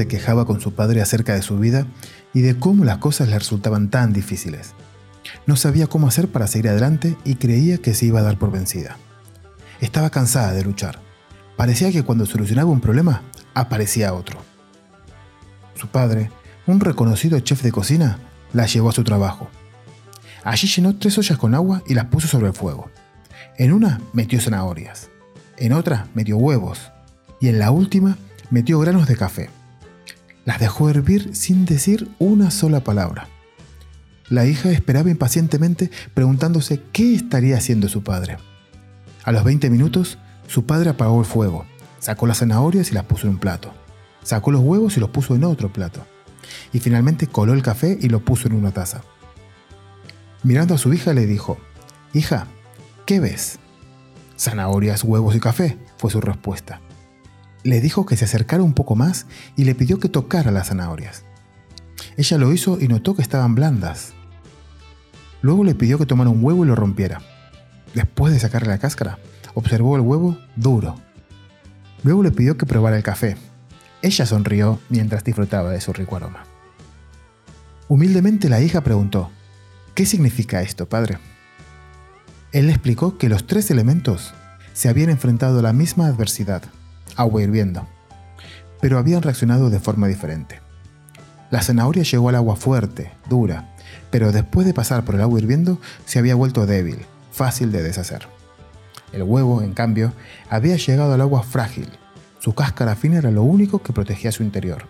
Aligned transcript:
se 0.00 0.08
quejaba 0.08 0.46
con 0.46 0.62
su 0.62 0.72
padre 0.72 1.02
acerca 1.02 1.34
de 1.34 1.42
su 1.42 1.58
vida 1.58 1.86
y 2.32 2.40
de 2.40 2.58
cómo 2.58 2.86
las 2.86 2.96
cosas 2.96 3.28
le 3.28 3.38
resultaban 3.38 3.90
tan 3.90 4.14
difíciles. 4.14 4.72
No 5.44 5.56
sabía 5.56 5.88
cómo 5.88 6.08
hacer 6.08 6.28
para 6.28 6.46
seguir 6.46 6.70
adelante 6.70 7.18
y 7.22 7.34
creía 7.34 7.76
que 7.76 7.92
se 7.92 8.06
iba 8.06 8.20
a 8.20 8.22
dar 8.22 8.38
por 8.38 8.50
vencida. 8.50 8.96
Estaba 9.82 10.08
cansada 10.08 10.54
de 10.54 10.64
luchar. 10.64 11.00
Parecía 11.58 11.92
que 11.92 12.02
cuando 12.02 12.24
solucionaba 12.24 12.70
un 12.70 12.80
problema, 12.80 13.20
aparecía 13.52 14.14
otro. 14.14 14.38
Su 15.74 15.88
padre, 15.88 16.30
un 16.66 16.80
reconocido 16.80 17.38
chef 17.40 17.62
de 17.62 17.70
cocina, 17.70 18.20
la 18.54 18.64
llevó 18.64 18.88
a 18.88 18.92
su 18.92 19.04
trabajo. 19.04 19.50
Allí 20.44 20.66
llenó 20.66 20.96
tres 20.96 21.18
ollas 21.18 21.36
con 21.36 21.54
agua 21.54 21.82
y 21.86 21.92
las 21.92 22.06
puso 22.06 22.26
sobre 22.26 22.46
el 22.46 22.54
fuego. 22.54 22.90
En 23.58 23.74
una 23.74 24.00
metió 24.14 24.40
zanahorias, 24.40 25.10
en 25.58 25.74
otra 25.74 26.06
metió 26.14 26.38
huevos 26.38 26.90
y 27.38 27.48
en 27.48 27.58
la 27.58 27.70
última 27.70 28.16
metió 28.48 28.78
granos 28.78 29.06
de 29.06 29.16
café. 29.16 29.59
Las 30.50 30.58
dejó 30.58 30.90
hervir 30.90 31.36
sin 31.36 31.64
decir 31.64 32.10
una 32.18 32.50
sola 32.50 32.80
palabra. 32.80 33.28
La 34.28 34.46
hija 34.46 34.72
esperaba 34.72 35.08
impacientemente 35.08 35.92
preguntándose 36.12 36.82
qué 36.90 37.14
estaría 37.14 37.56
haciendo 37.56 37.88
su 37.88 38.02
padre. 38.02 38.36
A 39.22 39.30
los 39.30 39.44
20 39.44 39.70
minutos, 39.70 40.18
su 40.48 40.66
padre 40.66 40.90
apagó 40.90 41.20
el 41.20 41.24
fuego, 41.24 41.66
sacó 42.00 42.26
las 42.26 42.38
zanahorias 42.38 42.90
y 42.90 42.94
las 42.94 43.04
puso 43.04 43.28
en 43.28 43.34
un 43.34 43.38
plato. 43.38 43.72
Sacó 44.24 44.50
los 44.50 44.62
huevos 44.62 44.96
y 44.96 45.00
los 45.00 45.10
puso 45.10 45.36
en 45.36 45.44
otro 45.44 45.72
plato. 45.72 46.04
Y 46.72 46.80
finalmente 46.80 47.28
coló 47.28 47.52
el 47.52 47.62
café 47.62 47.96
y 48.00 48.08
lo 48.08 48.18
puso 48.24 48.48
en 48.48 48.54
una 48.54 48.72
taza. 48.72 49.02
Mirando 50.42 50.74
a 50.74 50.78
su 50.78 50.92
hija 50.92 51.14
le 51.14 51.26
dijo, 51.26 51.58
Hija, 52.12 52.48
¿qué 53.06 53.20
ves? 53.20 53.60
Zanahorias, 54.36 55.04
huevos 55.04 55.36
y 55.36 55.38
café, 55.38 55.78
fue 55.96 56.10
su 56.10 56.20
respuesta. 56.20 56.80
Le 57.62 57.80
dijo 57.80 58.06
que 58.06 58.16
se 58.16 58.24
acercara 58.24 58.62
un 58.62 58.74
poco 58.74 58.96
más 58.96 59.26
y 59.56 59.64
le 59.64 59.74
pidió 59.74 59.98
que 59.98 60.08
tocara 60.08 60.50
las 60.50 60.68
zanahorias. 60.68 61.24
Ella 62.16 62.38
lo 62.38 62.52
hizo 62.52 62.78
y 62.80 62.88
notó 62.88 63.14
que 63.14 63.22
estaban 63.22 63.54
blandas. 63.54 64.12
Luego 65.42 65.64
le 65.64 65.74
pidió 65.74 65.98
que 65.98 66.06
tomara 66.06 66.30
un 66.30 66.44
huevo 66.44 66.64
y 66.64 66.68
lo 66.68 66.74
rompiera. 66.74 67.20
Después 67.94 68.32
de 68.32 68.40
sacarle 68.40 68.68
la 68.68 68.78
cáscara, 68.78 69.18
observó 69.54 69.96
el 69.96 70.02
huevo 70.02 70.38
duro. 70.56 70.96
Luego 72.02 72.22
le 72.22 72.30
pidió 72.30 72.56
que 72.56 72.66
probara 72.66 72.96
el 72.96 73.02
café. 73.02 73.36
Ella 74.02 74.26
sonrió 74.26 74.80
mientras 74.88 75.24
disfrutaba 75.24 75.70
de 75.70 75.80
su 75.80 75.92
rico 75.92 76.16
aroma. 76.16 76.44
Humildemente 77.88 78.48
la 78.48 78.60
hija 78.60 78.82
preguntó, 78.82 79.30
¿qué 79.94 80.06
significa 80.06 80.62
esto, 80.62 80.88
padre? 80.88 81.18
Él 82.52 82.66
le 82.66 82.72
explicó 82.72 83.18
que 83.18 83.28
los 83.28 83.46
tres 83.46 83.70
elementos 83.70 84.32
se 84.72 84.88
habían 84.88 85.10
enfrentado 85.10 85.58
a 85.58 85.62
la 85.62 85.72
misma 85.72 86.06
adversidad, 86.06 86.62
agua 87.20 87.42
hirviendo, 87.42 87.86
pero 88.80 88.98
habían 88.98 89.22
reaccionado 89.22 89.70
de 89.70 89.80
forma 89.80 90.08
diferente. 90.08 90.60
La 91.50 91.62
zanahoria 91.62 92.02
llegó 92.02 92.28
al 92.28 92.36
agua 92.36 92.56
fuerte, 92.56 93.12
dura, 93.28 93.74
pero 94.10 94.32
después 94.32 94.66
de 94.66 94.74
pasar 94.74 95.04
por 95.04 95.16
el 95.16 95.20
agua 95.20 95.38
hirviendo 95.38 95.80
se 96.04 96.18
había 96.18 96.34
vuelto 96.34 96.66
débil, 96.66 96.98
fácil 97.32 97.72
de 97.72 97.82
deshacer. 97.82 98.26
El 99.12 99.24
huevo, 99.24 99.62
en 99.62 99.74
cambio, 99.74 100.12
había 100.48 100.76
llegado 100.76 101.12
al 101.12 101.20
agua 101.20 101.42
frágil. 101.42 101.88
Su 102.38 102.54
cáscara 102.54 102.94
fina 102.94 103.18
era 103.18 103.30
lo 103.30 103.42
único 103.42 103.82
que 103.82 103.92
protegía 103.92 104.32
su 104.32 104.42
interior. 104.42 104.84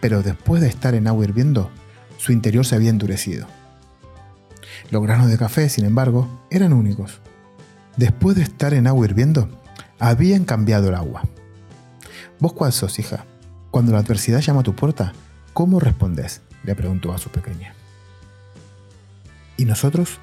Pero 0.00 0.22
después 0.22 0.60
de 0.60 0.68
estar 0.68 0.94
en 0.94 1.08
agua 1.08 1.24
hirviendo, 1.24 1.70
su 2.18 2.32
interior 2.32 2.66
se 2.66 2.74
había 2.74 2.90
endurecido. 2.90 3.46
Los 4.90 5.02
granos 5.02 5.28
de 5.28 5.38
café, 5.38 5.68
sin 5.70 5.86
embargo, 5.86 6.28
eran 6.50 6.74
únicos. 6.74 7.20
Después 7.96 8.36
de 8.36 8.42
estar 8.42 8.74
en 8.74 8.86
agua 8.86 9.06
hirviendo, 9.06 9.48
habían 9.98 10.44
cambiado 10.44 10.88
el 10.88 10.94
agua. 10.94 11.22
¿Vos 12.38 12.52
cuál 12.52 12.72
sos, 12.72 12.98
hija? 12.98 13.24
Cuando 13.70 13.92
la 13.92 13.98
adversidad 13.98 14.40
llama 14.40 14.60
a 14.60 14.64
tu 14.64 14.74
puerta, 14.74 15.12
¿cómo 15.54 15.80
respondes? 15.80 16.42
le 16.64 16.74
preguntó 16.74 17.12
a 17.12 17.18
su 17.18 17.30
pequeña. 17.30 17.74
¿Y 19.56 19.64
nosotros? 19.64 20.18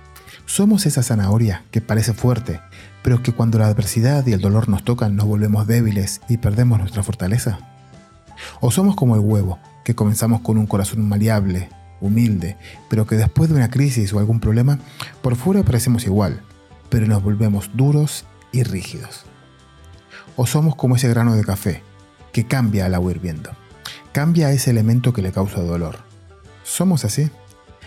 Somos 0.46 0.86
esa 0.86 1.02
zanahoria 1.02 1.64
que 1.72 1.82
parece 1.82 2.14
fuerte, 2.14 2.60
pero 3.02 3.24
que 3.24 3.32
cuando 3.32 3.58
la 3.58 3.68
adversidad 3.68 4.28
y 4.28 4.34
el 4.34 4.42
dolor 4.42 4.70
nos 4.70 4.84
tocan 4.84 5.16
nos 5.16 5.26
volvemos 5.26 5.66
débiles 5.66 6.22
y 6.28 6.38
perdemos 6.38 6.80
nuestra 6.80 7.02
fortaleza. 7.02 7.60
O 8.60 8.70
somos 8.70 8.96
como 8.96 9.16
el 9.16 9.22
huevo, 9.22 9.58
que 9.84 9.96
comenzamos 9.96 10.42
con 10.42 10.58
un 10.58 10.68
corazón 10.68 11.08
maleable, 11.08 11.70
humilde, 12.02 12.58
pero 12.90 13.08
que 13.08 13.16
después 13.16 13.50
de 13.50 13.56
una 13.56 13.70
crisis 13.70 14.14
o 14.14 14.20
algún 14.20 14.40
problema, 14.40 14.78
por 15.22 15.36
fuera 15.36 15.64
parecemos 15.64 16.06
igual, 16.06 16.42
pero 16.90 17.08
nos 17.08 17.24
volvemos 17.24 17.72
duros 17.74 18.26
y 18.52 18.64
rígidos. 18.64 19.24
O 20.36 20.46
somos 20.46 20.76
como 20.76 20.96
ese 20.96 21.10
grano 21.10 21.36
de 21.36 21.44
café, 21.44 21.82
que 22.34 22.46
cambia 22.46 22.88
al 22.88 22.96
agua 22.96 23.12
hirviendo. 23.12 23.52
Cambia 24.12 24.52
ese 24.52 24.72
elemento 24.72 25.14
que 25.14 25.22
le 25.22 25.32
causa 25.32 25.62
dolor. 25.62 26.00
Somos 26.64 27.06
así. 27.06 27.30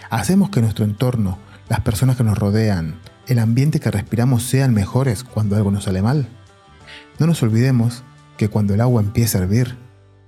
Hacemos 0.08 0.50
que 0.50 0.62
nuestro 0.62 0.84
entorno, 0.84 1.38
las 1.68 1.80
personas 1.80 2.16
que 2.16 2.24
nos 2.24 2.38
rodean, 2.38 2.98
el 3.26 3.40
ambiente 3.40 3.80
que 3.80 3.90
respiramos 3.90 4.44
sean 4.44 4.72
mejores 4.72 5.24
cuando 5.24 5.56
algo 5.56 5.70
nos 5.70 5.84
sale 5.84 6.00
mal. 6.00 6.28
No 7.18 7.26
nos 7.26 7.42
olvidemos 7.42 8.04
que 8.36 8.48
cuando 8.48 8.74
el 8.74 8.80
agua 8.80 9.02
empieza 9.02 9.38
a 9.38 9.42
hervir, 9.42 9.76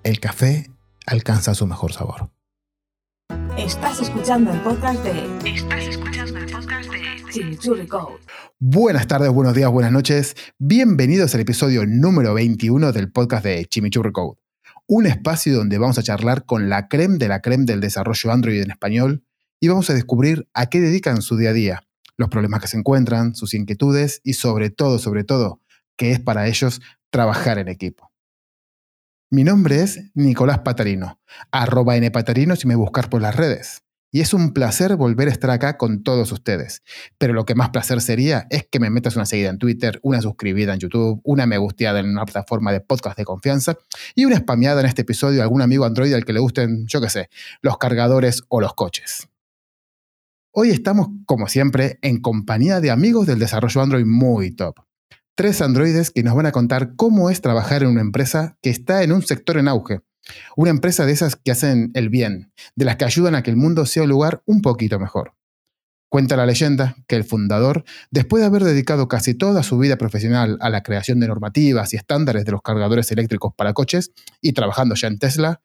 el 0.03 0.21
café 0.21 0.71
alcanza 1.07 1.55
su 1.55 1.67
mejor 1.67 1.93
sabor. 1.93 2.31
Estás 3.57 4.01
escuchando 4.01 4.53
el 4.53 4.61
podcast 4.61 5.03
de. 5.05 5.51
Estás 5.51 5.85
escuchando 5.85 6.39
el 6.39 6.51
podcast 6.51 6.91
de 6.91 7.33
Chimichurri 7.33 7.87
Code. 7.87 8.19
Buenas 8.61 9.07
tardes, 9.07 9.31
buenos 9.31 9.55
días, 9.55 9.71
buenas 9.71 9.93
noches. 9.93 10.35
Bienvenidos 10.59 11.33
al 11.33 11.43
episodio 11.43 11.87
número 11.87 12.35
21 12.35 12.91
del 12.91 13.09
podcast 13.13 13.45
de 13.45 13.65
Chimichurri 13.67 14.11
Code. 14.11 14.41
Un 14.89 15.07
espacio 15.07 15.55
donde 15.55 15.79
vamos 15.79 15.97
a 15.97 16.03
charlar 16.03 16.45
con 16.45 16.69
la 16.69 16.89
creme 16.89 17.19
de 17.19 17.29
la 17.29 17.41
creme 17.41 17.67
del 17.67 17.79
desarrollo 17.79 18.33
Android 18.33 18.61
en 18.61 18.73
español 18.73 19.23
y 19.61 19.69
vamos 19.69 19.89
a 19.91 19.95
descubrir 19.95 20.49
a 20.55 20.67
qué 20.67 20.81
dedican 20.81 21.23
su 21.23 21.37
día 21.37 21.51
a 21.51 21.53
día, 21.53 21.85
los 22.17 22.31
problemas 22.31 22.61
que 22.61 22.67
se 22.67 22.77
encuentran, 22.77 23.37
sus 23.37 23.55
inquietudes 23.55 24.21
y 24.25 24.33
sobre 24.33 24.71
todo, 24.71 24.99
sobre 24.99 25.23
todo, 25.23 25.61
qué 25.97 26.11
es 26.11 26.19
para 26.19 26.49
ellos 26.49 26.81
trabajar 27.11 27.59
en 27.59 27.69
equipo. 27.69 28.11
Mi 29.31 29.45
nombre 29.45 29.83
es 29.83 30.11
Nicolás 30.15 30.59
Patarino, 30.59 31.21
arroba 31.53 31.97
npatarino 31.97 32.57
si 32.57 32.67
me 32.67 32.75
buscas 32.75 33.07
por 33.07 33.23
las 33.23 33.37
redes. 33.37 33.85
Y 34.11 34.21
es 34.21 34.33
un 34.33 34.55
placer 34.55 34.97
volver 34.97 35.29
a 35.29 35.31
estar 35.31 35.51
acá 35.51 35.77
con 35.77 36.03
todos 36.03 36.33
ustedes. 36.33 36.83
Pero 37.19 37.35
lo 37.35 37.45
que 37.45 37.55
más 37.55 37.69
placer 37.71 38.01
sería 38.01 38.47
es 38.49 38.67
que 38.71 38.81
me 38.81 38.89
metas 38.89 39.17
una 39.17 39.27
seguida 39.27 39.51
en 39.51 39.59
Twitter, 39.59 40.01
una 40.03 40.23
suscribida 40.23 40.73
en 40.73 40.81
YouTube, 40.81 41.21
una 41.25 41.47
me 41.47 41.59
gusteada 41.59 42.01
en 42.01 42.09
una 42.09 42.25
plataforma 42.25 42.73
de 42.73 42.81
podcast 42.81 43.19
de 43.19 43.25
confianza 43.25 43.77
y 44.15 44.25
una 44.25 44.39
spameada 44.39 44.81
en 44.81 44.87
este 44.87 45.03
episodio 45.03 45.41
a 45.41 45.45
algún 45.45 45.61
amigo 45.61 45.85
Android 45.85 46.15
al 46.15 46.25
que 46.25 46.33
le 46.33 46.41
gusten, 46.41 46.87
yo 46.87 47.01
qué 47.01 47.11
sé, 47.11 47.29
los 47.61 47.77
cargadores 47.77 48.43
o 48.49 48.61
los 48.61 48.75
coches. 48.75 49.29
Hoy 50.53 50.71
estamos, 50.71 51.09
como 51.27 51.47
siempre, 51.47 51.99
en 52.01 52.21
compañía 52.21 52.81
de 52.81 52.91
amigos 52.91 53.27
del 53.27 53.39
desarrollo 53.39 53.83
Android 53.83 54.07
muy 54.07 54.51
top. 54.51 54.77
Tres 55.35 55.61
androides 55.61 56.11
que 56.11 56.23
nos 56.23 56.35
van 56.35 56.47
a 56.47 56.53
contar 56.53 56.97
cómo 56.97 57.31
es 57.31 57.43
trabajar 57.43 57.83
en 57.83 57.91
una 57.91 58.01
empresa 58.01 58.57
que 58.63 58.71
está 58.71 59.03
en 59.03 59.13
un 59.13 59.23
sector 59.23 59.59
en 59.59 59.69
auge. 59.69 60.01
Una 60.57 60.71
empresa 60.71 61.07
de 61.07 61.13
esas 61.13 61.37
que 61.37 61.51
hacen 61.51 61.91
el 61.95 62.09
bien, 62.09 62.53
de 62.75 62.85
las 62.85 62.97
que 62.97 63.05
ayudan 63.05 63.35
a 63.35 63.43
que 63.43 63.51
el 63.51 63.57
mundo 63.57 63.87
sea 63.87 64.03
un 64.03 64.09
lugar 64.09 64.43
un 64.47 64.63
poquito 64.63 64.99
mejor. 64.99 65.35
Cuenta 66.11 66.37
la 66.39 66.47
leyenda 66.47 66.97
que 67.07 67.17
el 67.17 67.25
fundador, 67.25 67.85
después 68.11 68.41
de 68.41 68.47
haber 68.47 68.65
dedicado 68.65 69.09
casi 69.09 69.35
toda 69.35 69.63
su 69.63 69.77
vida 69.77 69.99
profesional 69.99 70.57
a 70.63 70.71
la 70.71 70.83
creación 70.83 71.21
de 71.21 71.29
normativas 71.29 71.93
y 71.93 71.97
estándares 71.97 72.47
de 72.47 72.53
los 72.53 72.63
cargadores 72.63 73.13
eléctricos 73.13 73.53
para 73.55 73.75
coches 73.75 74.13
y 74.41 74.53
trabajando 74.53 74.95
ya 74.95 75.09
en 75.09 75.19
Tesla, 75.19 75.61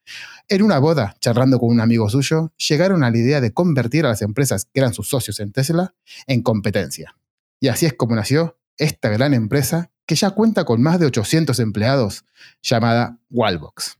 en 0.50 0.62
una 0.62 0.80
boda, 0.80 1.16
charlando 1.22 1.60
con 1.60 1.70
un 1.70 1.80
amigo 1.80 2.10
suyo, 2.10 2.52
llegaron 2.58 3.06
a 3.06 3.12
la 3.12 3.18
idea 3.18 3.40
de 3.40 3.54
convertir 3.54 4.06
a 4.06 4.10
las 4.10 4.22
empresas 4.22 4.66
que 4.66 4.82
eran 4.82 4.94
sus 4.94 5.08
socios 5.08 5.40
en 5.40 5.54
Tesla 5.54 5.96
en 6.28 6.42
competencia. 6.42 7.16
Y 7.62 7.70
así 7.70 7.86
es 7.86 7.94
como 7.94 8.14
nació 8.14 8.60
esta 8.78 9.08
gran 9.08 9.34
empresa 9.34 9.92
que 10.06 10.16
ya 10.16 10.32
cuenta 10.32 10.66
con 10.66 10.82
más 10.82 11.00
de 11.00 11.06
800 11.06 11.58
empleados, 11.60 12.26
llamada 12.62 13.18
Wallbox. 13.30 13.98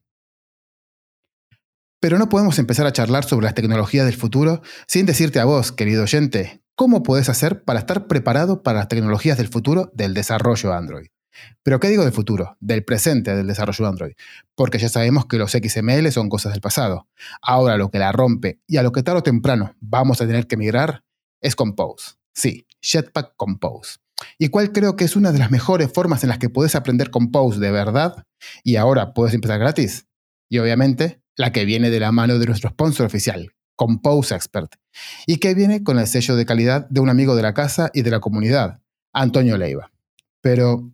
Pero 2.04 2.20
no 2.20 2.28
podemos 2.28 2.60
empezar 2.60 2.86
a 2.86 2.92
charlar 2.92 3.24
sobre 3.24 3.46
las 3.46 3.56
tecnologías 3.56 4.06
del 4.06 4.18
futuro 4.18 4.62
sin 4.88 5.06
decirte 5.06 5.40
a 5.40 5.46
vos, 5.46 5.72
querido 5.72 6.04
oyente, 6.04 6.62
cómo 6.76 7.02
puedes 7.02 7.30
hacer 7.30 7.64
para 7.64 7.80
estar 7.80 8.08
preparado 8.08 8.62
para 8.62 8.80
las 8.80 8.90
tecnologías 8.90 9.38
del 9.38 9.48
futuro 9.48 9.90
del 9.94 10.14
desarrollo 10.14 10.74
Android. 10.74 11.08
Pero 11.64 11.80
¿qué 11.80 11.88
digo 11.88 12.04
del 12.04 12.12
futuro? 12.12 12.58
Del 12.60 12.84
presente 12.84 13.34
del 13.34 13.48
desarrollo 13.48 13.88
Android. 13.88 14.16
Porque 14.54 14.80
ya 14.80 14.90
sabemos 14.90 15.28
que 15.28 15.38
los 15.38 15.54
XML 15.54 16.12
son 16.12 16.28
cosas 16.28 16.52
del 16.52 16.60
pasado. 16.60 17.08
Ahora 17.42 17.78
lo 17.78 17.90
que 17.90 18.00
la 18.00 18.12
rompe 18.12 18.60
y 18.68 18.76
a 18.76 18.84
lo 18.84 18.92
que 18.92 19.02
tarde 19.02 19.20
o 19.20 19.24
temprano 19.24 19.74
vamos 19.80 20.20
a 20.20 20.28
tener 20.28 20.46
que 20.46 20.58
migrar 20.58 21.06
es 21.40 21.56
Compose. 21.56 22.16
Sí, 22.34 22.68
Jetpack 22.82 23.38
Compose. 23.38 24.00
Y 24.38 24.50
cuál 24.50 24.74
creo 24.74 24.98
que 24.98 25.06
es 25.06 25.16
una 25.16 25.32
de 25.32 25.40
las 25.40 25.52
mejores 25.52 25.90
formas 25.94 26.22
en 26.24 26.28
las 26.28 26.38
que 26.38 26.50
puedes 26.50 26.76
aprender 26.76 27.12
Compose 27.12 27.62
de 27.62 27.72
verdad 27.72 28.26
y 28.62 28.76
ahora 28.76 29.14
puedes 29.14 29.34
empezar 29.34 29.58
gratis. 29.58 30.06
Y 30.50 30.60
obviamente 30.60 31.23
la 31.36 31.52
que 31.52 31.66
viene 31.66 31.90
de 31.90 32.00
la 32.00 32.12
mano 32.12 32.40
de 32.40 32.46
nuestro 32.46 32.70
sponsor 32.70 33.06
oficial, 33.06 33.54
Compose 33.76 34.36
Expert, 34.36 34.76
y 35.26 35.38
que 35.38 35.54
viene 35.56 35.84
con 35.84 36.00
el 36.00 36.08
sello 36.08 36.36
de 36.36 36.46
calidad 36.46 36.88
de 36.90 37.00
un 37.00 37.10
amigo 37.10 37.36
de 37.36 37.42
la 37.42 37.54
casa 37.54 37.90
y 37.94 38.04
de 38.04 38.12
la 38.12 38.20
comunidad, 38.20 38.82
Antonio 39.14 39.58
Leiva. 39.58 39.92
Pero, 40.42 40.92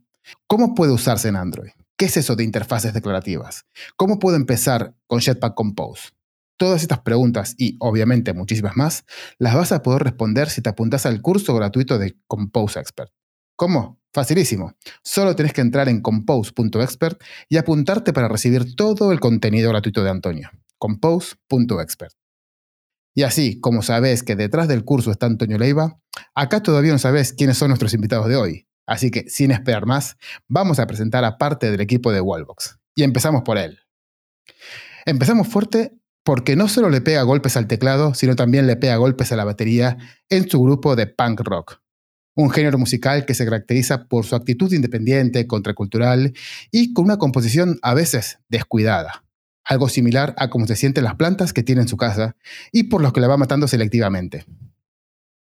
¿cómo 0.47 0.75
puede 0.75 0.91
usarse 0.91 1.27
en 1.27 1.35
Android? 1.35 1.71
¿Qué 1.97 2.05
es 2.05 2.15
eso 2.15 2.35
de 2.35 2.45
interfaces 2.45 2.93
declarativas? 2.93 3.65
¿Cómo 3.97 4.19
puedo 4.19 4.37
empezar 4.37 4.95
con 5.07 5.19
Jetpack 5.19 5.53
Compose? 5.53 6.11
Todas 6.57 6.81
estas 6.81 6.99
preguntas 6.99 7.55
y 7.57 7.75
obviamente 7.79 8.33
muchísimas 8.33 8.77
más 8.77 9.05
las 9.37 9.55
vas 9.55 9.71
a 9.71 9.81
poder 9.81 10.03
responder 10.03 10.49
si 10.49 10.61
te 10.61 10.69
apuntas 10.69 11.05
al 11.05 11.21
curso 11.21 11.53
gratuito 11.55 11.97
de 11.97 12.17
Compose 12.27 12.79
Expert. 12.79 13.11
¿Cómo? 13.55 13.98
Facilísimo. 14.11 14.73
Solo 15.03 15.35
tenés 15.35 15.53
que 15.53 15.61
entrar 15.61 15.87
en 15.87 16.01
compose.expert 16.01 17.21
y 17.47 17.57
apuntarte 17.57 18.11
para 18.13 18.27
recibir 18.27 18.75
todo 18.75 19.11
el 19.11 19.19
contenido 19.19 19.69
gratuito 19.69 20.03
de 20.03 20.09
Antonio. 20.09 20.49
compose.expert. 20.77 22.13
Y 23.13 23.23
así, 23.23 23.59
como 23.59 23.81
sabés 23.81 24.23
que 24.23 24.35
detrás 24.35 24.67
del 24.67 24.85
curso 24.85 25.11
está 25.11 25.25
Antonio 25.25 25.57
Leiva, 25.57 25.99
acá 26.35 26.63
todavía 26.63 26.93
no 26.93 26.99
sabés 26.99 27.33
quiénes 27.33 27.57
son 27.57 27.67
nuestros 27.67 27.93
invitados 27.93 28.29
de 28.29 28.37
hoy. 28.37 28.67
Así 28.85 29.11
que, 29.11 29.29
sin 29.29 29.51
esperar 29.51 29.85
más, 29.85 30.15
vamos 30.47 30.79
a 30.79 30.87
presentar 30.87 31.25
a 31.25 31.37
parte 31.37 31.69
del 31.69 31.81
equipo 31.81 32.11
de 32.11 32.21
Wallbox. 32.21 32.79
Y 32.95 33.03
empezamos 33.03 33.43
por 33.43 33.57
él. 33.57 33.79
Empezamos 35.05 35.47
fuerte 35.47 35.99
porque 36.23 36.55
no 36.55 36.67
solo 36.67 36.89
le 36.89 37.01
pega 37.01 37.23
golpes 37.23 37.57
al 37.57 37.67
teclado, 37.67 38.13
sino 38.13 38.35
también 38.35 38.67
le 38.67 38.77
pega 38.77 38.95
golpes 38.95 39.31
a 39.31 39.35
la 39.35 39.43
batería 39.43 39.97
en 40.29 40.49
su 40.49 40.61
grupo 40.61 40.95
de 40.95 41.07
punk 41.07 41.41
rock. 41.41 41.81
Un 42.39 42.51
género 42.51 42.77
musical 42.77 43.25
que 43.25 43.33
se 43.33 43.43
caracteriza 43.43 44.07
por 44.07 44.25
su 44.25 44.33
actitud 44.35 44.71
independiente, 44.71 45.45
contracultural 45.45 46.33
y 46.71 46.93
con 46.93 47.05
una 47.05 47.17
composición 47.17 47.79
a 47.81 47.93
veces 47.93 48.39
descuidada 48.47 49.25
algo 49.65 49.87
similar 49.87 50.33
a 50.37 50.49
cómo 50.49 50.65
se 50.65 50.75
sienten 50.75 51.03
las 51.03 51.15
plantas 51.15 51.53
que 51.53 51.61
tiene 51.61 51.81
en 51.81 51.87
su 51.87 51.95
casa 51.95 52.35
y 52.71 52.83
por 52.83 53.01
los 53.01 53.13
que 53.13 53.21
la 53.21 53.27
va 53.27 53.37
matando 53.37 53.67
selectivamente. 53.67 54.45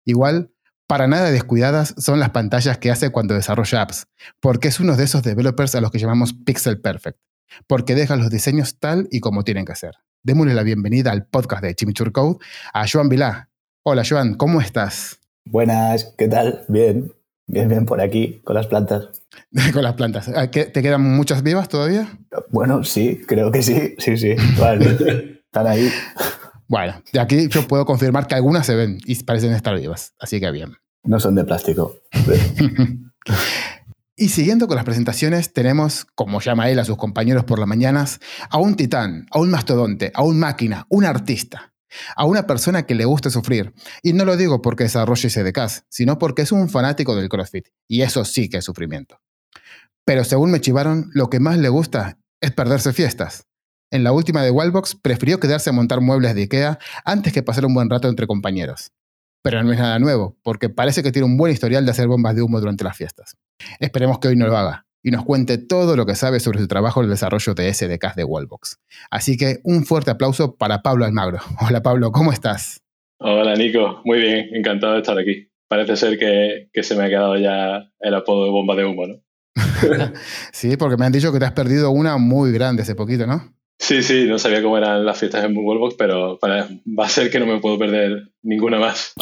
Igual, 0.06 0.54
para 0.88 1.08
nada 1.08 1.32
descuidadas 1.32 1.94
son 1.98 2.20
las 2.20 2.30
pantallas 2.30 2.78
que 2.78 2.92
hace 2.92 3.10
cuando 3.10 3.34
desarrolla 3.34 3.82
apps, 3.82 4.08
porque 4.40 4.70
es 4.70 4.80
uno 4.80 4.96
de 4.96 5.04
esos 5.04 5.22
developers 5.22 5.76
a 5.76 5.82
los 5.82 5.92
que 5.92 6.00
llamamos 6.00 6.34
Pixel 6.34 6.80
Perfect, 6.80 7.20
porque 7.68 7.94
deja 7.94 8.16
los 8.16 8.30
diseños 8.30 8.80
tal 8.80 9.10
y 9.12 9.20
como 9.20 9.44
tienen 9.44 9.66
que 9.66 9.76
ser. 9.76 9.96
Démosle 10.24 10.54
la 10.54 10.64
bienvenida 10.64 11.12
al 11.12 11.26
podcast 11.26 11.64
de 11.64 11.76
Chimichur 11.76 12.14
Code 12.14 12.38
a 12.74 12.86
Joan 12.88 13.10
Vilá. 13.10 13.50
Hola 13.84 14.04
Joan, 14.08 14.36
¿cómo 14.36 14.62
estás? 14.62 15.20
Buenas, 15.46 16.16
¿qué 16.18 16.28
tal? 16.28 16.66
Bien, 16.68 17.14
bien, 17.46 17.70
bien 17.70 17.86
por 17.86 18.02
aquí, 18.02 18.42
con 18.44 18.56
las 18.56 18.66
plantas. 18.66 19.10
con 19.74 19.84
las 19.84 19.94
plantas. 19.94 20.28
Ah, 20.30 20.50
¿Te 20.50 20.72
quedan 20.72 21.02
muchas 21.02 21.44
vivas 21.44 21.70
todavía? 21.70 22.18
Bueno, 22.50 22.84
sí, 22.84 23.22
creo 23.28 23.52
que 23.52 23.62
sí, 23.62 23.96
sí, 24.00 24.18
sí. 24.18 24.36
Vale. 24.60 25.44
Están 25.46 25.68
ahí. 25.68 25.90
Bueno, 26.68 26.96
de 27.14 27.20
aquí 27.20 27.48
yo 27.48 27.68
puedo 27.68 27.86
confirmar 27.86 28.26
que 28.26 28.34
algunas 28.34 28.66
se 28.66 28.76
ven 28.76 28.98
y 29.06 29.24
parecen 29.24 29.54
estar 29.54 29.80
vivas, 29.80 30.16
así 30.20 30.40
que 30.40 30.50
bien. 30.50 30.78
No 31.04 31.20
son 31.20 31.36
de 31.36 31.44
plástico. 31.44 31.96
y 34.16 34.30
siguiendo 34.30 34.68
con 34.68 34.76
las 34.76 34.86
presentaciones, 34.86 35.54
tenemos, 35.54 36.08
como 36.16 36.42
llama 36.42 36.72
él 36.72 36.80
a 36.80 36.86
sus 36.86 36.98
compañeros 36.98 37.44
por 37.44 37.60
las 37.60 37.68
mañanas, 37.68 38.20
a 38.50 38.58
un 38.58 38.76
titán, 38.76 39.28
a 39.30 39.40
un 39.40 39.52
mastodonte, 39.52 40.12
a 40.16 40.24
un 40.24 40.40
máquina, 40.40 40.88
un 40.90 41.06
artista 41.06 41.75
a 42.16 42.26
una 42.26 42.48
persona 42.48 42.86
que 42.86 42.96
le 42.96 43.06
gusta 43.06 43.30
sufrir. 43.30 43.74
Y 44.02 44.14
no 44.14 44.26
lo 44.26 44.38
digo 44.38 44.62
porque 44.62 44.84
desarrolle 44.84 45.30
SDKs, 45.30 45.86
sino 45.90 46.18
porque 46.18 46.44
es 46.44 46.52
un 46.52 46.70
fanático 46.70 47.16
del 47.16 47.30
CrossFit. 47.30 47.68
Y 47.88 48.02
eso 48.02 48.26
sí 48.26 48.50
que 48.50 48.58
es 48.58 48.66
sufrimiento. 48.66 49.20
Pero 50.06 50.24
según 50.24 50.52
me 50.52 50.62
chivaron, 50.62 51.10
lo 51.14 51.30
que 51.30 51.40
más 51.40 51.58
le 51.58 51.70
gusta 51.70 52.20
es 52.42 52.52
perderse 52.52 52.94
fiestas. 52.94 53.48
En 53.92 54.04
la 54.04 54.12
última 54.12 54.44
de 54.44 54.52
Wildbox 54.52 54.96
prefirió 54.96 55.40
quedarse 55.40 55.70
a 55.70 55.74
montar 55.74 56.02
muebles 56.02 56.36
de 56.36 56.42
Ikea 56.44 56.80
antes 57.06 57.34
que 57.34 57.44
pasar 57.44 57.66
un 57.66 57.74
buen 57.74 57.90
rato 57.90 58.10
entre 58.10 58.28
compañeros. 58.28 58.92
Pero 59.42 59.64
no 59.64 59.72
es 59.72 59.80
nada 59.80 60.00
nuevo, 60.00 60.38
porque 60.44 60.70
parece 60.70 61.04
que 61.04 61.12
tiene 61.12 61.28
un 61.28 61.38
buen 61.38 61.54
historial 61.54 61.86
de 61.86 61.92
hacer 61.92 62.08
bombas 62.08 62.36
de 62.36 62.42
humo 62.42 62.60
durante 62.60 62.84
las 62.84 62.98
fiestas. 62.98 63.38
Esperemos 63.80 64.20
que 64.20 64.30
hoy 64.30 64.36
no 64.36 64.48
lo 64.48 64.58
haga 64.58 64.85
y 65.06 65.12
nos 65.12 65.24
cuente 65.24 65.60
todo 65.60 65.96
lo 65.96 66.08
que 66.08 66.16
sabe 66.16 66.40
sobre 66.40 66.60
su 66.60 66.68
trabajo 66.68 67.00
en 67.00 67.06
el 67.06 67.12
desarrollo 67.12 67.54
de 67.54 67.72
SDKs 67.72 68.16
de 68.16 68.24
Wallbox. 68.24 68.80
Así 69.12 69.38
que 69.38 69.60
un 69.64 69.86
fuerte 69.86 70.10
aplauso 70.10 70.56
para 70.56 70.82
Pablo 70.82 71.06
Almagro. 71.06 71.38
Hola 71.62 71.84
Pablo, 71.84 72.12
¿cómo 72.12 72.32
estás? 72.32 72.82
Hola 73.20 73.54
Nico, 73.54 74.02
muy 74.04 74.20
bien, 74.20 74.48
encantado 74.52 74.94
de 74.94 75.02
estar 75.02 75.18
aquí. 75.20 75.48
Parece 75.68 75.96
ser 75.96 76.18
que, 76.18 76.70
que 76.74 76.82
se 76.82 76.96
me 76.96 77.04
ha 77.04 77.10
quedado 77.10 77.38
ya 77.38 77.88
el 78.00 78.16
apodo 78.16 78.46
de 78.46 78.50
bomba 78.50 78.76
de 78.76 78.86
humo, 78.86 79.06
¿no? 79.06 79.22
sí, 80.52 80.76
porque 80.76 80.98
me 80.98 81.06
han 81.06 81.12
dicho 81.12 81.32
que 81.32 81.38
te 81.38 81.46
has 81.46 81.52
perdido 81.52 81.92
una 81.92 82.18
muy 82.18 82.52
grande 82.52 82.82
hace 82.82 82.96
poquito, 82.96 83.28
¿no? 83.28 83.54
Sí, 83.78 84.02
sí, 84.04 84.26
no 84.26 84.40
sabía 84.40 84.64
cómo 84.64 84.78
eran 84.78 85.06
las 85.06 85.20
fiestas 85.20 85.44
en 85.44 85.56
Wallbox, 85.56 85.96
pero 85.98 86.40
va 86.42 87.06
a 87.06 87.10
ser 87.10 87.30
que 87.30 87.40
no 87.40 87.46
me 87.46 87.60
puedo 87.60 87.78
perder 87.78 88.32
ninguna 88.42 88.80
más. 88.80 89.14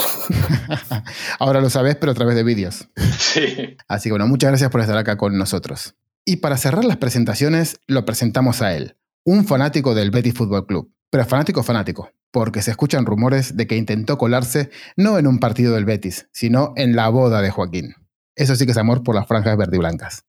Ahora 1.40 1.60
lo 1.60 1.70
sabes, 1.70 1.96
pero 1.96 2.12
a 2.12 2.16
través 2.16 2.36
de 2.36 2.44
vídeos. 2.44 2.90
Sí. 3.34 3.78
Así 3.88 4.10
que 4.10 4.12
bueno, 4.12 4.28
muchas 4.28 4.52
gracias 4.52 4.70
por 4.70 4.82
estar 4.82 4.96
acá 4.96 5.18
con 5.18 5.36
nosotros. 5.40 5.96
Y 6.24 6.36
para 6.36 6.56
cerrar 6.56 6.86
las 6.86 6.98
presentaciones, 6.98 7.80
lo 7.88 8.06
presentamos 8.06 8.62
a 8.62 8.76
él, 8.76 8.96
un 9.26 9.46
fanático 9.46 9.96
del 9.96 10.12
Betis 10.12 10.36
Football 10.36 10.68
Club. 10.68 10.94
Pero 11.10 11.26
fanático 11.26 11.64
fanático, 11.64 12.12
porque 12.32 12.62
se 12.62 12.70
escuchan 12.70 13.08
rumores 13.08 13.58
de 13.58 13.66
que 13.66 13.76
intentó 13.76 14.20
colarse 14.20 14.70
no 14.98 15.18
en 15.18 15.26
un 15.26 15.40
partido 15.40 15.74
del 15.74 15.86
Betis, 15.86 16.28
sino 16.32 16.74
en 16.76 16.96
la 16.96 17.10
boda 17.10 17.42
de 17.42 17.50
Joaquín. 17.50 17.96
Eso 18.36 18.56
sí 18.56 18.66
que 18.66 18.72
es 18.72 18.78
amor 18.78 19.04
por 19.04 19.16
las 19.16 19.28
franjas 19.28 19.58
verde 19.58 19.78
y 19.78 19.80
blancas. 19.80 20.26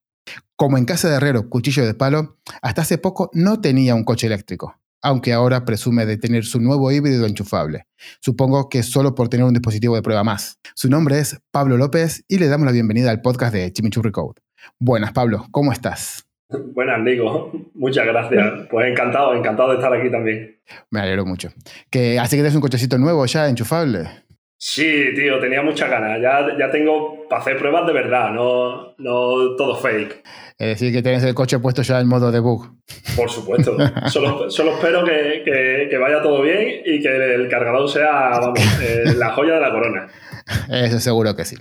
Como 0.55 0.77
en 0.77 0.85
casa 0.85 1.09
de 1.09 1.15
Herrero, 1.15 1.49
cuchillo 1.49 1.85
de 1.85 1.93
palo, 1.93 2.37
hasta 2.61 2.81
hace 2.81 2.97
poco 2.97 3.29
no 3.33 3.59
tenía 3.61 3.95
un 3.95 4.03
coche 4.03 4.27
eléctrico, 4.27 4.79
aunque 5.01 5.33
ahora 5.33 5.65
presume 5.65 6.05
de 6.05 6.17
tener 6.17 6.45
su 6.45 6.61
nuevo 6.61 6.91
híbrido 6.91 7.25
enchufable. 7.25 7.87
Supongo 8.21 8.69
que 8.69 8.83
solo 8.83 9.15
por 9.15 9.29
tener 9.29 9.45
un 9.45 9.53
dispositivo 9.53 9.95
de 9.95 10.01
prueba 10.01 10.23
más. 10.23 10.59
Su 10.75 10.89
nombre 10.89 11.19
es 11.19 11.39
Pablo 11.51 11.77
López 11.77 12.23
y 12.27 12.37
le 12.37 12.47
damos 12.47 12.65
la 12.65 12.71
bienvenida 12.71 13.11
al 13.11 13.21
podcast 13.21 13.53
de 13.53 13.71
Chimichurri 13.71 14.11
Code. 14.11 14.41
Buenas, 14.79 15.11
Pablo, 15.11 15.45
¿cómo 15.51 15.71
estás? 15.71 16.25
Buenas, 16.49 16.99
Nico. 17.01 17.51
Muchas 17.73 18.05
gracias. 18.05 18.67
Pues 18.69 18.87
encantado, 18.91 19.35
encantado 19.35 19.69
de 19.69 19.75
estar 19.75 19.93
aquí 19.93 20.11
también. 20.11 20.59
Me 20.91 20.99
alegro 20.99 21.25
mucho. 21.25 21.49
Que, 21.89 22.19
así 22.19 22.31
que 22.31 22.41
tienes 22.41 22.55
un 22.55 22.61
cochecito 22.61 22.97
nuevo 22.97 23.25
ya, 23.25 23.49
enchufable. 23.49 24.24
Sí, 24.57 25.13
tío, 25.15 25.39
tenía 25.39 25.61
muchas 25.61 25.89
ganas. 25.89 26.21
Ya, 26.21 26.57
ya 26.57 26.71
tengo 26.71 27.27
para 27.29 27.41
hacer 27.41 27.57
pruebas 27.57 27.85
de 27.85 27.93
verdad, 27.93 28.31
no, 28.31 28.95
no 28.97 29.55
todo 29.57 29.75
fake. 29.75 30.23
Es 30.57 30.67
decir, 30.67 30.93
que 30.93 31.01
tienes 31.01 31.23
el 31.23 31.33
coche 31.33 31.59
puesto 31.59 31.81
ya 31.81 31.99
en 31.99 32.07
modo 32.07 32.31
debug. 32.31 32.73
Por 33.15 33.29
supuesto. 33.29 33.75
solo, 34.09 34.49
solo, 34.49 34.71
espero 34.75 35.03
que, 35.03 35.87
que, 35.89 35.97
vaya 35.97 36.21
todo 36.21 36.41
bien 36.41 36.81
y 36.85 37.01
que 37.01 37.35
el 37.35 37.49
cargador 37.49 37.89
sea, 37.89 38.39
vamos, 38.39 38.59
eh, 38.81 39.13
la 39.17 39.31
joya 39.31 39.55
de 39.55 39.61
la 39.61 39.71
corona. 39.71 40.07
Eso 40.69 40.99
seguro 40.99 41.35
que 41.35 41.43
sí. 41.43 41.57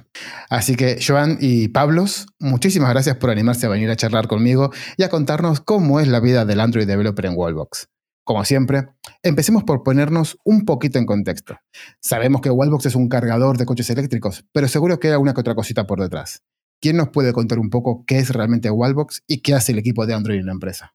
Así 0.49 0.76
que, 0.76 0.99
Joan 1.05 1.38
y 1.40 1.69
Pablos, 1.69 2.26
muchísimas 2.38 2.90
gracias 2.90 3.16
por 3.16 3.30
animarse 3.30 3.66
a 3.66 3.71
venir 3.71 3.90
a 3.90 3.97
charlar 3.97 4.28
conmigo 4.28 4.71
y 4.97 5.02
a 5.02 5.09
contarnos 5.09 5.61
cómo 5.61 5.99
es 5.99 6.07
la 6.07 6.21
vida 6.21 6.45
del 6.45 6.61
Android 6.61 6.87
Developer 6.87 7.26
en 7.26 7.33
Wallbox. 7.35 7.88
Como 8.25 8.43
siempre, 8.45 8.85
empecemos 9.23 9.64
por 9.64 9.83
ponernos 9.83 10.38
un 10.45 10.64
poquito 10.64 10.99
en 10.99 11.04
contexto. 11.04 11.59
Sabemos 12.00 12.40
que 12.40 12.49
Wallbox 12.49 12.87
es 12.87 12.95
un 12.95 13.11
cargador 13.11 13.59
de 13.59 13.66
coches 13.66 13.90
eléctricos, 13.90 14.47
pero 14.50 14.66
seguro 14.66 14.99
que 14.99 15.09
hay 15.09 15.12
alguna 15.12 15.35
que 15.35 15.43
otra 15.43 15.54
cosita 15.54 15.87
por 15.87 16.00
detrás. 16.00 16.43
¿Quién 16.81 16.97
nos 16.97 17.11
puede 17.11 17.35
contar 17.35 17.59
un 17.59 17.69
poco 17.69 18.04
qué 18.07 18.16
es 18.16 18.33
realmente 18.33 18.71
Wallbox 18.71 19.25
y 19.28 19.43
qué 19.43 19.52
hace 19.52 19.73
el 19.73 19.78
equipo 19.78 20.07
de 20.07 20.14
Android 20.14 20.38
en 20.38 20.47
la 20.47 20.52
empresa? 20.52 20.95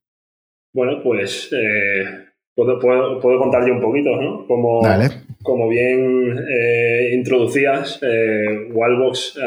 Bueno, 0.74 1.01
pues 1.03 1.51
eh, 1.53 2.29
puedo, 2.55 2.79
contar 2.79 3.67
yo 3.67 3.75
un 3.75 3.81
poquito, 3.81 4.09
¿no? 4.19 4.48
Como, 4.48 4.81
como 5.43 5.69
bien 5.69 6.36
eh, 6.36 7.12
introducías, 7.13 8.00
eh, 8.01 8.71
Wallbox 8.71 9.39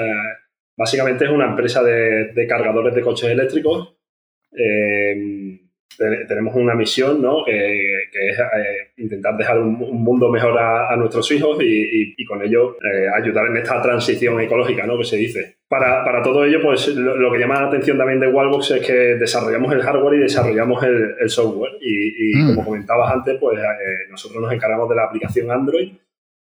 básicamente 0.77 1.25
es 1.25 1.31
una 1.33 1.47
empresa 1.47 1.83
de, 1.83 2.33
de 2.33 2.47
cargadores 2.47 2.95
de 2.95 3.03
coches 3.03 3.29
eléctricos 3.29 3.97
tenemos 5.97 6.55
una 6.55 6.75
misión, 6.75 7.21
¿no? 7.21 7.45
Que, 7.45 8.05
es 8.13 8.39
eh, 8.39 8.93
intentar 8.99 9.37
dejar 9.37 9.59
un, 9.59 9.75
mundo 9.75 10.31
mejor 10.31 10.59
a, 10.59 10.95
nuestros 10.97 11.31
hijos 11.33 11.59
y, 11.61 12.25
con 12.25 12.43
ello 12.43 12.77
eh, 12.77 13.09
ayudar 13.15 13.47
en 13.47 13.57
esta 13.57 13.81
transición 13.83 14.41
ecológica, 14.41 14.87
¿no? 14.87 14.99
Que 14.99 15.05
se 15.05 15.17
dice. 15.17 15.57
Para, 15.69 16.05
para 16.05 16.23
todo 16.23 16.45
ello, 16.45 16.61
pues 16.63 16.89
lo, 16.89 17.33
que 17.33 17.39
llama 17.39 17.61
la 17.63 17.69
atención 17.69 17.97
también 17.97 18.21
de 18.21 18.29
Wallbox 18.29 18.73
es 18.73 18.87
que 18.87 18.93
desarrollamos 18.93 19.73
el 19.73 19.83
hardware 19.83 20.19
y 20.19 20.23
desarrollamos 20.23 20.83
el, 20.83 21.31
software. 21.31 21.73
Y, 21.81 22.37
mm. 22.37 22.49
como 22.49 22.65
comentabas 22.67 23.13
antes, 23.13 23.39
pues 23.41 23.59
eh, 23.59 24.09
nosotros 24.11 24.43
nos 24.43 24.53
encargamos 24.53 24.89
de 24.89 24.97
la 24.97 25.05
aplicación 25.05 25.51
Android 25.51 25.93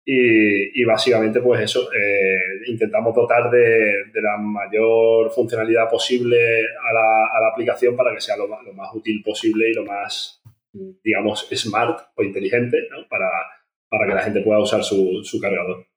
y, 0.07 0.83
básicamente, 0.83 1.41
pues 1.41 1.61
eso, 1.61 1.91
eh, 1.91 2.67
intentamos 2.67 3.15
dotar 3.15 3.49
de, 3.49 4.05
la 4.13 4.37
mayor 4.37 5.31
funcionalidad 5.31 5.89
posible 5.89 6.37
a 6.37 6.93
la, 6.93 7.49
aplicación 7.51 7.95
para 7.95 8.13
que 8.13 8.21
sea 8.21 8.37
lo, 8.37 8.47
más 8.47 8.93
útil 8.93 9.23
posible 9.23 9.71
y 9.71 9.73
lo 9.73 9.83
más, 9.83 10.43
digamos, 11.03 11.47
smart 11.51 12.01
o 12.15 12.23
inteligente 12.23 12.77
para, 13.09 13.29
para 13.89 14.07
que 14.07 14.13
la 14.13 14.21
gente 14.21 14.41
pueda 14.41 14.59
usar 14.59 14.83
su, 14.83 15.23
su 15.23 15.39
cargador. 15.39 15.87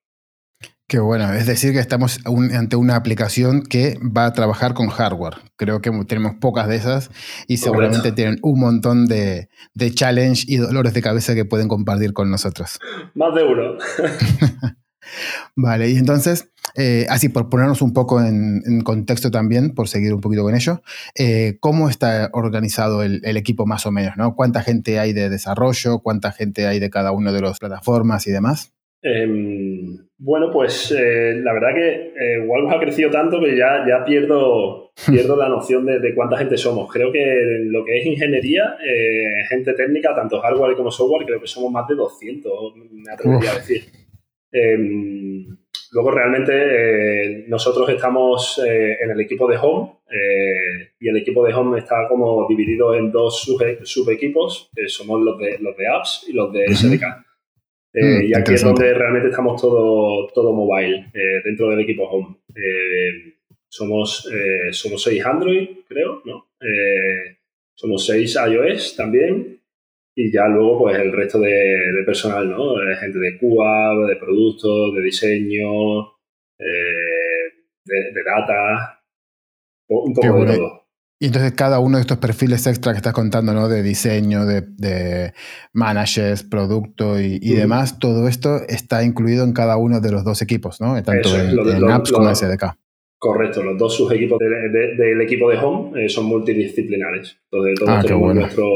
Qué 0.88 1.00
bueno, 1.00 1.35
es 1.35 1.47
decir, 1.47 1.73
que 1.73 1.80
estamos 1.80 2.18
ante 2.25 2.76
una 2.76 2.97
aplicación 2.97 3.62
que 3.62 3.99
va 3.99 4.25
a 4.25 4.33
trabajar 4.33 4.73
con 4.73 4.88
hardware. 4.88 5.35
Creo 5.57 5.83
que 5.83 5.90
tenemos 6.07 6.37
pocas 6.40 6.66
de 6.66 6.76
esas 6.76 7.11
y 7.47 7.59
seguramente 7.59 8.11
tienen 8.12 8.38
un 8.40 8.59
montón 8.59 9.07
de, 9.07 9.50
de, 9.75 9.90
challenge 9.92 10.45
y 10.49 10.57
dolores 10.57 10.95
de 10.95 11.02
cabeza 11.02 11.35
que 11.35 11.45
pueden 11.45 11.68
compartir 11.68 12.14
con 12.14 12.30
nosotros. 12.30 12.78
Más 13.14 13.35
de 13.35 13.45
uno. 13.45 13.76
Vale, 15.57 15.90
y 15.90 15.97
entonces, 15.99 16.50
eh, 16.75 17.04
así 17.11 17.28
por 17.28 17.50
ponernos 17.50 17.83
un 17.83 17.92
poco 17.92 18.23
en, 18.23 18.80
contexto 18.83 19.30
también, 19.30 19.75
por 19.75 19.88
seguir 19.88 20.14
un 20.14 20.23
poquito 20.23 20.42
con 20.42 20.54
ello, 20.54 20.80
eh, 21.14 21.59
¿cómo 21.61 21.90
está 21.90 22.30
organizado 22.33 23.02
el, 23.02 23.37
equipo 23.37 23.66
más 23.66 23.85
o 23.85 23.92
menos? 23.92 24.16
¿no? 24.16 24.35
¿Cuánta 24.35 24.62
gente 24.62 24.99
hay 24.99 25.12
de 25.12 25.28
desarrollo? 25.28 25.99
¿Cuánta 25.99 26.33
gente 26.33 26.66
hay 26.66 26.78
de 26.80 26.88
cada 26.88 27.12
una 27.12 27.30
de 27.30 27.42
las 27.42 27.59
plataformas 27.59 28.26
y 28.26 28.30
demás? 28.30 28.73
Em, 29.02 30.07
bueno, 30.20 30.50
pues 30.50 30.90
eh, 30.90 31.34
la 31.37 31.52
verdad 31.52 31.75
que 31.75 32.12
eh, 32.16 32.48
ha 32.70 32.80
crecido 32.80 33.08
tanto 33.08 33.40
que 33.40 33.56
ya, 33.56 33.84
ya 33.88 34.04
pierdo, 34.04 34.92
pierdo 35.08 35.37
la 35.37 35.48
noción 35.48 35.87
de, 35.87 36.14
cuánta 36.14 36.37
gente 36.37 36.56
somos. 36.56 36.92
Creo 36.92 37.12
que 37.12 37.25
lo 37.66 37.84
que 37.84 37.98
es 37.98 38.06
ingeniería, 38.06 38.76
eh, 38.84 39.44
gente 39.48 39.75
técnica, 39.75 40.14
tanto 40.16 40.40
hardware 40.40 40.76
como 40.76 40.90
software, 40.90 41.25
creo 41.25 41.40
que 41.40 41.46
somos 41.46 41.70
más 41.70 41.87
de 41.87 41.94
200, 41.94 42.75
me 42.90 43.12
atrevería 43.12 43.52
a 43.52 43.54
decir. 43.54 43.84
Em, 44.50 45.46
luego 45.92 46.10
realmente 46.10 46.52
eh, 46.52 47.44
nosotros 47.46 47.88
estamos 47.88 48.60
en 48.64 49.10
el 49.10 49.20
equipo 49.20 49.48
de 49.48 49.58
Home 49.58 49.92
y 50.98 51.08
el 51.08 51.16
equipo 51.18 51.46
de 51.46 51.54
Home 51.54 51.78
está 51.78 52.08
como 52.08 52.46
dividido 52.48 52.94
en 52.94 53.12
dos 53.12 53.42
sub-equipos, 53.84 54.70
somos 54.88 55.20
los 55.20 55.38
de, 55.38 55.58
los 55.60 55.76
de 55.76 55.87
apps 55.87 56.26
y 56.28 56.32
los 56.32 56.52
de 56.52 56.66
SDK. 56.75 57.27
Eh, 57.99 58.05
mm, 58.05 58.23
y 58.26 58.35
aquí 58.37 58.55
es 58.55 58.62
donde 58.62 58.95
realmente 58.95 59.28
estamos 59.28 59.61
todo, 59.61 60.28
todo 60.33 60.52
mobile, 60.52 61.11
eh, 61.12 61.40
dentro 61.45 61.71
del 61.71 61.81
equipo 61.81 62.05
Home. 62.05 62.37
Eh, 62.55 63.35
somos, 63.69 64.28
somos 64.71 65.02
seis 65.02 65.25
Android, 65.26 65.69
creo, 65.87 66.23
¿no? 66.25 66.47
somos 67.75 68.07
seis 68.07 68.37
iOS 68.37 68.97
también. 68.97 69.61
Y 70.14 70.33
ya 70.33 70.49
luego, 70.49 70.78
pues 70.81 70.99
el 70.99 71.12
resto 71.12 71.38
de, 71.38 72.02
personal, 72.05 72.49
¿no? 72.49 72.75
gente 72.99 73.19
de 73.19 73.38
QA, 73.38 74.07
de 74.09 74.17
productos, 74.17 74.95
de 74.95 75.02
diseño, 75.02 76.14
de, 76.59 78.23
data, 78.25 79.00
un 79.88 80.14
poco 80.14 80.45
de 80.45 80.57
todo. 80.57 80.88
Y 81.20 81.26
entonces 81.26 81.52
cada 81.52 81.80
uno 81.80 81.96
de 81.96 82.02
estos 82.02 82.18
perfiles 82.18 82.64
extra 82.68 82.92
que 82.92 82.98
estás 82.98 83.12
contando, 83.12 83.52
¿no? 83.52 83.68
De 83.68 83.82
diseño, 83.82 84.46
de, 84.46 85.32
managers, 85.72 86.44
producto 86.44 87.20
y, 87.20 87.38
demás, 87.40 87.98
todo 87.98 88.28
esto 88.28 88.60
está 88.68 89.02
incluido 89.02 89.44
en 89.44 89.52
cada 89.52 89.76
uno 89.76 90.00
de 90.00 90.12
los 90.12 90.25
dos 90.25 90.42
equipos, 90.42 90.80
¿no? 90.80 91.00
Tanto 91.02 91.37
en, 91.37 91.90
apps 91.90 92.12
como 92.12 92.28
en 92.28 92.37
SDK. 92.37 92.76
Correcto, 93.18 93.64
los 93.64 93.76
dos 93.76 93.96
subequipos 93.96 94.38
del 94.38 95.20
equipo 95.20 95.50
de 95.50 95.58
Home 95.58 96.04
eh, 96.04 96.08
son 96.08 96.26
multidisciplinares. 96.26 97.37
Entonces 97.50 97.75
todos 97.80 97.90
ah, 97.90 98.00
tenemos 98.00 98.34
nuestro, 98.37 98.66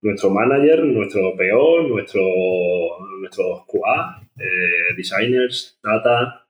nuestro 0.00 0.30
manager, 0.30 0.84
nuestro 0.84 1.32
PO, 1.36 1.88
nuestro, 1.88 2.22
nuestro 3.20 3.66
QA, 3.66 4.22
eh, 4.38 4.94
designers, 4.96 5.76
data, 5.82 6.46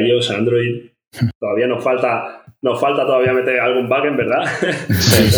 iOS, 0.00 0.32
Android. 0.32 0.90
Todavía 1.38 1.68
nos 1.68 1.82
falta 1.82 2.39
nos 2.62 2.80
falta 2.80 3.06
todavía 3.06 3.32
meter 3.32 3.58
algún 3.60 3.88
backend, 3.88 4.16
¿verdad? 4.16 4.44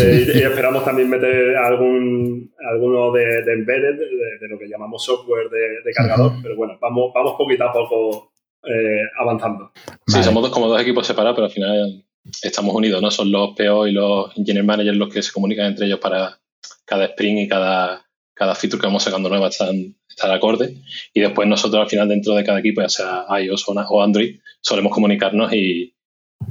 Eh, 0.02 0.26
y, 0.35 0.38
esperamos 0.43 0.85
también 0.85 1.11
meter 1.11 1.57
algún 1.57 2.52
alguno 2.71 3.12
de, 3.12 3.38
embedded, 3.52 3.99
de, 4.41 4.49
lo 4.49 4.59
que 4.59 4.69
llamamos 4.69 5.05
software 5.05 5.49
de, 5.50 5.93
cargador, 5.93 6.33
pero 6.43 6.57
bueno, 6.57 6.79
vamos, 6.81 7.12
vamos 7.14 7.35
poquito 7.37 7.64
a 7.64 7.73
poco 7.73 8.33
eh, 8.64 9.02
avanzando. 9.19 9.73
Sí, 10.07 10.23
somos 10.23 10.49
como 10.50 10.69
dos 10.69 10.81
equipos 10.81 11.07
separados, 11.07 11.35
pero 11.35 11.47
al 11.47 11.52
final 11.52 12.05
estamos 12.43 12.75
unidos, 12.75 13.02
¿no? 13.02 13.11
Son 13.11 13.31
los 13.31 13.50
PO 13.55 13.87
y 13.88 13.93
los 13.93 14.37
engineer 14.37 14.64
managers 14.64 14.97
los 14.97 15.12
que 15.12 15.23
se 15.23 15.33
comunican 15.33 15.67
entre 15.67 15.87
ellos 15.87 15.99
para 15.99 16.38
cada 16.85 17.07
sprint 17.07 17.41
y 17.41 17.49
cada, 17.49 18.07
cada 18.35 18.55
feature 18.55 18.81
que 18.81 18.87
vamos 18.87 19.02
sacando 19.02 19.29
nueva 19.29 19.49
están, 19.49 19.76
de 19.76 20.33
acorde. 20.33 20.76
Y 21.12 21.21
después 21.21 21.49
nosotros 21.49 21.83
al 21.83 21.88
final 21.88 22.09
dentro 22.09 22.35
de 22.35 22.45
cada 22.45 22.61
equipo, 22.61 22.81
ya 22.83 22.88
sea 22.88 23.26
iOS 23.41 23.64
o 23.69 24.02
Android, 24.02 24.38
solemos 24.61 24.93
comunicarnos 24.93 25.52
y, 25.52 25.95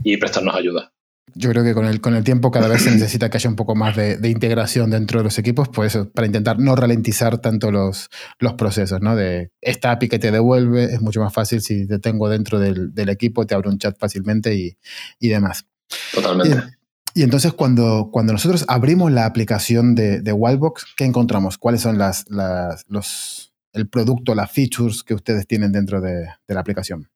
y 0.04 0.18
prestarnos 0.18 0.56
ayuda. 0.56 0.92
Yo 1.34 1.50
creo 1.50 1.64
que 1.64 1.74
con 1.74 1.86
el, 1.86 2.02
con 2.02 2.16
el 2.16 2.24
tiempo 2.24 2.52
cada 2.52 2.68
vez 2.68 2.82
se 2.84 2.92
necesita 2.92 3.30
que 3.30 3.38
haya 3.38 3.50
un 3.50 3.56
poco 3.56 3.76
más 3.76 3.96
de, 3.96 4.18
integración 4.30 4.90
dentro 4.90 5.20
de 5.20 5.24
los 5.24 5.40
equipos, 5.40 5.70
pues 5.70 5.98
para 6.14 6.28
intentar 6.28 6.60
no 6.60 6.76
ralentizar 6.76 7.38
tanto 7.38 7.72
los, 7.72 8.10
los 8.40 8.54
procesos, 8.54 9.02
¿no? 9.02 9.16
De 9.16 9.52
esta 9.62 9.92
API 9.92 10.10
que 10.10 10.20
te 10.20 10.32
devuelve 10.32 10.86
es 10.86 11.02
mucho 11.02 11.22
más 11.22 11.34
fácil 11.34 11.62
si 11.62 11.88
te 11.88 12.00
tengo 12.00 12.28
dentro 12.28 12.60
del, 12.60 12.92
equipo, 13.10 13.46
te 13.46 13.56
abro 13.56 13.70
un 13.70 13.78
chat 13.78 13.98
fácilmente 13.98 14.56
y, 14.56 14.78
y 15.20 15.30
demás. 15.30 15.66
Totalmente. 16.14 16.78
Y, 17.14 17.24
entonces 17.24 17.54
cuando, 17.54 18.10
cuando 18.12 18.34
nosotros 18.34 18.66
abrimos 18.68 19.12
la 19.12 19.26
aplicación 19.26 19.96
de, 19.96 20.22
de 20.22 20.34
Wildbox, 20.34 20.86
¿qué 20.98 21.06
encontramos? 21.06 21.58
¿Cuáles 21.58 21.82
son 21.82 21.98
las, 21.98 22.26
las, 22.30 22.84
los, 22.88 23.54
el 23.74 23.88
producto, 23.88 24.36
las 24.36 24.52
features 24.52 25.04
que 25.04 25.14
ustedes 25.14 25.48
tienen 25.48 25.72
dentro 25.72 26.02
de, 26.02 26.28
de 26.48 26.54
la 26.54 26.60
aplicación? 26.60 27.10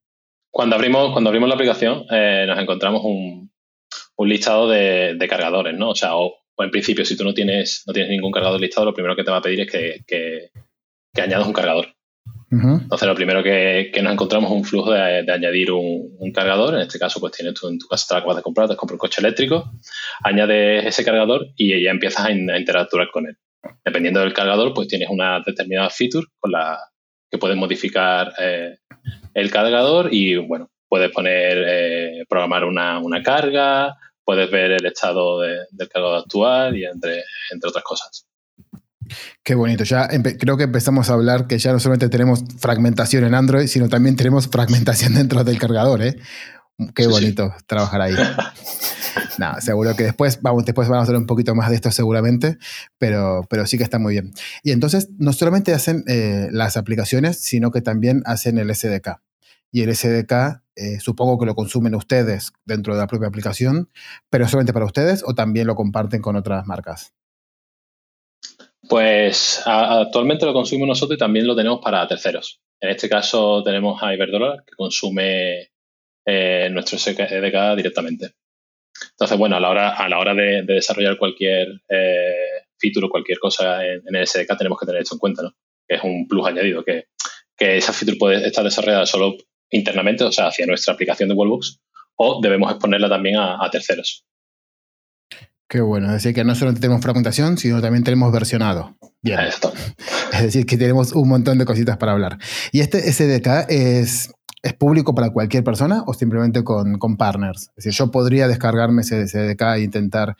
Cuando 0.56 0.76
abrimos, 0.76 1.12
cuando 1.12 1.28
abrimos 1.28 1.50
la 1.50 1.54
aplicación, 1.54 2.06
eh, 2.10 2.46
nos 2.48 2.58
encontramos 2.58 3.02
un, 3.04 3.50
listado 4.20 4.70
de, 4.70 5.26
cargadores, 5.28 5.76
¿no? 5.76 5.90
O 5.90 5.94
sea, 5.94 6.16
o, 6.16 6.34
en 6.56 6.70
principio, 6.70 7.04
si 7.04 7.14
tú 7.14 7.24
no 7.24 7.34
tienes, 7.34 7.82
no 7.86 7.92
tienes 7.92 8.10
ningún 8.10 8.32
cargador 8.32 8.58
listado, 8.58 8.86
lo 8.86 8.94
primero 8.94 9.14
que 9.14 9.22
te 9.22 9.30
va 9.30 9.36
a 9.36 9.42
pedir 9.42 9.60
es 9.60 9.70
que, 9.70 10.00
que, 10.06 11.20
añadas 11.20 11.46
un 11.46 11.52
cargador. 11.52 11.88
Entonces, 12.50 13.06
lo 13.06 13.14
primero 13.14 13.42
que, 13.42 13.92
nos 14.02 14.14
encontramos 14.14 14.50
es 14.50 14.56
un 14.56 14.64
flujo 14.64 14.92
de, 14.92 15.30
añadir 15.30 15.72
un, 15.72 16.32
cargador. 16.32 16.76
En 16.76 16.80
este 16.80 16.98
caso, 16.98 17.20
pues 17.20 17.34
tienes 17.34 17.52
tú 17.52 17.68
en 17.68 17.78
tu 17.78 17.86
casa, 17.86 18.06
te 18.08 18.14
la 18.14 18.18
acabas 18.20 18.36
de 18.36 18.42
comprar, 18.42 18.66
te 18.66 18.76
compras 18.76 18.94
un 18.94 19.00
coche 19.00 19.20
eléctrico, 19.20 19.70
añades 20.24 20.86
ese 20.86 21.04
cargador 21.04 21.48
y 21.54 21.82
ya 21.82 21.90
empiezas 21.90 22.24
a, 22.24 22.30
interactuar 22.32 23.10
con 23.10 23.26
él. 23.26 23.36
Dependiendo 23.84 24.20
del 24.20 24.32
cargador, 24.32 24.72
pues 24.72 24.88
tienes 24.88 25.10
una 25.10 25.42
determinada 25.44 25.90
feature 25.90 26.26
con 26.38 26.52
la 26.52 26.78
que 27.30 27.36
puedes 27.36 27.58
modificar 27.58 28.32
eh, 28.40 28.78
el 29.34 29.50
cargador 29.50 30.08
y 30.12 30.36
bueno, 30.36 30.70
puedes 30.88 31.10
poner, 31.10 31.64
eh, 31.66 32.24
programar 32.28 32.64
una, 32.64 33.22
carga, 33.22 33.94
puedes 34.24 34.50
ver 34.50 34.72
el 34.72 34.86
estado 34.86 35.40
del 35.40 35.88
cargador 35.92 36.20
actual 36.20 36.76
y 36.76 36.84
entre, 36.84 37.22
entre 37.50 37.68
otras 37.68 37.84
cosas. 37.84 38.26
Qué 39.42 39.54
bonito. 39.54 39.84
Ya 39.84 40.08
creo 40.38 40.56
que 40.56 40.64
empezamos 40.64 41.10
a 41.10 41.14
hablar 41.14 41.46
que 41.46 41.58
ya 41.58 41.72
no 41.72 41.78
solamente 41.78 42.08
tenemos 42.08 42.42
fragmentación 42.58 43.24
en 43.24 43.34
Android, 43.34 43.66
sino 43.66 43.88
también 43.88 44.16
tenemos 44.16 44.48
fragmentación 44.48 45.14
dentro 45.14 45.44
del 45.44 45.58
cargador. 45.58 46.02
¿eh? 46.02 46.16
Qué 46.94 47.06
bonito 47.06 47.54
trabajar 47.66 48.02
ahí. 48.02 48.14
no, 49.38 49.60
seguro 49.60 49.96
que 49.96 50.04
después 50.04 50.40
vamos, 50.42 50.64
después 50.64 50.88
vamos 50.88 51.02
a 51.02 51.04
hacer 51.04 51.16
un 51.16 51.26
poquito 51.26 51.54
más 51.54 51.70
de 51.70 51.76
esto 51.76 51.90
seguramente, 51.90 52.58
pero, 52.98 53.46
pero 53.48 53.66
sí 53.66 53.78
que 53.78 53.84
está 53.84 53.98
muy 53.98 54.12
bien. 54.12 54.32
Y 54.62 54.72
entonces 54.72 55.08
no 55.18 55.32
solamente 55.32 55.72
hacen 55.72 56.04
eh, 56.06 56.48
las 56.50 56.76
aplicaciones, 56.76 57.40
sino 57.40 57.70
que 57.70 57.80
también 57.80 58.22
hacen 58.26 58.58
el 58.58 58.74
SDK 58.74 59.20
y 59.72 59.82
el 59.82 59.94
SDK 59.94 60.62
eh, 60.76 61.00
supongo 61.00 61.38
que 61.38 61.46
lo 61.46 61.54
consumen 61.54 61.94
ustedes 61.94 62.52
dentro 62.64 62.94
de 62.94 63.00
la 63.00 63.06
propia 63.06 63.28
aplicación, 63.28 63.90
pero 64.30 64.46
solamente 64.46 64.72
para 64.72 64.86
ustedes 64.86 65.22
o 65.26 65.34
también 65.34 65.66
lo 65.66 65.74
comparten 65.74 66.22
con 66.22 66.36
otras 66.36 66.66
marcas. 66.66 67.14
Pues 68.88 69.62
actualmente 69.66 70.46
lo 70.46 70.52
consumimos 70.52 70.88
nosotros 70.88 71.16
y 71.16 71.18
también 71.18 71.46
lo 71.46 71.56
tenemos 71.56 71.80
para 71.82 72.06
terceros. 72.06 72.60
En 72.80 72.90
este 72.90 73.08
caso 73.08 73.62
tenemos 73.62 74.02
a 74.02 74.14
Iberdrola 74.14 74.62
que 74.66 74.76
consume 74.76 75.70
eh, 76.26 76.68
nuestro 76.70 76.98
SDK 76.98 77.76
directamente. 77.76 78.32
Entonces, 79.12 79.38
bueno, 79.38 79.56
a 79.56 79.60
la 79.60 79.70
hora, 79.70 79.90
a 79.90 80.08
la 80.08 80.18
hora 80.18 80.34
de, 80.34 80.62
desarrollar 80.62 81.18
cualquier 81.18 81.68
eh, 81.88 82.64
feature 82.78 83.06
o 83.06 83.10
cualquier 83.10 83.38
cosa 83.38 83.84
en, 83.84 84.02
el 84.04 84.26
SDK 84.26 84.56
tenemos 84.58 84.78
que 84.78 84.86
tener 84.86 85.02
esto 85.02 85.14
en 85.14 85.18
cuenta, 85.18 85.42
¿no? 85.42 85.52
Que 85.86 85.96
es 85.96 86.02
un 86.02 86.26
plus 86.26 86.46
añadido, 86.46 86.84
que, 86.84 87.04
que 87.56 87.76
esa 87.76 87.92
feature 87.92 88.18
puede 88.18 88.46
estar 88.46 88.64
desarrollada 88.64 89.06
solo 89.06 89.36
internamente, 89.70 90.24
o 90.24 90.32
sea, 90.32 90.48
hacia 90.48 90.66
nuestra 90.66 90.94
aplicación 90.94 91.28
de 91.28 91.34
Wallbox, 91.34 91.80
o 92.16 92.40
debemos 92.40 92.70
exponerla 92.70 93.08
también 93.08 93.36
a, 93.38 93.68
terceros. 93.70 94.24
Qué 95.68 95.80
bueno, 95.80 96.06
es 96.08 96.12
decir, 96.14 96.34
que 96.34 96.44
no 96.44 96.54
solo 96.54 96.72
tenemos 96.74 97.02
fragmentación, 97.02 97.58
sino 97.58 97.80
también 97.80 98.04
tenemos 98.04 98.32
versionado. 98.32 98.96
Bien. 99.20 99.40
Es 100.32 100.42
decir, 100.42 100.64
que 100.64 100.76
tenemos 100.76 101.12
un 101.12 101.28
montón 101.28 101.58
de 101.58 101.64
cositas 101.64 101.96
para 101.96 102.12
hablar. 102.12 102.38
¿Y 102.70 102.80
este 102.80 103.00
SDK 103.00 103.68
es, 103.68 104.32
es 104.66 104.74
público 104.74 105.14
para 105.14 105.30
cualquier 105.30 105.64
persona 105.64 106.02
o 106.06 106.14
simplemente 106.14 106.64
con, 106.64 107.16
partners? 107.16 107.70
Es 107.76 107.84
decir, 107.84 107.92
yo 107.92 108.10
podría 108.10 108.48
descargarme 108.48 109.02
ese 109.02 109.26
SDK 109.26 109.62
e 109.76 109.82
intentar 109.82 110.36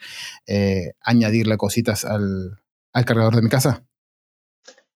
eh, 0.46 0.92
añadirle 1.00 1.56
cositas 1.56 2.04
al, 2.04 2.58
cargador 2.92 3.36
de 3.36 3.42
mi 3.42 3.48
casa. 3.48 3.84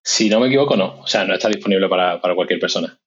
Si 0.02 0.28
no 0.30 0.40
me 0.40 0.46
equivoco, 0.46 0.76
no. 0.76 1.00
O 1.00 1.06
sea, 1.06 1.24
no 1.24 1.34
está 1.34 1.48
disponible 1.48 1.88
para 1.88 2.20
cualquier 2.34 2.58
persona. 2.58 2.98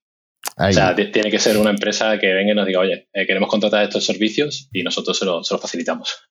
O 0.58 0.72
sea, 0.72 0.96
tiene 0.96 1.32
que 1.32 1.40
ser 1.40 1.58
una 1.58 1.72
empresa 1.72 2.20
que 2.20 2.34
venga 2.34 2.52
y 2.52 2.56
nos 2.56 2.68
diga, 2.68 2.80
oye, 2.80 3.08
eh, 3.14 3.26
queremos 3.26 3.50
contratar 3.50 3.84
estos 3.84 4.06
servicios 4.06 4.70
y 4.72 4.84
nosotros 4.84 5.18
se 5.18 5.26
los 5.26 5.50
facilitamos. 5.62 6.30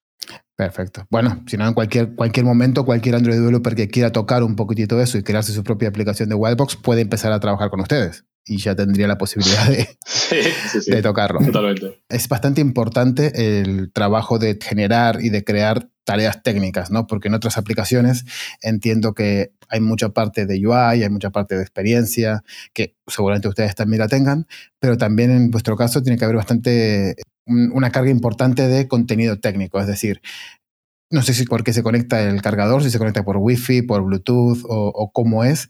Perfecto. 0.54 1.06
Bueno, 1.10 1.42
si 1.48 1.56
no, 1.56 1.66
en 1.66 1.74
cualquier, 1.74 2.14
cualquier 2.14 2.46
momento, 2.46 2.84
cualquier 2.84 3.16
Android 3.16 3.36
developer 3.36 3.74
que 3.74 3.88
quiera 3.88 4.12
tocar 4.12 4.44
un 4.44 4.54
poquitito 4.54 5.00
eso 5.00 5.18
y 5.18 5.24
crearse 5.24 5.52
su 5.52 5.64
propia 5.64 5.88
aplicación 5.88 6.28
de 6.28 6.36
Wildbox 6.36 6.76
puede 6.76 7.00
empezar 7.00 7.32
a 7.32 7.40
trabajar 7.40 7.70
con 7.70 7.80
ustedes. 7.80 8.24
Y 8.44 8.58
ya 8.58 8.74
tendría 8.74 9.06
la 9.06 9.18
posibilidad 9.18 9.68
de, 9.68 9.88
de 10.86 11.02
tocarlo. 11.02 11.40
Totalmente. 11.40 12.02
Es 12.08 12.28
bastante 12.28 12.60
importante 12.60 13.60
el 13.60 13.92
trabajo 13.92 14.38
de 14.38 14.58
generar 14.60 15.22
y 15.22 15.30
de 15.30 15.44
crear 15.44 15.88
tareas 16.04 16.42
técnicas, 16.42 16.90
¿no? 16.90 17.06
Porque 17.06 17.28
en 17.28 17.34
otras 17.34 17.58
aplicaciones 17.58 18.24
entiendo 18.60 19.14
que 19.14 19.52
hay 19.68 19.80
mucha 19.80 20.10
parte 20.10 20.46
de 20.46 20.66
UI, 20.66 21.02
hay 21.02 21.10
mucha 21.10 21.30
parte 21.30 21.56
de 21.56 21.62
experiencia, 21.62 22.42
que 22.72 22.96
seguramente 23.06 23.48
ustedes 23.48 23.74
también 23.74 24.00
la 24.00 24.08
tengan, 24.08 24.46
pero 24.80 24.96
también 24.98 25.30
en 25.30 25.50
vuestro 25.50 25.76
caso 25.76 26.02
tiene 26.02 26.18
que 26.18 26.24
haber 26.24 26.36
bastante, 26.36 27.16
una 27.46 27.90
carga 27.90 28.10
importante 28.10 28.66
de 28.66 28.88
contenido 28.88 29.38
técnico, 29.38 29.80
es 29.80 29.86
decir, 29.86 30.20
no 31.10 31.22
sé 31.22 31.34
si 31.34 31.44
por 31.44 31.62
qué 31.62 31.72
se 31.72 31.82
conecta 31.82 32.22
el 32.22 32.42
cargador, 32.42 32.82
si 32.82 32.90
se 32.90 32.98
conecta 32.98 33.24
por 33.24 33.36
Wi-Fi, 33.36 33.82
por 33.82 34.02
Bluetooth 34.02 34.64
o, 34.64 34.88
o 34.88 35.12
cómo 35.12 35.44
es, 35.44 35.68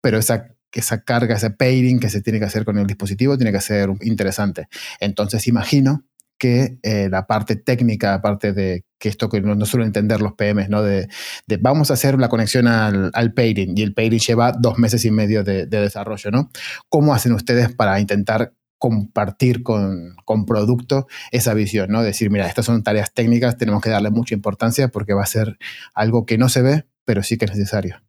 pero 0.00 0.18
esa 0.18 0.53
esa 0.74 1.02
carga, 1.02 1.36
ese 1.36 1.50
pairing 1.50 2.00
que 2.00 2.10
se 2.10 2.20
tiene 2.20 2.38
que 2.38 2.46
hacer 2.46 2.64
con 2.64 2.78
el 2.78 2.86
dispositivo 2.86 3.36
tiene 3.36 3.52
que 3.52 3.60
ser 3.60 3.90
interesante. 4.02 4.68
Entonces 5.00 5.46
imagino 5.46 6.04
que 6.38 6.78
eh, 6.82 7.08
la 7.10 7.26
parte 7.26 7.56
técnica, 7.56 8.14
aparte 8.14 8.52
de 8.52 8.84
que 8.98 9.08
esto 9.08 9.28
que 9.28 9.40
no, 9.40 9.64
suelen 9.66 9.88
entender 9.88 10.20
los 10.20 10.34
PMs, 10.34 10.68
¿no? 10.68 10.82
De, 10.82 11.08
vamos 11.60 11.90
a 11.90 11.94
hacer 11.94 12.18
la 12.18 12.28
conexión 12.28 12.66
al, 12.66 13.32
pairing 13.34 13.76
y 13.76 13.82
el 13.82 13.94
pairing 13.94 14.18
lleva 14.18 14.52
dos 14.52 14.78
meses 14.78 15.04
y 15.04 15.10
medio 15.10 15.44
de, 15.44 15.66
desarrollo, 15.66 16.30
¿no? 16.30 16.50
¿Cómo 16.88 17.14
hacen 17.14 17.32
ustedes 17.32 17.72
para 17.74 18.00
intentar 18.00 18.52
compartir 18.78 19.62
con, 19.62 20.16
con, 20.24 20.44
producto 20.44 21.06
esa 21.30 21.54
visión, 21.54 21.90
¿no? 21.90 22.02
Decir, 22.02 22.30
mira, 22.30 22.46
estas 22.46 22.66
son 22.66 22.82
tareas 22.82 23.14
técnicas, 23.14 23.56
tenemos 23.56 23.80
que 23.82 23.90
darle 23.90 24.10
mucha 24.10 24.34
importancia 24.34 24.88
porque 24.88 25.14
va 25.14 25.22
a 25.22 25.26
ser 25.26 25.56
algo 25.94 26.26
que 26.26 26.36
no 26.36 26.48
se 26.48 26.62
ve, 26.62 26.84
pero 27.04 27.22
sí 27.22 27.38
que 27.38 27.46
es 27.46 27.52
necesario. 27.52 28.02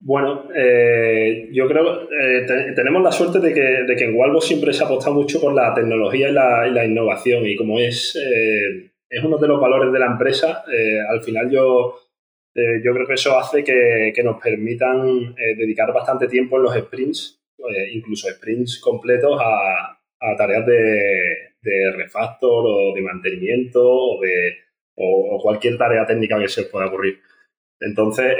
Bueno, 0.00 0.48
eh, 0.54 1.48
yo 1.52 1.66
creo 1.66 2.08
que 2.08 2.38
eh, 2.38 2.72
tenemos 2.74 3.02
la 3.02 3.10
suerte 3.10 3.40
de 3.40 3.52
que, 3.52 3.60
de 3.60 3.96
que 3.96 4.04
en 4.04 4.14
Walvo 4.14 4.40
siempre 4.40 4.72
se 4.72 4.84
ha 4.84 4.86
apostado 4.86 5.16
mucho 5.16 5.40
por 5.40 5.52
la 5.52 5.74
tecnología 5.74 6.28
y 6.28 6.32
la, 6.32 6.84
innovación 6.84 7.44
y 7.46 7.56
como 7.56 7.80
es, 7.80 8.14
eh, 8.14 8.92
es 9.10 9.24
uno 9.24 9.38
de 9.38 9.48
los 9.48 9.60
valores 9.60 9.92
de 9.92 9.98
la 9.98 10.06
empresa, 10.06 10.64
al 11.08 11.20
final 11.22 11.50
yo, 11.50 11.96
yo 12.54 12.94
creo 12.94 13.06
que 13.06 13.14
eso 13.14 13.36
hace 13.38 13.64
que, 13.64 14.22
nos 14.22 14.40
permitan 14.40 15.34
dedicar 15.34 15.92
bastante 15.92 16.28
tiempo 16.28 16.56
en 16.58 16.62
los 16.64 16.76
sprints, 16.76 17.40
incluso 17.92 18.28
sprints 18.28 18.78
completos 18.80 19.40
a, 19.40 20.36
tareas 20.36 20.66
de, 20.66 21.50
refactor 21.96 22.64
o 22.66 22.94
de 22.94 23.02
mantenimiento 23.02 23.82
o, 23.82 24.20
de, 24.20 24.58
o, 24.94 25.40
cualquier 25.42 25.76
tarea 25.76 26.06
técnica 26.06 26.38
que 26.38 26.48
se 26.48 26.64
pueda 26.64 26.86
ocurrir. 26.86 27.18
Entonces, 27.80 28.36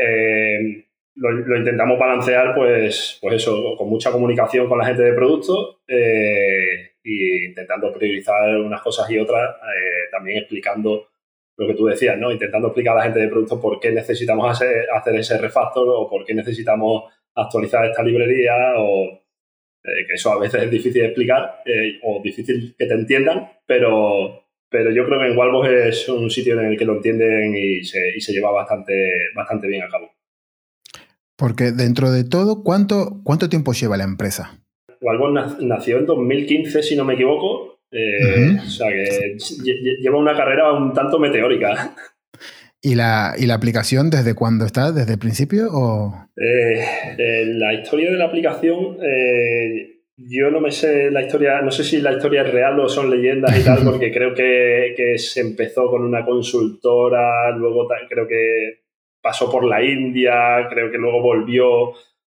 lo, 1.19 1.57
intentamos 1.57 1.99
balancear, 1.99 2.55
pues, 2.55 3.19
pues 3.21 3.35
eso, 3.35 3.75
con 3.77 3.89
mucha 3.89 4.13
comunicación 4.13 4.69
con 4.69 4.79
la 4.79 4.87
gente 4.87 5.03
de 5.03 5.13
producto 5.15 5.81
eh, 5.87 6.93
y 7.03 7.47
intentando 7.47 7.93
priorizar 7.93 8.57
unas 8.59 8.81
cosas 8.83 9.11
y 9.11 9.19
otras, 9.19 9.57
eh, 9.57 10.09
también 10.11 10.39
explicando 10.39 11.09
lo 11.57 11.67
que 11.67 11.75
tú 11.75 11.87
decías, 11.87 12.17
¿no? 12.19 12.31
Intentando 12.31 12.69
explicar 12.69 12.95
a 12.95 12.99
la 12.99 13.05
gente 13.05 13.21
de 13.21 13.29
producto 13.29 13.61
por 13.61 13.81
qué 13.81 13.91
necesitamos 13.91 14.49
hacer, 14.51 14.87
ese 15.19 15.39
refactor 15.39 15.89
o 15.89 16.09
por 16.09 16.25
qué 16.25 16.35
necesitamos 16.35 17.13
actualizar 17.35 17.85
esta 17.85 18.03
librería 18.03 18.75
o 18.77 19.07
eh, 19.85 20.07
que 20.07 20.15
eso 20.15 20.33
a 20.33 20.39
veces 20.39 20.63
es 20.63 20.71
difícil 20.71 21.03
de 21.03 21.09
explicar 21.09 21.63
o 22.05 22.21
difícil 22.23 22.77
que 22.79 22.87
te 22.87 22.95
entiendan, 22.95 23.51
pero, 23.67 24.45
pero 24.71 24.91
yo 24.93 25.05
creo 25.07 25.19
que 25.19 25.27
en 25.27 25.37
Walbos 25.37 25.69
es 25.69 26.09
un 26.09 26.31
sitio 26.31 26.61
en 26.61 26.67
el 26.67 26.79
que 26.79 26.85
lo 26.85 26.95
entienden 26.95 27.57
y 27.57 27.83
se, 27.83 28.17
y 28.17 28.21
se 28.21 28.33
lleva 28.33 28.53
bastante, 28.53 28.95
bastante 29.35 29.67
bien 29.67 29.83
a 29.83 29.89
cabo. 29.89 30.18
Porque 31.38 31.71
dentro 31.71 32.11
de 32.11 32.25
todo, 32.25 32.64
¿cuánto, 32.64 33.21
cuánto 33.23 33.49
tiempo 33.49 33.73
lleva 33.73 33.97
la 33.97 34.02
empresa? 34.02 34.59
Walbon 35.00 35.35
nació 35.61 35.99
en 35.99 36.07
2015, 36.07 36.83
si 36.83 36.97
no 36.97 37.04
me 37.04 37.14
equivoco. 37.14 37.78
Eh, 37.92 38.59
o 38.61 38.68
sea 38.68 38.88
que 38.88 39.37
lleva 40.02 40.18
una 40.18 40.37
carrera 40.37 40.73
un 40.73 40.92
tanto 40.92 41.21
meteórica. 41.21 41.95
¿Y 42.83 42.97
la, 42.97 43.35
¿Y 43.38 43.47
la 43.47 43.54
aplicación 43.54 44.11
desde 44.11 44.35
cuándo 44.35 44.64
está? 44.64 44.90
¿Desde 44.90 45.12
el 45.12 45.18
principio? 45.21 45.68
O? 45.73 46.12
Eh, 46.37 46.85
eh, 47.16 47.45
la 47.47 47.73
historia 47.73 48.11
de 48.11 48.16
la 48.16 48.26
aplicación, 48.26 48.99
yo 50.16 50.50
no 50.50 50.61
me 50.61 50.73
sé 50.73 51.12
la 51.12 51.23
historia, 51.23 51.62
no 51.62 51.71
sé 51.71 51.85
si 51.85 52.00
la 52.00 52.14
historia 52.14 52.42
es 52.42 52.52
real 52.52 52.80
o 52.80 52.88
son 52.88 53.11
leyendas 53.11 53.57
y 53.57 53.64
tal, 53.64 53.78
porque 53.85 54.12
creo 54.12 54.35
que, 54.35 54.92
que 54.97 55.18
se 55.18 55.40
empezó 55.40 55.88
con 55.88 56.02
una 56.02 56.25
consultora, 56.25 57.56
luego 57.56 57.86
creo 58.08 58.26
que 58.26 58.88
pasó 59.28 59.50
por 59.50 59.62
la 59.67 59.84
India, 59.84 60.67
creo 60.71 60.91
que 60.91 60.97
luego 60.97 61.21
volvió 61.21 61.93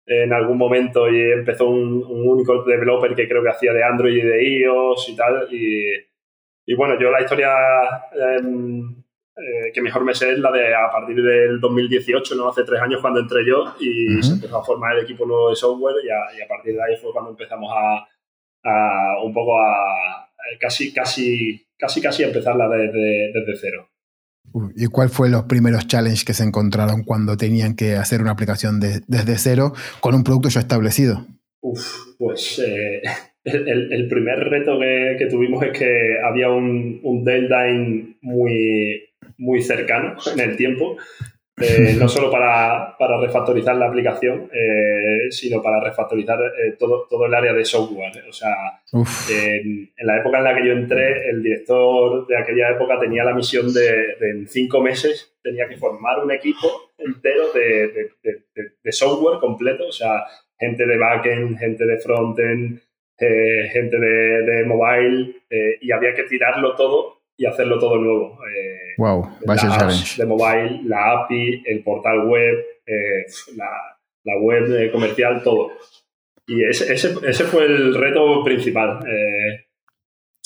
en 0.04 0.32
algún 0.32 0.58
momento 0.58 1.08
y 1.08 1.20
empezó 1.20 1.68
un, 1.68 2.02
único 2.04 2.64
developer 2.64 3.14
que 3.14 3.28
creo 3.28 3.44
que 3.44 3.50
hacía 3.50 3.72
de 3.72 3.84
Android 3.84 4.16
y 4.16 4.22
de 4.22 4.44
iOS 4.58 5.08
y 5.08 5.14
tal. 5.14 5.46
Y, 5.52 6.74
bueno, 6.74 6.98
yo 6.98 7.12
la 7.12 7.20
historia 7.20 7.52
em, 8.12 8.90
eh, 9.36 9.70
que 9.72 9.80
mejor 9.80 10.02
me 10.02 10.14
sé 10.14 10.32
es 10.32 10.40
la 10.40 10.50
de 10.50 10.74
a 10.74 10.90
partir 10.90 11.22
del 11.22 11.60
2018, 11.60 12.34
¿no? 12.34 12.48
Hace 12.48 12.64
tres 12.64 12.80
años 12.80 13.00
cuando 13.00 13.20
entré 13.20 13.46
yo 13.46 13.76
y 13.78 14.20
se 14.20 14.32
empezó 14.32 14.58
a 14.58 14.64
formar 14.64 14.96
el 14.96 15.04
equipo 15.04 15.24
nuevo 15.24 15.50
de 15.50 15.54
software 15.54 15.94
y 16.04 16.42
a, 16.42 16.48
partir 16.48 16.74
de 16.74 16.82
ahí 16.82 16.96
fue 16.96 17.12
cuando 17.12 17.30
empezamos 17.30 17.72
a, 17.72 19.16
un 19.22 19.32
poco 19.32 19.60
a, 19.60 20.28
casi, 20.58 20.92
casi, 20.92 21.64
casi, 21.78 22.02
casi 22.02 22.24
empezarla 22.24 22.68
desde, 22.68 23.30
desde 23.32 23.56
cero. 23.60 23.89
¿Y 24.74 24.86
cuál 24.86 25.10
fue 25.10 25.30
los 25.30 25.44
primeros 25.44 25.86
challenges 25.86 26.24
que 26.24 26.34
se 26.34 26.42
encontraron 26.42 27.04
cuando 27.04 27.36
tenían 27.36 27.76
que 27.76 27.94
hacer 27.94 28.20
una 28.20 28.32
aplicación 28.32 28.80
desde 28.80 29.38
cero 29.38 29.72
con 30.00 30.14
un 30.14 30.24
producto 30.24 30.48
ya 30.48 30.60
establecido? 30.60 31.26
Uf, 31.60 32.16
pues 32.18 32.58
eh, 32.58 33.02
el, 33.44 34.08
primer 34.08 34.38
reto 34.38 34.78
que, 34.80 35.26
tuvimos 35.30 35.62
es 35.64 35.78
que 35.78 36.16
había 36.24 36.50
un, 36.50 37.00
un 37.02 37.24
deadline 37.24 38.18
muy, 38.22 39.02
muy 39.38 39.62
cercano 39.62 40.16
en 40.32 40.40
el 40.40 40.56
tiempo 40.56 40.96
eh, 41.60 41.94
no 41.98 42.08
solo 42.08 42.30
para, 42.30 42.96
para, 42.98 43.20
refactorizar 43.20 43.76
la 43.76 43.86
aplicación, 43.86 44.48
eh, 44.52 45.30
sino 45.30 45.62
para 45.62 45.80
refactorizar 45.80 46.38
eh, 46.40 46.76
todo, 46.78 47.06
todo 47.08 47.26
el 47.26 47.34
área 47.34 47.52
de 47.52 47.64
software. 47.64 48.24
O 48.28 48.32
sea, 48.32 48.80
en, 49.30 49.90
la 49.98 50.18
época 50.18 50.38
en 50.38 50.44
la 50.44 50.56
que 50.56 50.66
yo 50.66 50.72
entré, 50.72 51.28
el 51.28 51.42
director 51.42 52.26
de 52.26 52.36
aquella 52.38 52.70
época 52.70 52.98
tenía 52.98 53.24
la 53.24 53.34
misión 53.34 53.72
de, 53.72 54.16
en 54.20 54.48
cinco 54.48 54.80
meses 54.80 55.34
tenía 55.42 55.68
que 55.68 55.76
formar 55.76 56.22
un 56.22 56.32
equipo 56.32 56.92
entero 56.98 57.52
de, 57.52 58.10
de, 58.22 58.92
software 58.92 59.38
completo, 59.38 59.86
o 59.86 59.92
sea, 59.92 60.24
gente 60.58 60.86
de 60.86 60.98
backend, 60.98 61.58
gente 61.58 61.86
de 61.86 61.98
frontend, 61.98 62.80
gente 63.16 63.98
de, 63.98 64.64
mobile, 64.66 65.36
y 65.80 65.92
había 65.92 66.14
que 66.14 66.24
tirarlo 66.24 66.74
todo 66.74 67.19
y 67.40 67.46
hacerlo 67.46 67.78
todo 67.78 67.96
nuevo. 67.96 68.38
Eh, 68.44 68.92
wow, 68.98 69.26
vaya 69.46 69.70
challenge. 69.70 70.20
De 70.20 70.26
mobile, 70.26 70.82
la 70.84 71.22
API, 71.22 71.62
el 71.64 71.82
portal 71.82 72.26
web, 72.26 72.54
eh, 72.86 73.24
la, 73.56 74.36
web 74.38 74.92
comercial, 74.92 75.42
todo. 75.42 75.72
Y 76.46 76.62
ese, 76.62 76.92
ese, 76.92 77.44
fue 77.44 77.64
el 77.64 77.94
reto 77.94 78.44
principal. 78.44 79.00
Eh, 79.08 79.64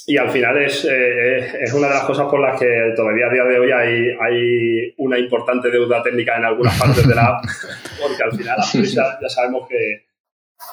y 0.06 0.16
al 0.18 0.30
final 0.30 0.62
es, 0.62 0.84
es, 0.84 1.72
una 1.72 1.88
de 1.88 1.94
las 1.94 2.04
cosas 2.04 2.28
por 2.28 2.38
las 2.38 2.60
que 2.60 2.92
todavía 2.94 3.26
a 3.26 3.32
día 3.32 3.42
de 3.42 3.58
hoy 3.58 3.72
hay, 3.72 4.16
hay 4.20 4.94
una 4.98 5.18
importante 5.18 5.70
deuda 5.70 6.00
técnica 6.00 6.36
en 6.36 6.44
algunas 6.44 6.78
partes 6.78 7.08
de 7.08 7.14
la 7.14 7.26
app, 7.26 7.44
porque 8.00 8.22
al 8.22 8.32
final 8.36 8.58
ya, 8.72 9.18
ya 9.20 9.28
sabemos 9.28 9.66
que... 9.68 10.04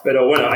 Pero 0.04 0.28
bueno... 0.28 0.50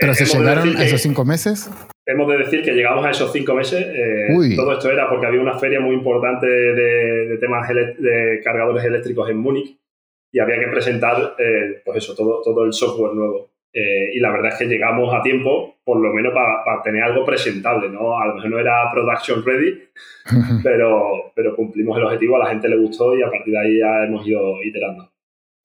¿Pero 0.00 0.14
se 0.14 0.24
llegaron 0.24 0.80
esos 0.80 1.02
cinco 1.02 1.26
meses? 1.26 1.68
Hemos 2.10 2.28
de 2.28 2.38
decir 2.38 2.62
que 2.62 2.72
llegamos 2.72 3.04
a 3.04 3.10
esos 3.10 3.32
cinco 3.32 3.54
meses. 3.54 3.86
Eh, 3.86 4.56
todo 4.56 4.72
esto 4.72 4.90
era 4.90 5.08
porque 5.08 5.26
había 5.26 5.40
una 5.40 5.58
feria 5.58 5.80
muy 5.80 5.94
importante 5.94 6.46
de, 6.46 7.38
temas 7.38 7.68
de 7.68 8.40
cargadores 8.42 8.84
eléctricos 8.84 9.28
en 9.30 9.38
Múnich 9.38 9.78
y 10.32 10.38
había 10.38 10.58
que 10.58 10.68
presentar, 10.68 11.34
eh, 11.38 11.82
pues 11.84 11.98
eso, 11.98 12.14
todo, 12.14 12.40
todo 12.42 12.64
el 12.64 12.72
software 12.72 13.14
nuevo. 13.14 13.50
Eh, 13.72 14.14
y 14.14 14.20
la 14.20 14.32
verdad 14.32 14.52
es 14.52 14.58
que 14.58 14.66
llegamos 14.66 15.14
a 15.14 15.22
tiempo, 15.22 15.76
por 15.84 16.00
lo 16.00 16.12
menos 16.12 16.32
para 16.34 16.82
tener 16.82 17.02
algo 17.04 17.24
presentable, 17.24 17.88
¿no? 17.88 18.18
A 18.18 18.26
lo 18.26 18.34
mejor 18.34 18.50
no 18.50 18.58
era 18.58 18.90
production 18.92 19.44
ready, 19.44 19.80
pero, 20.64 21.32
pero 21.34 21.54
cumplimos 21.54 21.96
el 21.96 22.04
objetivo, 22.04 22.36
a 22.36 22.40
la 22.40 22.50
gente 22.50 22.68
le 22.68 22.76
gustó 22.76 23.16
y 23.16 23.22
a 23.22 23.30
partir 23.30 23.52
de 23.52 23.60
ahí 23.60 23.78
ya 23.78 24.04
hemos 24.04 24.26
ido 24.26 24.60
iterando 24.62 25.09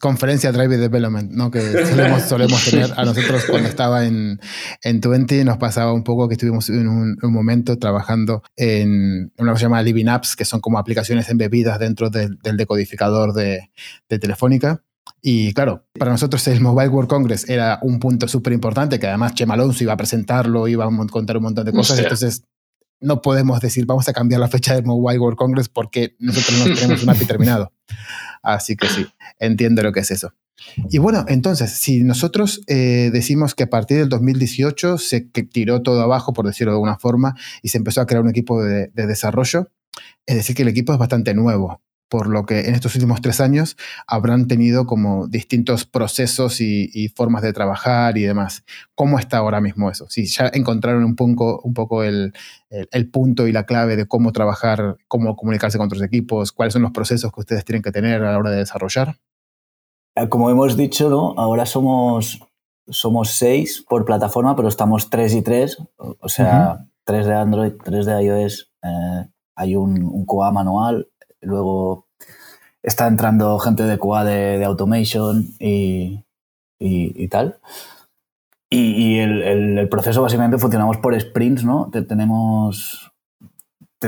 conferencia 0.06 0.52
Drive 0.52 0.78
Development, 0.78 1.32
¿no? 1.32 1.50
que 1.50 1.62
solemos, 1.84 2.22
solemos 2.22 2.64
tener 2.64 2.94
a 2.96 3.06
nosotros 3.06 3.44
cuando 3.50 3.68
estaba 3.68 4.06
en, 4.06 4.40
en 4.84 5.02
20, 5.02 5.44
nos 5.46 5.58
pasaba 5.58 5.94
un 5.94 6.04
poco 6.04 6.28
que 6.28 6.36
estuvimos 6.36 6.70
en 6.70 6.88
un, 6.88 7.18
momento 7.24 7.80
trabajando 7.80 8.44
en 8.56 9.34
una 9.40 9.54
cosa 9.54 9.64
llamada 9.64 9.82
Living 9.82 10.06
Apps, 10.06 10.36
que 10.36 10.46
son 10.46 10.62
como 10.62 10.78
aplicaciones 10.78 11.28
embebidas 11.30 11.80
dentro 11.80 12.12
del, 12.12 12.38
decodificador 12.44 13.34
de, 13.34 13.72
de 14.08 14.20
Telefónica. 14.20 14.84
Y 15.24 15.54
claro, 15.54 15.88
para 15.98 16.12
nosotros 16.12 16.48
el 16.50 16.62
Mobile 16.62 16.90
World 16.90 17.10
Congress 17.10 17.50
era 17.50 17.80
un 17.82 17.98
punto 17.98 18.28
súper 18.28 18.54
importante, 18.54 19.00
que 19.00 19.08
además 19.08 19.34
Chema 19.34 19.56
Alonso 19.56 19.84
iba 19.84 19.94
a 19.94 19.98
presentarlo, 19.98 20.68
iba 20.68 20.86
a 20.86 21.08
contar 21.08 21.38
un 21.38 21.44
montón 21.44 21.66
de 21.66 21.72
cosas, 21.72 21.98
entonces 21.98 22.44
no 23.02 23.24
podemos 23.24 23.60
decir 23.60 23.88
vamos 23.88 24.08
a 24.08 24.14
cambiar 24.14 24.40
la 24.40 24.50
fecha 24.50 24.76
del 24.76 24.86
Mobile 24.86 25.18
World 25.18 25.38
Congress 25.38 25.68
porque 25.68 26.16
nosotros 26.20 26.60
no 26.60 26.76
tenemos 26.76 27.02
un 27.02 27.10
API 27.10 27.26
terminado. 27.26 27.72
Así 28.46 28.76
que 28.76 28.88
sí, 28.88 29.08
entiendo 29.40 29.84
lo 29.84 29.92
que 29.92 30.02
es 30.02 30.12
eso. 30.12 30.34
Y 30.90 31.00
bueno, 31.00 31.26
entonces, 31.28 31.72
si 31.72 32.04
nosotros 32.04 32.62
eh, 32.68 33.10
decimos 33.12 33.56
que 33.56 33.64
a 33.64 33.70
partir 33.70 33.98
del 33.98 34.10
2018 34.10 34.98
se 34.98 35.22
tiró 35.22 35.82
todo 35.82 36.02
abajo, 36.02 36.34
por 36.34 36.46
decirlo 36.46 36.72
de 36.72 36.78
alguna 36.78 36.98
forma, 36.98 37.36
y 37.62 37.70
se 37.70 37.78
empezó 37.78 38.02
a 38.02 38.06
crear 38.06 38.24
un 38.24 38.30
equipo 38.30 38.64
de, 38.64 38.90
desarrollo, 38.94 39.72
es 40.26 40.36
decir, 40.36 40.56
que 40.56 40.62
el 40.62 40.70
equipo 40.70 40.94
es 40.94 41.00
bastante 41.00 41.34
nuevo, 41.34 41.82
por 42.10 42.28
lo 42.28 42.46
que 42.46 42.62
en 42.62 42.76
estos 42.76 42.96
últimos 42.96 43.22
tres 43.22 43.42
años 43.42 43.78
habrán 44.08 44.48
tenido 44.48 44.86
como 44.86 45.28
distintos 45.28 45.86
procesos 45.86 46.62
y, 46.62 47.10
formas 47.16 47.42
de 47.42 47.54
trabajar 47.54 48.18
y 48.18 48.24
demás. 48.24 48.64
¿Cómo 48.94 49.20
está 49.20 49.38
ahora 49.38 49.62
mismo 49.62 49.90
eso? 49.90 50.08
Si 50.10 50.26
ya 50.26 50.50
encontraron 50.54 51.04
un 51.04 51.16
poco, 51.16 51.62
un 51.64 51.74
poco 51.74 52.04
el, 52.04 52.34
el, 52.70 53.10
punto 53.10 53.48
y 53.48 53.52
la 53.52 53.66
clave 53.66 53.96
de 53.96 54.08
cómo 54.08 54.32
trabajar, 54.32 54.98
cómo 55.08 55.36
comunicarse 55.36 55.78
con 55.78 55.88
otros 55.88 56.02
equipos, 56.02 56.52
cuáles 56.52 56.74
son 56.74 56.82
los 56.82 56.92
procesos 56.92 57.32
que 57.32 57.40
ustedes 57.40 57.66
tienen 57.66 57.82
que 57.82 57.92
tener 57.92 58.24
a 58.24 58.32
la 58.32 58.38
hora 58.38 58.52
de 58.52 58.58
desarrollar. 58.58 59.18
Eh, 60.16 60.30
como 60.30 60.50
hemos 60.50 60.78
dicho, 60.78 61.10
¿no? 61.10 61.34
ahora 61.38 61.66
somos, 61.66 62.40
somos 62.88 63.32
seis 63.32 63.86
por 63.88 64.06
plataforma, 64.06 64.56
pero 64.56 64.68
estamos 64.68 65.10
tres 65.10 65.34
y 65.34 65.42
tres, 65.42 65.78
o 65.98 66.30
sea, 66.30 66.88
tres 67.04 67.26
de 67.26 67.36
Android, 67.36 67.74
tres 67.84 68.06
de 68.06 68.24
iOS. 68.24 68.72
Eh, 68.84 69.30
hay 69.58 69.76
un, 69.76 70.04
un 70.04 70.26
QA 70.26 70.52
manual, 70.52 71.08
luego 71.42 72.08
está 72.84 73.08
entrando 73.08 73.58
gente 73.60 73.84
de 73.84 73.98
QA 73.98 74.24
de, 74.24 74.66
automation 74.66 75.48
y, 75.60 76.24
y, 76.80 77.28
tal. 77.28 77.60
Y, 78.70 79.20
el, 79.20 79.42
el, 79.42 79.78
el, 79.80 79.90
proceso 79.90 80.22
básicamente 80.22 80.58
funcionamos 80.58 80.98
por 80.98 81.20
sprints, 81.20 81.64
¿no? 81.64 81.90
tenemos 82.08 83.12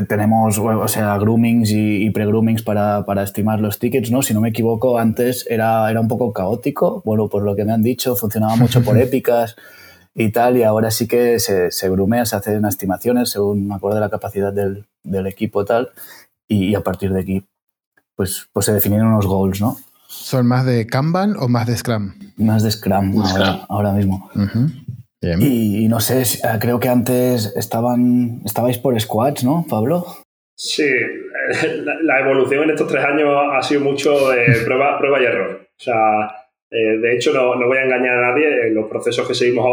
tenemos, 0.05 0.57
o 0.59 0.87
sea, 0.87 1.17
groomings 1.17 1.71
y, 1.71 2.09
pre-groomings 2.11 2.61
para, 2.61 3.05
para, 3.05 3.23
estimar 3.23 3.59
los 3.59 3.79
tickets, 3.79 4.11
¿no? 4.11 4.21
Si 4.21 4.33
no 4.33 4.41
me 4.41 4.49
equivoco, 4.49 4.99
antes 4.99 5.45
era, 5.49 5.89
era 5.89 5.99
un 5.99 6.07
poco 6.07 6.33
caótico. 6.33 7.01
Bueno, 7.05 7.29
por 7.29 7.43
lo 7.43 7.55
que 7.55 7.65
me 7.65 7.73
han 7.73 7.81
dicho, 7.81 8.15
funcionaba 8.15 8.55
mucho 8.55 8.83
por 8.83 8.97
épicas 9.01 9.55
y 10.13 10.31
tal, 10.31 10.57
y 10.57 10.63
ahora 10.63 10.91
sí 10.91 11.07
que 11.07 11.39
se, 11.39 11.71
se 11.71 11.89
grumea, 11.89 12.25
se 12.25 12.35
hacen 12.35 12.65
estimaciones 12.65 13.29
según 13.29 13.67
me 13.67 13.75
acuerdo 13.75 13.95
de 13.95 14.01
la 14.01 14.09
capacidad 14.09 14.51
del, 14.51 14.85
del 15.03 15.27
equipo 15.27 15.63
tal, 15.63 15.89
y, 16.47 16.75
a 16.75 16.81
partir 16.81 17.12
de 17.12 17.21
aquí, 17.21 17.45
pues, 18.15 18.47
pues 18.51 18.65
se 18.65 18.73
definen 18.73 19.03
unos 19.03 19.25
goals, 19.25 19.62
¿no? 19.62 19.77
¿Son 20.07 20.47
más 20.47 20.65
de 20.65 20.88
Kanban 20.88 21.36
o 21.38 21.47
más 21.47 21.67
de 21.67 21.75
Scrum? 21.75 22.13
Más 22.38 22.63
de 22.63 22.71
Scrum, 22.71 23.21
ahora, 23.21 23.65
ahora, 23.69 23.91
mismo. 23.91 24.29
Y, 25.21 25.88
no 25.89 25.99
sé, 25.99 26.23
ah, 26.43 26.57
creo 26.60 26.79
que 26.79 26.89
antes 26.89 27.53
estaban, 27.55 28.41
estabais 28.45 28.77
por 28.77 28.99
squads, 28.99 29.43
¿no, 29.43 29.65
Pablo? 29.69 30.05
Sí, 30.55 30.89
la, 32.03 32.19
evolución 32.19 32.63
en 32.63 32.71
estos 32.71 32.88
tres 32.88 33.03
años 33.03 33.29
ha 33.53 33.62
sido 33.62 33.81
mucho 33.81 34.31
de 34.31 34.45
prueba, 34.65 34.97
prueba 34.97 35.21
y 35.21 35.25
error. 35.25 35.67
O 35.77 35.79
sea, 35.79 36.47
eh, 36.71 36.97
de 36.97 37.15
hecho, 37.15 37.33
no, 37.33 37.55
no, 37.55 37.67
voy 37.67 37.77
a 37.77 37.83
engañar 37.83 38.17
a 38.17 38.31
nadie, 38.31 38.71
los 38.71 38.89
procesos 38.89 39.27
que 39.27 39.36
seguimos 39.36 39.65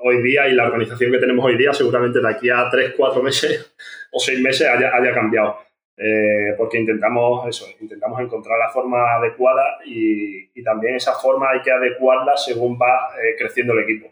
hoy 0.00 0.22
día 0.22 0.48
y 0.48 0.54
la 0.54 0.66
organización 0.66 1.12
que 1.12 1.18
tenemos 1.18 1.44
hoy 1.44 1.56
día, 1.56 1.72
seguramente 1.72 2.20
de 2.20 2.28
aquí 2.28 2.50
a 2.50 2.68
tres, 2.70 2.94
cuatro 2.96 3.22
meses 3.22 3.74
o 4.12 4.18
seis 4.18 4.40
meses 4.40 4.68
haya, 4.68 4.90
haya 4.94 5.14
cambiado. 5.14 5.56
Eh, 5.96 6.54
porque 6.56 6.78
intentamos 6.78 7.46
eso, 7.46 7.66
intentamos 7.80 8.18
encontrar 8.20 8.58
la 8.58 8.70
forma 8.70 9.14
adecuada 9.14 9.78
y, 9.84 10.50
y, 10.58 10.62
también 10.64 10.96
esa 10.96 11.12
forma 11.12 11.50
hay 11.50 11.60
que 11.60 11.70
adecuarla 11.70 12.34
según 12.34 12.78
va 12.80 13.10
eh, 13.22 13.36
creciendo 13.38 13.74
el 13.74 13.80
equipo. 13.80 14.08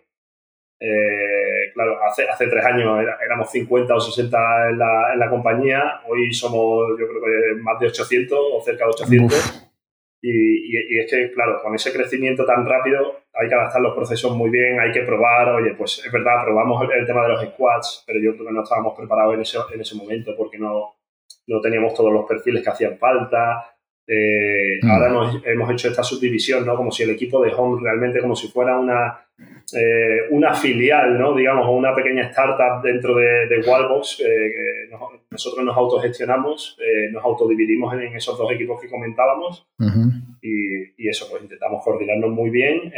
Eh, 0.79 1.73
claro, 1.75 1.99
hace, 2.03 2.29
hace 2.29 2.47
tres 2.49 2.65
años 2.65 3.03
éramos 3.25 3.51
50 3.51 3.95
o 3.95 4.01
60 4.01 4.71
en 4.71 4.79
la, 4.79 5.13
en 5.15 5.19
la, 5.19 5.31
compañía, 5.31 6.01
hoy 6.07 6.33
somos 6.33 6.99
yo 6.99 7.09
creo 7.09 7.23
que 7.23 7.63
más 7.63 7.79
de 7.81 7.87
800 7.87 8.39
o 8.39 8.61
cerca 8.63 8.85
de 8.85 8.91
800. 8.91 9.67
Y, 10.23 10.95
y, 10.95 10.99
es 10.99 11.11
que, 11.11 11.33
claro, 11.33 11.63
con 11.63 11.75
ese 11.75 11.93
crecimiento 11.95 12.45
tan 12.45 12.67
rápido 12.67 13.21
hay 13.33 13.49
que 13.49 13.55
adaptar 13.55 13.81
los 13.81 13.95
procesos 13.95 14.37
muy 14.37 14.51
bien, 14.51 14.79
hay 14.79 14.93
que 14.93 15.01
probar, 15.01 15.49
oye, 15.49 15.75
pues 15.75 16.03
es 16.05 16.13
verdad, 16.13 16.45
probamos 16.45 16.83
el, 16.91 17.07
tema 17.07 17.23
de 17.23 17.29
los 17.29 17.45
squads, 17.47 18.05
pero 18.07 18.21
yo 18.21 18.35
creo 18.35 18.47
que 18.47 18.53
no 18.53 18.63
estábamos 18.63 18.95
preparados 18.97 19.35
en 19.35 19.41
ese, 19.41 19.59
en 19.73 19.81
ese 19.81 19.97
momento 19.97 20.35
porque 20.37 20.59
no, 20.59 21.00
no 21.51 21.61
teníamos 21.61 21.95
todos 21.95 22.13
los 22.13 22.25
perfiles 22.27 22.63
que 22.63 22.71
hacían 22.71 22.97
falta. 22.97 23.77
Eh, 24.07 24.79
mm. 24.83 24.91
Ahora 24.91 25.09
hemos, 25.09 25.43
hemos, 25.45 25.71
hecho 25.71 25.89
esta 25.89 26.03
subdivisión, 26.03 26.65
¿no? 26.65 26.77
Como 26.77 26.91
si 26.91 27.03
el 27.03 27.11
equipo 27.11 27.43
de 27.43 27.53
Home 27.53 27.81
realmente 27.83 28.21
como 28.21 28.37
si 28.37 28.49
fuera 28.49 28.79
una, 28.79 29.21
eh, 29.77 30.29
una 30.31 30.55
filial, 30.55 31.19
¿no? 31.19 31.35
digamos, 31.35 31.67
o 31.67 31.73
una 31.73 31.95
pequeña 31.95 32.23
startup 32.29 32.83
dentro 32.83 33.17
de, 33.17 33.49
de 33.49 33.61
Wallbox. 33.61 34.21
Eh, 34.21 34.91
nosotros 35.31 35.65
nos 35.65 35.77
autogestionamos, 35.77 36.77
nos 37.13 37.25
autodividimos 37.25 37.95
en, 37.95 38.17
esos 38.17 38.37
dos 38.37 38.51
equipos 38.53 38.81
que 38.81 38.89
comentábamos 38.89 39.69
y, 40.43 41.05
y, 41.05 41.09
eso, 41.09 41.29
pues 41.31 41.43
intentamos 41.43 41.85
coordinarnos 41.85 42.31
muy 42.31 42.51
bien, 42.51 42.93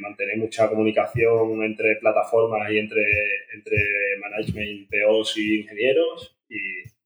mantener 0.00 0.38
mucha 0.38 0.68
comunicación 0.70 1.62
entre 1.62 1.96
plataformas 1.96 2.70
y 2.70 2.78
entre, 2.78 3.04
entre 3.54 3.76
management, 4.22 4.88
POs 4.88 5.36
y 5.36 5.60
ingenieros. 5.60 6.38
Y... 6.48 6.97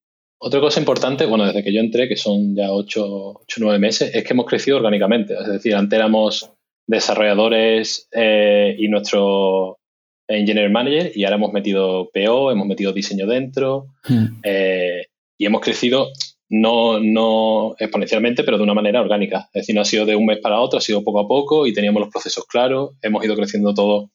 Otra 0.44 0.58
cosa 0.58 0.80
importante, 0.80 1.24
bueno, 1.24 1.46
desde 1.46 1.62
que 1.62 1.72
yo 1.72 1.78
entré, 1.78 2.08
que 2.08 2.16
son 2.16 2.56
ya 2.56 2.72
8 2.72 3.06
o 3.06 3.44
9 3.58 3.78
meses, 3.78 4.12
es 4.12 4.24
que 4.24 4.32
hemos 4.32 4.46
crecido 4.46 4.76
orgánicamente. 4.76 5.34
Es 5.34 5.46
decir, 5.46 5.72
antes 5.76 5.96
éramos 5.96 6.50
desarrolladores 6.84 8.08
eh, 8.10 8.74
y 8.76 8.88
nuestro 8.88 9.78
engineer 10.26 10.68
manager 10.68 11.12
y 11.14 11.22
ahora 11.22 11.36
hemos 11.36 11.52
metido 11.52 12.10
PO, 12.12 12.50
hemos 12.50 12.66
metido 12.66 12.92
diseño 12.92 13.28
dentro 13.28 13.86
hmm. 14.08 14.40
eh, 14.42 15.06
y 15.38 15.46
hemos 15.46 15.60
crecido 15.60 16.08
no, 16.48 16.98
no 16.98 17.76
exponencialmente, 17.78 18.42
pero 18.42 18.56
de 18.56 18.64
una 18.64 18.74
manera 18.74 19.00
orgánica. 19.00 19.48
Es 19.52 19.62
decir, 19.62 19.76
no 19.76 19.82
ha 19.82 19.84
sido 19.84 20.06
de 20.06 20.16
un 20.16 20.26
mes 20.26 20.40
para 20.40 20.58
otro, 20.58 20.78
ha 20.78 20.82
sido 20.82 21.04
poco 21.04 21.20
a 21.20 21.28
poco 21.28 21.68
y 21.68 21.72
teníamos 21.72 22.00
los 22.00 22.10
procesos 22.10 22.46
claros, 22.46 22.96
hemos 23.00 23.24
ido 23.24 23.36
creciendo 23.36 23.74
todo 23.74 24.10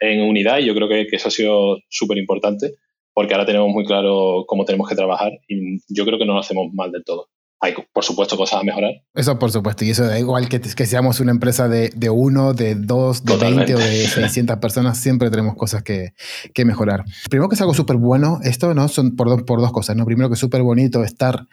en 0.00 0.20
unidad 0.20 0.58
y 0.58 0.66
yo 0.66 0.74
creo 0.74 0.88
que, 0.90 1.06
que 1.06 1.16
eso 1.16 1.28
ha 1.28 1.30
sido 1.30 1.78
súper 1.88 2.18
importante 2.18 2.74
porque 3.14 3.34
ahora 3.34 3.46
tenemos 3.46 3.68
muy 3.68 3.84
claro 3.84 4.44
cómo 4.46 4.64
tenemos 4.64 4.88
que 4.88 4.94
trabajar 4.94 5.32
y 5.48 5.78
yo 5.88 6.04
creo 6.04 6.18
que 6.18 6.26
no 6.26 6.34
lo 6.34 6.40
hacemos 6.40 6.72
mal 6.72 6.90
del 6.90 7.04
todo 7.04 7.28
hay, 7.62 7.74
por 7.92 8.04
supuesto, 8.04 8.36
cosas 8.36 8.60
a 8.60 8.64
mejorar. 8.64 8.90
Eso, 9.14 9.38
por 9.38 9.52
supuesto. 9.52 9.84
Y 9.84 9.90
eso 9.90 10.04
da 10.04 10.18
igual 10.18 10.48
que, 10.48 10.60
que 10.60 10.84
seamos 10.84 11.20
una 11.20 11.30
empresa 11.30 11.68
de, 11.68 11.90
de 11.94 12.10
uno, 12.10 12.54
de 12.54 12.74
dos, 12.74 13.24
de 13.24 13.36
veinte 13.36 13.76
o 13.76 13.78
de 13.78 14.08
600 14.08 14.56
personas, 14.56 14.98
siempre 14.98 15.30
tenemos 15.30 15.54
cosas 15.54 15.84
que, 15.84 16.12
que 16.54 16.64
mejorar. 16.64 17.04
Primero 17.30 17.48
que 17.48 17.54
es 17.54 17.60
algo 17.60 17.72
súper 17.72 17.98
bueno, 17.98 18.40
esto 18.42 18.74
no 18.74 18.88
son 18.88 19.14
por 19.14 19.28
dos, 19.28 19.44
por 19.44 19.60
dos 19.60 19.70
cosas. 19.70 19.94
¿no? 19.94 20.04
Primero 20.04 20.28
que 20.28 20.34
es 20.34 20.40
súper 20.40 20.62
bonito 20.62 21.04
estar 21.04 21.46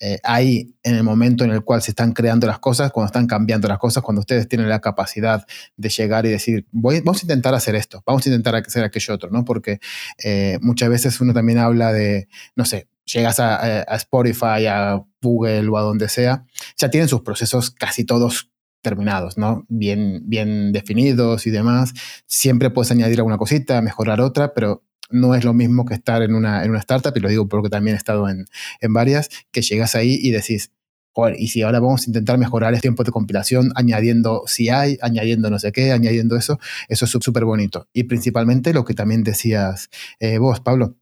eh, 0.00 0.18
ahí 0.24 0.74
en 0.82 0.96
el 0.96 1.04
momento 1.04 1.44
en 1.44 1.52
el 1.52 1.62
cual 1.62 1.80
se 1.80 1.92
están 1.92 2.10
creando 2.10 2.48
las 2.48 2.58
cosas, 2.58 2.90
cuando 2.90 3.06
están 3.06 3.28
cambiando 3.28 3.68
las 3.68 3.78
cosas, 3.78 4.02
cuando 4.02 4.18
ustedes 4.18 4.48
tienen 4.48 4.68
la 4.68 4.80
capacidad 4.80 5.46
de 5.76 5.88
llegar 5.90 6.26
y 6.26 6.30
decir, 6.30 6.66
Voy, 6.72 6.98
vamos 7.02 7.22
a 7.22 7.24
intentar 7.24 7.54
hacer 7.54 7.76
esto, 7.76 8.02
vamos 8.04 8.26
a 8.26 8.30
intentar 8.30 8.56
hacer 8.56 8.82
aquello 8.82 9.14
otro, 9.14 9.30
¿no? 9.30 9.44
Porque 9.44 9.78
eh, 10.24 10.58
muchas 10.60 10.88
veces 10.88 11.20
uno 11.20 11.32
también 11.32 11.58
habla 11.58 11.92
de, 11.92 12.26
no 12.56 12.64
sé, 12.64 12.88
llegas 13.04 13.38
a, 13.40 13.82
Spotify, 13.96 14.66
a 14.68 15.02
Google 15.22 15.68
o 15.68 15.78
a 15.78 15.82
donde 15.82 16.08
sea, 16.08 16.44
ya 16.76 16.90
tienen 16.90 17.08
sus 17.08 17.22
procesos 17.22 17.70
casi 17.70 18.04
todos 18.04 18.50
terminados, 18.82 19.38
¿no? 19.38 19.64
Bien, 19.68 20.22
bien 20.24 20.72
definidos 20.72 21.46
y 21.46 21.50
demás. 21.50 21.92
Siempre 22.26 22.70
puedes 22.70 22.90
añadir 22.90 23.18
alguna 23.18 23.38
cosita, 23.38 23.80
mejorar 23.80 24.20
otra, 24.20 24.54
pero 24.54 24.84
no 25.10 25.34
es 25.34 25.44
lo 25.44 25.54
mismo 25.54 25.84
que 25.84 25.94
estar 25.94 26.22
en 26.22 26.34
una, 26.34 26.64
en 26.64 26.70
una 26.70 26.80
startup, 26.80 27.12
y 27.16 27.20
lo 27.20 27.28
digo 27.28 27.48
porque 27.48 27.68
también 27.68 27.94
he 27.94 27.98
estado 27.98 28.28
en, 28.28 28.46
en 28.80 28.92
varias, 28.92 29.28
que 29.50 29.62
llegas 29.62 29.94
ahí 29.94 30.18
y 30.20 30.30
decís, 30.30 30.72
Joder, 31.14 31.36
y 31.38 31.48
si 31.48 31.60
ahora 31.60 31.78
vamos 31.78 32.04
a 32.04 32.10
intentar 32.10 32.38
mejorar 32.38 32.72
el 32.72 32.80
tiempo 32.80 33.04
de 33.04 33.10
compilación 33.10 33.70
añadiendo 33.74 34.44
si 34.46 34.70
hay, 34.70 34.96
añadiendo 35.02 35.50
no 35.50 35.58
sé 35.58 35.70
qué, 35.70 35.92
añadiendo 35.92 36.36
eso, 36.36 36.58
eso 36.88 37.04
es 37.04 37.10
súper 37.10 37.44
bonito. 37.44 37.86
Y 37.92 38.04
principalmente 38.04 38.72
lo 38.72 38.86
que 38.86 38.94
también 38.94 39.22
decías 39.22 39.90
eh, 40.20 40.38
vos, 40.38 40.60
Pablo, 40.60 40.96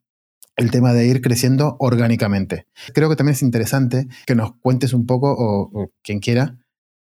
el 0.60 0.70
tema 0.70 0.92
de 0.92 1.06
ir 1.06 1.22
creciendo 1.22 1.76
orgánicamente. 1.78 2.66
Creo 2.92 3.08
que 3.08 3.16
también 3.16 3.32
es 3.32 3.42
interesante 3.42 4.06
que 4.26 4.34
nos 4.34 4.54
cuentes 4.56 4.92
un 4.92 5.06
poco, 5.06 5.34
o, 5.36 5.90
quien 6.02 6.20
quiera, 6.20 6.58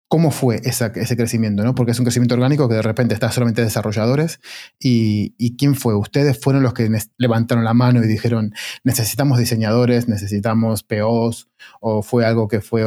cómo 0.08 0.30
fue 0.30 0.60
ese 0.64 1.16
crecimiento, 1.16 1.62
¿no? 1.62 1.74
Porque 1.74 1.92
es 1.92 1.98
un 1.98 2.04
crecimiento 2.04 2.34
orgánico 2.34 2.68
que 2.68 2.74
de 2.74 2.82
repente 2.82 3.14
está 3.14 3.30
solamente 3.30 3.62
desarrolladores. 3.62 4.40
Y, 4.80 5.56
quién 5.56 5.74
fue? 5.74 5.94
¿Ustedes 5.94 6.40
fueron 6.40 6.62
los 6.62 6.72
que 6.72 6.88
levantaron 7.18 7.64
la 7.64 7.74
mano 7.74 8.02
y 8.02 8.08
dijeron, 8.08 8.52
necesitamos 8.82 9.38
diseñadores, 9.38 10.08
necesitamos 10.08 10.82
POs? 10.82 11.48
¿O 11.80 12.02
fue 12.02 12.24
algo 12.24 12.48
que 12.48 12.60
fue 12.62 12.82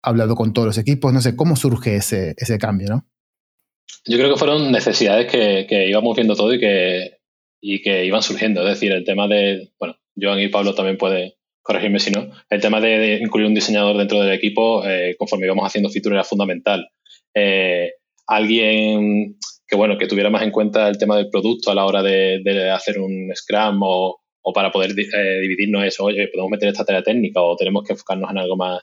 hablado 0.00 0.36
con 0.36 0.52
todos 0.52 0.66
los 0.66 0.78
equipos? 0.78 1.12
No 1.12 1.20
sé, 1.20 1.34
¿cómo 1.34 1.56
surge 1.56 1.96
ese, 1.96 2.34
ese 2.38 2.56
cambio, 2.58 2.88
no? 2.88 3.06
Yo 4.06 4.16
creo 4.16 4.32
que 4.32 4.38
fueron 4.38 4.70
necesidades 4.70 5.30
que, 5.30 5.66
que 5.68 5.88
íbamos 5.88 6.14
viendo 6.14 6.36
todo 6.36 6.54
y 6.54 6.60
que, 6.60 7.18
y 7.60 7.82
que 7.82 8.04
iban 8.04 8.22
surgiendo. 8.22 8.62
Es 8.62 8.74
decir, 8.74 8.92
el 8.92 9.04
tema 9.04 9.26
de, 9.26 9.72
bueno, 9.78 9.96
Joan 10.16 10.40
y 10.40 10.48
Pablo 10.48 10.74
también 10.74 10.96
puede 10.96 11.36
corregirme 11.62 11.98
si 11.98 12.10
no, 12.10 12.30
el 12.50 12.60
tema 12.60 12.80
de, 12.80 13.18
incluir 13.22 13.46
un 13.46 13.54
diseñador 13.54 13.96
dentro 13.96 14.20
del 14.20 14.34
equipo, 14.34 14.86
eh, 14.86 15.16
conforme 15.18 15.46
íbamos 15.46 15.66
haciendo 15.66 15.88
feature, 15.88 16.14
era 16.14 16.24
fundamental. 16.24 16.88
Eh, 17.34 17.92
alguien 18.26 19.36
que, 19.66 19.76
bueno, 19.76 19.96
que 19.96 20.06
tuviera 20.06 20.30
más 20.30 20.42
en 20.42 20.50
cuenta 20.50 20.88
el 20.88 20.98
tema 20.98 21.16
del 21.16 21.30
producto 21.30 21.70
a 21.70 21.74
la 21.74 21.86
hora 21.86 22.02
de, 22.02 22.70
hacer 22.70 22.98
un 22.98 23.30
Scrum 23.34 23.80
o, 23.82 24.20
para 24.52 24.70
poder 24.70 24.90
eh, 24.90 25.40
dividirnos 25.40 25.84
eso, 25.84 26.04
oye, 26.04 26.28
podemos 26.28 26.50
meter 26.50 26.68
esta 26.68 26.84
tarea 26.84 27.02
técnica 27.02 27.40
o 27.40 27.56
tenemos 27.56 27.82
que 27.82 27.94
enfocarnos 27.94 28.30
en 28.30 28.38
algo 28.38 28.56
más, 28.56 28.82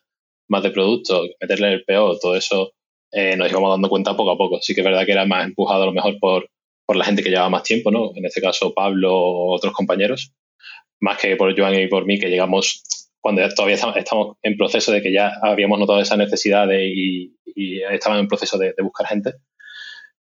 más 0.50 0.64
de 0.64 0.72
producto, 0.72 1.24
meterle 1.40 1.74
el 1.74 1.84
PO, 1.84 2.18
todo 2.20 2.36
eso 2.36 2.74
eh, 3.12 3.36
nos 3.36 3.50
íbamos 3.50 3.70
dando 3.70 3.90
cuenta 3.90 4.16
poco 4.16 4.32
a 4.32 4.38
poco. 4.38 4.60
Sí 4.62 4.74
que 4.74 4.82
es 4.82 4.86
verdad 4.86 5.06
que 5.06 5.12
era 5.12 5.26
más 5.26 5.46
empujado 5.46 5.84
a 5.84 5.86
lo 5.86 5.94
mejor 5.94 6.18
por, 6.20 6.50
por 6.86 6.96
la 6.96 7.06
gente 7.06 7.22
que 7.22 7.30
llevaba 7.30 7.50
más 7.50 7.64
tiempo, 7.64 7.92
¿no? 7.92 8.12
En 8.16 8.26
este 8.26 8.42
caso 8.42 8.74
Pablo 8.74 9.14
o 9.16 9.56
otros 9.56 9.74
compañeros, 9.74 10.34
más 11.02 11.18
que 11.18 11.36
por 11.36 11.58
Joan 11.58 11.76
y 11.76 11.88
por 11.88 12.06
mí, 12.06 12.20
que 12.20 12.30
llegamos 12.30 12.84
cuando 13.20 13.48
todavía 13.50 13.76
estamos 13.76 14.38
en 14.42 14.58
proceso 14.58 14.92
de 14.92 15.02
que 15.02 15.14
ya 15.14 15.32
habíamos 15.42 15.80
notado 15.80 16.00
esa 16.00 16.18
necesidad 16.18 16.68
de, 16.68 16.88
y, 16.88 17.36
y 17.46 17.82
estaban 17.84 18.20
en 18.20 18.28
proceso 18.28 18.58
de, 18.58 18.74
buscar 18.82 19.08
gente. 19.08 19.34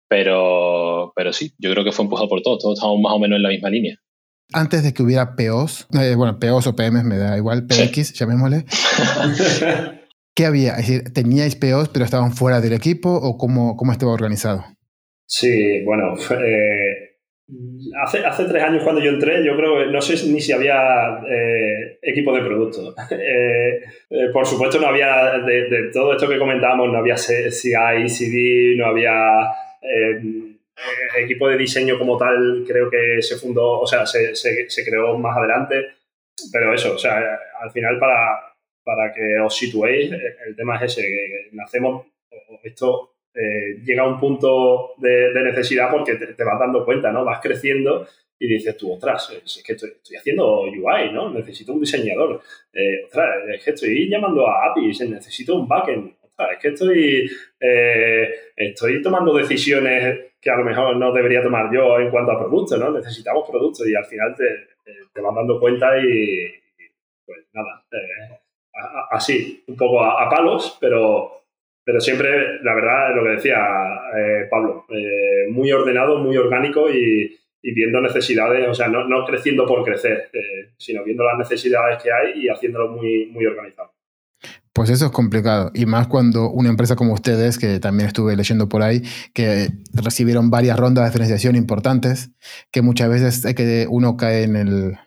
Pero, 0.09 1.13
pero 1.15 1.33
sí, 1.33 1.53
yo 1.59 1.71
creo 1.73 1.85
que 1.85 1.93
fue 1.93 2.05
empujado 2.05 2.29
por 2.29 2.41
todos, 2.41 2.63
todos 2.63 2.79
estamos 2.79 2.99
más 3.01 3.13
o 3.13 3.19
menos 3.19 3.37
en 3.37 3.43
la 3.43 3.51
misma 3.51 3.69
línea. 3.69 3.97
Antes 4.55 4.83
de 4.83 4.95
que 4.95 5.03
hubiera 5.03 5.37
POs, 5.37 5.87
eh, 6.01 6.15
bueno, 6.15 6.39
POs 6.39 6.67
o 6.69 6.75
PMs 6.75 7.05
me 7.05 7.19
da 7.19 7.37
igual, 7.37 7.67
PX, 7.67 8.15
llamémosle. 8.15 8.65
¿Qué 10.35 10.47
había? 10.47 10.73
Es 10.77 10.89
decir, 10.89 11.13
¿teníais 11.13 11.57
POs 11.57 11.91
pero 11.91 12.07
estaban 12.07 12.33
fuera 12.33 12.63
del 12.63 12.73
equipo 12.73 13.11
o 13.11 13.37
cómo, 13.37 13.77
cómo 13.77 13.93
estaba 13.93 14.13
organizado? 14.13 14.65
Sí, 15.27 15.83
bueno, 15.85 16.15
eh, 16.17 16.88
hace, 18.03 18.25
hace 18.25 18.45
tres 18.45 18.63
años 18.63 18.83
cuando 18.83 19.01
yo 19.01 19.11
entré, 19.11 19.45
yo 19.45 19.57
creo 19.57 19.79
que 19.79 19.87
no 19.87 20.01
sé 20.03 20.15
ni 20.29 20.41
si 20.41 20.53
había 20.53 21.21
eh, 21.29 21.99
equipo 22.03 22.35
de 22.35 22.43
producto. 22.43 22.95
Eh, 23.11 23.83
eh, 24.11 24.29
por 24.33 24.47
supuesto, 24.47 24.79
no 24.79 24.87
había, 24.87 25.39
de, 25.39 25.91
todo 25.93 26.13
esto 26.13 26.29
que 26.29 26.39
comentábamos, 26.39 26.91
no 26.91 26.99
había 26.99 27.17
CI, 27.17 28.09
CD, 28.09 28.75
no 28.77 28.87
había 28.87 29.51
equipo 31.17 31.49
de 31.49 31.59
diseño 31.59 31.99
como 31.99 32.17
tal, 32.17 32.65
creo 32.67 32.89
que 32.91 33.21
se 33.21 33.37
fundó, 33.37 33.81
o 33.81 33.87
sea, 33.87 34.07
se, 34.07 34.35
se, 34.35 34.85
creó 34.85 35.19
más 35.19 35.37
adelante. 35.37 35.87
Pero 36.53 36.73
eso, 36.73 36.95
o 36.95 36.99
sea, 36.99 37.21
al 37.61 37.71
final 37.71 37.99
para, 37.99 38.55
para 38.85 39.13
que 39.13 39.39
os 39.41 39.57
situéis, 39.57 40.11
el 40.47 40.55
tema 40.57 40.77
es 40.77 40.93
ese, 40.93 41.03
que 41.03 41.49
nacemos, 41.53 42.07
esto 42.63 43.18
eh, 43.39 43.81
llega 43.85 44.03
a 44.03 44.09
un 44.09 44.19
punto 44.19 44.95
de, 44.97 45.31
necesidad 45.33 45.93
porque 45.93 46.17
te, 46.17 46.43
vas 46.43 46.59
dando 46.59 46.85
cuenta, 46.85 47.13
¿no? 47.13 47.25
Vas 47.25 47.39
creciendo 47.41 48.09
y 48.37 48.49
dices 48.49 48.77
tú, 48.77 48.93
ostras, 48.93 49.31
es 49.31 49.63
que 49.65 49.75
estoy, 49.75 49.93
haciendo 50.19 50.63
UI, 50.63 51.13
¿no? 51.13 51.31
Necesito 51.31 51.73
un 51.73 51.81
diseñador. 51.81 52.41
Eh, 52.73 53.05
ostras, 53.05 53.29
es 53.55 53.65
que 53.65 53.71
estoy 53.71 54.09
llamando 54.11 54.45
a 54.49 54.67
APIs, 54.67 55.09
necesito 55.09 55.55
un 55.55 55.69
backend. 55.69 56.15
Ostras, 56.21 56.49
es 56.53 56.59
que 56.59 56.69
estoy, 56.69 57.31
eh, 57.61 58.35
estoy 58.57 59.01
tomando 59.03 59.33
decisiones 59.33 60.33
que 60.41 60.51
a 60.51 60.57
lo 60.57 60.65
mejor 60.65 60.97
no 60.97 61.13
debería 61.13 61.41
tomar 61.41 61.73
yo 61.73 62.01
en 62.01 62.11
cuanto 62.11 62.33
a 62.33 62.41
productos, 62.41 62.77
¿no? 62.77 62.91
Necesitamos 62.91 63.49
productos 63.49 63.89
y 63.89 63.95
al 63.95 64.07
final 64.07 64.35
te, 64.35 65.21
vas 65.21 65.35
dando 65.35 65.61
cuenta 65.61 65.97
y, 66.01 66.49
pues 67.25 67.47
nada, 67.53 67.85
así, 69.13 69.63
un 69.69 69.77
poco 69.77 70.03
a 70.03 70.29
palos, 70.29 70.77
pero 70.81 71.38
pero 71.89 72.03
siempre, 72.03 72.61
la 72.63 72.75
verdad, 72.75 73.17
lo 73.17 73.25
que 73.25 73.31
decía 73.31 73.57
eh, 74.15 74.47
Pablo, 74.51 74.85
eh, 74.91 75.51
muy 75.51 75.73
ordenado, 75.73 76.19
muy 76.19 76.37
orgánico 76.37 76.91
y, 76.91 77.35
viendo 77.63 78.03
necesidades, 78.03 78.69
o 78.69 78.75
sea, 78.75 78.89
no, 78.89 79.25
creciendo 79.25 79.67
por 79.67 79.83
crecer, 79.85 80.29
eh, 80.35 80.75
sino 80.77 81.03
viendo 81.03 81.25
las 81.25 81.39
necesidades 81.39 82.03
que 82.03 82.11
hay 82.13 82.45
y 82.45 82.49
haciéndolo 82.51 82.91
muy, 82.91 83.31
muy 83.33 83.47
organizado. 83.47 83.95
Pues 84.75 84.91
eso 84.91 85.07
es 85.07 85.13
complicado, 85.13 85.71
y 85.73 85.87
más 85.87 86.09
cuando 86.09 86.51
una 86.51 86.69
empresa 86.69 86.95
como 86.95 87.15
ustedes, 87.15 87.57
que 87.57 87.81
también 87.81 88.09
estuve 88.09 88.37
leyendo 88.37 88.69
por 88.69 88.83
ahí, 88.83 89.01
que 89.33 89.69
recibieron 89.95 90.51
varias 90.51 90.79
rondas 90.79 91.07
de 91.07 91.13
financiación 91.13 91.57
importantes, 91.57 92.33
que 92.71 92.83
muchas 92.83 93.09
veces 93.09 93.55
que 93.55 93.87
uno 93.89 94.19
cae 94.19 94.43
en 94.43 94.57
el, 94.57 94.99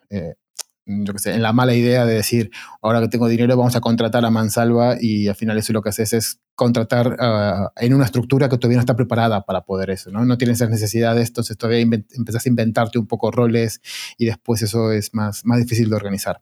yo 1.03 1.13
sé, 1.17 1.33
en 1.33 1.41
la 1.41 1.53
mala 1.53 1.73
idea 1.73 2.05
de 2.05 2.15
decir, 2.15 2.51
ahora 2.81 3.01
que 3.01 3.07
tengo 3.07 3.27
dinero 3.27 3.55
vamos 3.57 3.75
a 3.75 3.81
contratar 3.81 4.25
a 4.25 4.29
Mansalva 4.29 4.97
y 4.99 5.27
al 5.27 5.35
final 5.35 5.57
eso 5.57 5.73
lo 5.73 5.81
que 5.81 5.89
haces 5.89 6.13
es 6.13 6.39
contratar 6.55 7.17
ah, 7.19 7.71
en 7.77 7.93
una 7.93 8.05
estructura 8.05 8.49
que 8.49 8.57
todavía 8.57 8.77
no 8.77 8.81
está 8.81 8.95
preparada 8.95 9.45
para 9.45 9.61
poder 9.61 9.89
eso, 9.89 10.11
¿no? 10.11 10.25
No 10.25 10.37
tienes 10.37 10.57
esas 10.57 10.69
necesidades, 10.69 11.29
entonces 11.29 11.57
todavía 11.57 11.81
empezás 11.81 12.45
a 12.45 12.49
inventarte 12.49 12.99
un 12.99 13.07
poco 13.07 13.31
roles 13.31 13.81
y 14.17 14.25
después 14.25 14.61
eso 14.61 14.91
es 14.91 15.13
más, 15.13 15.45
más 15.45 15.59
difícil 15.59 15.89
de 15.89 15.95
organizar. 15.95 16.41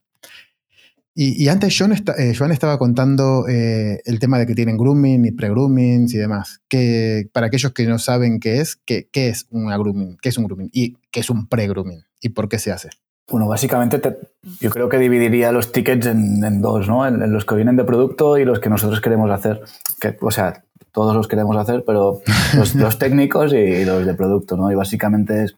Y, 1.21 1.49
antes 1.49 1.77
Joan, 1.77 1.91
eh, 2.17 2.33
Joan, 2.33 2.53
estaba 2.53 2.77
contando 2.77 3.45
eh, 3.49 3.99
el 4.05 4.19
tema 4.19 4.39
de 4.39 4.45
que 4.45 4.55
tienen 4.55 4.77
grooming 4.77 5.25
y 5.25 5.31
pre-grooming 5.31 6.07
y 6.07 6.17
demás. 6.17 6.61
Que 6.69 7.29
para 7.33 7.47
aquellos 7.47 7.73
que 7.73 7.85
no 7.87 7.99
saben 7.99 8.39
qué 8.39 8.61
es, 8.61 8.77
¿qué, 8.77 9.09
qué 9.11 9.27
es 9.27 9.45
un 9.49 9.67
grooming? 9.67 10.17
¿Qué 10.21 10.29
es 10.29 10.37
un 10.37 10.45
grooming? 10.45 10.69
¿Y 10.71 10.95
qué 11.11 11.19
es 11.19 11.29
un 11.29 11.47
pre-grooming? 11.49 12.05
¿Y 12.21 12.29
por 12.29 12.47
qué 12.47 12.57
se 12.57 12.71
hace? 12.71 12.89
Bueno, 13.31 13.47
básicamente 13.47 14.01
yo 14.59 14.69
creo 14.69 14.89
que 14.89 14.97
dividiría 14.97 15.51
los 15.51 15.71
tickets 15.71 16.07
en, 16.07 16.61
dos, 16.61 16.87
¿no? 16.87 17.07
En, 17.07 17.31
los 17.31 17.45
que 17.45 17.55
vienen 17.55 17.75
de 17.75 17.83
producto 17.83 18.37
y 18.37 18.45
los 18.45 18.59
que 18.59 18.69
nosotros 18.69 19.01
queremos 19.01 19.29
hacer. 19.29 19.61
Que, 19.99 20.17
o 20.21 20.31
sea, 20.31 20.63
todos 20.91 21.15
los 21.15 21.27
queremos 21.27 21.55
hacer, 21.57 21.83
pero 21.85 22.21
los, 22.55 22.73
técnicos 22.99 23.53
y, 23.53 23.85
los 23.85 24.05
de 24.05 24.13
producto, 24.13 24.57
¿no? 24.57 24.71
Y 24.71 24.75
básicamente 24.75 25.43
es, 25.43 25.55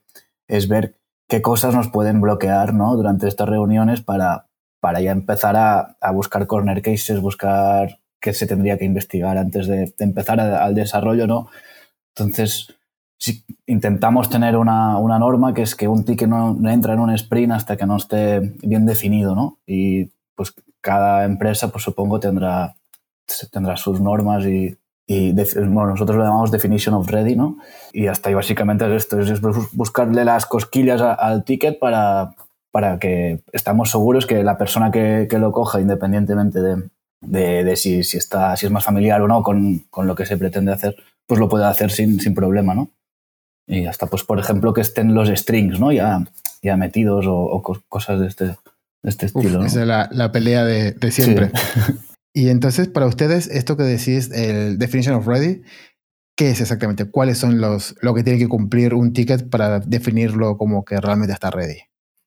es, 0.48 0.68
ver 0.68 0.96
qué 1.30 1.42
cosas 1.42 1.74
nos 1.74 1.88
pueden 1.90 2.20
bloquear, 2.20 2.74
¿no? 2.74 2.96
Durante 2.96 3.28
estas 3.28 3.48
reuniones 3.48 4.02
para, 4.02 4.48
para 4.82 5.00
ya 5.00 5.12
empezar 5.12 5.56
a, 5.56 5.98
a 6.02 6.12
buscar 6.12 6.48
corner 6.48 6.82
cases, 6.82 7.22
buscar 7.22 8.00
qué 8.22 8.34
se 8.34 8.48
tendría 8.48 8.78
que 8.78 8.86
investigar 8.86 9.38
antes 9.38 9.68
de, 9.68 9.94
empezar 10.00 10.40
al 10.40 10.76
desarrollo, 10.76 11.26
¿no? 11.26 11.50
Entonces, 12.16 12.76
si 13.22 13.46
intentamos 13.68 14.32
tener 14.32 14.58
una, 14.58 14.98
una, 14.98 15.20
norma 15.20 15.54
que 15.54 15.62
es 15.62 15.76
que 15.76 15.88
un 15.88 16.04
ticket 16.04 16.28
no, 16.28 16.58
entra 16.68 16.94
en 16.94 17.00
un 17.00 17.12
sprint 17.12 17.52
hasta 17.52 17.78
que 17.78 17.86
no 17.86 17.98
esté 17.98 18.40
bien 18.64 18.88
definido, 18.88 19.36
¿no? 19.36 19.60
Y 19.68 20.10
pues 20.34 20.56
cada 20.82 21.24
empresa, 21.26 21.68
pues 21.68 21.84
supongo, 21.84 22.20
tendrá, 22.20 22.74
tendrá 23.52 23.78
sus 23.78 24.02
normas 24.02 24.44
y, 24.46 24.76
y 25.06 25.34
bueno, 25.34 25.92
nosotros 25.92 26.18
lo 26.18 26.24
llamamos 26.24 26.50
definition 26.50 26.96
of 26.96 27.12
ready, 27.12 27.36
¿no? 27.36 27.58
Y 27.94 28.08
hasta 28.08 28.30
ahí 28.30 28.36
básicamente 28.36 28.88
es 28.88 29.04
esto, 29.04 29.20
es 29.20 29.40
buscarle 29.72 30.26
las 30.26 30.48
cosquillas 30.48 31.00
al 31.00 31.44
ticket 31.44 31.78
para, 31.78 32.34
para 32.72 32.98
que 32.98 33.44
estamos 33.52 33.92
seguros 33.92 34.26
que 34.26 34.44
la 34.44 34.58
persona 34.58 34.90
que, 34.90 35.28
que 35.30 35.38
lo 35.38 35.52
coja, 35.52 35.80
independientemente 35.80 36.60
de, 36.60 36.90
de, 37.22 37.64
de 37.66 37.76
si, 37.76 38.04
si, 38.04 38.18
está, 38.18 38.56
si 38.58 38.66
es 38.66 38.72
más 38.72 38.84
familiar 38.84 39.22
o 39.22 39.28
no 39.28 39.44
con, 39.44 39.84
con, 39.92 40.08
lo 40.08 40.16
que 40.16 40.26
se 40.26 40.38
pretende 40.38 40.72
hacer, 40.72 40.96
pues 41.28 41.40
lo 41.40 41.48
puede 41.48 41.66
hacer 41.66 41.92
sin, 41.92 42.20
sin 42.20 42.34
problema, 42.34 42.74
¿no? 42.74 42.90
Y 43.72 43.86
hasta, 43.86 44.08
pues, 44.08 44.26
por 44.26 44.38
ejemplo, 44.38 44.74
que 44.74 44.82
estén 44.82 45.16
los 45.16 45.30
strings, 45.30 45.80
¿no? 45.80 45.94
Ya, 45.94 46.26
ya 46.62 46.76
metidos 46.76 47.26
o, 47.26 47.64
cosas 47.88 48.20
de 48.20 48.28
este, 48.28 48.58
este 49.02 49.28
estilo. 49.28 49.64
Esa 49.64 49.82
es 49.82 49.88
la, 49.88 50.10
la 50.12 50.34
pelea 50.34 50.66
de, 50.66 50.92
de 50.92 51.12
siempre. 51.12 51.52
y 52.34 52.50
entonces, 52.50 52.90
para 52.90 53.06
ustedes, 53.06 53.48
esto 53.48 53.78
que 53.78 53.84
decís, 53.84 54.30
el 54.34 54.78
definition 54.78 55.16
of 55.16 55.26
ready, 55.26 55.62
¿qué 56.36 56.50
es 56.50 56.60
exactamente? 56.60 57.10
¿Cuáles 57.10 57.38
son 57.38 57.62
los 57.62 57.96
lo 58.02 58.14
que 58.14 58.24
tiene 58.24 58.40
que 58.40 58.50
cumplir 58.50 58.94
un 58.94 59.14
ticket 59.14 59.50
para 59.50 59.80
definirlo 59.80 60.58
como 60.58 60.84
que 60.84 61.00
realmente 61.00 61.32
está 61.32 61.50
ready? 61.50 61.80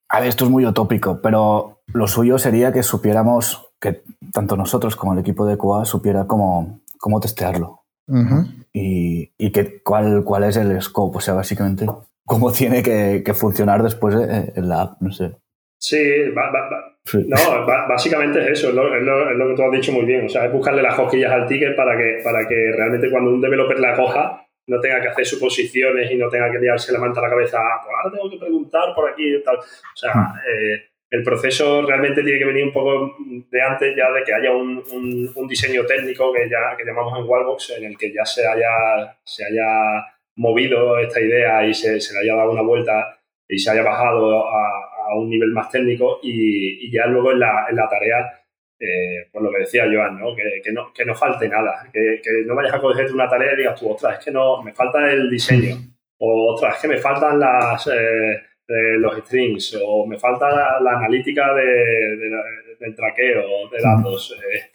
A 0.09 0.21
ver, 0.21 0.31
esto 0.31 0.47
es 0.47 0.51
muy 0.51 0.65
utópico, 0.65 1.21
pero 1.21 1.83
lo 1.89 2.09
suyo 2.09 2.39
sería 2.39 2.73
que 2.73 2.83
supiéramos, 2.83 3.67
que 3.79 4.03
tanto 4.33 4.57
nosotros 4.57 4.97
como 4.97 5.13
el 5.13 5.19
equipo 5.19 5.45
de 5.45 5.59
QA 5.59 5.85
supiera 5.85 6.27
cómo, 6.27 6.81
cómo 6.99 7.21
testearlo 7.21 7.84
y, 8.73 9.33
y 9.39 9.53
que, 9.53 9.83
cuál, 9.83 10.25
cuál 10.25 10.45
es 10.45 10.57
el 10.57 10.81
scope, 10.83 11.19
o 11.19 11.21
sea, 11.21 11.35
básicamente 11.35 11.87
cómo 12.25 12.53
tiene 12.53 12.83
que, 12.83 13.23
que 13.25 13.35
funcionar 13.35 13.83
después 13.83 14.15
eh, 14.15 14.53
en 14.57 14.69
la 14.69 14.83
app, 14.83 15.01
no 15.01 15.13
sé. 15.13 15.33
Sí, 15.79 16.33
No, 16.33 17.67
básicamente 17.67 18.41
es 18.41 18.59
eso, 18.59 18.71
es 18.71 18.75
lo, 18.75 18.97
es, 18.97 19.03
lo, 19.03 19.49
que 19.49 19.55
tú 19.55 19.63
has 19.63 19.73
dicho 19.73 19.93
muy 19.93 20.07
bien. 20.07 20.25
O 20.25 20.29
sea, 20.29 20.47
es 20.47 20.53
buscarle 20.53 20.83
las 20.83 20.95
cosquillas 20.95 21.31
al 21.31 21.47
ticket 21.47 21.77
para 21.77 21.97
que, 21.97 22.21
para 22.25 22.49
que 22.49 22.73
realmente 22.75 23.11
cuando 23.11 23.31
un 23.31 23.41
developer 23.43 23.79
la 23.79 23.95
coja 23.95 24.47
no 24.67 24.81
tenga 24.81 25.03
que 25.03 25.09
hacer 25.09 25.27
suposiciones 25.27 26.11
y 26.11 26.17
no 26.17 26.31
tenga 26.31 26.51
que 26.51 26.59
liarse 26.59 26.91
la 26.91 27.01
manta 27.01 27.21
a 27.21 27.25
la 27.25 27.29
cabeza, 27.29 27.59
ah, 27.61 27.83
pues 27.85 27.95
ahora 27.95 28.17
tengo 28.17 28.31
que 28.31 28.39
preguntar 28.39 28.95
por 28.95 29.11
aquí 29.11 29.37
y 29.37 29.43
tal. 29.43 29.57
O 29.57 29.97
sea, 29.97 30.15
hmm. 30.15 30.37
eh, 30.49 30.85
el 31.15 31.23
proceso 31.23 31.83
realmente 31.83 32.25
tiene 32.25 32.41
que 32.41 32.45
venir 32.45 32.65
un 32.65 32.73
poco 32.73 33.17
de 33.25 33.63
antes 33.63 33.95
ya 33.97 34.11
de 34.11 34.25
que 34.25 34.35
haya 34.35 34.51
un, 34.51 34.83
un, 35.37 35.47
diseño 35.47 35.87
técnico 35.87 36.33
que 36.33 36.49
ya 36.51 36.77
que 36.77 36.85
llamamos 36.85 37.17
en 37.17 37.25
Wallbox 37.25 37.71
en 37.79 37.85
el 37.85 37.97
que 37.97 38.13
ya 38.13 38.25
se 38.25 38.45
haya, 38.47 39.17
se 39.23 39.45
haya 39.45 40.05
movido 40.35 40.99
esta 40.99 41.21
idea 41.21 41.65
y 41.65 41.73
se, 41.73 42.01
se 42.01 42.15
le 42.15 42.21
haya 42.21 42.35
dado 42.35 42.51
una 42.51 42.63
vuelta 42.63 43.21
y 43.49 43.59
se 43.59 43.71
haya 43.71 43.83
bajado 43.83 44.49
a, 44.49 44.85
a 45.09 45.15
un 45.17 45.31
nivel 45.31 45.51
más 45.53 45.71
técnico 45.71 46.19
y, 46.21 46.85
y 46.85 46.91
ya 46.91 47.07
luego 47.07 47.31
en 47.31 47.39
la, 47.39 47.67
en 47.71 47.77
la 47.77 47.89
tarea, 47.89 48.43
eh, 48.81 49.29
pues 49.31 49.45
lo 49.45 49.53
que 49.53 49.59
decía 49.59 49.85
Joan, 49.85 50.19
¿no? 50.19 50.35
Que, 50.35 50.61
que, 50.65 50.73
no, 50.73 50.93
que 50.93 51.05
no 51.05 51.15
falte 51.15 51.49
nada, 51.49 51.89
que, 51.93 52.21
que 52.25 52.31
no 52.45 52.57
vayas 52.57 52.75
a 52.75 52.81
coger 52.81 53.13
una 53.13 53.29
tarea 53.29 53.53
y 53.53 53.59
digas 53.59 53.79
tú, 53.79 53.89
ostras, 53.89 54.19
es 54.19 54.25
que 54.25 54.33
no, 54.33 54.63
me 54.65 54.73
falta 54.73 55.13
el 55.13 55.31
diseño, 55.31 55.77
o 56.19 56.55
ostras, 56.55 56.75
es 56.75 56.83
que 56.83 56.89
me 56.89 56.99
faltan 56.99 57.39
las... 57.39 57.87
Eh, 57.87 58.43
de 58.67 58.99
los 58.99 59.19
strings 59.19 59.79
o 59.85 60.07
me 60.07 60.19
falta 60.19 60.49
la, 60.81 60.93
analítica 60.93 61.55
de, 61.55 62.17
del 62.81 62.95
traqueo 62.95 63.69
de 63.71 63.83
datos. 63.83 64.37
Eh, 64.39 64.75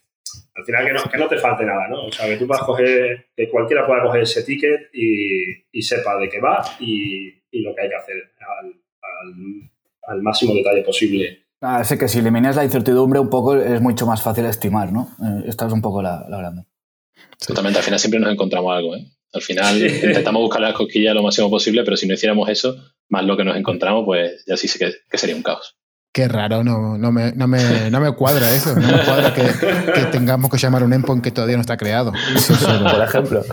al 0.55 0.65
final 0.65 0.85
que 0.85 0.93
no, 0.93 1.03
que 1.11 1.17
no 1.17 1.27
te 1.27 1.37
falte 1.37 1.65
nada, 1.65 1.87
¿no? 1.87 2.05
O 2.05 2.11
sea, 2.11 2.27
que 2.27 2.37
tú 2.37 2.45
vas 2.45 2.61
a 2.61 2.65
coger, 2.65 3.27
que 3.35 3.49
cualquiera 3.49 3.87
pueda 3.87 4.03
coger 4.03 4.23
ese 4.23 4.43
ticket 4.43 4.89
y, 4.93 5.65
y 5.71 5.81
sepa 5.81 6.17
de 6.17 6.29
qué 6.29 6.39
va 6.39 6.61
y, 6.79 7.29
y, 7.51 7.61
lo 7.61 7.73
que 7.73 7.83
hay 7.83 7.89
que 7.89 7.95
hacer 7.95 8.15
al, 8.61 8.73
al, 10.03 10.21
máximo 10.21 10.53
detalle 10.53 10.83
posible. 10.83 11.45
Ah, 11.61 11.83
sé 11.83 11.97
que 11.97 12.07
si 12.07 12.19
eliminas 12.19 12.55
la 12.55 12.63
incertidumbre 12.63 13.19
un 13.19 13.29
poco 13.29 13.55
es 13.55 13.81
mucho 13.81 14.05
más 14.05 14.21
fácil 14.21 14.45
estimar, 14.45 14.91
¿no? 14.91 15.09
Eh, 15.23 15.43
esta 15.47 15.67
es 15.67 15.73
un 15.73 15.81
poco 15.81 16.01
la, 16.01 16.25
la 16.29 16.37
grande. 16.37 16.63
Totalmente, 17.45 17.79
al 17.79 17.85
final 17.85 17.99
siempre 17.99 18.19
nos 18.19 18.31
encontramos 18.31 18.75
algo. 18.75 18.95
¿eh? 18.95 19.05
Al 19.33 19.41
final 19.41 19.81
intentamos 19.85 20.41
buscar 20.41 20.61
las 20.61 20.73
cosquillas 20.73 21.13
lo 21.13 21.23
máximo 21.23 21.49
posible, 21.49 21.83
pero 21.83 21.97
si 21.97 22.07
no 22.07 22.13
hiciéramos 22.13 22.49
eso, 22.49 22.75
más 23.09 23.25
lo 23.25 23.37
que 23.37 23.43
nos 23.43 23.57
encontramos, 23.57 24.03
pues 24.05 24.43
ya 24.47 24.57
sí 24.57 24.67
sé 24.67 24.79
que, 25.09 25.17
sería 25.17 25.35
un 25.35 25.43
caos. 25.43 25.75
Qué 26.11 26.27
raro, 26.27 26.63
no, 26.63 26.97
no, 26.97 27.11
me, 27.11 27.31
no, 27.33 27.47
me, 27.47 27.91
no 27.91 27.99
me 27.99 28.11
cuadra 28.13 28.51
eso. 28.51 28.75
No 28.75 28.87
me 28.87 29.03
cuadra 29.05 29.33
que, 29.33 29.43
que, 29.93 30.05
tengamos 30.11 30.49
que 30.49 30.57
llamar 30.57 30.83
un 30.83 30.93
endpoint 30.93 31.23
que 31.23 31.31
todavía 31.31 31.55
no 31.55 31.61
está 31.61 31.77
creado. 31.77 32.11
Por 32.91 33.03
ejemplo. 33.03 33.43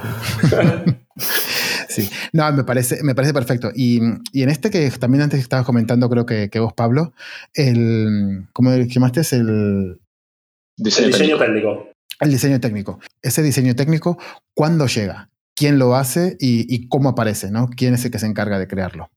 Sí, 1.89 2.11
no, 2.33 2.53
me 2.53 2.65
parece, 2.65 3.03
me 3.03 3.15
parece 3.15 3.33
perfecto. 3.33 3.71
Y, 3.75 4.01
y, 4.33 4.43
en 4.43 4.51
este 4.51 4.71
que 4.71 4.91
también 4.91 5.23
antes 5.23 5.41
estabas 5.41 5.65
comentando, 5.65 6.11
creo 6.11 6.27
que, 6.27 6.51
que 6.51 6.61
vos, 6.61 6.75
Pablo, 6.75 7.15
el, 7.55 8.49
¿cómo 8.53 8.75
llamaste? 8.77 9.21
El 9.35 9.99
diseño, 10.77 11.07
el 11.07 11.13
diseño 11.13 11.39
técnico. 11.39 11.89
El 12.21 12.31
diseño 12.31 12.61
técnico. 12.61 13.01
Ese 13.23 13.43
diseño 13.43 13.75
técnico, 13.75 14.19
¿cuándo 14.55 14.87
llega? 14.87 15.31
¿Quién 15.57 15.79
lo 15.79 15.95
hace 15.97 16.37
y, 16.39 16.73
y 16.73 16.89
cómo 16.89 17.09
aparece? 17.09 17.51
¿no? 17.51 17.69
¿Quién 17.75 17.95
es 17.95 18.05
el 18.05 18.11
que 18.11 18.19
se 18.19 18.27
encarga 18.27 18.59
de 18.59 18.69
crearlo? 18.69 19.09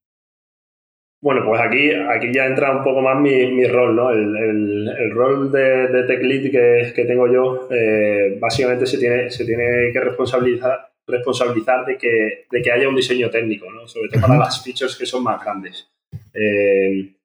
Bueno, 1.21 1.43
pues 1.45 1.59
aquí, 1.59 1.91
aquí 1.91 2.31
ya 2.33 2.45
entra 2.45 2.71
un 2.71 2.81
poco 2.81 3.01
más 3.01 3.19
mi, 3.19 3.51
mi 3.51 3.67
rol, 3.67 3.93
¿no? 3.93 4.09
El, 4.09 4.37
el, 4.37 4.87
el 4.87 5.11
rol 5.11 5.51
de, 5.51 5.87
de, 5.87 6.03
tech 6.03 6.23
lead 6.23 6.49
que, 6.49 6.93
que 6.95 7.03
tengo 7.03 7.27
yo, 7.29 7.67
eh, 7.69 8.37
básicamente 8.39 8.85
se 8.85 8.97
tiene, 8.97 9.29
se 9.29 9.43
tiene 9.43 9.91
que 9.91 9.99
responsabilizar, 9.99 10.91
responsabilizar 11.05 11.85
de 11.85 11.97
que, 11.97 12.45
de 12.49 12.61
que 12.61 12.71
haya 12.71 12.87
un 12.87 12.95
diseño 12.95 13.29
técnico, 13.29 13.69
¿no? 13.69 13.85
Sobre 13.85 14.07
todo 14.07 14.21
para 14.21 14.37
las 14.37 14.63
features 14.63 14.95
que 14.95 15.05
son 15.05 15.23
más 15.23 15.43
grandes. 15.43 15.89
Eh, 16.33 17.15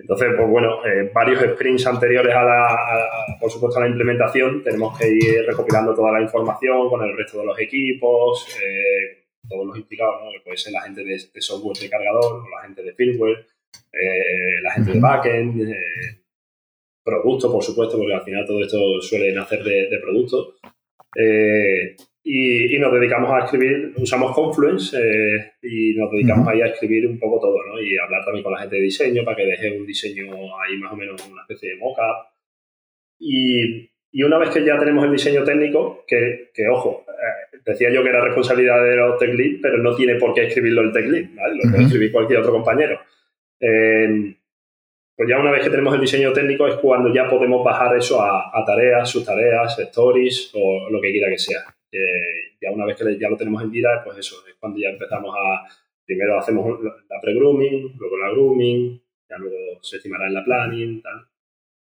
entonces, 0.00 0.28
pues 0.34 0.48
bueno, 0.48 0.84
eh, 0.86 1.10
varios 1.12 1.42
sprints 1.42 1.86
anteriores 1.86 2.34
a 2.34 2.42
la, 2.42 2.66
a, 2.66 3.38
por 3.38 3.50
supuesto, 3.50 3.78
a 3.78 3.82
la 3.82 3.88
implementación, 3.88 4.62
tenemos 4.62 4.98
que 4.98 5.08
ir 5.08 5.44
recopilando 5.46 5.94
toda 5.94 6.12
la 6.12 6.22
información 6.22 6.88
con 6.88 7.02
el 7.02 7.16
resto 7.16 7.38
de 7.40 7.46
los 7.46 7.58
equipos, 7.58 8.46
eh, 8.62 9.26
todos 9.46 9.66
los 9.66 9.76
implicados, 9.76 10.22
¿no? 10.22 10.30
puede 10.42 10.56
ser 10.56 10.72
la 10.72 10.82
gente 10.82 11.04
de, 11.04 11.12
de, 11.32 11.40
software 11.40 11.76
de 11.76 11.90
cargador, 11.90 12.44
la 12.50 12.62
gente 12.62 12.82
de 12.82 12.94
firmware, 12.94 13.46
eh, 13.92 14.62
la 14.62 14.72
gente 14.72 14.92
de 14.92 15.00
backend, 15.00 15.68
eh, 15.68 16.22
producto, 17.04 17.52
por 17.52 17.62
supuesto, 17.62 17.98
porque 17.98 18.14
al 18.14 18.22
final 18.22 18.46
todo 18.46 18.60
esto 18.60 18.78
suele 19.02 19.32
nacer 19.32 19.62
de, 19.62 19.88
de 19.90 19.98
producto. 19.98 20.54
Y, 22.32 22.76
y, 22.76 22.78
nos 22.78 22.92
dedicamos 22.92 23.28
a 23.32 23.44
escribir, 23.44 23.92
usamos 23.96 24.32
Confluence 24.32 24.96
eh, 24.96 25.54
y 25.62 25.94
nos 25.94 26.12
dedicamos 26.12 26.46
ahí 26.46 26.60
a 26.60 26.66
escribir 26.66 27.08
un 27.08 27.18
poco 27.18 27.40
todo, 27.40 27.56
¿no? 27.66 27.82
Y 27.82 27.98
hablar 27.98 28.24
también 28.24 28.44
con 28.44 28.52
la 28.52 28.60
gente 28.60 28.76
de 28.76 28.82
diseño 28.82 29.24
para 29.24 29.36
que 29.36 29.46
deje 29.46 29.76
un 29.76 29.84
diseño 29.84 30.26
ahí 30.62 30.76
más 30.78 30.92
o 30.92 30.96
menos 30.96 31.28
una 31.28 31.42
especie 31.42 31.70
de 31.70 31.76
mockup. 31.78 32.28
Y, 33.18 33.90
y 34.12 34.22
una 34.22 34.38
vez 34.38 34.50
que 34.50 34.64
ya 34.64 34.78
tenemos 34.78 35.04
el 35.06 35.10
diseño 35.10 35.42
técnico, 35.42 36.04
que, 36.06 36.52
que 36.54 36.68
ojo, 36.68 37.04
eh, 37.08 37.58
decía 37.66 37.90
yo 37.92 38.04
que 38.04 38.10
era 38.10 38.24
responsabilidad 38.24 38.80
de 38.84 38.94
los 38.94 39.18
tech 39.18 39.34
lead, 39.34 39.60
pero 39.60 39.78
no 39.78 39.96
tiene 39.96 40.14
por 40.14 40.32
qué 40.32 40.44
escribirlo 40.44 40.82
el 40.82 40.92
tech 40.92 41.06
lead, 41.06 41.34
¿vale? 41.34 41.56
Lo 41.56 41.68
puede 41.68 41.82
escribir 41.82 42.12
cualquier 42.12 42.38
otro 42.38 42.52
compañero. 42.52 43.00
Eh, 43.58 44.36
pues 45.16 45.28
ya 45.28 45.36
una 45.36 45.50
vez 45.50 45.64
que 45.64 45.70
tenemos 45.70 45.92
el 45.96 46.00
diseño 46.00 46.32
técnico 46.32 46.68
es 46.68 46.76
cuando 46.76 47.12
ya 47.12 47.28
podemos 47.28 47.64
bajar 47.64 47.96
eso 47.96 48.22
a, 48.22 48.56
a 48.56 48.64
tareas, 48.64 49.10
subtareas, 49.10 49.76
stories 49.80 50.52
o 50.54 50.88
lo 50.90 51.00
que 51.00 51.10
quiera 51.10 51.28
que 51.28 51.38
sea. 51.38 51.64
Eh, 51.92 52.56
ya 52.60 52.70
una 52.70 52.86
vez 52.86 52.96
que 52.96 53.18
ya 53.18 53.28
lo 53.28 53.36
tenemos 53.36 53.62
en 53.62 53.70
vida, 53.70 54.02
pues 54.04 54.18
eso, 54.18 54.36
es 54.48 54.54
cuando 54.60 54.78
ya 54.78 54.90
empezamos 54.90 55.34
a, 55.34 55.66
primero 56.04 56.38
hacemos 56.38 56.80
la 56.82 57.20
pre-grooming, 57.20 57.94
luego 57.98 58.18
la 58.18 58.30
grooming, 58.30 59.00
ya 59.28 59.38
luego 59.38 59.82
se 59.82 59.96
estimará 59.96 60.26
en 60.26 60.34
la 60.34 60.44
planning, 60.44 61.02
tal. 61.02 61.26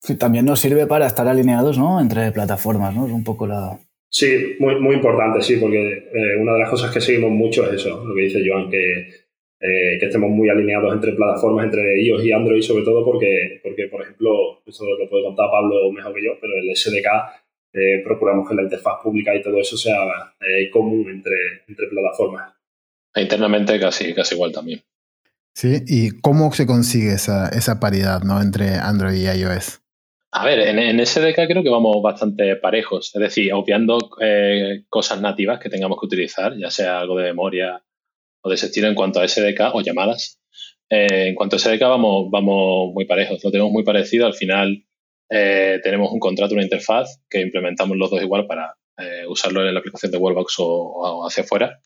Sí, 0.00 0.16
también 0.16 0.44
nos 0.44 0.60
sirve 0.60 0.86
para 0.86 1.06
estar 1.06 1.26
alineados, 1.26 1.76
¿no? 1.76 2.00
Entre 2.00 2.30
plataformas, 2.30 2.94
¿no? 2.94 3.06
Es 3.06 3.12
un 3.12 3.24
poco 3.24 3.46
la... 3.46 3.78
Sí, 4.10 4.56
muy, 4.58 4.80
muy 4.80 4.94
importante, 4.94 5.42
sí, 5.42 5.56
porque 5.56 6.08
eh, 6.12 6.36
una 6.40 6.52
de 6.52 6.60
las 6.60 6.70
cosas 6.70 6.92
que 6.92 7.00
seguimos 7.00 7.30
mucho 7.30 7.66
es 7.66 7.74
eso, 7.74 8.04
lo 8.04 8.14
que 8.14 8.22
dice 8.22 8.42
Joan, 8.46 8.70
que, 8.70 9.00
eh, 9.60 9.98
que 9.98 10.06
estemos 10.06 10.30
muy 10.30 10.48
alineados 10.48 10.94
entre 10.94 11.12
plataformas, 11.12 11.66
entre 11.66 12.00
iOS 12.00 12.24
y 12.24 12.32
Android, 12.32 12.62
sobre 12.62 12.84
todo 12.84 13.04
porque, 13.04 13.60
porque, 13.62 13.88
por 13.88 14.02
ejemplo, 14.02 14.62
esto 14.64 14.84
lo 14.84 15.10
puede 15.10 15.24
contar 15.24 15.50
Pablo 15.50 15.92
mejor 15.92 16.14
que 16.14 16.24
yo, 16.24 16.32
pero 16.40 16.54
el 16.54 16.74
SDK 16.74 17.06
eh, 17.72 18.02
procuramos 18.04 18.48
que 18.48 18.54
la 18.54 18.62
interfaz 18.62 19.02
pública 19.02 19.34
y 19.34 19.42
todo 19.42 19.58
eso 19.60 19.76
sea 19.76 19.96
eh, 20.40 20.70
común 20.70 21.10
entre, 21.10 21.36
entre 21.66 21.86
plataformas. 21.88 22.54
E 23.14 23.22
internamente 23.22 23.78
casi, 23.78 24.14
casi 24.14 24.34
igual 24.34 24.52
también. 24.52 24.82
Sí, 25.54 25.82
¿y 25.86 26.20
cómo 26.20 26.52
se 26.52 26.66
consigue 26.66 27.12
esa, 27.12 27.48
esa 27.48 27.80
paridad 27.80 28.22
¿no? 28.22 28.40
entre 28.40 28.74
Android 28.74 29.16
y 29.16 29.26
iOS? 29.26 29.80
A 30.30 30.44
ver, 30.44 30.60
en, 30.60 30.78
en, 30.78 31.04
SDK 31.04 31.46
creo 31.48 31.62
que 31.62 31.70
vamos 31.70 32.02
bastante 32.02 32.54
parejos, 32.56 33.10
es 33.14 33.20
decir, 33.20 33.52
obviando 33.54 33.98
eh, 34.20 34.84
cosas 34.88 35.20
nativas 35.22 35.58
que 35.58 35.70
tengamos 35.70 35.98
que 35.98 36.06
utilizar, 36.06 36.54
ya 36.56 36.70
sea 36.70 37.00
algo 37.00 37.18
de 37.18 37.24
memoria 37.24 37.82
o 38.42 38.48
de 38.48 38.54
ese 38.54 38.66
estilo 38.66 38.88
en 38.88 38.94
cuanto 38.94 39.20
a 39.20 39.26
SDK 39.26 39.74
o 39.74 39.80
llamadas. 39.80 40.38
Eh, 40.90 41.28
en 41.28 41.34
cuanto 41.34 41.56
a 41.56 41.58
SDK 41.58 41.80
vamos, 41.80 42.30
vamos 42.30 42.92
muy 42.92 43.06
parejos, 43.06 43.42
lo 43.42 43.50
tenemos 43.50 43.72
muy 43.72 43.84
parecido, 43.84 44.26
al 44.26 44.34
final 44.34 44.84
eh, 45.30 45.80
tenemos 45.82 46.10
un 46.12 46.18
contrato, 46.18 46.54
una 46.54 46.62
interfaz 46.62 47.20
que 47.28 47.40
implementamos 47.40 47.96
los 47.96 48.10
dos 48.10 48.22
igual 48.22 48.46
para 48.46 48.74
eh, 48.96 49.26
usarlo 49.28 49.66
en 49.66 49.74
la 49.74 49.80
aplicación 49.80 50.10
de 50.10 50.18
Wallbox 50.18 50.54
o, 50.58 51.26
hacia 51.26 51.44
afuera. 51.44 51.80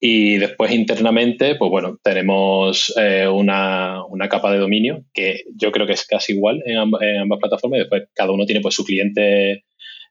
Y 0.00 0.38
después 0.38 0.72
internamente, 0.72 1.54
pues 1.56 1.70
bueno, 1.70 1.98
tenemos 2.02 2.92
eh, 2.96 3.28
una, 3.28 4.04
una, 4.06 4.28
capa 4.28 4.50
de 4.50 4.58
dominio 4.58 5.04
que 5.12 5.44
yo 5.54 5.70
creo 5.70 5.86
que 5.86 5.92
es 5.92 6.06
casi 6.06 6.32
igual 6.32 6.62
en, 6.64 6.78
amb 6.78 6.94
en 7.02 7.20
ambas 7.20 7.38
plataformas. 7.40 7.78
Y 7.78 7.80
después 7.80 8.04
cada 8.14 8.32
uno 8.32 8.46
tiene 8.46 8.62
pues 8.62 8.74
su 8.74 8.84
cliente 8.84 9.64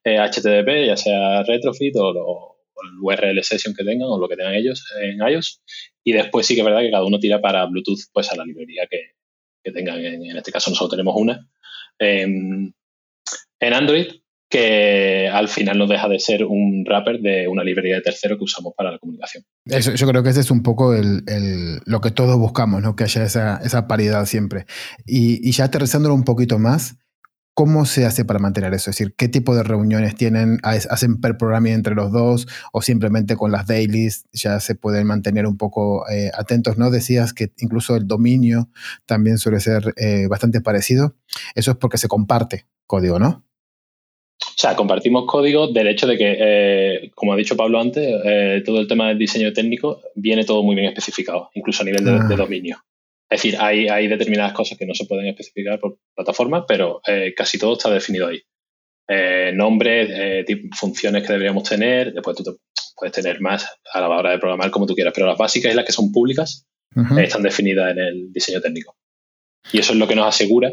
HTTP, 0.06 0.88
ya 0.88 0.98
sea 0.98 1.44
retrofit 1.44 1.96
o, 1.98 2.58
el 2.84 3.00
URL 3.02 3.42
session 3.44 3.74
que 3.74 3.86
tengan 3.86 4.10
o 4.10 4.20
lo 4.20 4.28
que 4.28 4.36
tengan 4.36 4.56
ellos 4.56 4.86
en 5.02 5.18
iOS. 5.28 5.62
Y 6.04 6.12
después 6.12 6.46
sí 6.46 6.54
que 6.54 6.62
es 6.62 6.66
verdad 6.66 6.82
que 6.82 6.92
cada 6.92 7.06
uno 7.06 7.20
tira 7.20 7.42
para 7.42 7.66
Bluetooth 7.66 8.00
pues 8.12 8.32
a 8.32 8.36
la 8.36 8.46
librería 8.46 8.88
que, 8.90 9.14
que 9.64 9.72
tengan. 9.72 10.00
En, 10.06 10.26
en, 10.26 10.38
este 10.38 10.52
caso 10.52 10.70
nosotros 10.70 10.92
tenemos 10.92 11.16
una 11.18 11.48
en, 12.00 12.74
en 13.60 13.74
Android 13.74 14.08
que 14.54 15.28
al 15.34 15.48
final 15.48 15.80
no 15.80 15.88
deja 15.88 16.08
de 16.08 16.20
ser 16.20 16.46
un 16.46 16.86
wrapper 16.88 17.20
de 17.22 17.48
una 17.48 17.64
librería 17.64 17.96
de 17.96 18.02
tercero 18.02 18.38
que 18.38 18.44
usamos 18.44 18.74
para 18.78 18.92
la 18.92 19.00
comunicación. 19.00 19.44
Eso, 19.66 19.96
yo 19.96 20.08
creo 20.08 20.22
que 20.22 20.30
ese 20.30 20.42
es 20.42 20.52
un 20.52 20.62
poco 20.62 20.94
el, 20.94 21.24
el, 21.26 21.80
lo 21.88 22.02
que 22.02 22.12
todos 22.12 22.38
buscamos, 22.38 22.84
¿no? 22.84 22.96
que 22.96 23.06
haya 23.06 23.24
esa, 23.24 23.58
esa 23.64 23.88
paridad 23.88 24.28
siempre. 24.28 24.68
Y, 25.08 25.40
y, 25.48 25.54
ya 25.54 25.64
aterrizándolo 25.64 26.14
un 26.14 26.24
poquito 26.24 26.60
más, 26.60 26.98
¿cómo 27.54 27.86
se 27.86 28.06
hace 28.06 28.26
para 28.26 28.40
mantener 28.40 28.74
eso? 28.74 28.90
Es 28.90 28.98
decir, 28.98 29.14
¿qué 29.18 29.28
tipo 29.28 29.56
de 29.56 29.64
reuniones 29.64 30.16
tienen? 30.16 30.60
¿Hacen 30.64 31.22
per 31.22 31.38
programming 31.38 31.74
entre 31.74 31.96
los 31.96 32.12
dos 32.12 32.48
o 32.72 32.82
simplemente 32.82 33.36
con 33.36 33.52
las 33.52 33.68
dailies 33.68 34.26
ya 34.32 34.60
se 34.60 34.76
pueden 34.76 35.08
mantener 35.08 35.46
un 35.46 35.58
poco 35.58 36.10
eh, 36.10 36.32
atentos? 36.38 36.78
¿no? 36.78 36.90
Decías 36.90 37.34
que 37.34 37.52
incluso 37.60 37.96
el 37.96 38.08
dominio 38.08 38.70
también 39.06 39.38
suele 39.38 39.60
ser 39.60 39.94
eh, 39.98 40.28
bastante 40.28 40.62
parecido. 40.62 41.16
Eso 41.56 41.72
es 41.72 41.78
porque 41.78 41.98
se 41.98 42.08
comparte 42.08 42.66
código, 42.86 43.20
¿no? 43.20 43.44
O 44.42 44.58
sea, 44.58 44.76
compartimos 44.76 45.26
código 45.26 45.72
del 45.72 45.88
hecho 45.88 46.06
de 46.06 46.18
que, 46.18 46.36
eh, 46.38 47.12
como 47.16 47.34
ha 47.34 47.38
dicho 47.38 47.56
Pablo 47.56 47.80
antes, 47.80 48.64
todo 48.66 48.80
el 48.80 48.88
tema 48.88 49.08
del 49.08 49.18
diseño 49.18 49.54
técnico 49.54 50.02
viene 50.16 50.44
todo 50.44 50.64
muy 50.64 50.76
bien 50.76 50.88
especificado, 50.88 51.50
incluso 51.54 51.82
a 51.82 51.86
nivel 51.86 52.04
de, 52.04 52.12
ah. 52.12 52.28
de 52.28 52.36
dominio. 52.36 52.78
Es 53.34 53.42
decir, 53.42 53.60
hay, 53.60 53.88
hay, 53.88 54.08
determinadas 54.08 54.54
cosas 54.54 54.78
que 54.78 54.86
no 54.86 54.94
se 54.94 55.06
pueden 55.06 55.26
especificar 55.26 55.80
por 55.80 55.98
plataforma, 56.16 56.68
pero 56.68 57.02
eh, 57.08 57.34
casi 57.36 57.58
todo 57.58 57.74
está 57.74 57.90
definido 57.90 58.28
ahí. 58.28 58.40
Eh, 59.10 59.52
nombres, 59.56 60.08
eh, 60.14 60.46
funciones 60.78 61.24
que 61.24 61.34
deberíamos 61.34 61.68
tener, 61.68 62.14
después 62.14 62.38
tú 62.38 62.44
te, 62.44 62.52
puedes 62.96 63.12
tener 63.12 63.42
más 63.42 63.68
a 63.92 64.02
la 64.02 64.10
hora 64.10 64.30
de 64.30 64.38
programar 64.38 64.70
como 64.70 64.86
tú 64.86 64.94
quieras, 64.94 65.14
pero 65.16 65.26
las 65.26 65.38
básicas 65.38 65.74
y 65.74 65.76
las 65.76 65.84
que 65.84 65.92
son 65.92 66.12
públicas 66.12 66.68
uh 66.96 67.02
-huh. 67.02 67.24
están 67.24 67.42
definidas 67.42 67.92
en 67.94 68.00
el 68.00 68.32
diseño 68.32 68.62
técnico. 68.62 68.96
Y 69.72 69.80
eso 69.80 69.94
es 69.94 70.00
lo 70.00 70.08
que 70.08 70.16
nos 70.16 70.28
asegura 70.28 70.72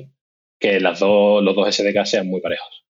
que 0.61 0.81
las 0.81 1.01
dos, 1.01 1.43
los 1.43 1.57
dos 1.57 1.75
SDK 1.75 2.05
sean 2.05 2.27
muy 2.27 2.43
parejos. 2.43 2.85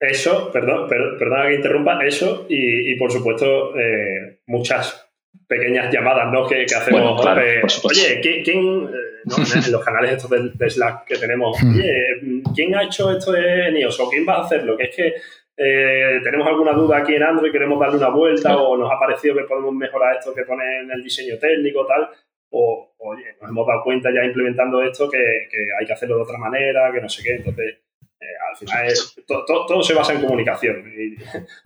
Eso, 0.00 0.50
perdón, 0.50 0.88
perdón, 0.88 1.18
perdón 1.18 1.48
que 1.48 1.54
interrumpa, 1.56 2.06
eso 2.06 2.46
y, 2.48 2.90
y 2.90 2.96
por 2.96 3.12
supuesto 3.12 3.78
eh, 3.78 4.40
muchas 4.46 5.07
pequeñas 5.46 5.92
llamadas 5.92 6.30
¿no? 6.32 6.46
que, 6.46 6.66
que 6.66 6.74
hacemos. 6.74 7.00
Bueno, 7.00 7.16
claro, 7.16 7.40
eh, 7.40 7.62
oye, 7.84 8.20
¿quién, 8.20 8.44
quién 8.44 8.84
eh, 8.84 9.22
¿no? 9.24 9.36
en 9.66 9.72
los 9.72 9.84
canales 9.84 10.12
estos 10.12 10.30
de, 10.30 10.50
de, 10.54 10.70
Slack 10.70 11.04
que 11.04 11.16
tenemos, 11.16 11.56
oye, 11.62 12.20
¿quién 12.54 12.74
ha 12.74 12.84
hecho 12.84 13.10
esto 13.10 13.32
de 13.32 13.72
NIOS 13.72 14.00
o 14.00 14.08
quién 14.08 14.26
va 14.28 14.36
a 14.36 14.44
hacerlo? 14.44 14.76
Que 14.76 14.84
es 14.84 14.96
que 14.96 15.14
eh, 15.56 16.20
tenemos 16.22 16.46
alguna 16.46 16.72
duda 16.72 16.98
aquí 16.98 17.14
en 17.14 17.22
Android, 17.22 17.50
queremos 17.50 17.80
darle 17.80 17.96
una 17.96 18.10
vuelta 18.10 18.56
o 18.56 18.76
nos 18.76 18.92
ha 18.92 18.98
parecido 18.98 19.34
que 19.34 19.44
podemos 19.44 19.74
mejorar 19.74 20.16
esto 20.16 20.34
que 20.34 20.44
pone 20.44 20.80
en 20.82 20.90
el 20.90 21.02
diseño 21.02 21.38
técnico, 21.38 21.86
tal. 21.86 22.08
O, 22.50 22.94
oye, 22.98 23.36
nos 23.40 23.50
hemos 23.50 23.66
dado 23.66 23.82
cuenta 23.82 24.10
ya 24.14 24.24
implementando 24.24 24.82
esto 24.82 25.10
que, 25.10 25.48
que 25.50 25.58
hay 25.78 25.86
que 25.86 25.92
hacerlo 25.92 26.16
de 26.16 26.22
otra 26.22 26.38
manera, 26.38 26.92
que 26.92 27.00
no 27.00 27.08
sé 27.08 27.22
qué. 27.22 27.34
Entonces, 27.36 27.78
eh, 28.20 28.26
al 28.50 28.56
final 28.56 28.86
es, 28.86 29.14
to, 29.26 29.44
to, 29.44 29.66
todo 29.66 29.82
se 29.82 29.94
basa 29.94 30.12
en 30.12 30.22
comunicación. 30.22 30.76
Y 30.88 31.16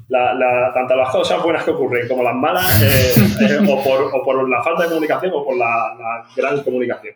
la, 0.08 0.34
la, 0.34 0.70
tanto 0.74 0.94
las 0.94 1.10
cosas 1.10 1.42
buenas 1.42 1.64
que 1.64 1.70
ocurren 1.70 2.06
como 2.06 2.22
las 2.22 2.34
malas, 2.34 2.82
eh, 2.82 3.14
eh, 3.40 3.58
o, 3.66 3.82
por, 3.82 4.02
o, 4.14 4.22
por, 4.22 4.48
la 4.48 4.62
falta 4.62 4.82
de 4.82 4.88
comunicación 4.90 5.32
o 5.34 5.44
por 5.44 5.56
la, 5.56 5.94
la 5.98 6.26
gran 6.36 6.62
comunicación. 6.62 7.14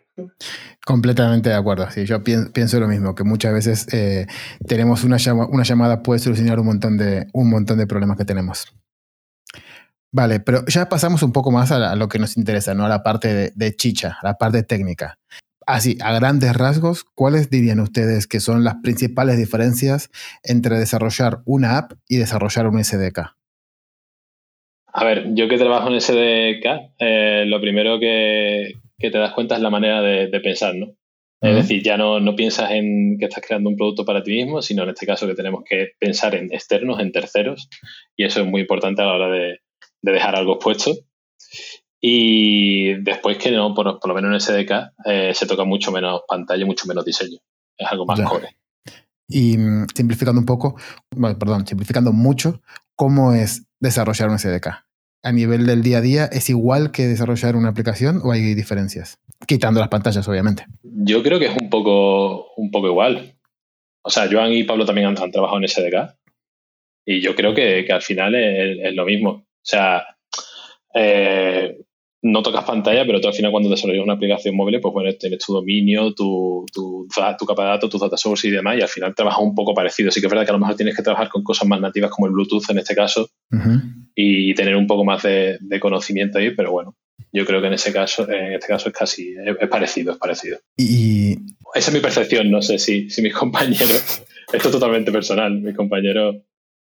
Completamente 0.85 1.49
de 1.49 1.55
acuerdo. 1.55 1.89
Sí, 1.91 2.05
yo 2.05 2.23
pienso, 2.23 2.79
lo 2.79 2.87
mismo, 2.87 3.13
que 3.13 3.23
muchas 3.23 3.53
veces 3.53 3.93
eh, 3.93 4.25
tenemos 4.67 5.03
una, 5.03 5.17
llama, 5.17 5.47
una 5.47 5.63
llamada 5.63 6.01
puede 6.01 6.19
solucionar 6.19 6.59
un 6.59 6.65
montón, 6.65 6.97
de, 6.97 7.27
un 7.33 7.49
montón 7.49 7.77
de 7.77 7.85
problemas 7.85 8.17
que 8.17 8.25
tenemos. 8.25 8.73
Vale, 10.11 10.39
pero 10.39 10.65
ya 10.65 10.89
pasamos 10.89 11.21
un 11.21 11.31
poco 11.31 11.51
más 11.51 11.71
a, 11.71 11.95
lo 11.95 12.07
que 12.07 12.17
nos 12.17 12.37
interesa, 12.37 12.73
¿no? 12.73 12.85
A 12.85 12.89
la 12.89 13.03
parte 13.03 13.33
de, 13.33 13.51
de 13.53 13.75
chicha, 13.75 14.17
a 14.19 14.27
la 14.27 14.33
parte 14.35 14.63
técnica. 14.63 15.19
Así, 15.67 15.97
a 16.01 16.13
grandes 16.13 16.55
rasgos, 16.55 17.03
¿cuáles 17.03 17.49
dirían 17.49 17.81
ustedes 17.81 18.25
que 18.25 18.39
son 18.39 18.63
las 18.63 18.75
principales 18.75 19.37
diferencias 19.37 20.09
entre 20.41 20.79
desarrollar 20.79 21.39
una 21.45 21.77
app 21.77 21.91
y 22.07 22.15
desarrollar 22.15 22.67
un 22.67 22.81
SDK? 22.81 23.35
A 24.93 25.03
ver, 25.03 25.25
yo 25.33 25.49
que 25.49 25.57
trabajo 25.57 25.89
en 25.89 25.99
SDK, 25.99 26.93
eh, 26.99 27.43
lo 27.47 27.59
primero 27.59 27.99
que, 27.99 28.75
te 28.97 29.09
das 29.09 29.33
cuenta 29.33 29.55
es 29.55 29.61
la 29.61 29.69
manera 29.69 30.01
de, 30.01 30.39
pensar, 30.39 30.73
¿no? 30.73 30.95
Es 31.41 31.53
decir, 31.53 31.83
ya 31.83 31.97
no, 31.97 32.21
no, 32.21 32.33
piensas 32.33 32.71
en 32.71 33.17
que 33.19 33.25
estás 33.25 33.43
creando 33.45 33.69
un 33.69 33.75
producto 33.75 34.05
para 34.05 34.23
ti 34.23 34.31
mismo, 34.31 34.61
sino 34.61 34.83
en 34.83 34.89
este 34.89 35.05
caso 35.05 35.27
que 35.27 35.35
tenemos 35.35 35.65
que 35.69 35.89
pensar 35.99 36.33
en 36.33 36.45
externos, 36.53 37.01
en 37.01 37.11
terceros, 37.11 37.69
y 38.15 38.23
eso 38.23 38.39
es 38.39 38.47
muy 38.47 38.61
importante 38.61 39.01
a 39.01 39.05
la 39.05 39.13
hora 39.15 39.29
de, 39.29 39.59
de 40.01 40.11
dejar 40.13 40.37
algo 40.37 40.53
expuesto. 40.53 40.93
Y 41.99 42.93
después 43.01 43.37
que 43.37 43.51
no, 43.51 43.73
por, 43.73 44.05
lo 44.07 44.13
menos 44.13 44.49
en 44.49 44.55
SDK 44.55 44.71
eh, 45.05 45.31
se 45.33 45.47
toca 45.47 45.63
mucho 45.63 45.91
menos 45.91 46.21
pantalla, 46.27 46.65
mucho 46.65 46.87
menos 46.87 47.03
diseño. 47.03 47.39
Es 47.77 47.91
algo 47.91 48.05
más 48.05 48.21
core. 48.21 48.57
Y 49.27 49.57
mm, 49.57 49.87
simplificando 49.95 50.39
un 50.39 50.45
poco, 50.45 50.75
perdón, 51.09 51.67
simplificando 51.67 52.13
mucho, 52.13 52.61
¿cómo 52.95 53.33
es 53.33 53.65
desarrollar 53.79 54.29
un 54.29 54.39
SDK? 54.39 54.67
A 55.23 55.31
nivel 55.31 55.65
del 55.65 55.81
día 55.81 55.97
a 55.97 56.01
día, 56.01 56.25
¿es 56.25 56.49
igual 56.49 56.91
que 56.91 57.07
desarrollar 57.07 57.55
una 57.55 57.69
aplicación 57.69 58.21
o 58.23 58.31
hay 58.31 58.53
diferencias? 58.53 59.19
Quitando 59.45 59.79
las 59.79 59.89
pantallas, 59.89 60.27
obviamente. 60.27 60.65
Yo 60.83 61.23
creo 61.23 61.39
que 61.39 61.47
es 61.47 61.57
un 61.59 61.69
poco, 61.69 62.53
un 62.55 62.71
poco 62.71 62.87
igual. 62.87 63.35
O 64.03 64.09
sea, 64.09 64.29
Joan 64.31 64.53
y 64.53 64.63
Pablo 64.63 64.85
también 64.85 65.07
han, 65.07 65.31
trabajado 65.31 65.59
en 65.59 65.67
SDK. 65.67 66.15
Y 67.05 67.21
yo 67.21 67.35
creo 67.35 67.53
que, 67.53 67.85
al 67.89 68.01
final 68.01 68.35
es, 68.35 68.93
lo 68.95 69.05
mismo. 69.05 69.29
O 69.29 69.45
sea, 69.61 70.05
eh, 70.93 71.77
no 72.23 72.41
tocas 72.41 72.63
pantalla, 72.63 73.05
pero 73.05 73.21
tú 73.21 73.27
al 73.27 73.33
final 73.33 73.51
cuando 73.51 73.69
desarrollas 73.69 74.03
una 74.03 74.13
aplicación 74.13 74.55
móvil, 74.55 74.79
pues 74.81 74.93
bueno, 74.93 75.11
tienes 75.13 75.39
tu 75.39 75.53
dominio, 75.53 76.13
tu, 76.13 76.65
tu, 76.73 77.07
tu 77.39 77.45
capa 77.45 77.63
de 77.63 77.69
datos, 77.69 77.89
tus 77.89 78.01
data 78.01 78.17
source 78.17 78.47
y 78.47 78.51
demás, 78.51 78.77
y 78.77 78.81
al 78.81 78.87
final 78.87 79.13
trabajas 79.13 79.41
un 79.41 79.53
poco 79.53 79.73
parecido. 79.73 80.11
Sí 80.11 80.19
que 80.19 80.27
es 80.27 80.31
verdad 80.31 80.45
que 80.45 80.51
a 80.51 80.53
lo 80.53 80.59
mejor 80.59 80.75
tienes 80.75 80.95
que 80.95 81.03
trabajar 81.03 81.29
con 81.29 81.43
cosas 81.43 81.67
más 81.67 81.79
nativas 81.79 82.09
como 82.09 82.27
el 82.27 82.33
Bluetooth 82.33 82.69
en 82.69 82.79
este 82.79 82.95
caso 82.95 83.29
y 84.15 84.53
tener 84.55 84.75
un 84.75 84.87
poco 84.87 85.05
más 85.05 85.23
de, 85.23 85.59
conocimiento 85.79 86.39
ahí, 86.39 86.51
pero 86.55 86.71
bueno, 86.71 86.95
yo 87.31 87.45
creo 87.45 87.61
que 87.61 87.67
en 87.67 87.73
ese 87.73 87.93
caso, 87.93 88.29
en 88.29 88.53
este 88.53 88.67
caso 88.67 88.89
es 88.89 88.95
casi, 88.95 89.35
es, 89.59 89.69
parecido, 89.69 90.13
es 90.13 90.17
parecido. 90.17 90.57
Y 90.75 91.33
esa 91.75 91.91
es 91.91 91.93
mi 91.93 91.99
percepción, 91.99 92.49
no 92.49 92.63
sé 92.63 92.79
si, 92.79 93.09
si 93.11 93.21
mis 93.21 93.33
compañeros, 93.35 94.23
esto 94.51 94.69
es 94.69 94.71
totalmente 94.71 95.11
personal, 95.11 95.61
mis 95.61 95.75
compañeros 95.75 96.37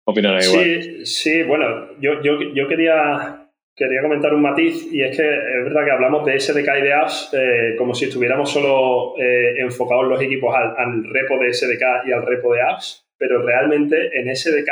opinarán 0.05 0.43
igual. 0.43 0.65
Sí, 0.65 1.07
sí, 1.07 1.43
bueno, 1.43 1.65
yo, 2.01 2.23
yo, 2.23 2.53
yo 2.55 2.69
quería 2.69 3.42
quería 3.89 4.03
comentar 4.03 4.33
un 4.35 4.43
matiz 4.43 4.93
y 4.93 5.03
es 5.03 5.17
que 5.17 5.23
es 5.23 5.65
verdad 5.65 5.85
que 5.85 5.91
hablamos 5.91 6.25
de 6.25 6.39
SDK 6.39 6.69
y 6.79 6.83
de 6.83 6.93
apps 6.93 7.31
eh, 7.33 7.75
como 7.77 7.95
si 7.95 8.05
estuviéramos 8.07 8.51
solo 8.51 9.15
eh, 9.19 9.55
enfocados 9.59 10.07
los 10.07 10.21
equipos 10.23 10.55
al, 10.55 11.05
repo 11.05 11.39
de 11.39 11.53
SDK 11.53 12.07
y 12.07 12.13
al 12.13 12.25
repo 12.25 12.55
de 12.55 12.63
apps, 12.63 13.07
pero 13.19 13.43
realmente 13.43 14.19
en 14.19 14.35
SDK, 14.35 14.71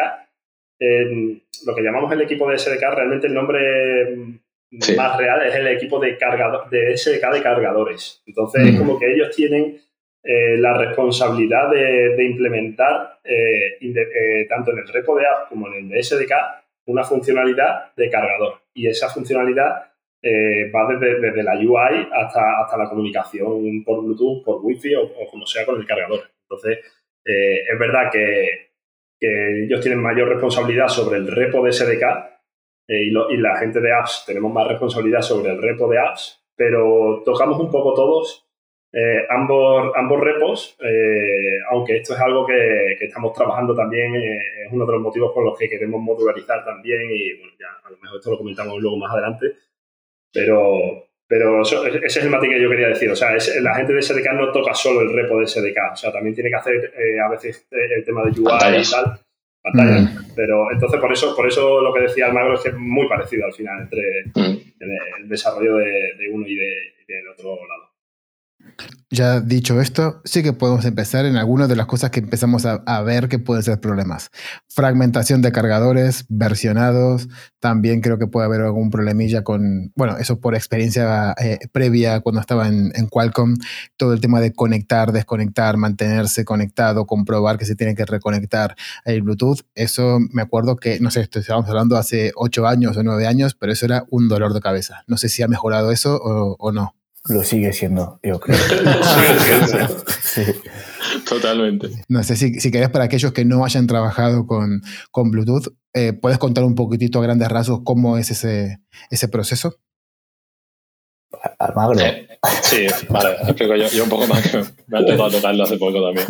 lo 1.67 1.75
que 1.75 1.83
llamamos 1.83 2.11
el 2.13 2.23
equipo 2.23 2.51
de 2.51 2.59
SDK, 2.59 2.95
realmente 2.95 3.27
el 3.27 3.35
nombre 3.35 4.17
más 4.97 5.17
real 5.19 5.47
es 5.47 5.55
el 5.55 5.67
equipo 5.67 5.99
de, 5.99 6.17
cargador, 6.17 6.71
de 6.71 6.97
SDK 6.97 7.33
de 7.33 7.43
cargadores. 7.43 8.23
Entonces 8.27 8.69
es 8.69 8.79
como 8.79 8.99
que 8.99 9.13
ellos 9.13 9.35
tienen 9.35 9.79
eh, 10.23 10.57
la 10.57 10.77
responsabilidad 10.79 11.71
de, 11.71 12.17
de 12.17 12.25
implementar 12.25 13.19
tanto 14.49 14.73
en 14.73 14.79
el 14.79 14.89
repo 14.89 15.17
de 15.17 15.27
apps 15.27 15.49
como 15.49 15.69
en 15.69 15.75
el 15.75 15.89
de 15.89 16.03
SDK 16.03 16.33
una 16.87 17.05
funcionalidad 17.05 17.95
de 17.95 18.11
cargador. 18.11 18.60
Y 18.75 18.89
esa 18.89 19.09
funcionalidad 19.09 19.91
eh, 20.23 20.71
va 20.71 20.87
desde, 20.99 21.43
la 21.43 21.55
UI 21.55 22.09
hasta, 22.13 22.61
hasta 22.61 22.77
la 22.77 22.89
comunicación 22.89 23.83
por 23.85 24.05
Bluetooth, 24.05 24.45
por 24.45 24.61
Wi-Fi 24.63 24.95
o, 24.97 25.13
como 25.31 25.47
sea 25.47 25.65
con 25.65 25.81
el 25.81 25.87
cargador. 25.87 26.21
Entonces, 26.43 26.79
eh, 27.25 27.65
es 27.73 27.79
verdad 27.79 28.11
que, 28.11 28.71
ellos 29.23 29.83
tienen 29.83 30.01
mayor 30.01 30.31
responsabilidad 30.31 30.89
sobre 30.89 31.19
el 31.19 31.27
repo 31.27 31.63
de 31.63 31.73
SDK 31.73 32.03
eh, 32.89 33.05
y, 33.05 33.11
y, 33.11 33.37
la 33.37 33.55
gente 33.59 33.79
de 33.79 33.93
apps 33.93 34.25
tenemos 34.27 34.51
más 34.51 34.67
responsabilidad 34.67 35.21
sobre 35.21 35.51
el 35.51 35.61
repo 35.61 35.91
de 35.91 35.99
apps, 35.99 36.43
pero 36.57 37.23
tocamos 37.23 37.61
un 37.61 37.71
poco 37.71 37.93
todos 37.93 38.50
eh, 38.93 39.25
ambos, 39.29 39.93
ambos 39.95 40.21
repos, 40.21 40.77
eh, 40.81 41.59
aunque 41.71 41.99
esto 41.99 42.15
es 42.15 42.21
algo 42.21 42.45
que, 42.45 42.97
estamos 43.01 43.33
trabajando 43.33 43.73
también, 43.73 44.17
eh, 44.17 44.65
es 44.67 44.73
uno 44.73 44.85
de 44.85 44.93
los 44.93 45.01
motivos 45.01 45.33
por 45.33 45.45
los 45.45 45.57
que 45.57 45.69
queremos 45.69 46.01
modularizar 46.01 46.65
también 46.65 47.03
y 47.09 47.35
bueno, 47.35 47.53
ya 47.59 47.69
a 47.85 47.91
lo 47.91 47.99
mejor 47.99 48.19
esto 48.19 48.33
lo 48.33 48.39
comentamos 48.39 48.81
luego 48.81 48.97
más 48.97 49.13
adelante, 49.13 49.47
pero, 50.33 51.07
pero 51.29 51.63
ese 51.63 52.05
es 52.05 52.17
el 52.17 52.31
matiz 52.31 52.51
que 52.51 52.61
yo 52.61 52.69
quería 52.69 52.89
decir, 52.89 53.09
o 53.11 53.15
sea, 53.15 53.31
la 53.61 53.77
gente 53.77 53.93
de 53.93 54.03
SDK 54.03 54.33
no 54.33 54.51
toca 54.51 54.75
solo 54.75 55.03
el 55.03 55.13
repo 55.13 55.39
de 55.39 55.47
SDK, 55.47 55.93
o 55.93 55.97
sea, 55.97 56.11
también 56.11 56.35
tiene 56.35 56.51
que 56.51 56.57
hacer 56.57 56.93
a 57.25 57.29
veces 57.29 57.69
el 57.71 58.05
tema 58.05 58.25
de 58.25 58.41
UI 58.41 58.81
y 58.81 58.91
tal, 58.91 59.21
pantalla, 59.63 60.01
mm. 60.01 60.35
pero 60.35 60.73
entonces 60.73 60.99
por 60.99 61.13
eso, 61.13 61.37
por 61.37 61.47
eso 61.47 61.81
lo 61.81 61.95
que 61.95 62.01
decía 62.01 62.27
Almagro 62.27 62.55
es 62.55 62.63
que 62.63 62.71
es 62.71 62.77
muy 62.77 63.09
parecido 63.09 63.47
al 63.47 63.53
final 63.53 63.83
entre 63.83 64.03
mm. 64.35 64.57
el, 65.21 65.29
desarrollo 65.29 65.77
de, 65.77 66.29
uno 66.33 66.45
y, 66.45 66.57
de, 66.57 66.75
y 67.07 67.13
del 67.13 67.29
otro 67.29 67.55
lado. 67.55 67.90
Ya 69.13 69.41
dicho 69.41 69.81
esto, 69.81 70.21
sí 70.25 70.45
que 70.45 70.53
podemos 70.53 70.85
empezar 70.85 71.27
en 71.27 71.37
algunas 71.37 71.69
de 71.69 71.75
las 71.75 71.87
cosas 71.87 72.11
que 72.11 72.21
empezamos 72.21 72.65
a, 72.65 73.03
ver 73.03 73.29
que 73.29 73.41
pueden 73.41 73.65
ser 73.65 73.81
problemas. 73.81 74.31
Fragmentación 74.69 75.43
de 75.43 75.51
cargadores, 75.51 76.27
versionados, 76.29 77.29
también 77.59 78.03
creo 78.03 78.19
que 78.19 78.29
puede 78.29 78.47
haber 78.47 78.61
algún 78.61 78.91
problemilla 78.91 79.43
con, 79.43 79.93
bueno, 79.97 80.17
eso 80.19 80.39
por 80.39 80.55
experiencia 80.55 81.35
eh, 81.43 81.59
previa 81.73 82.21
cuando 82.21 82.41
estaba 82.41 82.69
en, 82.69 82.93
Qualcomm, 83.11 83.57
todo 83.97 84.13
el 84.13 84.21
tema 84.21 84.41
de 84.41 84.53
conectar, 84.53 85.11
desconectar, 85.11 85.77
mantenerse 85.77 86.45
conectado, 86.45 87.05
comprobar 87.05 87.59
que 87.59 87.65
se 87.65 87.75
tiene 87.75 87.97
que 87.97 88.07
reconectar 88.07 88.77
el 89.05 89.23
Bluetooth, 89.23 89.63
eso 89.75 90.21
me 90.33 90.43
acuerdo 90.43 90.77
que, 90.77 91.01
no 91.01 91.11
sé, 91.11 91.29
estábamos 91.33 91.69
hablando 91.69 91.97
hace 91.97 92.31
ocho 92.37 92.65
años 92.69 92.97
o 92.97 93.03
nueve 93.03 93.27
años, 93.27 93.57
pero 93.59 93.73
eso 93.73 93.87
era 93.87 94.05
un 94.09 94.29
dolor 94.29 94.55
de 94.55 94.61
cabeza. 94.61 95.03
No 95.09 95.17
sé 95.17 95.29
si 95.29 95.43
ha 95.43 95.49
mejorado 95.49 95.91
eso 95.91 96.17
o 96.23 96.71
no. 96.71 96.95
Lo 97.29 97.45
sigue 97.45 97.73
siendo, 97.73 98.19
yo 98.23 98.41
creo. 98.41 98.59
Totalmente. 101.29 101.91
No 102.09 102.23
sé 102.23 102.37
si, 102.37 102.61
si 102.61 102.71
querés 102.71 102.89
para 102.89 103.05
aquellos 103.05 103.33
que 103.33 103.45
no 103.45 103.65
hayan 103.65 103.87
trabajado 103.87 104.47
con, 104.47 104.81
con 105.11 105.31
Bluetooth, 105.31 105.75
eh, 105.93 106.15
¿puedes 106.15 106.39
contar 106.39 106.65
un 106.65 106.75
poquitito 106.75 107.19
a 107.19 107.23
grandes 107.23 107.49
rasgos 107.49 107.81
cómo 107.85 108.17
es 108.17 108.31
ese, 108.31 108.79
ese 109.11 109.29
proceso? 109.29 109.77
Almagro. 111.59 112.01
sí, 112.63 112.87
vale, 113.09 113.35
explico 113.43 113.77
yo, 113.77 113.89
yo, 113.89 114.05
un 114.05 114.11
poco 114.11 114.27
más 114.27 114.43
que 114.49 114.59
me 114.87 114.99
ha 114.99 115.05
tocado 115.05 115.31
tocarlo 115.31 115.65
hace 115.65 115.77
poco 115.77 116.03
también. 116.03 116.27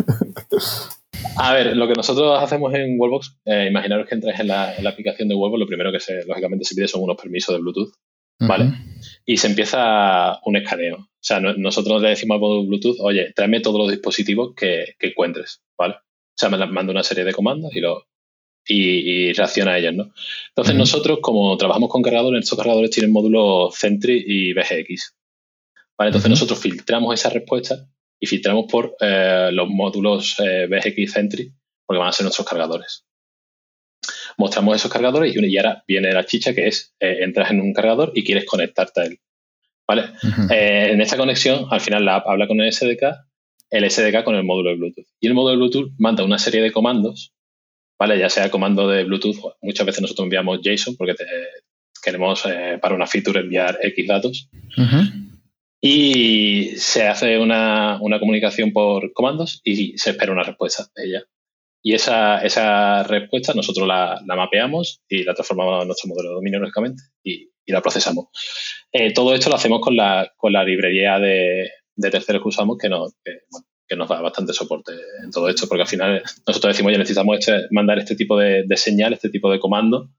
A 1.37 1.53
ver, 1.53 1.77
lo 1.77 1.87
que 1.87 1.93
nosotros 1.93 2.41
hacemos 2.41 2.73
en 2.73 2.99
Wallbox, 2.99 3.39
eh, 3.45 3.67
imaginaros 3.69 4.07
que 4.07 4.15
entráis 4.15 4.39
en 4.39 4.47
la, 4.47 4.75
en 4.75 4.83
la, 4.83 4.89
aplicación 4.89 5.29
de 5.29 5.35
Wallbox, 5.35 5.59
lo 5.59 5.67
primero 5.67 5.91
que 5.91 5.99
se, 5.99 6.25
lógicamente 6.25 6.65
se 6.65 6.75
pide 6.75 6.87
son 6.87 7.03
unos 7.03 7.15
permisos 7.15 7.55
de 7.55 7.61
Bluetooth, 7.61 7.93
¿vale? 8.41 8.73
y 9.25 9.37
se 9.37 9.47
empieza 9.47 10.39
un 10.45 10.57
escaneo. 10.57 10.97
O 10.97 11.23
sea, 11.23 11.39
nosotros 11.39 12.01
le 12.01 12.09
decimos 12.09 12.35
al 12.35 12.67
Bluetooth, 12.67 12.97
oye, 12.99 13.31
tráeme 13.33 13.59
todos 13.59 13.79
los 13.79 13.91
dispositivos 13.91 14.53
que, 14.55 14.95
encuentres, 14.99 15.61
¿vale? 15.77 15.95
O 15.95 16.35
sea, 16.35 16.49
me 16.49 16.57
manda 16.67 16.91
una 16.91 17.03
serie 17.03 17.23
de 17.23 17.33
comandos 17.33 17.75
y, 17.75 17.79
lo, 17.79 18.07
y, 18.65 19.31
reacciona 19.33 19.73
a 19.73 19.77
ellos, 19.77 19.93
¿no? 19.93 20.13
Entonces, 20.49 20.75
nosotros, 20.75 21.19
como 21.21 21.55
trabajamos 21.57 21.89
con 21.89 22.01
cargadores, 22.01 22.43
estos 22.43 22.57
cargadores 22.57 22.89
tienen 22.89 23.11
módulos 23.11 23.75
Sentry 23.75 24.23
y 24.25 24.53
BGX. 24.53 25.15
¿Vale? 25.97 26.09
Entonces, 26.09 26.29
nosotros 26.31 26.59
filtramos 26.59 27.13
esa 27.13 27.29
respuesta 27.29 27.87
y 28.19 28.25
filtramos 28.25 28.65
por 28.71 28.95
eh, 28.99 29.49
los 29.51 29.69
módulos 29.69 30.35
eh, 30.39 30.67
BGX 30.67 31.11
Sentry, 31.11 31.53
porque 31.85 31.99
van 31.99 32.09
a 32.09 32.11
ser 32.11 32.23
nuestros 32.23 32.47
cargadores 32.47 33.05
mostramos 34.41 34.75
esos 34.75 34.91
cargadores 34.91 35.35
y, 35.35 35.57
ahora 35.57 35.83
viene 35.87 36.11
la 36.11 36.25
chicha 36.25 36.53
que 36.53 36.67
es, 36.67 36.95
eh, 36.99 37.19
entras 37.21 37.51
en 37.51 37.61
un 37.61 37.73
cargador 37.73 38.11
y 38.15 38.23
quieres 38.23 38.45
conectarte 38.45 39.01
a 39.01 39.03
él. 39.05 39.19
¿Vale? 39.87 40.05
Eh, 40.49 40.89
en 40.91 41.01
esta 41.01 41.17
conexión, 41.17 41.65
al 41.69 41.81
final 41.81 42.05
la 42.05 42.15
app 42.15 42.27
habla 42.27 42.47
con 42.47 42.59
el 42.59 42.71
SDK, 42.71 43.03
el 43.69 43.89
SDK 43.89 44.23
con 44.23 44.35
el 44.35 44.43
módulo 44.43 44.71
de 44.71 44.77
Bluetooth. 44.77 45.05
Y 45.19 45.27
el 45.27 45.33
módulo 45.33 45.51
de 45.51 45.57
Bluetooth 45.57 45.91
manda 45.97 46.23
una 46.23 46.39
serie 46.39 46.61
de 46.61 46.71
comandos, 46.71 47.33
¿vale? 47.99 48.17
Ya 48.17 48.29
sea 48.29 48.49
comando 48.49 48.87
de 48.87 49.03
Bluetooth, 49.03 49.37
muchas 49.61 49.85
veces 49.85 50.01
nosotros 50.01 50.25
enviamos 50.25 50.59
JSON 50.63 50.95
porque 50.95 51.13
queremos 52.03 52.43
eh, 52.45 52.79
para 52.81 52.95
una 52.95 53.05
feature 53.05 53.41
enviar 53.41 53.77
X 53.81 54.07
datos. 54.07 54.49
Y 55.83 56.73
se 56.77 57.07
hace 57.07 57.37
una, 57.37 57.99
una, 58.01 58.19
comunicación 58.19 58.71
por 58.71 59.13
comandos 59.13 59.61
y 59.63 59.97
se 59.97 60.11
espera 60.11 60.31
una 60.31 60.43
respuesta 60.43 60.87
de 60.95 61.05
ella. 61.05 61.23
Y 61.83 61.93
esa, 61.93 62.39
esa 62.43 63.03
respuesta 63.03 63.53
nosotros 63.53 63.87
la, 63.87 64.21
la, 64.25 64.35
mapeamos 64.35 65.01
y 65.09 65.23
la 65.23 65.33
transformamos 65.33 65.81
en 65.81 65.87
nuestro 65.87 66.09
modelo 66.09 66.29
de 66.29 66.35
dominio, 66.35 66.59
lógicamente, 66.59 67.03
y, 67.23 67.49
y 67.65 67.71
la 67.71 67.81
procesamos. 67.81 68.25
Eh, 68.91 69.13
todo 69.13 69.33
esto 69.33 69.49
lo 69.49 69.55
hacemos 69.55 69.81
con 69.81 69.95
la, 69.95 70.31
con 70.37 70.53
la 70.53 70.63
librería 70.63 71.17
de, 71.17 71.69
de 71.95 72.11
terceros 72.11 72.41
que 72.41 72.49
usamos, 72.49 72.77
que 72.77 72.89
nos, 72.89 73.13
que, 73.23 73.95
nos 73.95 74.07
da 74.07 74.21
bastante 74.21 74.53
soporte 74.53 74.93
en 75.23 75.31
todo 75.31 75.49
esto, 75.49 75.67
porque 75.67 75.81
al 75.81 75.87
final 75.87 76.23
nosotros 76.47 76.73
decimos, 76.73 76.91
oye, 76.91 76.97
necesitamos 76.97 77.39
este, 77.39 77.67
mandar 77.71 77.99
este 77.99 78.15
tipo 78.15 78.37
de, 78.37 78.63
de 78.65 78.77
señal, 78.77 79.13
este 79.13 79.29
tipo 79.29 79.51
de 79.51 79.59
comando 79.59 80.09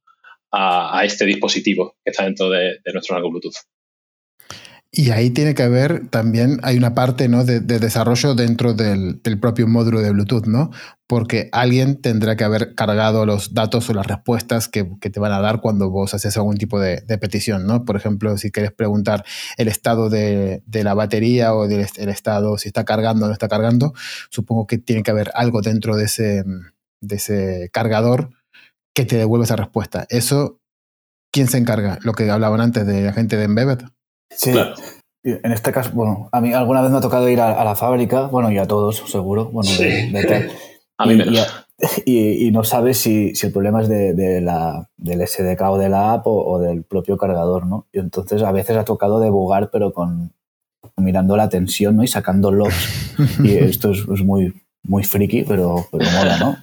a, 0.53 1.05
este 1.05 1.25
dispositivo 1.25 1.97
que 2.05 2.11
está 2.11 2.25
dentro 2.25 2.51
de, 2.51 2.81
nuestro 2.93 3.15
marco 3.15 3.31
Bluetooth. 3.31 3.57
Y 4.95 5.11
ahí 5.11 5.31
tiene 5.31 5.55
que 5.55 5.63
haber 5.63 6.09
también, 6.09 6.61
hay 6.63 6.77
una 6.77 6.95
parte 6.95 7.27
¿no? 7.27 7.45
de, 7.45 7.61
desarrollo 7.61 8.35
dentro 8.35 8.75
del, 8.75 9.23
propio 9.41 9.67
módulo 9.67 10.03
de 10.03 10.11
Bluetooth, 10.11 10.45
¿no? 10.45 10.71
Porque 11.07 11.49
alguien 11.53 12.03
tendrá 12.03 12.37
que 12.37 12.45
haber 12.45 12.75
cargado 12.75 13.25
los 13.25 13.55
datos 13.55 13.89
o 13.89 13.95
las 13.95 14.07
respuestas 14.07 14.69
que, 14.69 14.85
te 14.85 15.19
van 15.19 15.33
a 15.33 15.41
dar 15.41 15.63
cuando 15.63 15.89
vos 15.89 16.13
haces 16.13 16.37
algún 16.37 16.59
tipo 16.59 16.79
de, 16.79 17.01
petición, 17.19 17.67
¿no? 17.67 17.87
Por 17.87 17.97
ejemplo, 17.97 18.37
si 18.37 18.51
quieres 18.51 18.71
preguntar 18.73 19.25
el 19.57 19.69
estado 19.69 20.11
de, 20.11 20.63
la 20.71 20.93
batería 20.93 21.55
o 21.55 21.65
el 21.65 22.09
estado, 22.11 22.59
si 22.59 22.69
está 22.69 22.85
cargando 22.85 23.25
o 23.25 23.29
no 23.29 23.33
está 23.33 23.49
cargando, 23.49 23.95
supongo 24.29 24.67
que 24.67 24.77
tiene 24.77 25.03
que 25.03 25.11
haber 25.11 25.31
algo 25.35 25.63
dentro 25.63 25.97
de 25.97 26.05
ese, 26.05 26.45
de 27.01 27.17
ese 27.17 27.71
cargador 27.73 28.29
que 28.95 29.07
te 29.07 29.17
devuelve 29.17 29.45
esa 29.45 29.57
respuesta. 29.57 30.05
Eso, 30.11 30.61
¿quién 31.33 31.49
se 31.49 31.57
encarga? 31.57 31.99
Lo 32.03 32.13
que 32.13 32.31
hablaban 32.31 32.61
antes 32.61 32.87
de 32.87 33.01
la 33.01 33.15
gente 33.15 33.39
de 33.39 33.45
Embedded. 33.45 33.85
Sí. 34.37 34.53
En 35.25 35.53
este 35.53 35.71
caso, 35.71 35.91
bueno, 35.95 36.29
a 36.33 36.41
mí 36.41 36.53
alguna 36.53 36.83
vez 36.83 36.91
me 36.91 36.99
ha 36.99 37.01
tocado 37.01 37.29
ir 37.29 37.41
a, 37.41 37.65
la 37.65 37.77
fábrica, 37.77 38.27
bueno, 38.27 38.51
y 38.51 38.59
a 38.59 38.67
todos, 38.67 39.05
seguro, 39.07 39.47
bueno, 39.47 39.71
de, 39.79 40.51
a 40.99 41.07
mí 41.07 41.23
y, 42.05 42.47
y, 42.47 42.51
no 42.51 42.65
sabes 42.65 42.99
si, 42.99 43.35
si, 43.35 43.47
el 43.47 43.53
problema 43.53 43.83
es 43.83 43.89
de, 43.89 44.41
la, 44.41 44.89
del 44.97 45.27
SDK 45.27 45.61
o 45.63 45.79
de 45.79 45.89
la 45.89 46.13
app 46.13 46.27
o, 46.27 46.59
del 46.61 46.85
propio 46.85 47.17
cargador, 47.17 47.67
¿no? 47.67 47.87
Y 47.93 47.99
entonces 47.99 48.43
a 48.43 48.53
veces 48.53 48.77
ha 48.77 48.85
tocado 48.85 49.21
debugar, 49.21 49.71
pero 49.71 49.93
con 49.93 50.33
mirando 50.97 51.37
la 51.37 51.49
tensión, 51.49 51.97
¿no? 51.97 52.05
Y 52.05 52.09
sacando 52.09 52.53
logs. 52.53 53.17
y 53.43 53.57
esto 53.57 53.93
es, 53.93 54.07
muy, 54.25 54.55
muy 54.83 55.05
friki, 55.05 55.45
pero, 55.45 55.87
pero 55.91 56.11
mola, 56.11 56.39
¿no? 56.39 56.57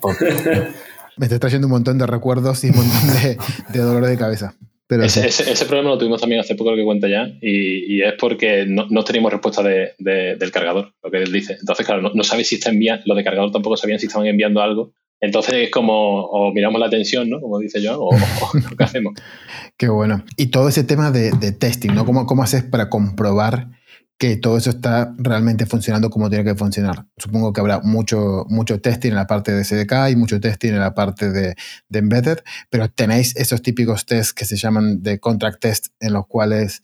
me 1.17 1.25
está 1.25 1.37
trayendo 1.37 1.67
un 1.67 1.71
montón 1.71 1.97
de 1.97 2.05
recuerdos 2.05 2.63
y 2.63 2.69
un 2.69 2.77
montón 2.77 3.07
de, 3.21 3.37
de 3.73 3.79
dolor 3.79 4.05
de 4.05 4.17
cabeza 4.17 4.53
ese, 4.89 5.65
problema 5.65 5.91
lo 5.91 5.97
tuvimos 5.99 6.19
también 6.19 6.41
hace 6.41 6.55
poco, 6.55 6.71
lo 6.71 6.77
que 6.77 6.83
cuenta 6.83 7.07
ya, 7.07 7.31
y, 7.41 8.01
es 8.01 8.13
porque 8.19 8.65
no, 8.67 8.87
no 8.89 9.03
teníamos 9.03 9.31
respuesta 9.31 9.61
del 9.61 10.51
cargador, 10.51 10.93
lo 11.03 11.11
que 11.11 11.17
él 11.17 11.31
dice. 11.31 11.57
Entonces, 11.59 11.85
claro, 11.85 12.01
no, 12.01 12.11
no 12.13 12.23
sabes 12.23 12.47
si 12.47 12.55
está 12.55 12.71
enviando, 12.71 13.03
los 13.05 13.17
de 13.17 13.23
cargador 13.23 13.51
tampoco 13.51 13.77
sabían 13.77 13.99
si 13.99 14.07
estaban 14.07 14.27
enviando 14.27 14.61
algo. 14.61 14.93
Entonces 15.21 15.53
es 15.55 15.69
como, 15.69 16.21
o 16.25 16.53
miramos 16.53 16.79
la 16.79 16.89
tensión, 16.89 17.29
¿no? 17.29 17.41
Como 17.41 17.59
dice 17.59 17.81
yo, 17.81 17.99
o, 17.99 18.09
lo 18.53 18.75
que 18.75 18.83
hacemos. 18.83 19.13
Qué 19.77 19.89
bueno. 19.89 20.23
Y 20.37 20.47
todo 20.47 20.69
ese 20.69 20.83
tema 20.83 21.11
de, 21.11 21.31
de 21.31 21.51
testing, 21.51 21.89
¿no? 21.93 22.05
¿Cómo, 22.05 22.25
¿Cómo 22.25 22.41
haces 22.41 22.63
para 22.63 22.89
comprobar 22.89 23.67
que 24.19 24.35
todo 24.35 24.57
eso 24.57 24.69
está 24.69 25.15
realmente 25.17 25.65
funcionando 25.65 26.09
como 26.09 26.29
tiene 26.29 26.43
que 26.43 26.53
funcionar. 26.53 27.05
Supongo 27.17 27.53
que 27.53 27.61
habrá 27.61 27.79
mucho, 27.79 28.45
mucho 28.49 28.81
testing 28.81 29.11
en 29.11 29.15
la 29.15 29.27
parte 29.27 29.53
de 29.53 29.63
SDK 29.63 30.11
y 30.11 30.17
mucho 30.17 30.41
testing 30.41 30.73
en 30.73 30.79
la 30.79 30.93
parte 30.93 31.31
de, 31.31 31.55
embedded, 31.89 32.39
pero 32.69 32.89
tenéis 32.89 33.33
esos 33.37 33.61
típicos 33.61 34.05
tests 34.05 34.33
que 34.33 34.43
se 34.43 34.57
llaman 34.57 35.01
de 35.01 35.21
contract 35.21 35.61
test 35.61 35.87
en 36.01 36.11
los 36.11 36.27
cuales 36.27 36.83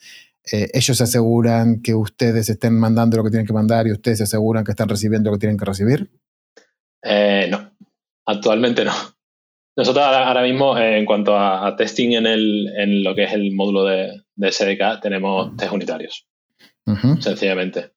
eh, 0.50 0.70
ellos 0.74 1.02
aseguran 1.02 1.82
que 1.82 1.94
ustedes 1.94 2.48
estén 2.48 2.80
mandando 2.80 3.18
lo 3.18 3.26
que 3.26 3.32
tienen 3.32 3.46
que 3.46 3.54
mandar 3.54 3.86
y 3.86 3.92
ustedes 3.92 4.20
se 4.20 4.24
aseguran 4.24 4.64
que 4.64 4.72
están 4.72 4.88
recibiendo 4.88 5.30
lo 5.30 5.36
que 5.36 5.42
tienen 5.42 5.58
que 5.58 5.66
recibir. 5.66 6.10
Eh, 7.04 7.50
no, 7.52 7.70
actualmente 8.26 8.86
no. 8.86 8.94
Nosotros 9.76 10.06
ahora, 10.06 10.42
mismo, 10.42 10.78
eh, 10.78 11.00
en 11.00 11.06
cuanto 11.06 11.38
a, 11.38 11.76
testing 11.76 12.14
en, 12.14 12.28
el, 12.28 12.74
en, 12.78 13.04
lo 13.04 13.14
que 13.14 13.26
es 13.26 13.34
el 13.34 13.54
módulo 13.54 13.84
de, 13.84 14.22
de 14.38 14.52
SDK, 14.54 15.02
tenemos 15.02 15.54
test 15.58 15.74
unitarios 15.74 16.26
sencillamente. 17.20 17.92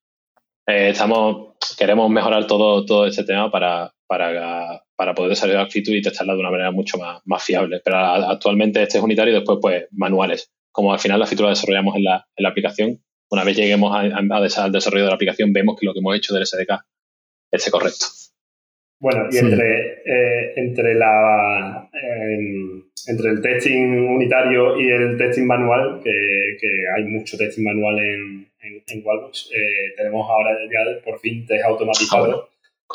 Eh, 0.67 0.91
estamos, 0.91 1.57
queremos 1.79 2.11
mejorar 2.11 2.47
todo, 2.47 2.85
todo 2.85 3.07
este 3.07 3.25
tema 3.25 3.51
para, 3.51 3.93
para, 4.07 4.83
para 4.97 5.15
poder 5.15 5.31
desarrollar 5.31 5.71
feature 5.71 5.97
y 5.97 6.03
testarla 6.03 6.35
de 6.35 6.41
una 6.41 6.51
manera 6.51 6.71
mucho 6.71 6.99
más, 6.99 7.23
más 7.25 7.43
fiable. 7.43 7.81
Pero 7.85 7.97
actualmente 7.97 8.83
este 8.83 8.99
es 8.99 9.05
unitario 9.05 9.33
y 9.33 9.37
después 9.37 9.59
pues 9.63 9.87
manuales. 9.93 10.53
Como 10.71 10.93
al 10.93 10.99
final 10.99 11.21
la 11.21 11.27
feature 11.27 11.47
la 11.47 11.51
desarrollamos 11.51 11.97
en 11.97 12.05
la, 12.05 12.27
en 12.37 12.43
la 12.43 12.51
aplicación, 12.51 13.03
una 13.31 13.45
vez 13.45 13.57
lleguemos 13.57 13.95
a, 13.95 14.01
al 14.01 14.73
desarrollo 14.73 15.05
de 15.05 15.11
la 15.11 15.15
aplicación 15.15 15.53
vemos 15.53 15.79
que 15.79 15.87
lo 15.87 15.93
que 15.93 16.01
hemos 16.01 16.17
hecho 16.17 16.35
del 16.35 16.47
SDK 16.47 16.85
es 17.51 17.71
correcto. 17.71 18.07
Bueno, 19.01 19.29
y 19.31 19.39
entre, 19.39 20.03
eh, 20.05 20.53
entre, 20.57 20.95
la, 20.97 21.89
entre 23.07 23.31
el 23.31 23.41
testing 23.41 24.07
unitario 24.07 24.79
y 24.81 24.89
el 24.89 25.17
testing 25.17 25.47
manual, 25.47 26.01
que, 26.03 26.11
que 26.61 26.69
hay 26.97 27.05
mucho 27.05 27.37
testing 27.39 27.63
manual 27.63 27.99
en, 28.01 28.48
en, 28.69 28.83
en 28.87 29.07
Wallbox, 29.07 29.51
eh, 29.53 29.95
tenemos 29.97 30.29
ahora 30.29 30.51
ya 30.71 31.05
por 31.05 31.19
fin 31.21 31.47
test 31.47 31.65
automatizado. 31.65 32.49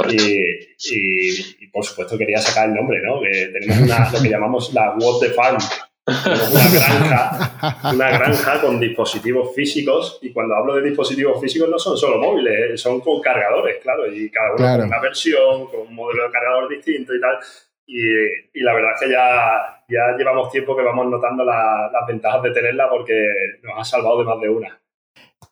Y, 0.09 1.63
y, 1.63 1.67
por 1.67 1.86
supuesto 1.86 2.17
quería 2.17 2.39
sacar 2.39 2.67
el 2.67 2.76
nombre, 2.76 2.99
¿no? 3.03 3.21
Que 3.21 3.47
tenemos 3.47 3.78
una, 3.78 4.11
lo 4.11 4.21
que 4.24 4.30
llamamos 4.30 4.74
la 4.74 4.95
What 4.97 5.19
the 5.19 5.30
Farm, 5.30 5.57
una 6.05 6.69
granja, 6.74 7.93
una 7.93 8.09
granja 8.09 8.61
con 8.61 8.80
dispositivos 8.80 9.53
físicos 9.55 10.19
y 10.21 10.34
cuando 10.34 10.55
hablo 10.55 10.76
de 10.76 10.89
dispositivos 10.89 11.39
físicos 11.39 11.69
no 11.69 11.78
son 11.78 11.95
solo 11.95 12.17
móviles, 12.17 12.71
eh, 12.71 12.78
son 12.78 12.99
con 13.01 13.21
cargadores, 13.21 13.82
claro, 13.82 14.11
y 14.11 14.30
cada 14.32 14.55
uno 14.55 14.65
con 14.65 14.88
una 14.88 14.99
versión, 14.99 15.67
con 15.67 15.82
un 15.82 15.95
modelo 15.95 16.24
de 16.24 16.32
cargador 16.32 16.69
distinto 16.69 17.13
y 17.13 17.21
tal. 17.21 17.38
Y, 17.86 18.61
la 18.61 18.74
verdad 18.74 18.93
es 18.95 19.01
que 19.01 19.11
ya, 19.11 19.84
ya 19.88 20.17
llevamos 20.17 20.51
tiempo 20.51 20.76
que 20.76 20.84
vamos 20.84 21.07
notando 21.07 21.43
las 21.43 22.07
ventajas 22.07 22.41
de 22.41 22.51
tenerla 22.51 22.89
porque 22.89 23.28
nos 23.61 23.78
ha 23.78 23.84
salvado 23.84 24.19
de 24.19 24.26
más 24.26 24.39
de 24.41 24.49
una. 24.49 24.82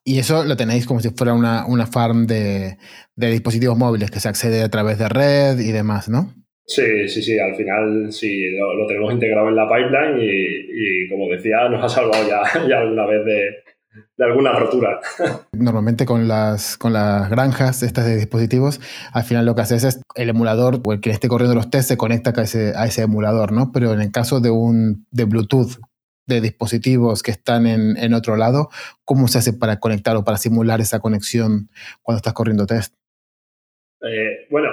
Y 0.03 0.20
eso 0.20 0.43
lo 0.43 0.57
tenéis 0.57 0.88
como 0.88 0.99
si 0.99 1.09
fuera 1.09 1.34
una, 1.34 1.66
una 1.66 1.86
farm 1.86 2.26
de, 2.26 2.78
dispositivos 3.16 3.78
móviles 3.78 4.09
que 4.09 4.20
se 4.20 4.30
accede 4.30 4.64
a 4.64 4.70
través 4.70 4.97
de 4.97 5.09
red 5.09 5.59
y 5.59 5.72
demás, 5.72 6.09
¿no? 6.09 6.34
Sí, 6.66 7.07
sí, 7.07 7.22
sí, 7.22 7.38
al 7.38 7.55
final 7.55 8.12
sí, 8.12 8.49
lo, 8.51 8.88
tenemos 8.88 9.14
integrado 9.14 9.49
en 9.49 9.55
la 9.55 9.68
pipeline 9.68 10.18
y, 10.22 11.09
como 11.09 11.30
decía, 11.30 11.70
nos 11.70 11.84
ha 11.84 11.89
salvado 11.89 12.28
ya, 12.28 12.41
ya 12.70 12.80
alguna 12.80 13.05
vez 13.05 13.26
de, 13.26 14.24
alguna 14.24 14.53
rotura. 14.53 14.99
Normalmente 15.51 16.05
con 16.05 16.28
las, 16.28 16.78
con 16.78 16.93
las 16.93 17.30
granjas 17.30 17.84
estas 17.84 18.05
de 18.05 18.16
dispositivos, 18.16 18.80
al 19.14 19.24
final 19.24 19.45
lo 19.45 19.53
que 19.53 19.62
haces 19.62 19.84
es 19.84 20.01
el 20.16 20.30
emulador 20.30 20.82
o 20.84 20.93
el 20.93 21.01
que 21.01 21.12
esté 21.12 21.28
corriendo 21.28 21.55
los 21.55 21.70
test 21.70 21.89
se 21.89 21.97
conecta 21.97 22.34
a 22.36 22.41
ese, 22.41 22.74
a 22.76 22.86
ese 22.86 23.03
emulador, 23.03 23.51
¿no? 23.51 23.72
Pero 23.72 23.93
en 23.93 24.01
el 24.01 24.12
caso 24.12 24.39
de 24.39 24.49
un 24.49 25.05
de 25.12 25.26
Bluetooth 25.26 25.78
de 26.34 26.41
dispositivos 26.41 27.23
que 27.23 27.32
están 27.32 27.67
en, 27.67 28.13
otro 28.13 28.36
lado, 28.36 28.69
¿cómo 29.03 29.27
se 29.27 29.38
hace 29.39 29.53
para 29.53 29.79
conectar 29.79 30.15
o 30.15 30.23
para 30.23 30.38
simular 30.38 30.82
esa 30.82 30.99
conexión 30.99 31.69
cuando 32.01 32.17
estás 32.17 32.34
corriendo 32.34 32.65
test? 32.65 32.93
Eh, 34.03 34.47
bueno, 34.49 34.69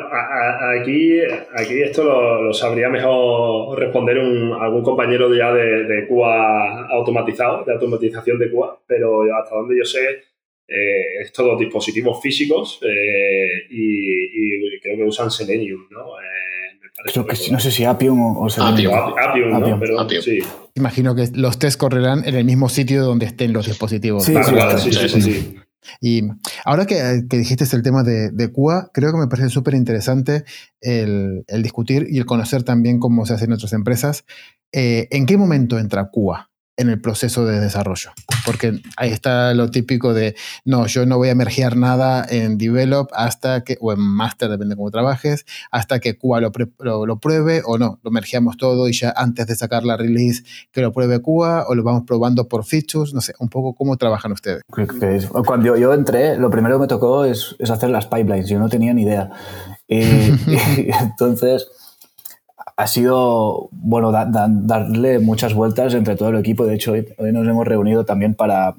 aquí, 0.80 1.20
aquí 1.54 1.82
esto 1.82 2.40
lo, 2.42 2.52
sabría 2.54 2.88
mejor 2.88 3.78
responder 3.78 4.18
algún 4.18 4.82
compañero 4.82 5.34
ya 5.34 5.52
de, 5.52 5.84
de 5.84 6.08
QA 6.08 6.86
automatizado, 6.88 7.64
de 7.64 7.74
automatización 7.74 8.38
de 8.38 8.50
QA, 8.50 8.78
pero 8.86 9.22
hasta 9.36 9.54
donde 9.54 9.76
yo 9.76 9.84
sé, 9.84 10.22
eh, 10.70 11.22
es 11.22 11.32
todo 11.32 11.56
dispositivos 11.56 12.20
físicos 12.20 12.78
eh, 12.82 13.66
y, 13.70 14.78
creo 14.80 14.98
que 14.98 15.04
usan 15.04 15.30
Selenium, 15.30 15.88
¿no? 15.90 16.12
Creo 17.04 17.26
que 17.26 17.36
no 17.52 17.60
sé 17.60 17.70
si 17.70 17.84
Appium 17.84 18.36
o, 18.36 18.50
Selenium. 18.50 18.92
Appium, 18.94 19.50
¿no? 19.50 20.08
sí. 20.20 20.40
Imagino 20.74 21.14
que 21.14 21.28
los 21.32 21.58
tests 21.58 21.76
correrán 21.76 22.24
en 22.24 22.34
el 22.34 22.44
mismo 22.44 22.68
sitio 22.68 23.04
donde 23.04 23.26
estén 23.26 23.52
los 23.52 23.66
dispositivos. 23.66 24.24
Sí, 24.24 24.34
sí, 24.78 25.08
sí, 25.08 25.22
sí, 25.22 25.56
Y 26.00 26.22
ahora 26.64 26.86
que, 26.86 27.22
dijiste 27.28 27.64
el 27.76 27.82
tema 27.82 28.02
de, 28.02 28.30
de 28.30 28.50
QA, 28.50 28.90
creo 28.92 29.12
que 29.12 29.18
me 29.18 29.28
parece 29.28 29.48
súper 29.48 29.74
interesante 29.74 30.44
el, 30.80 31.44
discutir 31.62 32.06
y 32.10 32.18
el 32.18 32.26
conocer 32.26 32.64
también 32.64 32.98
cómo 32.98 33.26
se 33.26 33.34
hace 33.34 33.44
en 33.44 33.52
otras 33.52 33.72
empresas. 33.72 34.24
Eh, 34.72 35.06
¿En 35.10 35.26
qué 35.26 35.36
momento 35.36 35.78
entra 35.78 36.10
QA? 36.12 36.50
En 36.78 36.88
el 36.88 37.00
proceso 37.00 37.44
de 37.44 37.60
desarrollo. 37.60 38.12
Porque 38.46 38.80
ahí 38.96 39.10
está 39.10 39.52
lo 39.52 39.70
típico 39.70 40.14
de, 40.14 40.36
no, 40.64 40.86
yo 40.86 41.04
no 41.04 41.18
voy 41.18 41.28
a 41.28 41.34
mergear 41.34 41.76
nada 41.76 42.24
en 42.26 42.56
develop 42.56 43.10
hasta 43.12 43.64
que, 43.64 43.76
o 43.80 43.92
en 43.92 44.00
master, 44.00 44.48
depende 44.48 44.74
de 44.74 44.76
cómo 44.76 44.90
trabajes, 44.90 45.44
hasta 45.72 45.98
que 45.98 46.16
QA 46.16 46.40
lo, 46.40 46.52
lo, 47.06 47.18
pruebe 47.18 47.62
o 47.66 47.78
no, 47.78 47.98
lo 48.02 48.10
mergeamos 48.12 48.56
todo 48.56 48.88
y 48.88 48.92
ya 48.92 49.12
antes 49.14 49.48
de 49.48 49.56
sacar 49.56 49.84
la 49.84 49.96
release 49.96 50.44
que 50.70 50.80
lo 50.80 50.92
pruebe 50.92 51.20
QA 51.20 51.64
o 51.68 51.74
lo 51.74 51.82
vamos 51.82 52.04
probando 52.06 52.48
por 52.48 52.64
features, 52.64 53.12
no 53.12 53.20
sé, 53.20 53.34
un 53.40 53.48
poco 53.48 53.74
cómo 53.74 53.96
trabajan 53.96 54.30
ustedes. 54.30 54.62
Cuando 55.44 55.76
yo, 55.76 55.92
entré, 55.92 56.38
lo 56.38 56.48
primero 56.48 56.76
que 56.76 56.82
me 56.82 56.86
tocó 56.86 57.24
es, 57.24 57.56
es 57.58 57.70
hacer 57.70 57.90
las 57.90 58.06
pipelines, 58.06 58.48
yo 58.48 58.60
no 58.60 58.68
tenía 58.68 58.94
ni 58.94 59.02
idea. 59.02 59.30
y 59.88 60.90
entonces 61.00 61.66
ha 62.78 62.86
sido, 62.86 63.70
bueno, 63.72 64.12
darle 64.12 65.18
muchas 65.18 65.52
vueltas 65.52 65.94
entre 65.94 66.14
todo 66.14 66.28
el 66.28 66.36
equipo. 66.36 66.64
De 66.64 66.76
hecho, 66.76 66.92
hoy, 66.92 67.32
nos 67.32 67.48
hemos 67.48 67.66
reunido 67.66 68.04
también 68.04 68.36
para, 68.36 68.76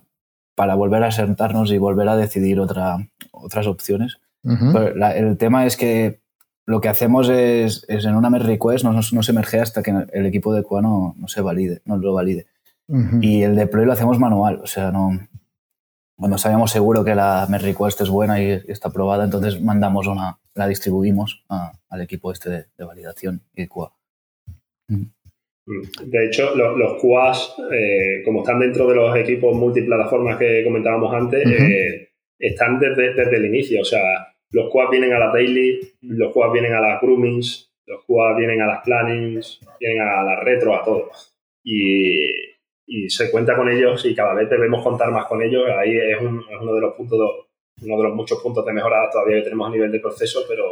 para 0.56 0.76
volver 0.76 1.04
a 1.04 1.12
sentarnos 1.12 1.70
y 1.70 1.78
volver 1.80 2.08
a 2.08 2.16
decidir 2.16 2.62
otra, 2.62 3.06
otras 3.32 3.68
opciones. 3.68 4.18
el 4.46 5.38
tema 5.38 5.66
es 5.66 5.76
que 5.76 6.22
lo 6.66 6.80
que 6.80 6.88
hacemos 6.88 7.28
es, 7.28 7.86
es 7.90 8.06
en 8.06 8.16
una 8.16 8.30
merge 8.30 8.48
request 8.48 8.86
no, 8.86 8.94
no, 8.94 9.24
se 9.24 9.34
merge 9.34 9.60
hasta 9.60 9.84
que 9.84 9.94
el 10.14 10.26
equipo 10.26 10.54
de 10.54 10.64
QA 10.64 10.82
no, 10.82 11.16
se 11.28 11.42
valide, 11.42 11.82
no 11.84 11.98
lo 11.98 12.14
valide. 12.14 12.46
Y 13.20 13.42
el 13.42 13.58
deploy 13.58 13.86
lo 13.86 13.92
hacemos 13.92 14.18
manual, 14.18 14.62
o 14.64 14.68
sea, 14.68 14.94
no, 14.94 15.12
cuando 16.16 16.38
sabemos 16.38 16.72
seguro 16.72 17.04
que 17.04 17.16
la 17.16 17.46
merge 17.50 17.68
request 17.68 18.00
es 18.00 18.10
buena 18.10 18.42
y 18.42 18.64
está 18.70 18.88
aprobada, 18.88 19.26
entonces 19.26 19.62
mandamos 19.62 20.08
una, 20.08 20.38
la 20.60 20.68
distribuimos 20.68 21.46
al 21.48 22.02
equipo 22.02 22.34
este 22.34 22.50
de, 22.50 22.86
validación 22.86 23.42
y 23.56 23.62
de 23.62 23.70
QA. 23.70 23.94
Mm. 24.90 25.06
De 26.06 26.26
hecho, 26.26 26.54
los 26.56 27.02
QAs, 27.02 27.56
eh, 27.72 28.24
como 28.26 28.42
están 28.42 28.60
dentro 28.60 28.86
de 28.88 28.96
los 28.96 29.16
equipos 29.16 29.56
multiplataformas 29.56 30.38
que 30.38 30.64
comentábamos 30.66 31.14
antes, 31.14 31.46
eh, 31.48 32.10
están 32.38 32.78
desde, 32.78 33.14
desde, 33.14 33.38
el 33.38 33.46
inicio. 33.46 33.82
O 33.82 33.86
sea, 33.86 34.36
los 34.52 34.70
QAs 34.70 34.90
vienen 34.90 35.14
a 35.14 35.20
la 35.20 35.32
daily, 35.32 35.80
los 36.02 36.34
QAs 36.34 36.52
vienen 36.52 36.74
a 36.74 36.82
las 36.82 37.02
groomings, 37.02 37.72
los 37.86 38.04
QAs 38.06 38.36
vienen 38.38 38.62
a 38.62 38.68
las 38.68 38.84
plannings, 38.84 39.62
vienen 39.80 40.02
a 40.02 40.24
las 40.24 40.44
retro, 40.44 40.76
a 40.76 40.84
todo. 40.84 41.12
Y, 41.64 42.26
y, 42.86 43.10
se 43.10 43.32
cuenta 43.32 43.56
con 43.56 43.70
ellos 43.70 44.06
y 44.06 44.14
cada 44.14 44.34
vez 44.34 44.50
debemos 44.50 44.84
contar 44.84 45.12
más 45.12 45.26
con 45.26 45.42
ellos. 45.42 45.64
Ahí 45.70 45.96
es, 45.96 46.18
es 46.18 46.22
uno 46.62 46.74
de 46.74 46.82
los 46.82 46.96
puntos, 46.96 47.49
uno 47.82 47.98
de 47.98 48.04
los 48.04 48.16
muchos 48.16 48.42
puntos 48.42 48.66
de 48.66 48.74
mejora 48.74 49.10
todavía 49.12 49.38
que 49.38 49.44
tenemos 49.44 49.68
a 49.68 49.72
nivel 49.72 49.92
de 49.92 50.00
proceso, 50.00 50.46
pero 50.48 50.66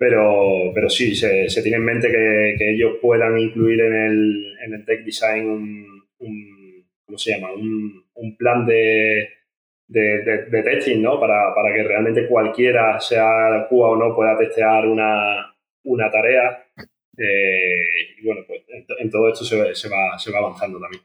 pero, 0.00 0.72
pero 0.72 0.88
sí, 0.88 1.14
se, 1.14 1.50
se 1.50 1.62
tiene 1.62 1.76
en 1.76 1.84
mente 1.84 2.08
que, 2.08 2.54
que, 2.56 2.72
ellos 2.72 2.92
puedan 3.02 3.38
incluir 3.38 3.82
en 3.82 3.94
el, 3.94 4.56
en 4.64 4.72
el 4.72 4.84
tech 4.86 5.04
design 5.04 5.46
un, 5.46 6.86
¿cómo 7.04 7.18
se 7.18 7.32
llama? 7.32 7.52
Un, 7.52 8.02
un 8.14 8.36
plan 8.38 8.64
de, 8.64 9.28
de, 9.86 10.62
testing, 10.64 11.02
¿no? 11.02 11.20
Para, 11.20 11.54
para, 11.54 11.74
que 11.74 11.82
realmente 11.82 12.26
cualquiera, 12.28 12.98
sea 12.98 13.66
QA 13.68 13.88
o 13.88 13.96
no, 13.96 14.14
pueda 14.14 14.38
testear 14.38 14.86
una, 14.86 15.54
una 15.84 16.10
tarea. 16.10 16.64
Eh, 17.18 18.16
y 18.18 18.24
bueno, 18.24 18.40
pues 18.46 18.62
en, 18.98 19.10
todo 19.10 19.28
esto 19.28 19.44
se, 19.44 19.58
va, 19.58 20.18
se 20.18 20.32
va 20.32 20.38
avanzando 20.38 20.80
también. 20.80 21.02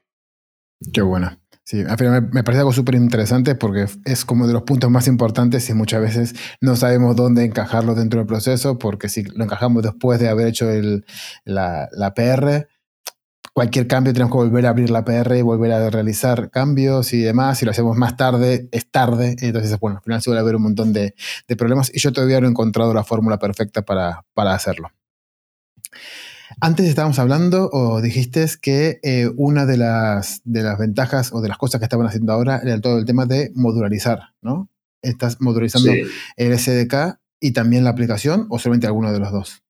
Qué 0.94 1.02
buena. 1.02 1.38
Sí, 1.68 1.84
me, 1.84 2.22
me 2.22 2.44
parece 2.44 2.60
algo 2.60 2.72
súper 2.72 2.94
interesante 2.94 3.56
porque 3.56 3.88
es 4.06 4.24
como 4.24 4.46
de 4.46 4.54
los 4.54 4.62
puntos 4.62 4.92
más 4.92 5.08
importantes 5.08 5.68
y 5.68 5.74
muchas 5.74 6.00
veces 6.00 6.36
no 6.62 6.76
sabemos 6.76 7.16
dónde 7.16 7.44
encajarlo 7.44 7.96
dentro 7.96 8.20
del 8.20 8.28
proceso 8.28 8.78
porque 8.78 9.10
si 9.10 9.24
lo 9.24 9.44
encajamos 9.44 9.82
después 9.82 10.20
de 10.20 10.30
haber 10.30 10.46
hecho 10.46 10.68
la, 11.44 11.90
la 11.92 12.14
PR, 12.14 12.68
cualquier 13.52 13.88
cambio 13.88 14.14
tenemos 14.14 14.32
que 14.32 14.38
volver 14.38 14.68
a 14.68 14.70
abrir 14.70 14.92
la 14.92 15.04
PR 15.06 15.38
y 15.40 15.42
volver 15.42 15.72
a 15.72 15.90
realizar 15.90 16.52
cambios 16.52 17.14
y 17.14 17.22
demás. 17.22 17.58
Si 17.58 17.66
lo 17.66 17.72
hacemos 17.72 17.98
más 17.98 18.16
tarde, 18.16 18.70
es 18.72 18.92
tarde. 18.92 19.36
Entonces, 19.40 19.80
bueno, 19.80 19.98
al 19.98 20.04
final 20.04 20.22
se 20.22 20.30
va 20.30 20.38
a 20.38 20.42
haber 20.42 20.58
un 20.58 20.64
montón 20.64 20.94
de, 20.94 21.16
de 21.48 21.56
problemas 21.56 21.90
y 21.92 22.00
yo 22.00 22.14
todavía 22.14 22.40
no 22.42 22.48
he 22.48 22.52
encontrado 22.52 22.94
la 22.94 23.04
fórmula 23.04 23.40
perfecta 23.40 23.82
para, 23.82 24.24
para 24.36 24.54
hacerlo. 24.54 24.92
Antes 26.62 26.88
estábamos 26.88 27.20
hablando 27.20 27.70
o 27.72 28.02
dijiste 28.02 28.46
que 28.62 29.00
eh, 29.04 29.28
una 29.36 29.66
de 29.66 29.78
las, 29.78 30.42
de 30.46 30.62
las 30.62 30.78
ventajas 30.78 31.34
o 31.34 31.42
de 31.42 31.50
las 31.50 31.58
cosas 31.58 31.80
que 31.80 31.86
estaban 31.86 32.08
haciendo 32.08 32.34
ahora 32.34 32.60
era 32.64 32.80
todo 32.80 33.00
el 33.00 33.06
tema 33.06 33.26
de 33.26 33.52
modularizar, 33.56 34.20
¿no? 34.42 34.70
¿Estás 35.02 35.42
modularizando 35.42 35.92
el 36.38 36.58
SDK 36.58 37.20
y 37.40 37.54
también 37.54 37.84
la 37.84 37.92
aplicación 37.92 38.48
o 38.50 38.60
solamente 38.60 38.88
alguno 38.88 39.12
de 39.12 39.20
los 39.20 39.32
dos? 39.32 39.64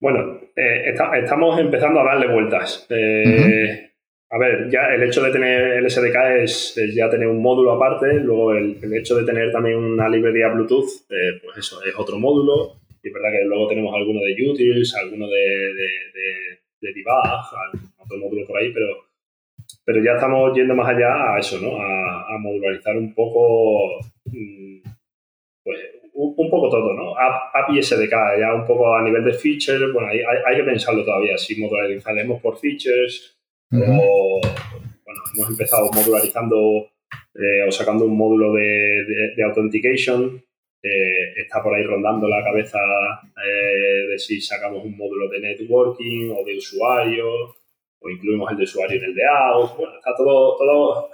Bueno, 0.00 0.40
eh, 0.56 0.94
estamos 1.22 1.58
empezando 1.58 2.00
a 2.00 2.04
darle 2.04 2.32
vueltas. 2.32 2.86
Eh, 2.88 3.90
a 4.30 4.38
ver, 4.38 4.70
ya 4.70 4.94
el 4.94 5.02
hecho 5.02 5.22
de 5.22 5.32
tener 5.32 5.72
el 5.72 5.90
SDK 5.90 6.16
es, 6.42 6.80
ya 6.94 7.10
tener 7.10 7.26
un 7.26 7.42
módulo 7.42 7.72
aparte, 7.72 8.14
luego 8.14 8.52
el, 8.52 8.78
el, 8.82 8.94
hecho 8.94 9.16
de 9.16 9.24
tener 9.24 9.50
también 9.50 9.76
una 9.76 10.08
librería 10.08 10.48
Bluetooth, 10.48 11.06
pues 11.08 11.58
eso, 11.58 11.82
es 11.82 11.94
otro 11.96 12.18
módulo. 12.18 12.80
Y 13.02 13.08
es 13.08 13.14
verdad 13.14 13.30
que 13.32 13.44
luego 13.44 13.68
tenemos 13.68 13.94
alguno 13.94 14.20
de 14.20 14.50
utils, 14.50 14.94
alguno 14.94 15.26
de, 15.26 15.40
de, 15.40 15.88
de, 16.14 16.60
de 16.80 16.92
debug, 16.92 17.82
otro 17.98 18.18
módulo 18.18 18.46
por 18.46 18.58
ahí, 18.58 18.72
pero, 18.72 18.86
pero 19.84 20.04
ya 20.04 20.12
estamos 20.12 20.54
yendo 20.54 20.74
más 20.74 20.88
allá 20.88 21.34
a 21.34 21.38
eso, 21.38 21.58
¿no? 21.60 21.80
A, 21.80 22.34
a 22.34 22.38
modularizar 22.38 22.96
un 22.96 23.14
poco, 23.14 24.00
mm, 24.26 24.82
pues, 25.64 25.78
un, 26.12 26.34
un, 26.36 26.50
poco 26.50 26.68
todo, 26.68 26.92
¿no? 26.92 27.14
API 27.16 27.82
SDK, 27.82 28.38
ya 28.38 28.54
un 28.54 28.66
poco 28.66 28.94
a 28.94 29.02
nivel 29.02 29.24
de 29.24 29.32
features, 29.32 29.92
bueno, 29.92 30.08
hay, 30.08 30.18
hay, 30.18 30.38
hay 30.46 30.56
que 30.56 30.64
pensarlo 30.64 31.04
todavía, 31.04 31.38
si 31.38 31.58
modularizaremos 31.58 32.40
por 32.42 32.58
features 32.58 33.38
uh 33.72 33.76
-huh. 33.76 34.00
o, 34.02 34.40
bueno, 35.04 35.20
hemos 35.34 35.50
empezado 35.50 35.90
modularizando 35.90 36.90
eh, 37.34 37.64
o 37.66 37.70
sacando 37.70 38.04
un 38.04 38.16
módulo 38.16 38.52
de, 38.52 38.62
de, 38.62 39.34
de 39.36 39.42
authentication 39.44 40.42
eh, 40.82 41.32
está 41.36 41.62
por 41.62 41.74
ahí 41.74 41.84
rondando 41.84 42.28
la 42.28 42.42
cabeza 42.42 42.78
eh, 43.36 44.08
de 44.08 44.18
si 44.18 44.40
sacamos 44.40 44.84
un 44.84 44.96
módulo 44.96 45.28
de 45.28 45.40
networking 45.40 46.30
o 46.30 46.44
de 46.44 46.56
usuario 46.56 47.26
o 48.02 48.08
incluimos 48.08 48.50
el 48.50 48.56
de 48.56 48.64
usuario 48.64 48.96
en 48.98 49.04
el 49.04 49.14
de 49.14 49.22
out. 49.26 49.76
Bueno, 49.76 49.94
está 49.96 50.14
todo, 50.16 50.56
todo 50.56 51.10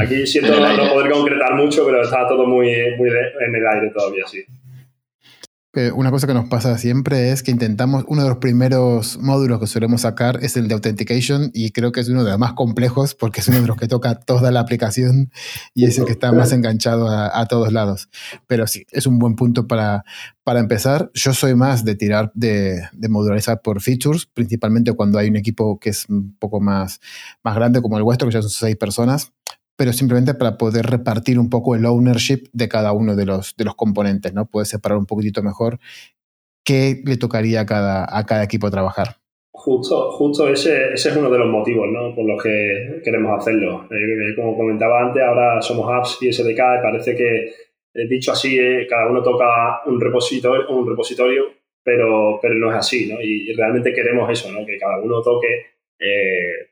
aquí 0.00 0.26
siento 0.26 0.58
no, 0.58 0.94
poder 0.94 1.12
concretar 1.12 1.54
mucho, 1.54 1.84
pero 1.84 2.02
está 2.02 2.26
todo 2.26 2.46
muy, 2.46 2.96
muy 2.96 3.10
en 3.10 3.54
el 3.54 3.66
aire 3.66 3.90
todavía, 3.90 4.26
sí. 4.26 4.44
Una 5.74 6.10
cosa 6.10 6.26
que 6.26 6.34
nos 6.34 6.50
pasa 6.50 6.76
siempre 6.76 7.30
es 7.30 7.42
que 7.42 7.50
intentamos, 7.50 8.04
uno 8.06 8.22
de 8.22 8.28
los 8.28 8.36
primeros 8.36 9.18
módulos 9.18 9.58
que 9.58 9.66
solemos 9.66 10.02
sacar 10.02 10.38
es 10.42 10.54
el 10.58 10.68
de 10.68 10.74
Authentication 10.74 11.50
y 11.54 11.70
creo 11.70 11.92
que 11.92 12.00
es 12.00 12.10
uno 12.10 12.24
de 12.24 12.30
los 12.30 12.38
más 12.38 12.52
complejos 12.52 13.14
porque 13.14 13.40
es 13.40 13.48
uno 13.48 13.62
de 13.62 13.66
los 13.66 13.78
que 13.78 13.88
toca 13.88 14.16
toda 14.16 14.50
la 14.50 14.60
aplicación 14.60 15.32
y 15.72 15.86
es 15.86 15.96
el 15.96 16.04
que 16.04 16.12
está 16.12 16.30
más 16.30 16.52
enganchado 16.52 17.08
a, 17.08 17.40
a 17.40 17.46
todos 17.46 17.72
lados. 17.72 18.10
Pero 18.46 18.66
sí, 18.66 18.84
es 18.90 19.06
un 19.06 19.18
buen 19.18 19.34
punto 19.34 19.66
para, 19.66 20.04
para 20.44 20.60
empezar. 20.60 21.10
Yo 21.14 21.32
soy 21.32 21.54
más 21.54 21.86
de 21.86 21.94
tirar, 21.94 22.30
de, 22.34 22.82
de, 22.92 23.08
modularizar 23.08 23.62
por 23.62 23.80
features, 23.80 24.26
principalmente 24.26 24.92
cuando 24.92 25.18
hay 25.18 25.30
un 25.30 25.36
equipo 25.36 25.78
que 25.78 25.88
es 25.88 26.06
un 26.10 26.36
poco 26.38 26.60
más, 26.60 27.00
más 27.42 27.54
grande 27.54 27.80
como 27.80 27.96
el 27.96 28.02
vuestro, 28.02 28.28
que 28.28 28.34
ya 28.34 28.42
son 28.42 28.50
seis 28.50 28.76
personas 28.76 29.32
pero 29.82 29.92
simplemente 29.92 30.34
para 30.34 30.58
poder 30.58 30.86
repartir 30.86 31.40
un 31.40 31.50
poco 31.50 31.74
el 31.74 31.84
ownership 31.86 32.44
de 32.52 32.68
cada 32.68 32.92
uno 32.92 33.16
de 33.16 33.26
los, 33.26 33.56
de 33.56 33.64
los 33.64 33.74
componentes, 33.74 34.32
¿no? 34.32 34.46
Puedes 34.46 34.68
separar 34.68 34.96
un 34.96 35.06
poquitito 35.06 35.42
mejor 35.42 35.80
qué 36.64 37.02
le 37.04 37.16
tocaría 37.16 37.62
a 37.62 37.66
cada, 37.66 38.06
a 38.08 38.24
cada 38.24 38.44
equipo 38.44 38.70
trabajar. 38.70 39.16
Justo, 39.50 40.12
justo 40.12 40.48
ese, 40.48 40.92
ese 40.92 41.08
es 41.08 41.16
uno 41.16 41.28
de 41.30 41.38
los 41.38 41.48
motivos 41.48 41.88
¿no? 41.90 42.14
por 42.14 42.24
los 42.24 42.40
que 42.40 43.00
queremos 43.02 43.36
hacerlo. 43.36 43.88
Eh, 43.90 44.36
como 44.36 44.56
comentaba 44.56 45.02
antes, 45.02 45.20
ahora 45.20 45.60
somos 45.60 45.92
apps 45.92 46.18
y 46.20 46.32
SDK 46.32 46.60
y 46.78 46.82
parece 46.84 47.16
que, 47.16 47.46
eh, 47.46 48.08
dicho 48.08 48.30
así, 48.30 48.56
eh, 48.60 48.86
cada 48.88 49.10
uno 49.10 49.20
toca 49.20 49.80
un 49.86 50.00
repositorio, 50.00 50.70
un 50.70 50.88
repositorio 50.88 51.42
pero, 51.82 52.38
pero 52.40 52.54
no 52.54 52.70
es 52.70 52.76
así. 52.76 53.12
¿no? 53.12 53.20
Y, 53.20 53.50
y 53.50 53.52
realmente 53.54 53.92
queremos 53.92 54.30
eso, 54.30 54.52
¿no? 54.52 54.64
que 54.64 54.78
cada 54.78 55.00
uno 55.00 55.20
toque 55.22 55.72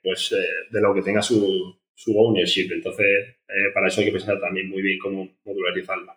pues, 0.00 0.32
de 0.70 0.80
lo 0.80 0.94
que 0.94 1.02
tenga 1.02 1.22
su, 1.22 1.79
su 2.00 2.18
ownership. 2.18 2.68
Entonces, 2.72 3.06
eh, 3.06 3.72
para 3.74 3.88
eso 3.88 4.00
hay 4.00 4.06
que 4.06 4.12
pensar 4.12 4.40
también 4.40 4.70
muy 4.70 4.80
bien 4.80 4.98
cómo 4.98 5.28
modularizarlo. 5.44 6.12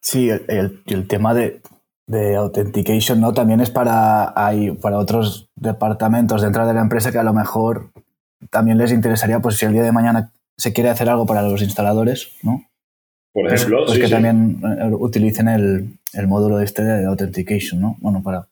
Sí, 0.00 0.30
el, 0.30 0.44
el, 0.48 0.82
el 0.86 1.06
tema 1.06 1.34
de, 1.34 1.60
de, 2.06 2.36
authentication 2.36 3.20
¿no? 3.20 3.34
también 3.34 3.60
es 3.60 3.70
para, 3.70 4.32
hay, 4.34 4.70
para 4.70 4.98
otros 4.98 5.50
departamentos 5.56 6.40
dentro 6.40 6.66
de 6.66 6.72
la 6.72 6.80
empresa 6.80 7.12
que 7.12 7.18
a 7.18 7.22
lo 7.22 7.34
mejor 7.34 7.90
también 8.48 8.78
les 8.78 8.92
interesaría, 8.92 9.40
pues 9.40 9.58
si 9.58 9.66
el 9.66 9.74
día 9.74 9.82
de 9.82 9.92
mañana 9.92 10.32
se 10.56 10.72
quiere 10.72 10.88
hacer 10.88 11.10
algo 11.10 11.26
para 11.26 11.42
los 11.42 11.60
instaladores, 11.60 12.32
¿no? 12.42 12.66
Por 13.32 13.46
ejemplo, 13.46 13.84
pues, 13.84 13.86
pues 13.88 13.94
sí, 13.96 14.00
que 14.00 14.06
sí. 14.06 14.12
también 14.12 14.62
eh, 14.64 14.90
utilicen 14.98 15.48
el, 15.48 15.98
el 16.14 16.26
módulo 16.26 16.60
este 16.60 16.82
de 16.82 17.04
authentication, 17.04 17.80
¿no? 17.80 17.96
Bueno, 18.00 18.22
para 18.22 18.48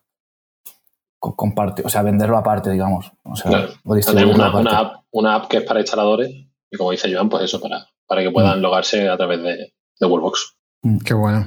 compartir, 1.19 1.85
o 1.85 1.89
sea, 1.89 2.03
venderlo 2.03 2.37
aparte, 2.37 2.71
digamos. 2.71 3.11
O 3.25 3.35
sea, 3.35 3.51
claro. 3.51 3.69
o 3.85 3.95
distribuirlo 3.95 4.35
una, 4.35 4.47
aparte. 4.49 4.69
Una 4.69 4.79
app, 4.79 5.05
una 5.11 5.35
app 5.35 5.49
que 5.49 5.57
es 5.57 5.63
para 5.65 5.81
instaladores 5.81 6.48
y 6.71 6.77
como 6.77 6.91
dice 6.91 7.13
Joan, 7.13 7.29
pues 7.29 7.45
eso, 7.45 7.61
para, 7.61 7.87
para 8.07 8.23
que 8.23 8.31
puedan 8.31 8.59
mm. 8.59 8.63
logarse 8.63 9.09
a 9.09 9.17
través 9.17 9.43
de, 9.43 9.73
de 10.01 10.07
Workbox. 10.07 10.57
Mm, 10.83 10.99
qué 10.99 11.15
bueno. 11.15 11.47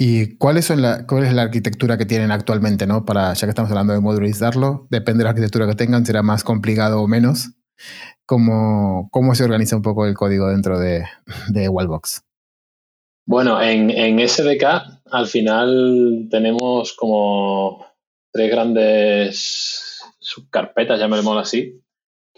¿Y 0.00 0.36
cuáles 0.36 0.66
son 0.66 0.80
la, 0.80 1.06
cuál 1.06 1.24
es 1.24 1.32
la 1.32 1.42
arquitectura 1.42 1.98
que 1.98 2.06
tienen 2.06 2.30
actualmente, 2.30 2.86
no? 2.86 3.04
Para, 3.04 3.34
ya 3.34 3.46
que 3.46 3.50
estamos 3.50 3.70
hablando 3.70 3.92
de 3.92 4.00
modularizarlo, 4.00 4.86
depende 4.90 5.18
de 5.18 5.24
la 5.24 5.30
arquitectura 5.30 5.66
que 5.66 5.74
tengan, 5.74 6.06
será 6.06 6.22
más 6.22 6.44
complicado 6.44 7.02
o 7.02 7.08
menos. 7.08 7.50
¿Cómo, 8.24 9.08
cómo 9.10 9.34
se 9.34 9.44
organiza 9.44 9.74
un 9.74 9.82
poco 9.82 10.06
el 10.06 10.14
código 10.14 10.48
dentro 10.48 10.78
de, 10.78 11.04
de 11.48 11.68
Wallbox? 11.68 12.22
Bueno, 13.26 13.60
en, 13.60 13.90
en 13.90 14.26
SDK 14.26 14.64
al 15.10 15.26
final 15.26 16.28
tenemos 16.30 16.94
como 16.94 17.84
tres 18.32 18.50
grandes 18.50 20.00
subcarpetas, 20.20 21.00
llamémoslo 21.00 21.40
así, 21.40 21.82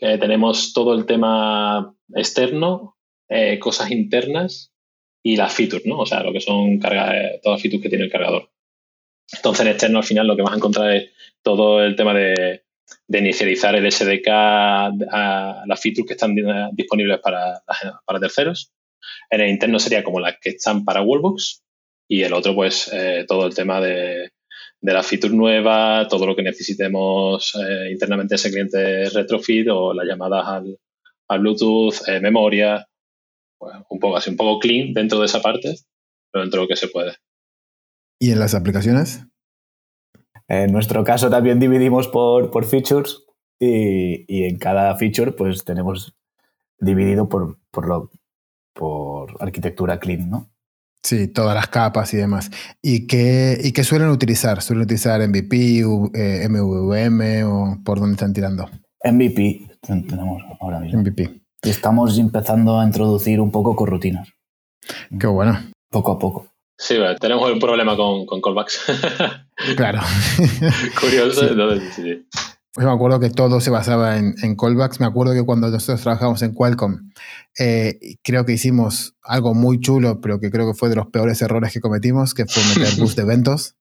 tenemos 0.01 0.73
todo 0.73 0.95
el 0.95 1.07
tema 1.07 1.95
externo, 2.15 2.97
eh, 3.29 3.59
cosas 3.59 3.91
internas 3.91 4.73
y 5.23 5.37
las 5.37 5.53
features, 5.53 5.87
¿no? 5.87 5.99
O 5.99 6.07
sea, 6.07 6.23
lo 6.23 6.33
que 6.33 6.41
son 6.41 6.79
carga, 6.79 7.13
todas 7.43 7.57
las 7.57 7.63
features 7.63 7.83
que 7.83 7.89
tiene 7.89 8.05
el 8.05 8.11
cargador. 8.11 8.51
Entonces, 9.33 9.65
en 9.65 9.73
externo, 9.73 9.99
al 9.99 10.05
final, 10.05 10.27
lo 10.27 10.37
que 10.37 10.43
vas 10.43 10.53
a 10.53 10.57
encontrar 10.57 10.97
es 10.97 11.11
todo 11.43 11.85
el 11.85 11.95
tema 11.95 12.15
de, 12.15 12.65
de 13.07 13.19
inicializar 13.19 13.75
el 13.75 13.91
SDK 13.91 14.29
a 14.29 15.63
las 15.67 15.81
features 15.81 16.07
que 16.07 16.15
están 16.15 16.35
disponibles 16.73 17.21
para, 17.21 17.63
para 18.05 18.21
terceros. 18.21 18.73
En 19.31 19.41
el 19.41 19.51
interno 19.51 19.79
sería 19.79 20.03
como 20.03 20.21
las 20.21 20.39
que 20.41 20.51
están 20.51 20.85
para 20.85 21.03
Wallbox 21.03 21.63
y 22.09 22.23
el 22.23 22.33
otro, 22.33 22.55
pues, 22.55 22.91
eh, 22.93 23.25
todo 23.29 23.47
el 23.47 23.55
tema 23.55 23.81
de, 23.81 24.31
de 24.81 24.93
la 24.93 25.03
feature 25.03 25.35
nueva, 25.35 26.07
todo 26.09 26.27
lo 26.27 26.35
que 26.35 26.43
necesitemos 26.43 27.55
eh, 27.55 27.91
internamente 27.93 28.37
ese 28.37 28.51
cliente 28.51 29.11
retrofit 29.11 29.69
o 29.71 29.93
las 29.93 30.07
llamadas 30.07 30.47
al, 30.47 30.79
al 31.29 31.41
Bluetooth, 31.41 32.09
eh, 32.09 32.21
memoria, 32.21 32.87
pues 33.59 33.75
un 33.91 34.01
poco 34.01 34.17
así, 34.17 34.31
un 34.31 34.37
poco 34.37 34.59
clean 34.59 34.95
dentro 34.95 35.21
de 35.21 35.27
esa 35.27 35.43
parte, 35.43 35.75
pero 36.31 36.43
dentro 36.43 36.61
de 36.61 36.65
lo 36.65 36.69
que 36.69 36.77
se 36.77 36.89
puede. 36.89 37.13
¿Y 38.19 38.33
en 38.33 38.39
las 38.39 38.55
aplicaciones? 38.55 39.27
En 40.49 40.73
nuestro 40.73 41.05
caso 41.05 41.31
también 41.31 41.61
dividimos 41.61 42.09
por, 42.09 42.51
por 42.51 42.65
features 42.65 43.25
y, 43.59 44.25
y, 44.27 44.45
en 44.45 44.59
cada 44.59 44.97
feature 44.97 45.33
pues 45.33 45.65
tenemos 45.65 46.15
dividido 46.79 47.29
por, 47.29 47.59
por, 47.71 47.87
lo, 47.87 48.11
por 48.73 49.37
arquitectura 49.41 50.01
clean, 50.01 50.31
¿no? 50.31 50.51
Sí, 51.03 51.29
todas 51.29 51.55
las 51.55 51.69
capas 51.69 52.13
y 52.15 52.19
demás. 52.19 52.51
¿Y 52.83 53.07
qué, 53.07 53.59
y 53.63 53.73
qué 53.73 53.85
suelen 53.85 54.09
utilizar? 54.09 54.63
¿Suelen 54.63 54.85
utilizar 54.85 55.27
MVP, 55.27 55.83
eh, 56.15 56.49
MVM 56.49 57.45
o 57.45 57.79
por 57.85 58.01
dónde 58.01 58.15
están 58.15 58.33
tirando? 58.33 58.69
MVP 59.05 59.71
tenemos 59.83 60.43
ahora 60.61 60.81
mismo. 60.81 61.01
MVP. 61.01 61.41
Y 61.63 61.71
estamos 61.71 62.19
empezando 62.19 62.79
a 62.79 62.85
introducir 62.85 63.41
un 63.41 63.51
poco 63.51 63.75
con 63.75 63.87
rutinas. 63.87 64.29
Qué 65.19 65.27
bueno. 65.27 65.59
Poco 65.91 66.13
a 66.13 66.19
poco. 66.19 66.47
Sí, 66.77 66.97
tenemos 67.21 67.51
un 67.51 67.59
problema 67.59 67.97
con, 67.97 68.25
con 68.25 68.41
callbacks. 68.41 68.81
claro. 69.77 70.01
Curioso. 71.01 71.49
Sí. 71.49 72.03
sí. 72.03 72.27
Yo 72.81 72.87
me 72.87 72.93
acuerdo 72.93 73.21
que 73.21 73.29
todo 73.29 73.61
se 73.61 73.69
basaba 73.69 74.17
en, 74.17 74.35
en, 74.43 74.57
callbacks. 74.57 75.01
Me 75.01 75.07
acuerdo 75.07 75.35
que 75.35 75.45
cuando 75.45 75.69
nosotros 75.69 76.01
trabajamos 76.01 76.41
en 76.41 76.55
Qualcomm, 76.55 77.11
eh, 77.59 77.99
creo 78.23 78.47
que 78.47 78.53
hicimos 78.53 79.15
algo 79.23 79.53
muy 79.53 79.81
chulo, 79.81 80.23
pero 80.23 80.41
que 80.41 80.51
creo 80.51 80.67
que 80.67 80.79
fue 80.79 80.89
de 80.89 80.97
los 80.97 81.09
peores 81.09 81.43
errores 81.43 81.75
que 81.75 81.81
cometimos, 81.81 82.33
que 82.33 82.47
fue 82.47 82.63
meter 82.65 82.95
bus 82.99 83.17
de 83.17 83.23
eventos. 83.23 83.75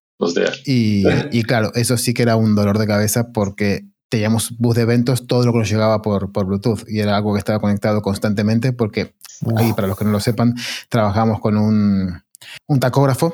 y, 0.65 1.05
y, 1.31 1.43
claro, 1.43 1.71
eso 1.75 1.95
sí 1.95 2.13
que 2.13 2.23
era 2.23 2.35
un 2.35 2.55
dolor 2.55 2.77
de 2.77 2.87
cabeza 2.87 3.31
porque 3.31 3.85
teníamos 4.09 4.57
bus 4.57 4.75
de 4.75 4.81
eventos, 4.81 5.27
todo 5.27 5.45
lo 5.45 5.53
que 5.53 5.59
nos 5.59 5.69
llegaba 5.69 6.01
por, 6.01 6.33
por 6.33 6.45
Bluetooth 6.45 6.83
y 6.89 6.99
era 6.99 7.15
algo 7.15 7.31
que 7.33 7.39
estaba 7.39 7.59
conectado 7.59 8.01
constantemente 8.01 8.73
porque, 8.73 9.13
ahí, 9.55 9.71
para 9.71 9.87
los 9.87 9.97
que 9.97 10.03
no 10.03 10.11
lo 10.11 10.19
sepan, 10.19 10.55
trabajamos 10.89 11.39
con 11.39 11.55
un, 11.55 12.21
un 12.67 12.79
tacógrafo 12.81 13.33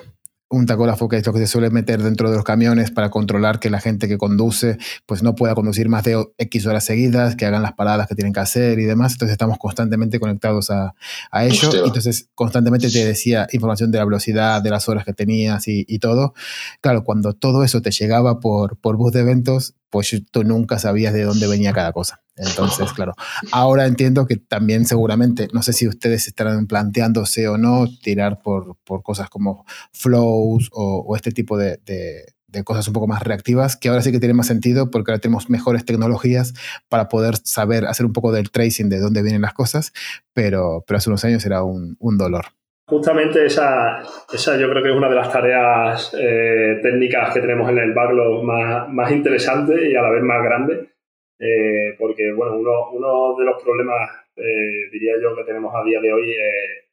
un 0.49 0.65
tacógrafo 0.65 1.09
que 1.09 1.17
es 1.17 1.25
lo 1.25 1.33
que 1.33 1.39
se 1.39 1.47
suele 1.47 1.69
meter 1.69 2.03
dentro 2.03 2.29
de 2.29 2.35
los 2.35 2.43
camiones 2.43 2.91
para 2.91 3.09
controlar 3.09 3.59
que 3.59 3.69
la 3.69 3.79
gente 3.79 4.07
que 4.07 4.17
conduce 4.17 4.77
pues 5.05 5.23
no 5.23 5.35
pueda 5.35 5.55
conducir 5.55 5.89
más 5.89 6.03
de 6.03 6.23
X 6.37 6.67
horas 6.67 6.83
seguidas, 6.83 7.35
que 7.35 7.45
hagan 7.45 7.63
las 7.63 7.73
paradas 7.73 8.07
que 8.07 8.15
tienen 8.15 8.33
que 8.33 8.39
hacer 8.39 8.79
y 8.79 8.85
demás. 8.85 9.13
Entonces 9.13 9.33
estamos 9.33 9.57
constantemente 9.57 10.19
conectados 10.19 10.69
a, 10.69 10.93
a 11.31 11.45
ello. 11.45 11.85
Entonces 11.85 12.29
constantemente 12.35 12.89
te 12.89 13.05
decía 13.05 13.47
información 13.51 13.91
de 13.91 13.97
la 13.97 14.05
velocidad, 14.05 14.61
de 14.61 14.69
las 14.69 14.87
horas 14.87 15.03
que 15.03 15.13
tenías 15.13 15.67
y, 15.67 15.85
y 15.87 15.99
todo. 15.99 16.33
Claro, 16.81 17.03
cuando 17.03 17.33
todo 17.33 17.63
eso 17.63 17.81
te 17.81 17.91
llegaba 17.91 18.39
por, 18.39 18.77
por 18.77 18.97
bus 18.97 19.11
de 19.11 19.21
eventos, 19.21 19.75
pues 19.89 20.15
tú 20.31 20.43
nunca 20.43 20.79
sabías 20.79 21.13
de 21.13 21.23
dónde 21.23 21.47
venía 21.47 21.73
cada 21.73 21.91
cosa. 21.91 22.21
Entonces, 22.35 22.91
claro, 22.91 23.13
ahora 23.51 23.85
entiendo 23.85 24.25
que 24.25 24.35
también 24.35 24.85
seguramente, 24.85 25.47
no 25.53 25.61
sé 25.61 25.71
si 25.71 25.87
ustedes 25.87 26.27
estarán 26.27 26.67
planteándose 26.67 27.47
o 27.47 27.57
no 27.57 27.87
tirar 28.03 28.41
por, 28.41 28.75
por 28.83 29.03
cosas 29.03 29.29
como 29.29 29.65
flows 29.93 30.69
o, 30.73 31.15
este 31.15 31.31
tipo 31.31 31.57
de, 31.57 31.79
de, 31.85 32.25
de, 32.47 32.63
cosas 32.65 32.87
un 32.87 32.93
poco 32.93 33.07
más 33.07 33.23
reactivas, 33.23 33.77
que 33.77 33.87
ahora 33.87 34.01
sí 34.01 34.11
que 34.11 34.19
tiene 34.19 34.33
más 34.33 34.47
sentido 34.47 34.91
porque 34.91 35.11
ahora 35.11 35.21
tenemos 35.21 35.49
mejores 35.49 35.85
tecnologías 35.85 36.53
para 36.89 37.07
poder 37.07 37.37
saber 37.43 37.85
hacer 37.85 38.05
un 38.05 38.11
poco 38.11 38.33
del 38.33 38.51
tracing 38.51 38.89
de 38.89 38.99
dónde 38.99 39.21
vienen 39.21 39.41
las 39.41 39.53
cosas, 39.53 39.93
pero, 40.33 40.83
pero 40.85 40.97
hace 40.97 41.09
unos 41.09 41.23
años 41.23 41.45
era 41.45 41.63
un, 41.63 41.95
un 41.99 42.17
dolor. 42.17 42.47
Justamente 42.87 43.45
esa, 43.45 44.03
esa 44.31 44.57
yo 44.57 44.69
creo 44.69 44.83
que 44.83 44.89
es 44.89 44.95
una 44.95 45.09
de 45.09 45.15
las 45.15 45.31
tareas 45.31 46.15
eh, 46.19 46.79
técnicas 46.83 47.33
que 47.33 47.41
tenemos 47.41 47.69
en 47.69 47.79
el 47.79 47.93
backlog 47.93 48.43
más, 48.43 48.87
más 48.89 49.11
interesante 49.11 49.89
y 49.89 49.95
a 49.95 50.01
la 50.03 50.11
vez 50.11 50.21
más 50.21 50.43
grande 50.43 50.95
eh, 51.39 51.95
porque, 51.97 52.31
bueno, 52.31 52.57
uno, 52.57 52.91
uno, 52.91 53.35
de 53.37 53.45
los 53.45 53.61
problemas, 53.61 54.09
eh, 54.37 54.89
diría 54.91 55.13
yo, 55.21 55.35
que 55.35 55.43
tenemos 55.43 55.73
a 55.75 55.83
día 55.83 55.99
de 55.99 56.13
hoy 56.13 56.33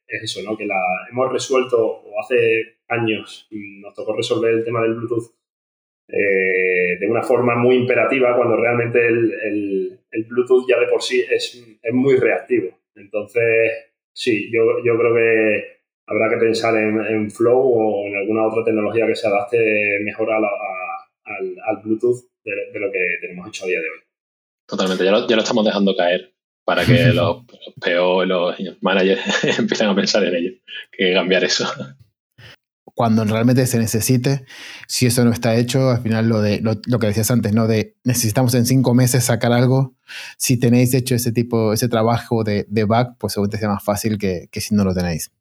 es 0.07 0.23
eso, 0.23 0.41
¿no? 0.43 0.57
Que 0.57 0.65
la 0.65 0.79
hemos 1.09 1.31
resuelto, 1.31 1.77
o 1.79 2.19
hace 2.19 2.77
años 2.89 3.47
nos 3.51 3.93
tocó 3.93 4.15
resolver 4.15 4.53
el 4.53 4.65
tema 4.65 4.81
del 4.81 4.95
Bluetooth 4.95 5.31
eh, 6.09 6.97
de 6.99 7.07
una 7.07 7.23
forma 7.23 7.55
muy 7.55 7.75
imperativa, 7.75 8.35
cuando 8.35 8.57
realmente 8.57 9.05
el, 9.07 9.33
el, 9.33 9.99
el 10.11 10.23
Bluetooth 10.25 10.67
ya 10.67 10.79
de 10.79 10.87
por 10.87 11.01
sí 11.01 11.21
es, 11.21 11.63
es, 11.81 11.93
muy 11.93 12.17
reactivo. 12.17 12.77
Entonces, 12.95 13.93
sí, 14.11 14.51
yo, 14.53 14.83
yo 14.83 14.97
creo 14.97 15.15
que 15.15 15.72
habrá 16.07 16.29
que 16.29 16.37
pensar 16.37 16.75
en, 16.75 16.99
en, 16.99 17.31
Flow 17.31 17.59
o 17.59 18.07
en 18.07 18.15
alguna 18.15 18.47
otra 18.47 18.63
tecnología 18.63 19.07
que 19.07 19.15
se 19.15 19.27
adapte 19.27 19.99
mejor 20.03 20.31
a 20.31 20.39
la, 20.39 20.47
a, 20.47 21.35
al, 21.37 21.55
al, 21.67 21.83
Bluetooth 21.83 22.21
de, 22.43 22.51
de 22.73 22.79
lo 22.79 22.91
que 22.91 22.99
tenemos 23.21 23.47
hecho 23.47 23.65
a 23.65 23.67
día 23.67 23.79
de 23.79 23.85
hoy. 23.85 23.99
Totalmente, 24.67 25.03
ya 25.03 25.11
lo, 25.11 25.27
ya 25.27 25.35
lo 25.35 25.41
estamos 25.41 25.65
dejando 25.65 25.95
caer 25.95 26.33
para 26.65 26.85
que 26.85 27.07
los, 27.13 27.43
los 27.45 27.73
PO 27.79 28.23
y 28.23 28.27
los 28.27 28.81
managers 28.81 29.21
empiecen 29.59 29.89
a 29.89 29.95
pensar 29.95 30.23
en 30.23 30.35
ello, 30.35 30.51
que 30.91 31.13
cambiar 31.13 31.43
eso. 31.43 31.65
Cuando 32.95 33.23
realmente 33.25 33.65
se 33.65 33.79
necesite, 33.79 34.45
si 34.87 35.07
eso 35.07 35.25
no 35.25 35.31
está 35.31 35.55
hecho, 35.55 35.89
al 35.89 36.03
final 36.03 36.29
lo 36.29 36.41
de 36.41 36.59
lo, 36.61 36.79
lo, 36.85 36.99
que 36.99 37.07
decías 37.07 37.31
antes, 37.31 37.51
¿no? 37.51 37.65
De 37.65 37.95
necesitamos 38.03 38.53
en 38.53 38.67
cinco 38.67 38.93
meses 38.93 39.23
sacar 39.23 39.51
algo. 39.51 39.95
Si 40.37 40.59
tenéis 40.59 40.93
hecho 40.93 41.15
ese 41.15 41.31
tipo, 41.31 41.73
ese 41.73 41.89
trabajo 41.89 42.43
de, 42.43 42.67
de 42.69 42.83
back, 42.83 43.15
pues 43.17 43.33
seguramente 43.33 43.57
sea 43.57 43.69
más 43.69 43.83
fácil 43.83 44.19
que, 44.19 44.47
que 44.51 44.61
si 44.61 44.75
no 44.75 44.83
lo 44.83 44.93
tenéis. 44.93 45.31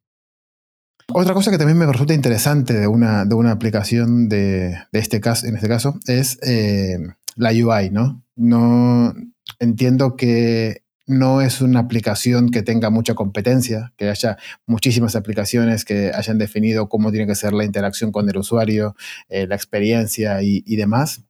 Otra 1.15 1.35
cosa 1.35 1.51
que 1.51 1.59
también 1.59 1.79
me 1.79 1.87
resulta 1.87 2.15
interesante 2.15 2.75
de 2.75 2.87
una, 2.87 3.25
de 3.25 3.35
una 3.35 3.53
aplicación 3.53 4.29
de, 4.29 4.77
este 4.93 5.21
caso, 5.21 5.47
en 5.47 5.57
este 5.57 5.69
caso 5.69 5.99
es 6.07 6.39
eh, 6.43 6.99
la 7.37 7.51
UI, 7.51 7.91
¿no? 7.91 8.25
No 8.37 9.15
entiendo 9.59 10.17
que 10.17 10.83
no 11.07 11.41
es 11.41 11.61
una 11.61 11.81
aplicación 11.81 12.51
que 12.51 12.63
tenga 12.63 12.91
mucha 12.91 13.15
competencia, 13.15 13.93
que 13.97 14.09
haya 14.09 14.39
muchísimas 14.67 15.17
aplicaciones 15.17 15.85
que 15.85 16.13
hayan 16.15 16.39
definido 16.39 16.89
cómo 16.89 17.11
tiene 17.11 17.27
que 17.27 17.35
ser 17.35 17.53
la 17.53 17.65
interacción 17.65 18.13
con 18.13 18.29
el 18.29 18.37
usuario, 18.37 18.95
eh, 19.29 19.47
la 19.47 19.55
experiencia 19.55 20.43
y, 20.43 20.63
y, 20.67 20.77
demás. 20.77 21.25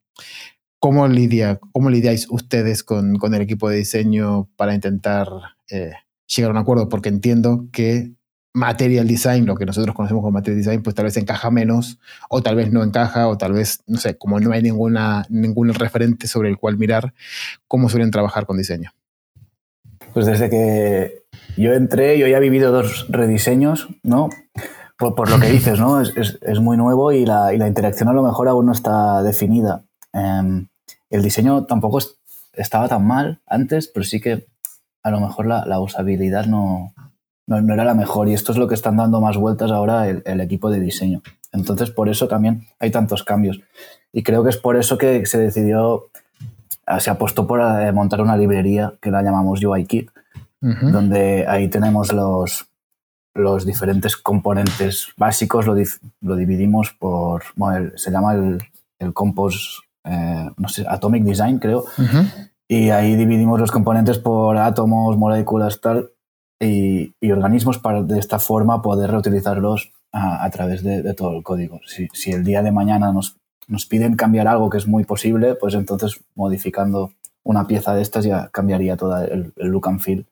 ¿Cómo, 0.78 1.06
lidia, 1.08 1.58
cómo 1.72 1.90
lidiáis 1.90 2.26
ustedes 2.30 2.82
con, 2.82 3.16
con, 3.16 3.34
el 3.34 3.42
equipo 3.42 3.68
de 3.68 3.76
diseño 3.78 4.50
para 4.56 4.74
intentar 4.74 5.28
eh, 5.70 5.92
llegar 6.26 6.50
a 6.50 6.54
un 6.54 6.58
acuerdo? 6.58 6.88
Porque 6.88 7.08
entiendo 7.08 7.68
que 7.72 8.12
material 8.54 9.06
design, 9.06 9.46
lo 9.46 9.56
que 9.56 9.64
nosotros 9.64 9.94
conocemos 9.94 10.22
como 10.22 10.32
material 10.32 10.58
design, 10.58 10.82
pues 10.82 10.94
tal 10.94 11.06
vez 11.06 11.16
encaja 11.16 11.50
menos, 11.50 11.98
o 12.28 12.42
tal 12.42 12.56
vez 12.56 12.70
no 12.70 12.82
encaja, 12.82 13.28
o 13.28 13.38
tal 13.38 13.52
vez, 13.52 13.82
no 13.86 13.98
sé, 13.98 14.16
como 14.18 14.40
no 14.40 14.52
hay 14.52 14.62
ninguna, 14.62 15.24
ningún 15.28 15.72
referente 15.72 16.26
sobre 16.26 16.50
el 16.50 16.58
cual 16.58 16.76
mirar, 16.76 17.14
¿cómo 17.66 17.88
suelen 17.88 18.10
trabajar 18.10 18.46
con 18.46 18.58
diseño? 18.58 18.92
Pues 20.12 20.26
desde 20.26 20.50
que 20.50 21.24
yo 21.56 21.72
entré, 21.72 22.18
yo 22.18 22.26
ya 22.26 22.36
he 22.36 22.40
vivido 22.40 22.72
dos 22.72 23.06
rediseños, 23.08 23.88
¿no? 24.02 24.28
Por, 24.98 25.14
por 25.14 25.30
lo 25.30 25.40
que 25.40 25.48
dices, 25.50 25.80
¿no? 25.80 26.00
Es, 26.00 26.38
es, 26.40 26.60
muy 26.60 26.76
nuevo 26.76 27.12
y 27.12 27.24
la, 27.24 27.54
y 27.54 27.58
la, 27.58 27.66
interacción 27.66 28.08
a 28.08 28.12
lo 28.12 28.22
mejor 28.22 28.48
aún 28.48 28.66
no 28.66 28.72
está 28.72 29.22
definida. 29.22 29.84
Eh, 30.12 30.66
el 31.10 31.22
diseño 31.22 31.64
tampoco 31.64 31.98
es, 31.98 32.18
estaba 32.52 32.88
tan 32.88 33.06
mal 33.06 33.40
antes, 33.46 33.88
pero 33.88 34.04
sí 34.04 34.20
que 34.20 34.46
a 35.02 35.10
lo 35.10 35.20
mejor 35.20 35.46
la 35.46 35.80
usabilidad 35.80 36.46
no, 36.46 36.92
no, 37.52 37.60
no, 37.60 37.74
era 37.74 37.84
la 37.84 37.94
mejor 37.94 38.28
y 38.28 38.34
esto 38.34 38.52
es 38.52 38.58
lo 38.58 38.66
que 38.66 38.74
están 38.74 38.96
dando 38.96 39.20
más 39.20 39.36
vueltas 39.36 39.70
ahora 39.70 40.08
el, 40.08 40.22
el, 40.24 40.40
equipo 40.40 40.70
de 40.70 40.80
diseño. 40.80 41.22
Entonces, 41.52 41.90
por 41.90 42.08
eso 42.08 42.28
también 42.28 42.66
hay 42.78 42.90
tantos 42.90 43.22
cambios. 43.22 43.60
Y 44.12 44.22
creo 44.22 44.42
que 44.42 44.50
es 44.50 44.56
por 44.56 44.76
eso 44.76 44.98
que 44.98 45.26
se 45.26 45.38
decidió, 45.38 46.08
ah, 46.86 47.00
se 47.00 47.10
apostó 47.10 47.46
por 47.46 47.60
eh, 47.60 47.92
montar 47.92 48.20
una 48.20 48.36
librería 48.36 48.94
que 49.00 49.10
la 49.10 49.22
llamamos 49.22 49.62
UIKit, 49.62 50.10
uh 50.62 50.66
-huh. 50.66 50.90
donde 50.90 51.46
ahí 51.46 51.68
tenemos 51.68 52.12
los, 52.12 52.66
los 53.34 53.64
diferentes 53.64 54.16
componentes 54.16 55.08
básicos, 55.16 55.66
lo, 55.66 55.74
lo 56.20 56.36
dividimos 56.36 56.94
por, 56.98 57.42
bueno, 57.56 57.76
el, 57.76 57.98
se 57.98 58.10
llama 58.10 58.34
el, 58.34 58.58
el 58.98 59.12
Compos, 59.12 59.82
eh, 60.04 60.50
no 60.56 60.68
sé, 60.68 60.84
Atomic 60.88 61.24
Design, 61.24 61.58
creo. 61.58 61.80
Uh 61.98 62.02
-huh. 62.02 62.50
Y 62.68 62.90
ahí 62.90 63.16
dividimos 63.16 63.60
los 63.60 63.70
componentes 63.70 64.18
por 64.18 64.56
átomos, 64.56 65.18
moléculas, 65.18 65.80
tal, 65.80 66.10
y, 66.62 67.14
y, 67.20 67.32
organismos 67.32 67.78
para 67.78 68.02
de 68.02 68.18
esta 68.18 68.38
forma 68.38 68.82
poder 68.82 69.10
reutilizarlos 69.10 69.92
a, 70.12 70.44
a 70.44 70.50
través 70.50 70.82
de, 70.82 71.12
todo 71.14 71.36
el 71.36 71.42
código. 71.42 71.80
Si, 71.86 72.08
si, 72.12 72.30
el 72.30 72.44
día 72.44 72.62
de 72.62 72.70
mañana 72.70 73.12
nos, 73.12 73.36
nos 73.66 73.86
piden 73.86 74.14
cambiar 74.16 74.46
algo 74.46 74.70
que 74.70 74.78
es 74.78 74.86
muy 74.86 75.04
posible, 75.04 75.54
pues 75.56 75.74
entonces 75.74 76.20
modificando 76.34 77.12
una 77.42 77.66
pieza 77.66 77.94
de 77.94 78.02
estas 78.02 78.24
ya 78.24 78.48
cambiaría 78.48 78.96
todo 78.96 79.20
el 79.20 79.52
look 79.56 79.88
and 79.88 80.00
feel 80.00 80.26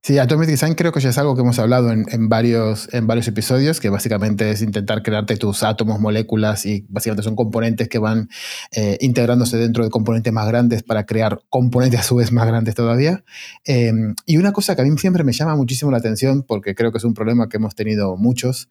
Sí, 0.00 0.16
Atomic 0.16 0.48
Design 0.48 0.74
creo 0.74 0.92
que 0.92 1.00
ya 1.00 1.10
es 1.10 1.18
algo 1.18 1.34
que 1.34 1.42
hemos 1.42 1.58
hablado 1.58 1.90
en, 1.90 2.06
en, 2.10 2.28
varios, 2.28 2.88
en 2.94 3.06
varios 3.06 3.26
episodios, 3.26 3.80
que 3.80 3.90
básicamente 3.90 4.50
es 4.50 4.62
intentar 4.62 5.02
crearte 5.02 5.36
tus 5.36 5.64
átomos, 5.64 5.98
moléculas 6.00 6.66
y 6.66 6.86
básicamente 6.88 7.24
son 7.24 7.34
componentes 7.34 7.88
que 7.88 7.98
van 7.98 8.28
eh, 8.70 8.96
integrándose 9.00 9.56
dentro 9.56 9.84
de 9.84 9.90
componentes 9.90 10.32
más 10.32 10.46
grandes 10.46 10.82
para 10.84 11.04
crear 11.04 11.40
componentes 11.50 12.00
a 12.00 12.02
su 12.04 12.14
vez 12.14 12.32
más 12.32 12.46
grandes 12.46 12.76
todavía. 12.76 13.24
Eh, 13.66 13.92
y 14.24 14.36
una 14.36 14.52
cosa 14.52 14.76
que 14.76 14.82
a 14.82 14.84
mí 14.84 14.96
siempre 14.98 15.24
me 15.24 15.32
llama 15.32 15.56
muchísimo 15.56 15.90
la 15.90 15.98
atención, 15.98 16.44
porque 16.44 16.74
creo 16.76 16.92
que 16.92 16.98
es 16.98 17.04
un 17.04 17.14
problema 17.14 17.48
que 17.48 17.56
hemos 17.56 17.74
tenido 17.74 18.16
muchos, 18.16 18.70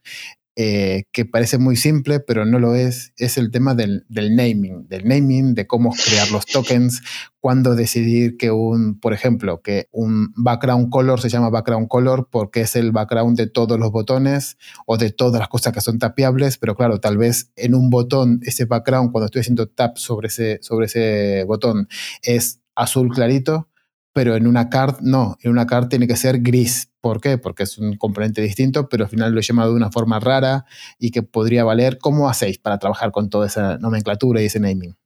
eh, 0.59 1.03
que 1.11 1.23
parece 1.23 1.59
muy 1.59 1.75
simple, 1.75 2.19
pero 2.19 2.43
no 2.43 2.57
lo 2.57 2.73
es, 2.73 3.13
es 3.17 3.37
el 3.37 3.51
tema 3.51 3.75
del, 3.75 4.07
naming, 4.09 4.87
del 4.87 5.07
naming, 5.07 5.53
de 5.53 5.67
cómo 5.67 5.93
crear 5.93 6.31
los 6.31 6.47
tokens, 6.47 7.03
cuándo 7.39 7.75
decidir 7.75 8.37
que 8.37 8.49
un, 8.49 8.99
por 8.99 9.13
ejemplo, 9.13 9.61
que 9.61 9.87
un 9.91 10.33
background 10.35 10.89
color 10.89 11.21
se 11.21 11.29
llama 11.29 11.51
background 11.51 11.87
color 11.87 12.27
porque 12.31 12.61
es 12.61 12.75
el 12.75 12.91
background 12.91 13.37
de 13.37 13.45
todos 13.45 13.77
los 13.77 13.91
botones 13.91 14.57
o 14.87 14.97
de 14.97 15.11
todas 15.11 15.37
las 15.37 15.47
cosas 15.47 15.73
que 15.73 15.81
son 15.81 15.99
tapeables, 15.99 16.57
pero 16.57 16.75
claro, 16.75 16.99
tal 16.99 17.17
vez 17.17 17.51
en 17.55 17.75
un 17.75 17.91
botón 17.91 18.39
ese 18.41 18.65
background, 18.65 19.11
cuando 19.11 19.27
estoy 19.27 19.41
haciendo 19.41 19.67
tap 19.67 19.97
sobre 19.97 20.29
ese, 20.29 20.57
sobre 20.63 20.87
ese 20.87 21.43
botón, 21.43 21.87
es 22.23 22.61
azul 22.73 23.13
clarito, 23.13 23.69
pero 24.17 24.35
en 24.35 24.47
una 24.47 24.67
card 24.71 24.95
no, 25.01 25.37
en 25.43 25.51
una 25.51 25.67
card 25.67 25.89
tiene 25.89 26.07
que 26.07 26.15
ser 26.15 26.39
gris. 26.41 26.89
¿Por 27.01 27.21
qué? 27.21 27.37
Porque 27.37 27.61
es 27.61 27.77
un 27.77 27.97
componente 27.97 28.41
distinto, 28.41 28.89
pero 28.89 29.03
al 29.03 29.11
final 29.11 29.31
lo 29.31 29.39
he 29.39 29.43
llamado 29.43 29.69
de 29.69 29.75
una 29.75 29.91
forma 29.91 30.19
rara 30.19 30.65
y 30.97 31.11
que 31.11 31.21
podría 31.21 31.63
valer. 31.63 31.99
¿Cómo 31.99 32.27
hacéis 32.27 32.57
para 32.57 32.79
trabajar 32.79 33.11
con 33.11 33.29
toda 33.29 33.45
esa 33.45 33.77
nomenclatura 33.77 34.41
y 34.41 34.45
ese 34.45 34.59
naming? 34.59 34.97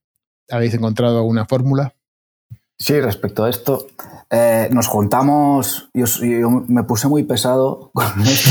¿Habéis 0.50 0.76
encontrado 0.76 1.18
alguna 1.18 1.46
fórmula? 1.46 1.94
Sí, 2.78 3.02
respecto 3.02 3.44
a 3.44 3.50
esto, 3.50 3.86
eh, 4.30 4.70
nos 4.72 4.88
juntamos, 4.88 5.90
yo, 5.94 6.06
me 6.70 6.84
puse 6.84 7.10
muy 7.10 7.24
pesado 7.24 7.92
con 7.94 8.06
esto 8.22 8.50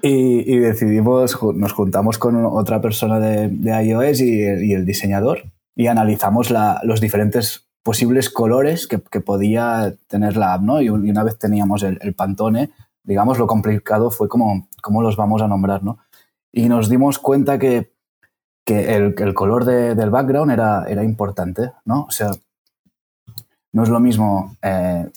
y, 0.00 0.58
decidimos, 0.58 1.36
nos 1.56 1.72
juntamos 1.72 2.18
con 2.18 2.46
otra 2.46 2.80
persona 2.80 3.18
de, 3.18 3.84
iOS 3.84 4.20
y, 4.20 4.42
el 4.44 4.86
diseñador 4.86 5.50
y 5.74 5.88
analizamos 5.88 6.52
los 6.84 7.00
diferentes 7.00 7.65
posibles 7.86 8.30
colores 8.30 8.88
que, 8.88 8.98
podía 9.20 9.94
tener 10.08 10.36
la 10.36 10.54
app, 10.54 10.62
¿no? 10.62 10.80
Y, 10.80 10.88
una 10.88 11.22
vez 11.22 11.38
teníamos 11.38 11.84
el, 11.84 12.14
Pantone, 12.14 12.70
digamos, 13.04 13.38
lo 13.38 13.46
complicado 13.46 14.10
fue 14.10 14.28
cómo, 14.28 14.66
cómo 14.82 15.02
los 15.02 15.14
vamos 15.14 15.40
a 15.40 15.46
nombrar, 15.46 15.84
¿no? 15.84 15.98
Y 16.50 16.68
nos 16.68 16.88
dimos 16.88 17.20
cuenta 17.20 17.60
que, 17.60 17.92
que 18.64 18.96
el, 18.96 19.34
color 19.34 19.64
del 19.64 20.10
background 20.10 20.50
era, 20.50 20.84
era 20.88 21.04
importante, 21.04 21.70
¿no? 21.84 22.06
O 22.08 22.10
sea, 22.10 22.32
no 23.72 23.84
es 23.84 23.88
lo 23.88 24.00
mismo 24.00 24.56
eh, 24.62 25.08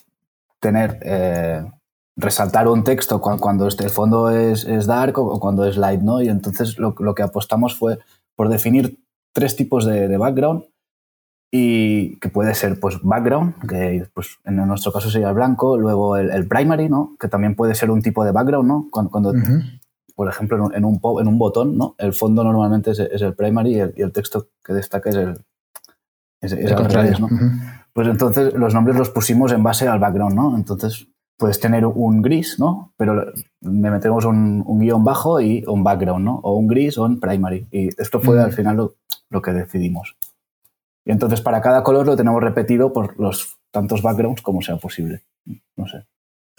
tener, 0.60 1.00
eh, 1.02 1.64
resaltar 2.14 2.68
un 2.68 2.84
texto 2.84 3.20
cuando, 3.20 3.66
este, 3.66 3.82
el 3.82 3.90
fondo 3.90 4.30
es, 4.30 4.64
es, 4.64 4.86
dark 4.86 5.18
o 5.18 5.40
cuando 5.40 5.64
es 5.64 5.76
light, 5.76 6.02
¿no? 6.02 6.22
Y 6.22 6.28
entonces 6.28 6.78
lo, 6.78 6.94
que 6.94 7.22
apostamos 7.24 7.76
fue 7.76 7.98
por 8.36 8.48
definir 8.48 9.00
tres 9.32 9.56
tipos 9.56 9.84
de 9.84 10.16
background 10.16 10.69
y 11.50 12.16
que 12.20 12.28
puede 12.28 12.54
ser 12.54 12.78
pues 12.78 13.00
background, 13.02 13.54
que 13.68 14.06
pues, 14.14 14.38
en 14.44 14.56
nuestro 14.56 14.92
caso 14.92 15.10
sería 15.10 15.28
el 15.28 15.34
blanco, 15.34 15.76
luego 15.76 16.16
el, 16.16 16.46
primary, 16.46 16.88
¿no? 16.88 17.16
que 17.18 17.28
también 17.28 17.56
puede 17.56 17.74
ser 17.74 17.90
un 17.90 18.02
tipo 18.02 18.24
de 18.24 18.30
background, 18.30 18.68
¿no? 18.68 18.86
cuando, 18.90 19.32
por 20.14 20.28
ejemplo, 20.28 20.70
en 20.72 20.84
un, 20.84 21.00
en 21.20 21.28
un 21.28 21.38
botón, 21.38 21.76
¿no? 21.76 21.96
el 21.98 22.12
fondo 22.12 22.44
normalmente 22.44 22.92
es, 22.92 23.00
el 23.00 23.34
primary 23.34 23.76
y 23.96 24.02
el, 24.02 24.12
texto 24.12 24.48
que 24.64 24.74
destaca 24.74 25.10
es 25.10 25.16
el, 25.16 25.44
es, 26.40 27.20
¿no? 27.20 27.28
Pues 27.92 28.06
entonces 28.06 28.54
los 28.54 28.72
nombres 28.72 28.96
los 28.96 29.10
pusimos 29.10 29.52
en 29.52 29.62
base 29.62 29.88
al 29.88 29.98
background, 29.98 30.34
¿no? 30.34 30.56
Entonces 30.56 31.08
puedes 31.36 31.58
tener 31.58 31.84
un 31.84 32.22
gris, 32.22 32.58
¿no? 32.58 32.92
Pero 32.96 33.32
me 33.60 33.90
metemos 33.90 34.24
un, 34.24 34.62
un 34.64 34.78
guion 34.78 35.04
bajo 35.04 35.40
y 35.40 35.64
un 35.66 35.82
background, 35.82 36.24
¿no? 36.24 36.36
O 36.36 36.56
un 36.56 36.68
gris 36.68 36.96
o 36.98 37.04
un 37.04 37.18
primary. 37.18 37.66
Y 37.72 37.88
esto 38.00 38.20
fue 38.20 38.40
al 38.40 38.52
final 38.52 38.76
lo, 38.76 38.96
lo 39.28 39.42
que 39.42 39.52
decidimos. 39.52 40.16
Y 41.04 41.12
entonces 41.12 41.40
para 41.40 41.60
cada 41.60 41.82
color 41.82 42.06
lo 42.06 42.16
tenemos 42.16 42.42
repetido 42.42 42.92
por 42.92 43.18
los 43.18 43.58
tantos 43.70 44.02
backgrounds 44.02 44.42
como 44.42 44.62
sea 44.62 44.76
posible. 44.76 45.22
No 45.76 45.86
sé. 45.86 46.06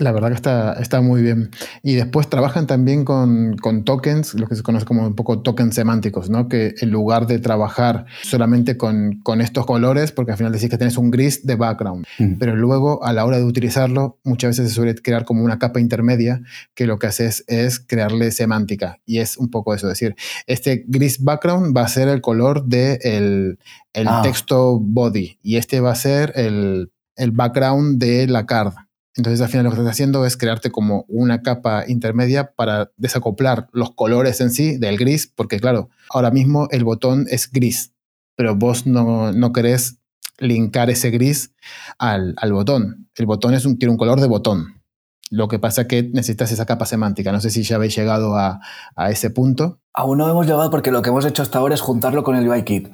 La 0.01 0.11
verdad 0.11 0.29
que 0.29 0.35
está, 0.35 0.73
está 0.73 0.99
muy 0.99 1.21
bien. 1.21 1.51
Y 1.83 1.93
después 1.93 2.27
trabajan 2.27 2.65
también 2.65 3.05
con, 3.05 3.55
con, 3.57 3.83
tokens, 3.83 4.33
lo 4.33 4.47
que 4.47 4.55
se 4.55 4.63
conoce 4.63 4.83
como 4.83 5.05
un 5.05 5.13
poco 5.13 5.43
tokens 5.43 5.75
semánticos, 5.75 6.27
¿no? 6.27 6.49
Que 6.49 6.73
en 6.81 6.89
lugar 6.89 7.27
de 7.27 7.37
trabajar 7.37 8.07
solamente 8.23 8.77
con, 8.77 9.19
con 9.21 9.41
estos 9.41 9.67
colores, 9.67 10.11
porque 10.11 10.31
al 10.31 10.39
final 10.39 10.53
decís 10.53 10.71
que 10.71 10.79
tienes 10.79 10.97
un 10.97 11.11
gris 11.11 11.45
de 11.45 11.55
background, 11.55 12.07
mm. 12.17 12.33
pero 12.39 12.55
luego 12.55 13.03
a 13.05 13.13
la 13.13 13.25
hora 13.25 13.37
de 13.37 13.43
utilizarlo, 13.43 14.17
muchas 14.23 14.57
veces 14.57 14.69
se 14.69 14.75
suele 14.75 14.95
crear 14.95 15.23
como 15.23 15.43
una 15.43 15.59
capa 15.59 15.79
intermedia 15.79 16.41
que 16.73 16.87
lo 16.87 16.97
que 16.97 17.05
haces 17.05 17.43
es 17.45 17.79
crearle 17.79 18.31
semántica. 18.31 18.97
Y 19.05 19.19
es 19.19 19.37
un 19.37 19.51
poco 19.51 19.75
eso, 19.75 19.85
es 19.85 19.99
decir, 19.99 20.15
este 20.47 20.83
gris 20.87 21.23
background 21.23 21.77
va 21.77 21.83
a 21.83 21.87
ser 21.87 22.07
el 22.07 22.21
color 22.21 22.65
del 22.65 22.99
de 22.99 23.57
el, 23.93 24.07
ah. 24.07 24.21
texto 24.23 24.79
body 24.79 25.37
y 25.43 25.57
este 25.57 25.79
va 25.79 25.91
a 25.91 25.95
ser 25.95 26.33
el, 26.35 26.91
el 27.17 27.29
background 27.29 27.99
de 27.99 28.25
la 28.25 28.47
card. 28.47 28.73
Entonces 29.15 29.41
al 29.41 29.49
final 29.49 29.65
lo 29.65 29.71
que 29.71 29.77
estás 29.77 29.91
haciendo 29.91 30.25
es 30.25 30.37
crearte 30.37 30.71
como 30.71 31.05
una 31.07 31.41
capa 31.41 31.83
intermedia 31.87 32.53
para 32.53 32.91
desacoplar 32.95 33.67
los 33.73 33.91
colores 33.93 34.39
en 34.39 34.51
sí 34.51 34.77
del 34.77 34.97
gris, 34.97 35.27
porque 35.27 35.59
claro, 35.59 35.89
ahora 36.09 36.31
mismo 36.31 36.67
el 36.71 36.83
botón 36.83 37.25
es 37.29 37.51
gris, 37.51 37.93
pero 38.35 38.55
vos 38.55 38.87
no, 38.87 39.33
no 39.33 39.51
querés 39.51 39.97
linkar 40.37 40.89
ese 40.89 41.11
gris 41.11 41.53
al, 41.99 42.33
al 42.37 42.53
botón. 42.53 43.09
El 43.15 43.25
botón 43.25 43.53
es 43.53 43.65
un, 43.65 43.77
tiene 43.77 43.91
un 43.91 43.97
color 43.97 44.19
de 44.21 44.27
botón. 44.27 44.81
Lo 45.29 45.47
que 45.47 45.59
pasa 45.59 45.83
es 45.83 45.87
que 45.87 46.03
necesitas 46.03 46.51
esa 46.51 46.65
capa 46.65 46.85
semántica. 46.85 47.31
No 47.31 47.39
sé 47.39 47.49
si 47.49 47.63
ya 47.63 47.77
habéis 47.77 47.95
llegado 47.95 48.35
a, 48.35 48.59
a 48.95 49.11
ese 49.11 49.29
punto. 49.29 49.79
Aún 49.93 50.17
no 50.17 50.29
hemos 50.29 50.45
llegado 50.45 50.69
porque 50.69 50.91
lo 50.91 51.01
que 51.01 51.09
hemos 51.09 51.25
hecho 51.25 51.41
hasta 51.41 51.59
ahora 51.59 51.73
es 51.73 51.81
juntarlo 51.81 52.23
con 52.23 52.35
el 52.35 52.47
UIKit. 52.47 52.89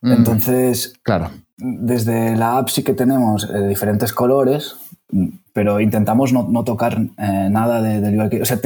Mm. 0.00 0.12
Entonces, 0.12 0.94
claro. 1.02 1.30
desde 1.56 2.36
la 2.36 2.58
app 2.58 2.68
sí 2.68 2.82
que 2.82 2.94
tenemos 2.94 3.48
eh, 3.48 3.68
diferentes 3.68 4.12
colores, 4.12 4.76
pero 5.52 5.80
intentamos 5.80 6.32
no, 6.32 6.48
no 6.48 6.64
tocar 6.64 6.98
eh, 7.18 7.48
nada 7.50 7.82
de, 7.82 8.00
de 8.00 8.42
O 8.42 8.44
sea, 8.44 8.58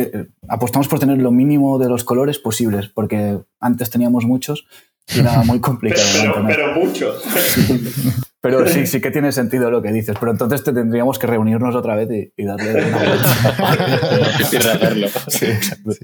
apostamos 0.49 0.89
por 0.89 0.99
tener 0.99 1.19
lo 1.19 1.31
mínimo 1.31 1.79
de 1.79 1.89
los 1.89 2.05
colores 2.05 2.39
posibles, 2.39 2.89
porque 2.89 3.39
antes 3.61 3.91
teníamos 3.91 4.25
muchos 4.25 4.67
y 5.15 5.21
era 5.21 5.43
muy 5.45 5.61
complicado. 5.61 6.07
pero, 6.21 6.47
pero, 6.47 6.75
muchos. 6.75 7.23
Pero 8.47 8.69
sí, 8.69 8.87
sí 8.87 9.01
que 9.01 9.11
tiene 9.11 9.33
sentido 9.33 9.71
lo 9.71 9.83
que 9.83 9.93
dices. 9.93 10.17
Pero 10.19 10.33
entonces 10.33 10.63
te 10.63 10.73
tendríamos 10.73 11.19
que 11.19 11.27
reunirnos 11.27 11.75
otra 11.75 11.97
vez 11.97 12.09
y, 12.37 12.45
darle 12.45 12.85
una 12.87 12.99
vuelta. 12.99 13.29
sí, 15.29 15.47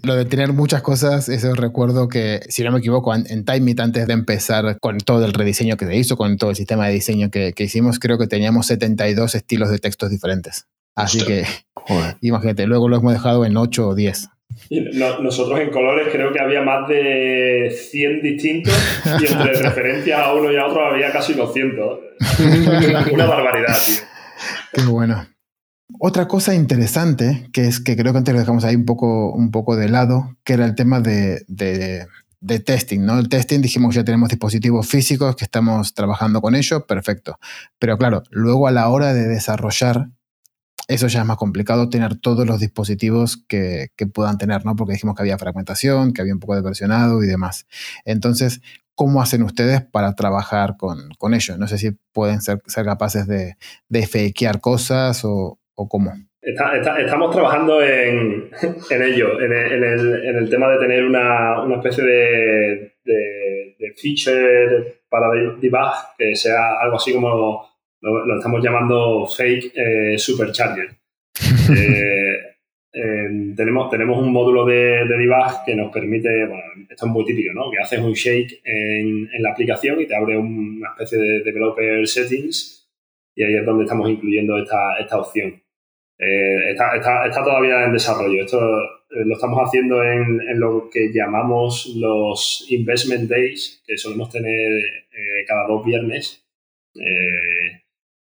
Lo 0.03 0.16
de 0.16 0.24
tener 0.24 0.53
muchas 0.53 0.82
cosas, 0.82 1.28
eso 1.28 1.55
recuerdo 1.55 2.09
que, 2.09 2.40
si 2.49 2.62
no 2.64 2.72
me 2.72 2.78
equivoco, 2.78 3.14
en, 3.14 3.26
en 3.28 3.45
Time 3.45 3.74
antes 3.78 4.07
de 4.07 4.12
empezar 4.12 4.78
con 4.80 4.99
todo 4.99 5.24
el 5.24 5.32
rediseño 5.32 5.76
que 5.76 5.86
se 5.86 5.97
hizo, 5.97 6.16
con 6.16 6.36
todo 6.36 6.51
el 6.51 6.57
sistema 6.57 6.86
de 6.86 6.95
diseño 6.95 7.30
que, 7.30 7.53
que 7.53 7.64
hicimos, 7.64 7.99
creo 7.99 8.18
que 8.18 8.26
teníamos 8.26 8.66
72 8.66 9.34
estilos 9.34 9.70
de 9.70 9.78
textos 9.78 10.11
diferentes. 10.11 10.66
Así 10.95 11.24
que, 11.24 11.47
imagínate, 12.20 12.66
luego 12.66 12.88
lo 12.88 12.97
hemos 12.97 13.12
dejado 13.12 13.45
en 13.45 13.57
8 13.57 13.88
o 13.88 13.95
10. 13.95 14.28
Nosotros 15.21 15.61
en 15.61 15.71
colores 15.71 16.09
creo 16.11 16.33
que 16.33 16.41
había 16.41 16.63
más 16.63 16.89
de 16.89 17.75
100 17.91 18.23
distintos 18.23 18.75
y 19.21 19.27
entre 19.33 19.53
referencias 19.63 20.21
a 20.21 20.35
uno 20.35 20.51
y 20.53 20.57
a 20.57 20.67
otro 20.67 20.85
había 20.85 21.13
casi 21.13 21.35
200. 21.35 22.01
Una 23.13 23.27
barbaridad, 23.27 23.77
tío. 23.85 23.97
Qué 24.73 24.83
bueno. 24.83 25.27
Otra 25.99 26.27
cosa 26.27 26.55
interesante, 26.55 27.49
que 27.53 27.67
es 27.67 27.81
que 27.81 27.97
creo 27.97 28.13
que 28.13 28.19
antes 28.19 28.35
lo 28.35 28.41
dejamos 28.41 28.65
ahí 28.65 28.75
un 28.75 28.87
poco, 28.87 29.33
un 29.33 29.51
poco 29.51 29.77
de 29.77 29.89
lado, 29.89 30.37
que 30.45 30.55
era 30.55 30.65
el 30.65 30.75
tema 30.75 31.01
de, 31.01 31.43
de, 31.49 32.07
de 32.41 32.59
testing, 32.61 33.01
¿no? 33.01 33.19
El 33.19 33.29
testing 33.29 33.61
dijimos 33.61 33.95
ya 33.95 34.05
tenemos 34.05 34.29
dispositivos 34.29 34.87
físicos 34.87 35.37
que 35.37 35.45
estamos 35.45 35.95
trabajando 35.95 36.41
con 36.41 36.55
ellos, 36.55 36.83
perfecto. 36.89 37.39
Pero 37.79 37.97
claro, 37.99 38.23
luego 38.31 38.67
a 38.67 38.73
la 38.73 38.89
hora 38.89 39.15
de 39.15 39.29
desarrollar 39.29 40.09
eso 40.89 41.07
ya 41.07 41.20
es 41.20 41.26
más 41.26 41.37
complicado 41.37 41.89
tener 41.89 42.16
todos 42.16 42.47
los 42.47 42.61
dispositivos 42.61 43.37
que, 43.49 43.89
puedan 44.12 44.39
tener, 44.39 44.64
¿no? 44.64 44.76
Porque 44.76 44.95
dijimos 44.95 45.14
que 45.14 45.22
había 45.22 45.39
fragmentación, 45.39 46.12
que 46.12 46.20
había 46.20 46.35
un 46.35 46.41
poco 46.41 46.57
de 46.57 46.62
versionado 46.62 47.22
y 47.22 47.26
demás. 47.26 47.66
Entonces, 48.05 48.61
¿cómo 48.95 49.22
hacen 49.22 49.43
ustedes 49.43 49.80
para 49.83 50.14
trabajar 50.14 50.76
con, 50.76 51.11
con 51.18 51.35
ello? 51.35 51.57
No 51.57 51.68
sé 51.68 51.78
si 51.78 51.93
pueden 52.12 52.41
ser, 52.41 52.61
ser 52.66 52.85
capaces 52.85 53.26
de, 53.26 53.55
de 53.89 54.07
fakear 54.07 54.61
cosas 54.61 55.22
o, 55.24 55.59
cómo. 55.74 56.12
estamos 56.43 57.30
trabajando 57.33 57.83
en, 57.83 58.51
ello, 58.91 59.41
en 59.41 59.53
el, 59.53 60.49
tema 60.51 60.68
de 60.68 60.78
tener 60.78 61.05
una, 61.05 61.64
especie 61.76 62.05
de, 62.05 62.95
de, 63.05 63.95
feature 63.97 65.03
para 65.09 65.26
debug 65.61 65.93
que 66.16 66.35
sea 66.37 66.80
algo 66.80 66.97
así 66.97 67.12
como 67.12 67.72
lo, 68.03 68.37
estamos 68.37 68.63
llamando 68.63 69.27
fake 69.27 69.73
eh, 69.75 70.19
supercharger. 70.19 70.91
Eh, 72.95 73.55
tenemos, 73.57 73.89
tenemos 73.91 74.19
un 74.19 74.31
módulo 74.31 74.67
de, 74.67 75.07
de, 75.07 75.17
debug 75.17 75.65
que 75.65 75.75
nos 75.75 75.91
permite, 75.91 76.45
bueno, 76.45 76.63
esto 76.91 77.07
es 77.07 77.11
muy 77.11 77.25
típico, 77.25 77.55
¿no? 77.55 77.71
Que 77.71 77.79
haces 77.79 77.99
un 77.99 78.13
shake 78.13 78.61
en, 78.63 79.31
en 79.33 79.43
la 79.43 79.53
aplicación 79.53 79.99
y 79.99 80.07
te 80.07 80.15
abre 80.15 80.37
una 80.37 80.91
especie 80.91 81.17
de 81.17 81.43
developer 81.43 82.07
settings 82.07 82.87
y 83.35 83.45
ahí 83.45 83.55
es 83.55 83.65
donde 83.65 83.85
estamos 83.85 84.11
incluyendo 84.11 84.59
esta, 84.59 84.99
esta 85.01 85.19
opción. 85.19 85.63
Eh, 86.19 86.73
está, 86.73 86.95
está, 86.95 87.27
está, 87.27 87.43
todavía 87.43 87.87
en 87.87 87.95
desarrollo. 87.95 88.45
Esto 88.45 88.61
lo 89.09 89.35
estamos 89.37 89.67
haciendo 89.67 90.03
en, 90.03 90.43
en, 90.43 90.61
lo 90.61 90.91
que 90.91 91.11
llamamos 91.15 91.95
los 91.97 92.67
investment 92.69 93.31
days, 93.31 93.83
que 93.87 93.97
solemos 93.97 94.29
tener 94.29 94.71
cada 95.49 95.67
dos 95.67 95.83
viernes. 95.83 96.47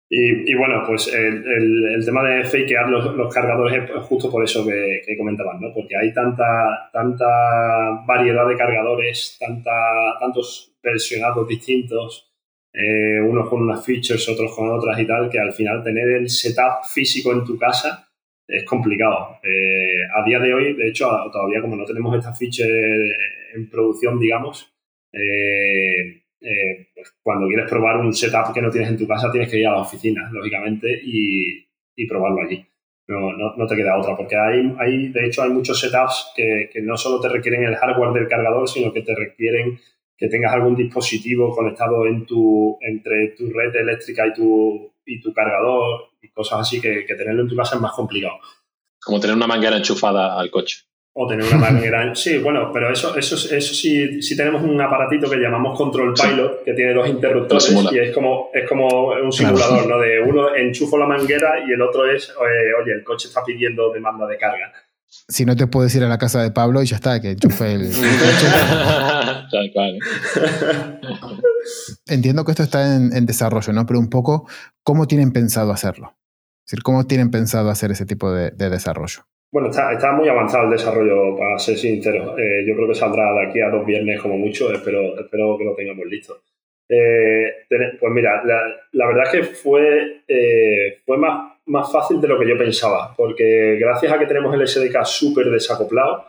Y, 0.08 0.54
bueno, 0.54 0.84
pues 0.86 1.12
el, 1.12 2.04
tema 2.04 2.22
de 2.22 2.44
fakear 2.44 2.88
los, 2.88 3.16
los, 3.16 3.34
cargadores 3.34 3.90
es 3.90 3.90
justo 4.04 4.30
por 4.30 4.44
eso 4.44 4.64
que, 4.64 5.02
que 5.04 5.16
comentaban, 5.16 5.60
¿no? 5.60 5.72
Porque 5.74 5.96
hay 5.96 6.14
tanta, 6.14 6.88
tanta 6.92 8.04
variedad 8.06 8.46
de 8.46 8.56
cargadores, 8.56 9.36
tanta, 9.40 9.72
tantos 10.20 10.76
versionados 10.80 11.48
distintos, 11.48 12.32
eh, 12.72 13.20
unos 13.20 13.48
con 13.48 13.62
unas 13.62 13.84
features, 13.84 14.28
otros 14.28 14.54
con 14.54 14.70
otras 14.70 15.00
y 15.00 15.06
tal, 15.06 15.30
que 15.30 15.40
al 15.40 15.52
final 15.52 15.82
tener 15.82 16.08
el 16.08 16.28
setup 16.28 16.84
físico 16.84 17.32
en 17.32 17.42
tu 17.42 17.58
casa 17.58 18.06
es 18.46 18.64
complicado. 18.64 19.40
Eh, 19.42 20.04
a 20.14 20.22
día 20.24 20.38
de 20.38 20.52
hoy, 20.52 20.74
de 20.74 20.88
hecho, 20.88 21.08
todavía 21.32 21.62
como 21.62 21.74
no 21.74 21.84
tenemos 21.84 22.16
esta 22.16 22.34
feature 22.34 22.68
en 23.54 23.70
producción, 23.70 24.20
digamos, 24.20 24.72
eh, 25.12 26.25
eh, 26.40 26.88
pues 26.94 27.14
cuando 27.22 27.46
quieres 27.48 27.68
probar 27.68 27.98
un 27.98 28.12
setup 28.12 28.52
que 28.52 28.62
no 28.62 28.70
tienes 28.70 28.90
en 28.90 28.98
tu 28.98 29.06
casa, 29.06 29.30
tienes 29.30 29.50
que 29.50 29.58
ir 29.58 29.66
a 29.66 29.72
la 29.72 29.80
oficina, 29.80 30.28
lógicamente, 30.32 31.00
y, 31.02 31.64
probarlo 32.08 32.42
allí. 32.42 32.64
No, 33.08 33.32
no, 33.32 33.66
te 33.66 33.76
queda 33.76 33.98
otra, 33.98 34.16
porque 34.16 34.36
hay, 34.36 34.74
hay, 34.78 35.08
de 35.08 35.26
hecho, 35.26 35.42
hay 35.42 35.50
muchos 35.50 35.78
setups 35.78 36.32
que, 36.36 36.68
que, 36.72 36.82
no 36.82 36.96
solo 36.96 37.20
te 37.20 37.28
requieren 37.28 37.64
el 37.64 37.76
hardware 37.76 38.12
del 38.12 38.28
cargador, 38.28 38.68
sino 38.68 38.92
que 38.92 39.02
te 39.02 39.14
requieren 39.14 39.78
que 40.16 40.28
tengas 40.28 40.52
algún 40.54 40.74
dispositivo 40.74 41.54
conectado 41.54 42.06
en 42.06 42.26
tu, 42.26 42.78
entre 42.80 43.28
tu 43.36 43.50
red 43.50 43.74
eléctrica 43.76 44.26
y 44.26 44.32
tu, 44.32 44.92
y 45.04 45.20
tu 45.20 45.32
cargador 45.32 46.10
y 46.20 46.28
cosas 46.28 46.60
así, 46.60 46.80
que, 46.80 47.04
que 47.06 47.14
tenerlo 47.14 47.42
en 47.42 47.48
tu 47.48 47.56
casa 47.56 47.76
es 47.76 47.82
más 47.82 47.92
complicado. 47.92 48.38
Como 49.00 49.20
tener 49.20 49.36
una 49.36 49.46
manguera 49.46 49.76
enchufada 49.76 50.38
al 50.38 50.50
coche. 50.50 50.78
O 51.18 51.26
tener 51.26 51.46
una 51.46 51.56
manguera. 51.70 52.14
Sí, 52.14 52.38
bueno, 52.38 52.70
pero 52.72 52.92
eso, 52.92 53.16
eso, 53.16 53.36
eso 53.36 53.74
sí, 53.74 54.20
sí 54.20 54.36
tenemos 54.36 54.62
un 54.62 54.78
aparatito 54.78 55.30
que 55.30 55.38
llamamos 55.38 55.76
Control 55.76 56.12
Pilot, 56.12 56.62
que 56.62 56.74
tiene 56.74 56.92
dos 56.92 57.08
interruptores 57.08 57.74
y 57.90 57.98
es 57.98 58.14
como, 58.14 58.50
es 58.52 58.68
como 58.68 59.08
un 59.08 59.32
simulador, 59.32 59.86
¿no? 59.86 59.98
De 59.98 60.20
uno 60.20 60.54
enchufo 60.54 60.98
la 60.98 61.06
manguera 61.06 61.54
y 61.66 61.72
el 61.72 61.80
otro 61.80 62.10
es, 62.10 62.28
eh, 62.28 62.82
oye, 62.82 62.92
el 62.92 63.02
coche 63.02 63.28
está 63.28 63.42
pidiendo 63.42 63.90
demanda 63.92 64.26
de 64.26 64.36
carga. 64.36 64.72
Si 65.28 65.46
no 65.46 65.56
te 65.56 65.66
puedes 65.66 65.94
ir 65.94 66.04
a 66.04 66.08
la 66.08 66.18
casa 66.18 66.42
de 66.42 66.50
Pablo 66.50 66.82
y 66.82 66.86
ya 66.86 66.96
está, 66.96 67.18
que 67.20 67.30
enchufe 67.30 67.72
el. 67.72 67.90
Entiendo 72.06 72.44
que 72.44 72.50
esto 72.50 72.62
está 72.62 72.94
en, 72.94 73.24
desarrollo, 73.24 73.72
¿no? 73.72 73.86
Pero 73.86 73.98
un 73.98 74.10
poco, 74.10 74.46
¿cómo 74.82 75.06
tienen 75.06 75.32
pensado 75.32 75.72
hacerlo? 75.72 76.14
Es 76.66 76.72
decir, 76.72 76.82
¿cómo 76.82 77.06
tienen 77.06 77.30
pensado 77.30 77.70
hacer 77.70 77.90
ese 77.90 78.04
tipo 78.04 78.30
de 78.30 78.50
desarrollo? 78.50 79.24
Bueno, 79.56 79.70
está, 79.70 80.12
muy 80.12 80.28
avanzado 80.28 80.64
el 80.64 80.72
desarrollo, 80.72 81.34
para 81.34 81.58
ser 81.58 81.78
sincero. 81.78 82.38
Eh, 82.38 82.62
yo 82.68 82.74
creo 82.74 82.88
que 82.88 82.94
saldrá 82.94 83.32
de 83.32 83.46
aquí 83.46 83.58
a 83.58 83.70
dos 83.70 83.86
viernes 83.86 84.20
como 84.20 84.36
mucho, 84.36 84.70
espero, 84.70 85.18
espero 85.18 85.56
que 85.56 85.64
lo 85.64 85.74
tengamos 85.74 86.04
listo. 86.04 86.42
Eh, 86.86 87.64
pues 87.98 88.12
mira, 88.12 88.44
la, 88.44 89.06
verdad 89.06 89.24
es 89.24 89.30
que 89.30 89.42
fue, 89.54 90.24
eh, 90.28 90.98
más, 91.06 91.90
fácil 91.90 92.20
de 92.20 92.28
lo 92.28 92.38
que 92.38 92.46
yo 92.46 92.58
pensaba, 92.58 93.14
porque 93.16 93.78
gracias 93.80 94.12
a 94.12 94.18
que 94.18 94.26
tenemos 94.26 94.54
el 94.54 94.68
SDK 94.68 95.06
súper 95.06 95.46
desacoplado, 95.46 96.26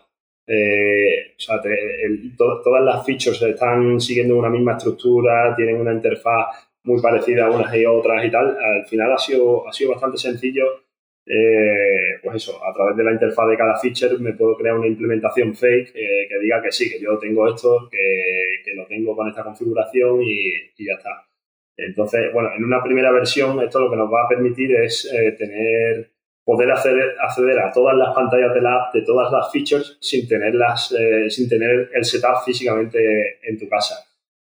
todas 2.37 2.81
las 2.81 3.05
features 3.05 3.41
están 3.41 3.99
siguiendo 3.99 4.37
una 4.37 4.49
misma 4.49 4.77
estructura, 4.77 5.53
tienen 5.53 5.81
una 5.81 5.91
interfaz 5.91 6.69
muy 6.83 7.01
parecida 7.01 7.49
unas 7.49 7.75
y 7.75 7.85
otras 7.85 8.23
y 8.23 8.31
tal, 8.31 8.57
al 8.57 8.85
final 8.85 9.11
ha 9.11 9.17
sido 9.17 9.65
bastante 9.89 10.17
sencillo 10.17 10.86
eh, 11.29 12.19
pues 12.23 12.37
eso, 12.37 12.57
a 12.63 12.73
través 12.73 12.95
de 12.95 13.03
la 13.03 13.11
interfaz 13.11 13.49
de 13.49 13.57
cada 13.57 13.77
feature 13.77 14.17
me 14.17 14.33
puedo 14.33 14.55
crear 14.55 14.75
una 14.75 14.87
implementación 14.87 15.53
fake 15.53 15.91
eh, 15.93 16.27
que 16.29 16.39
diga 16.39 16.61
que 16.61 16.71
sí, 16.71 16.89
que 16.89 17.01
yo 17.01 17.17
tengo 17.19 17.47
esto, 17.53 17.89
que, 17.91 18.73
lo 18.75 18.85
tengo 18.85 19.15
con 19.15 19.27
esta 19.27 19.43
configuración 19.43 20.21
y, 20.21 20.51
ya 20.77 20.93
está. 20.97 21.25
Entonces, 21.75 22.31
bueno, 22.33 22.49
en 22.55 22.63
una 22.63 22.83
primera 22.83 23.11
versión 23.11 23.59
esto 23.61 23.79
lo 23.79 23.89
que 23.89 23.97
nos 23.97 24.11
va 24.11 24.25
a 24.25 24.29
permitir 24.29 24.73
es 24.75 25.11
eh, 25.11 25.31
tener 25.33 26.11
poder 26.45 26.71
acceder, 26.71 27.15
acceder, 27.19 27.59
a 27.59 27.71
todas 27.73 27.97
las 27.97 28.15
pantallas 28.15 28.53
de 28.53 28.61
la 28.61 28.75
app, 28.75 28.93
de 28.93 29.01
todas 29.01 29.29
las 29.31 29.51
features, 29.51 29.97
sin, 29.99 30.29
tenerlas, 30.29 30.95
sin 31.27 31.49
tener 31.49 31.89
el 31.93 32.05
setup 32.05 32.45
físicamente 32.45 33.39
en 33.41 33.57
tu 33.57 33.67
casa. 33.67 34.06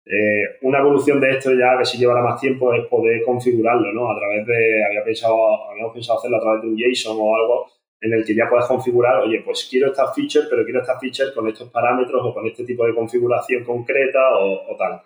Eh, 0.06 0.58
una 0.62 0.80
evolución 0.80 1.18
de 1.18 1.30
esto 1.30 1.50
ya 1.54 1.78
que 1.78 1.84
si 1.86 1.96
llevará 1.96 2.20
más 2.20 2.38
tiempo 2.38 2.74
es 2.74 2.86
poder 2.86 3.22
configurarlo, 3.24 3.92
¿no? 3.92 4.10
A 4.10 4.18
través 4.18 4.46
de, 4.46 4.84
había 4.84 5.02
pensado, 5.02 5.70
habíamos 5.70 5.94
pensado 5.94 6.18
hacerlo 6.18 6.36
a 6.36 6.40
través 6.40 6.62
de 6.62 6.68
un 6.68 6.76
JSON 6.76 7.16
o 7.18 7.34
algo 7.34 7.66
en 8.00 8.12
el 8.12 8.24
que 8.24 8.34
ya 8.34 8.48
puedes 8.50 8.66
configurar, 8.66 9.22
oye, 9.22 9.40
pues 9.42 9.66
quiero 9.70 9.86
esta 9.88 10.12
feature, 10.12 10.46
pero 10.50 10.62
quiero 10.64 10.80
esta 10.80 10.98
feature 10.98 11.32
con 11.34 11.48
estos 11.48 11.70
parámetros 11.70 12.20
o 12.22 12.34
con 12.34 12.46
este 12.46 12.64
tipo 12.64 12.84
de 12.86 12.94
configuración 12.94 13.64
concreta 13.64 14.20
o, 14.38 14.76
tal. 14.76 15.00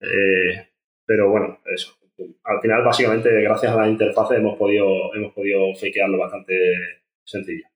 Eh, 0.00 0.66
pero 1.06 1.30
bueno, 1.30 1.60
eso. 1.66 1.94
Al 2.44 2.60
final, 2.60 2.82
básicamente, 2.82 3.30
gracias 3.40 3.72
a 3.72 3.76
la 3.76 3.88
interfaz 3.88 4.32
hemos 4.32 4.58
podido, 4.58 5.14
hemos 5.14 5.32
podido 5.32 5.74
fakearlo 5.76 6.18
bastante 6.18 6.54
sencillo. 7.24 7.66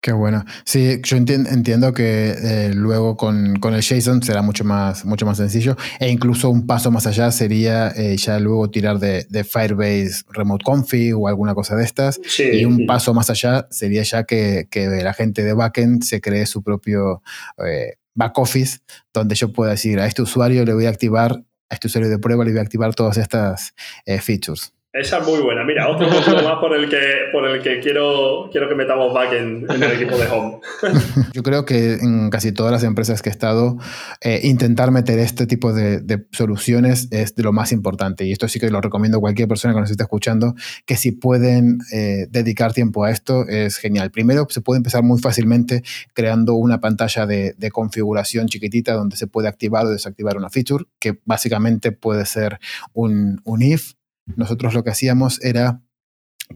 Qué 0.00 0.12
bueno. 0.12 0.44
Sí, 0.64 1.00
yo 1.02 1.16
entiendo 1.16 1.92
que 1.92 2.30
eh, 2.30 2.70
luego 2.72 3.16
con, 3.16 3.56
con, 3.56 3.74
el 3.74 3.82
JSON 3.82 4.22
será 4.22 4.42
mucho 4.42 4.62
más, 4.62 5.04
mucho 5.04 5.26
más 5.26 5.38
sencillo 5.38 5.76
e 5.98 6.08
incluso 6.08 6.50
un 6.50 6.68
paso 6.68 6.92
más 6.92 7.08
allá 7.08 7.32
sería 7.32 7.88
eh, 7.88 8.16
ya 8.16 8.38
luego 8.38 8.70
tirar 8.70 9.00
de, 9.00 9.26
de, 9.28 9.42
Firebase 9.42 10.22
Remote 10.30 10.64
Config 10.64 11.16
o 11.16 11.26
alguna 11.26 11.52
cosa 11.52 11.74
de 11.74 11.82
estas. 11.82 12.20
y 12.38 12.64
un 12.64 12.86
paso 12.86 13.12
más 13.12 13.28
allá 13.28 13.66
sería 13.72 14.04
ya 14.04 14.22
que, 14.22 14.68
que, 14.70 14.86
la 14.86 15.14
gente 15.14 15.42
de 15.42 15.52
backend 15.52 16.04
se 16.04 16.20
cree 16.20 16.46
su 16.46 16.62
propio 16.62 17.22
eh, 17.66 17.94
back 18.14 18.38
office 18.38 18.78
donde 19.12 19.34
yo 19.34 19.52
pueda 19.52 19.72
decir 19.72 19.98
a 19.98 20.06
este 20.06 20.22
usuario 20.22 20.64
le 20.64 20.74
voy 20.74 20.86
a 20.86 20.90
activar, 20.90 21.42
a 21.70 21.74
este 21.74 21.88
usuario 21.88 22.08
de 22.08 22.20
prueba 22.20 22.44
le 22.44 22.52
voy 22.52 22.60
a 22.60 22.62
activar 22.62 22.94
todas 22.94 23.16
estas 23.16 23.74
features. 24.20 24.72
Esa 24.90 25.18
es 25.18 25.26
muy 25.26 25.40
buena. 25.40 25.64
Mira, 25.64 25.86
otro 25.86 26.08
motivo 26.08 26.36
más 26.42 26.58
por 26.60 26.74
el 26.74 26.88
que, 26.88 26.98
por 27.30 27.46
el 27.46 27.60
que 27.60 27.78
quiero, 27.78 28.48
quiero 28.50 28.70
que 28.70 28.74
metamos 28.74 29.12
back 29.12 29.34
en, 29.34 29.66
el 29.68 29.82
equipo 29.82 30.16
de 30.16 30.26
home. 30.26 30.60
Yo 31.34 31.42
creo 31.42 31.66
que 31.66 31.96
en 31.96 32.30
casi 32.30 32.52
todas 32.52 32.72
las 32.72 32.84
empresas 32.84 33.20
que 33.20 33.28
he 33.28 33.32
estado, 33.32 33.76
eh, 34.22 34.40
intentar 34.44 34.90
meter 34.90 35.18
este 35.18 35.46
tipo 35.46 35.74
de, 35.74 36.26
soluciones 36.32 37.08
es 37.10 37.34
de 37.34 37.42
lo 37.42 37.52
más 37.52 37.72
importante. 37.72 38.24
Y 38.24 38.32
esto 38.32 38.48
sí 38.48 38.58
que 38.58 38.70
lo 38.70 38.80
recomiendo 38.80 39.18
a 39.18 39.20
cualquier 39.20 39.46
persona 39.46 39.74
que 39.74 39.80
nos 39.80 39.90
esté 39.90 40.04
escuchando, 40.04 40.54
que 40.86 40.96
si 40.96 41.12
pueden 41.12 41.80
eh, 41.92 42.26
dedicar 42.30 42.72
tiempo 42.72 43.04
a 43.04 43.10
esto, 43.10 43.46
es 43.46 43.76
genial. 43.76 44.10
Primero, 44.10 44.46
se 44.48 44.62
puede 44.62 44.78
empezar 44.78 45.02
muy 45.02 45.20
fácilmente 45.20 45.82
creando 46.14 46.54
una 46.54 46.80
pantalla 46.80 47.26
de, 47.26 47.54
de 47.58 47.70
configuración 47.70 48.46
chiquitita 48.46 48.94
donde 48.94 49.16
se 49.18 49.26
puede 49.26 49.48
activar 49.48 49.84
o 49.84 49.90
desactivar 49.90 50.38
una 50.38 50.48
feature, 50.48 50.86
que 50.98 51.18
básicamente 51.26 51.92
puede 51.92 52.24
ser 52.24 52.58
un, 52.94 53.42
un 53.44 53.60
if 53.60 53.97
nosotros 54.36 54.74
lo 54.74 54.84
que 54.84 54.90
hacíamos 54.90 55.42
era 55.42 55.82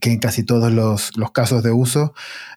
que 0.00 0.10
en 0.10 0.18
casi 0.18 0.42
todos 0.42 0.72
los, 0.72 1.10
casos 1.32 1.62
de 1.62 1.70
uso 1.70 2.14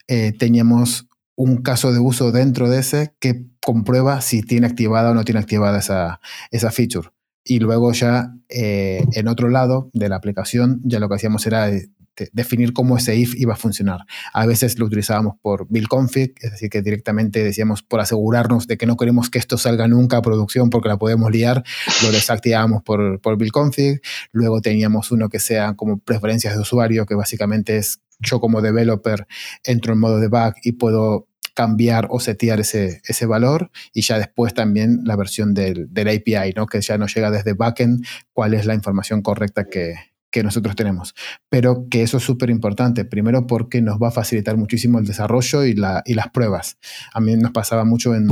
eh, 0.08 0.32
teníamos 0.38 1.08
un 1.36 1.58
caso 1.58 1.92
de 1.92 2.00
uso 2.00 2.32
dentro 2.32 2.70
de 2.70 2.80
ese 2.80 3.14
que 3.20 3.46
comprueba 3.62 4.22
si 4.22 4.42
tiene 4.42 4.68
activada 4.68 5.12
o 5.12 5.14
no 5.14 5.26
tiene 5.26 5.40
activada 5.40 5.80
esa, 5.80 6.22
esa 6.52 6.72
feature. 6.72 7.10
Y 7.44 7.60
luego 7.60 7.92
ya 7.92 8.34
eh, 8.50 9.06
en 9.14 9.28
otro 9.28 9.50
lado 9.50 9.90
de 9.94 10.10
la 10.10 10.16
aplicación 10.16 10.82
ya 10.84 11.00
lo 11.00 11.10
que 11.10 11.16
hacíamos 11.16 11.46
era 11.46 11.70
eh, 12.18 12.30
definir 12.34 12.74
cómo 12.74 12.98
ese 12.98 13.16
if 13.16 13.36
iba 13.36 13.54
a 13.54 13.58
funcionar. 13.58 14.02
A 14.34 14.46
veces 14.46 14.78
lo 14.80 14.86
utilizábamos 14.86 15.36
por 15.42 15.68
build 15.70 15.88
config, 15.88 16.34
es 16.42 16.52
decir, 16.52 16.70
que 16.70 16.82
directamente 16.82 17.44
decíamos 17.44 17.84
por 17.84 18.00
asegurarnos 18.00 18.68
de 18.68 18.78
que 18.78 18.86
no 18.86 18.98
queremos 18.98 19.30
que 19.30 19.40
esto 19.40 19.58
salga 19.58 19.88
nunca 19.88 20.18
a 20.18 20.22
producción 20.22 20.70
porque 20.70 20.90
la 20.90 20.98
podemos 20.98 21.32
liar, 21.32 21.64
lo 22.04 22.12
desactivábamos 22.12 22.84
por, 22.84 23.20
por 23.22 23.38
build 23.38 23.52
config. 23.52 24.02
Luego 24.32 24.62
teníamos 24.62 25.12
uno 25.12 25.30
que 25.30 25.40
sea 25.40 25.74
como 25.74 26.00
preferencias 26.00 26.56
de 26.56 26.62
usuario, 26.62 27.06
que 27.06 27.16
básicamente 27.16 27.78
es 27.78 28.00
yo 28.20 28.40
como 28.40 28.62
developer 28.62 29.28
entro 29.64 29.94
en 29.94 30.00
modo 30.00 30.20
debug 30.20 30.54
y 30.64 30.74
puedo 30.74 31.28
cambiar 31.54 32.08
o 32.12 32.20
setear 32.20 32.60
ese, 32.60 33.02
ese 33.06 33.26
valor 33.26 33.72
y 33.94 34.02
ya 34.02 34.18
después 34.18 34.54
también 34.54 35.02
la 35.06 35.16
versión 35.16 35.54
del, 35.54 35.92
del 35.94 36.10
API, 36.10 36.54
¿no? 36.56 36.68
que 36.68 36.82
ya 36.82 36.98
nos 36.98 37.16
llega 37.16 37.32
desde 37.32 37.54
backend 37.54 38.06
cuál 38.34 38.54
es 38.54 38.66
la 38.66 38.74
información 38.74 39.22
correcta 39.22 39.66
que, 39.66 39.96
que 40.36 40.44
nosotros 40.44 40.76
tenemos. 40.76 41.16
Pero 41.48 41.88
que 41.90 42.04
eso 42.04 42.18
es 42.18 42.24
súper 42.24 42.50
importante, 42.50 43.06
primero 43.06 43.48
porque 43.48 43.82
nos 43.82 44.02
va 44.02 44.10
a 44.10 44.12
facilitar 44.12 44.58
muchísimo 44.58 45.00
el 45.00 45.06
desarrollo 45.06 45.64
y, 45.64 45.76
la, 45.76 46.04
y 46.06 46.14
las 46.14 46.28
pruebas. 46.28 46.78
A 47.14 47.22
mí 47.22 47.38
nos 47.38 47.52
pasaba 47.52 47.86
mucho 47.86 48.14
en, 48.14 48.28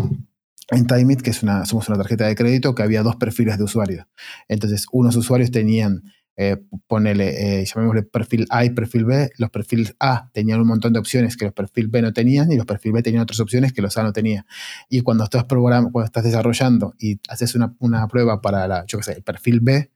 Timeit, 0.85 1.21
que 1.21 1.31
somos 1.31 1.87
una 1.87 1.97
tarjeta 1.97 2.27
de 2.27 2.35
crédito, 2.35 2.75
que 2.75 2.83
había 2.83 3.03
dos 3.03 3.15
perfiles 3.15 3.57
de 3.57 3.63
usuarios. 3.63 4.05
Entonces, 4.49 4.85
unos 4.91 5.15
usuarios 5.15 5.49
tenían 5.51 6.03
eh, 6.35 6.57
ponele, 6.87 7.61
eh, 7.61 7.65
llamémosle 7.65 8.03
perfil 8.03 8.47
A 8.49 8.65
y 8.65 8.71
perfil 8.71 9.05
B, 9.05 9.29
los 9.37 9.49
perfiles 9.51 9.95
A 9.99 10.29
tenían 10.33 10.59
un 10.59 10.67
montón 10.67 10.91
de 10.93 10.99
opciones 10.99 11.37
que 11.37 11.45
los 11.45 11.53
perfil 11.53 11.87
B 11.87 12.01
no 12.01 12.11
tenían 12.11 12.51
y 12.51 12.57
los 12.57 12.65
perfil 12.65 12.93
B 12.93 13.03
tenían 13.03 13.23
otras 13.23 13.39
opciones 13.39 13.71
que 13.71 13.81
los 13.81 13.97
A 13.97 14.03
no 14.03 14.13
tenía. 14.13 14.45
Y 14.89 15.01
cuando 15.01 15.23
estás, 15.23 15.45
cuando 15.45 16.03
estás 16.03 16.23
desarrollando 16.23 16.95
y 16.99 17.19
haces 17.29 17.55
una, 17.55 17.75
una 17.79 18.07
prueba 18.07 18.41
para 18.41 18.67
la, 18.67 18.85
yo 18.87 18.97
qué 18.97 19.03
sé, 19.03 19.11
el 19.13 19.23
perfil 19.23 19.59
B, 19.59 19.91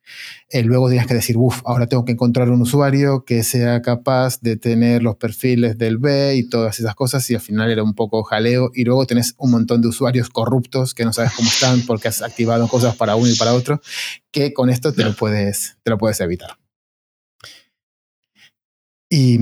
eh, 0.49 0.63
luego 0.63 0.89
tienes 0.89 1.07
que 1.07 1.13
decir, 1.13 1.37
uff, 1.37 1.61
ahora 1.65 1.87
tengo 1.87 2.05
que 2.05 2.11
encontrar 2.11 2.49
un 2.49 2.61
usuario 2.61 3.25
que 3.25 3.43
sea 3.43 3.81
capaz 3.81 4.39
de 4.41 4.57
tener 4.57 5.03
los 5.03 5.15
perfiles 5.15 5.77
del 5.77 5.97
B 5.97 6.35
y 6.35 6.47
todas 6.47 6.79
esas 6.79 6.95
cosas 6.95 7.29
y 7.29 7.35
al 7.35 7.41
final 7.41 7.71
era 7.71 7.83
un 7.83 7.95
poco 7.95 8.23
jaleo. 8.23 8.71
Y 8.73 8.83
luego 8.83 9.05
tenés 9.05 9.33
un 9.37 9.51
montón 9.51 9.81
de 9.81 9.87
usuarios 9.87 10.29
corruptos 10.29 10.93
que 10.93 11.03
no 11.03 11.13
sabes 11.13 11.33
cómo 11.33 11.49
están 11.49 11.81
porque 11.87 12.07
has 12.07 12.21
activado 12.21 12.67
cosas 12.67 12.95
para 12.95 13.15
uno 13.15 13.29
y 13.29 13.35
para 13.35 13.53
otro, 13.53 13.81
que 14.31 14.53
con 14.53 14.69
esto 14.69 14.93
te 14.93 15.03
lo 15.03 15.15
puedes, 15.15 15.77
te 15.83 15.89
lo 15.89 15.97
puedes 15.97 16.21
evitar. 16.27 16.57
Y, 19.09 19.39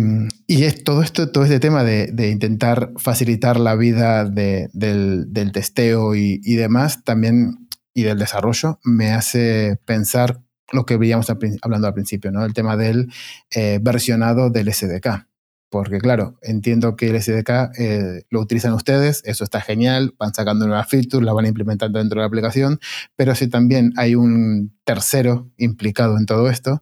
es 0.47 0.83
todo 0.83 1.01
esto, 1.01 1.31
todo 1.31 1.43
este 1.43 1.59
tema 1.59 1.83
de, 1.83 2.29
intentar 2.29 2.91
facilitar 2.97 3.59
la 3.59 3.75
vida 3.75 4.25
del, 4.25 5.51
testeo 5.53 6.15
y, 6.15 6.55
demás, 6.55 7.03
también, 7.03 7.67
y 7.93 8.03
del 8.03 8.19
desarrollo, 8.19 8.79
me 8.83 9.11
hace 9.11 9.79
pensar 9.85 10.41
lo 10.71 10.85
que 10.85 10.97
veíamos 10.97 11.27
hablando 11.61 11.87
al 11.87 11.93
principio, 11.93 12.31
¿no? 12.31 12.43
El 12.43 12.53
tema 12.53 12.77
del 12.77 13.11
eh, 13.51 13.79
versionado 13.81 14.49
del 14.49 14.73
SDK. 14.73 15.27
Porque 15.83 15.99
claro, 15.99 16.37
entiendo 16.41 16.95
que 16.95 17.09
el 17.09 17.21
SDK 17.21 17.77
eh, 17.77 18.23
lo 18.29 18.39
utilizan 18.39 18.71
ustedes, 18.71 19.21
eso 19.25 19.43
está 19.43 19.59
genial, 19.59 20.15
van 20.17 20.33
sacando 20.33 20.65
nuevas 20.65 20.87
features, 20.87 21.25
la 21.25 21.33
van 21.33 21.45
implementando 21.45 21.99
dentro 21.99 22.15
de 22.15 22.21
la 22.21 22.27
aplicación, 22.27 22.79
pero 23.17 23.35
si 23.35 23.49
también 23.49 23.91
hay 23.97 24.15
un 24.15 24.73
tercero 24.85 25.51
implicado 25.57 26.17
en 26.17 26.25
todo 26.25 26.49
esto, 26.49 26.81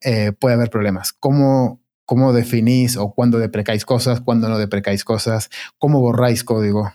eh, 0.00 0.32
puede 0.32 0.56
haber 0.56 0.70
problemas. 0.70 1.12
¿Cómo, 1.12 1.80
¿Cómo 2.04 2.32
definís 2.32 2.96
o 2.96 3.14
cuándo 3.14 3.38
deprecáis 3.38 3.84
cosas, 3.84 4.20
cuándo 4.20 4.48
no 4.48 4.58
deprecáis 4.58 5.04
cosas? 5.04 5.48
¿Cómo 5.78 6.00
borráis 6.00 6.42
código? 6.42 6.92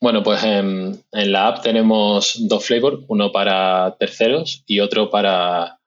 Bueno, 0.00 0.22
pues 0.22 0.42
en, 0.42 1.02
la 1.12 1.48
app 1.48 1.62
tenemos 1.62 2.38
dos 2.48 2.64
flavors, 2.64 3.04
uno 3.08 3.30
para 3.30 3.94
terceros 3.98 4.64
y 4.66 4.80
otro 4.80 5.10
para, 5.10 5.80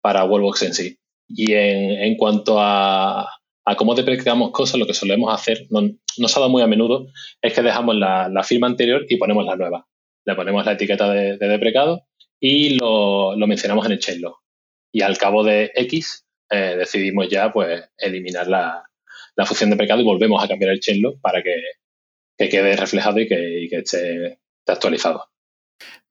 para 0.00 0.24
Wallbox 0.24 0.62
en 0.62 0.74
sí. 0.74 0.98
Y 1.28 1.52
en 1.52 2.16
cuanto 2.16 2.56
a, 2.58 3.39
a 3.64 3.76
cómo 3.76 3.94
deprecamos 3.94 4.52
cosas, 4.52 4.78
lo 4.78 4.86
que 4.86 4.94
solemos 4.94 5.32
hacer, 5.32 5.66
no, 5.70 5.80
se 5.80 6.24
ha 6.24 6.40
dado 6.40 6.48
muy 6.48 6.62
a 6.62 6.66
menudo, 6.66 7.06
es 7.42 7.52
que 7.52 7.62
dejamos 7.62 7.94
la, 7.96 8.42
firma 8.44 8.66
anterior 8.66 9.04
y 9.08 9.16
ponemos 9.16 9.44
la 9.44 9.56
nueva. 9.56 9.86
Le 10.24 10.34
ponemos 10.34 10.64
la 10.64 10.72
etiqueta 10.72 11.10
de, 11.12 11.36
deprecado 11.36 12.06
y 12.38 12.78
lo, 12.78 13.36
mencionamos 13.46 13.86
en 13.86 13.92
el 13.92 13.98
chainlog. 13.98 14.36
Y 14.92 15.02
al 15.02 15.18
cabo 15.18 15.44
de 15.44 15.70
X 15.74 16.26
eh, 16.50 16.76
decidimos 16.78 17.28
ya 17.28 17.52
pues 17.52 17.90
eliminar 17.96 18.48
la, 18.48 18.84
función 19.46 19.70
deprecado 19.70 20.02
y 20.02 20.04
volvemos 20.04 20.42
a 20.42 20.48
cambiar 20.48 20.72
el 20.72 20.80
chainlog 20.80 21.20
para 21.20 21.42
que, 21.42 21.56
quede 22.48 22.76
reflejado 22.76 23.20
y 23.20 23.28
que, 23.28 23.64
y 23.64 23.68
que 23.68 23.78
esté 23.78 24.38
actualizado. 24.66 25.24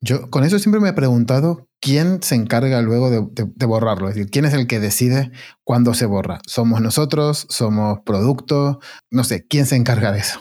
Yo 0.01 0.29
con 0.29 0.43
eso 0.43 0.59
siempre 0.59 0.79
me 0.79 0.89
he 0.89 0.93
preguntado 0.93 1.68
quién 1.79 2.21
se 2.21 2.35
encarga 2.35 2.81
luego 2.81 3.09
de, 3.09 3.65
borrarlo, 3.65 4.09
es 4.09 4.15
decir, 4.15 4.31
quién 4.31 4.45
es 4.45 4.53
el 4.53 4.67
que 4.67 4.79
decide 4.79 5.31
cuándo 5.63 5.93
se 5.93 6.05
borra. 6.05 6.39
¿Somos 6.45 6.81
nosotros? 6.81 7.45
¿Somos 7.49 7.99
producto? 8.05 8.79
No 9.09 9.23
sé, 9.23 9.47
¿quién 9.47 9.65
se 9.65 9.75
encarga 9.75 10.11
de 10.11 10.19
eso? 10.19 10.39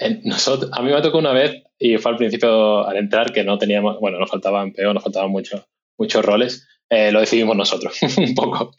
a 0.00 0.82
mí 0.82 0.92
me 0.92 1.02
tocó 1.02 1.18
una 1.18 1.32
vez 1.32 1.60
y 1.76 1.96
fue 1.96 2.12
al 2.12 2.18
principio 2.18 2.86
al 2.86 2.96
entrar 2.96 3.32
que 3.32 3.42
no 3.42 3.58
teníamos, 3.58 3.98
bueno, 3.98 4.20
nos 4.20 4.30
faltaban 4.30 4.72
peor, 4.72 4.94
nos 4.94 5.02
faltaban 5.02 5.30
muchos 5.30 5.66
muchos 5.98 6.24
roles, 6.24 6.68
eh, 6.88 7.10
lo 7.10 7.18
decidimos 7.20 7.56
nosotros 7.56 7.98
un 8.16 8.34
poco. 8.34 8.70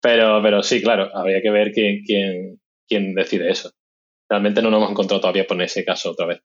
Pero, 0.00 0.42
pero 0.42 0.62
sí, 0.62 0.82
claro, 0.82 1.10
habría 1.16 1.40
que 1.40 1.50
ver 1.50 1.72
quién, 1.72 2.02
quién, 2.04 2.60
quién 2.88 3.14
decide 3.14 3.50
eso. 3.50 3.70
Realmente 4.28 4.60
no 4.60 4.70
nos 4.70 4.78
hemos 4.78 4.90
encontrado 4.90 5.20
todavía 5.20 5.46
por 5.46 5.60
ese 5.62 5.84
caso 5.84 6.10
otra 6.10 6.26
vez 6.26 6.40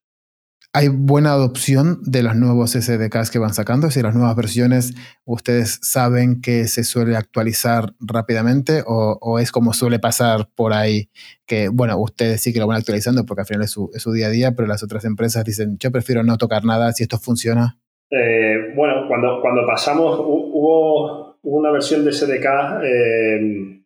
hay 0.74 0.88
buena 0.88 1.34
adopción 1.34 1.99
de 2.03 2.24
los 2.24 2.36
nuevos 2.36 2.72
SDKs 2.72 3.30
que 3.30 3.39
van 3.39 3.53
sacando, 3.53 3.88
decir, 3.88 4.03
las 4.03 4.15
nuevas 4.15 4.36
versiones, 4.36 4.93
¿ustedes 5.26 5.80
saben 5.82 6.41
que 6.41 6.67
se 6.67 6.86
suele 6.86 7.17
actualizar 7.17 7.93
rápidamente 7.99 8.84
o, 8.86 9.39
es 9.39 9.51
como 9.51 9.74
suele 9.74 9.99
pasar 9.99 10.47
por 10.55 10.74
ahí? 10.74 11.09
Que, 11.45 11.67
bueno, 11.67 11.97
ustedes 11.97 12.41
sí 12.41 12.53
que 12.53 12.59
lo 12.59 12.67
van 12.67 12.78
actualizando 12.78 13.26
porque 13.26 13.41
al 13.41 13.47
final 13.47 13.63
es 13.63 13.72
su, 13.72 14.11
día 14.13 14.28
a 14.28 14.30
día, 14.30 14.53
pero 14.55 14.67
las 14.67 14.82
otras 14.82 15.03
empresas 15.03 15.43
dicen, 15.43 15.78
yo 15.78 15.91
prefiero 15.91 16.24
no 16.24 16.38
tocar 16.38 16.63
nada 16.63 16.93
si 16.93 17.03
esto 17.03 17.17
funciona. 17.17 17.78
Eh, 18.09 18.74
bueno, 18.76 19.07
cuando, 19.09 19.41
cuando 19.41 19.65
pasamos, 19.67 20.19
hubo, 20.19 21.38
una 21.43 21.72
versión 21.72 22.05
de 22.05 22.13
SDK 22.13 22.45
eh, 22.84 23.81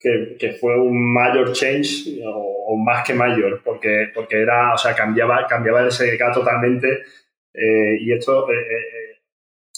que, 0.00 0.52
fue 0.60 0.78
un 0.78 1.12
mayor 1.12 1.52
change 1.52 2.20
o, 2.24 2.76
más 2.76 3.04
que 3.04 3.14
mayor, 3.14 3.60
porque, 3.64 4.08
porque 4.14 4.40
era, 4.40 4.74
o 4.74 4.78
sea, 4.78 4.94
cambiaba, 4.94 5.46
cambiaba 5.46 5.82
el 5.82 5.90
SDK 5.90 6.32
totalmente 6.32 7.02
eh, 7.54 7.98
y 8.00 8.12
esto, 8.12 8.50
eh, 8.52 8.54
eh, 8.54 9.16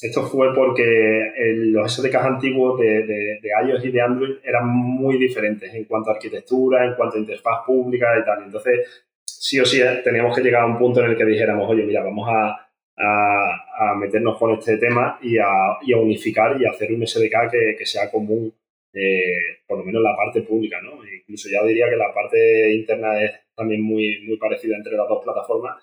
esto 0.02 0.26
fue 0.26 0.54
porque 0.54 1.32
los 1.72 1.94
SDKs 1.94 2.24
antiguos 2.24 2.78
de, 2.80 3.06
de, 3.06 3.50
iOS 3.66 3.84
y 3.84 3.90
de 3.90 4.00
Android 4.00 4.36
eran 4.42 4.68
muy 4.68 5.18
diferentes 5.18 5.72
en 5.74 5.84
cuanto 5.84 6.10
a 6.10 6.14
arquitectura, 6.14 6.84
en 6.84 6.94
cuanto 6.94 7.16
a 7.16 7.20
interfaz 7.20 7.64
pública 7.66 8.18
y 8.20 8.24
tal. 8.24 8.44
Entonces, 8.44 9.04
sí 9.24 9.60
o 9.60 9.64
sí, 9.64 9.80
teníamos 10.04 10.36
que 10.36 10.42
llegar 10.42 10.62
a 10.62 10.66
un 10.66 10.78
punto 10.78 11.00
en 11.00 11.10
el 11.10 11.16
que 11.16 11.24
dijéramos, 11.24 11.68
oye, 11.70 11.84
mira, 11.84 12.02
vamos 12.02 12.28
a, 12.28 12.70
a, 12.96 13.94
meternos 13.94 14.38
con 14.38 14.52
este 14.52 14.76
tema 14.76 15.18
y 15.22 15.38
a, 15.38 15.78
y 15.82 15.92
a, 15.92 15.98
unificar 15.98 16.60
y 16.60 16.66
hacer 16.66 16.92
un 16.92 17.06
SDK 17.06 17.50
que, 17.50 17.76
que 17.78 17.86
sea 17.86 18.10
común 18.10 18.52
eh, 18.92 19.62
por 19.66 19.78
lo 19.78 19.84
menos 19.84 20.02
la 20.02 20.16
parte 20.16 20.42
pública, 20.42 20.80
¿no? 20.82 21.04
Incluso 21.04 21.48
ya 21.48 21.64
diría 21.66 21.88
que 21.88 21.96
la 21.96 22.12
parte 22.12 22.72
interna 22.74 23.22
es 23.22 23.32
también 23.54 23.82
muy, 23.82 24.20
muy 24.26 24.36
parecida 24.36 24.76
entre 24.76 24.96
las 24.96 25.08
dos 25.08 25.22
plataformas. 25.22 25.76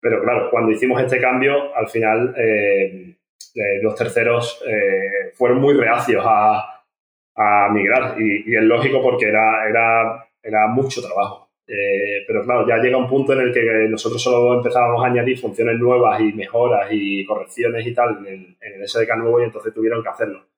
Pero 0.00 0.22
claro, 0.22 0.48
cuando 0.50 0.70
hicimos 0.72 1.02
este 1.02 1.20
cambio, 1.20 1.74
al 1.74 1.88
final 1.88 2.34
eh, 2.38 3.16
eh, 3.54 3.82
los 3.82 3.94
terceros 3.94 4.62
fueron 5.34 5.60
muy 5.60 5.74
reacios 5.74 6.24
a, 6.26 6.74
migrar 7.72 8.20
y, 8.20 8.56
es 8.56 8.62
lógico 8.62 9.00
porque 9.00 9.26
era, 9.28 9.68
era, 9.68 10.28
era 10.42 10.66
mucho 10.66 11.00
trabajo. 11.00 11.50
pero 12.26 12.42
claro, 12.44 12.66
ya 12.66 12.78
llega 12.78 12.96
un 12.96 13.08
punto 13.08 13.32
en 13.34 13.40
el 13.40 13.52
que 13.52 13.62
nosotros 13.88 14.22
solo 14.22 14.54
empezábamos 14.54 15.04
a 15.04 15.08
añadir 15.08 15.38
funciones 15.38 15.78
nuevas 15.78 16.20
y 16.20 16.32
mejoras 16.32 16.88
y 16.90 17.24
correcciones 17.26 17.86
y 17.86 17.94
tal 17.94 18.18
en 18.18 18.26
el, 18.26 18.56
en 18.60 18.80
el 18.80 18.88
SDK 18.88 19.16
nuevo 19.18 19.40
y 19.40 19.44
entonces 19.44 19.72
tuvieron 19.74 20.02
que 20.02 20.08
hacerlo. 20.08 20.48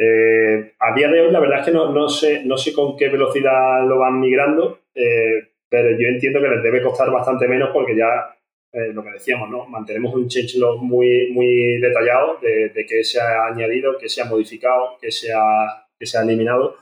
Eh, 0.00 0.74
a 0.78 0.94
día 0.94 1.08
de 1.08 1.20
hoy, 1.20 1.32
la 1.32 1.40
verdad 1.40 1.58
es 1.58 1.66
que 1.66 1.72
no, 1.72 1.92
no, 1.92 2.08
sé, 2.08 2.44
no 2.44 2.56
sé 2.56 2.72
con 2.72 2.96
qué 2.96 3.08
velocidad 3.08 3.84
lo 3.84 3.98
van 3.98 4.20
migrando, 4.20 4.78
eh, 4.94 5.48
pero 5.68 5.90
yo 5.98 6.06
entiendo 6.06 6.40
que 6.40 6.48
les 6.48 6.62
debe 6.62 6.82
costar 6.82 7.10
bastante 7.10 7.48
menos 7.48 7.70
porque 7.72 7.96
ya, 7.96 8.32
eh, 8.72 8.92
lo 8.92 9.02
que 9.02 9.10
decíamos, 9.10 9.50
¿no? 9.50 9.66
mantenemos 9.66 10.14
un 10.14 10.28
changelog 10.28 10.80
muy, 10.84 11.32
muy 11.32 11.80
detallado 11.80 12.38
de, 12.40 12.68
de 12.68 12.86
qué 12.86 13.02
se 13.02 13.20
ha 13.20 13.46
añadido, 13.46 13.98
qué 13.98 14.08
se 14.08 14.22
ha 14.22 14.26
modificado, 14.26 14.98
qué 15.00 15.10
se 15.10 15.32
ha, 15.32 15.88
qué 15.98 16.06
se 16.06 16.16
ha 16.16 16.22
eliminado 16.22 16.76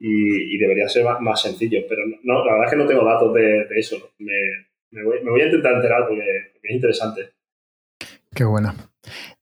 y, 0.00 0.58
debería 0.58 0.88
ser 0.88 1.04
más, 1.20 1.40
sencillo. 1.40 1.80
Pero 1.88 2.02
no, 2.24 2.44
la 2.44 2.52
verdad 2.52 2.66
es 2.66 2.70
que 2.72 2.76
no 2.76 2.86
tengo 2.86 3.04
datos 3.04 3.32
de, 3.34 3.66
eso. 3.76 4.10
Me, 4.18 4.32
me, 4.90 5.04
voy, 5.04 5.22
me, 5.22 5.30
voy, 5.30 5.42
a 5.42 5.46
intentar 5.46 5.74
enterar 5.74 6.08
porque, 6.08 6.24
porque 6.52 6.68
es 6.68 6.74
interesante. 6.74 7.30
Qué 8.38 8.44
bueno. 8.44 8.72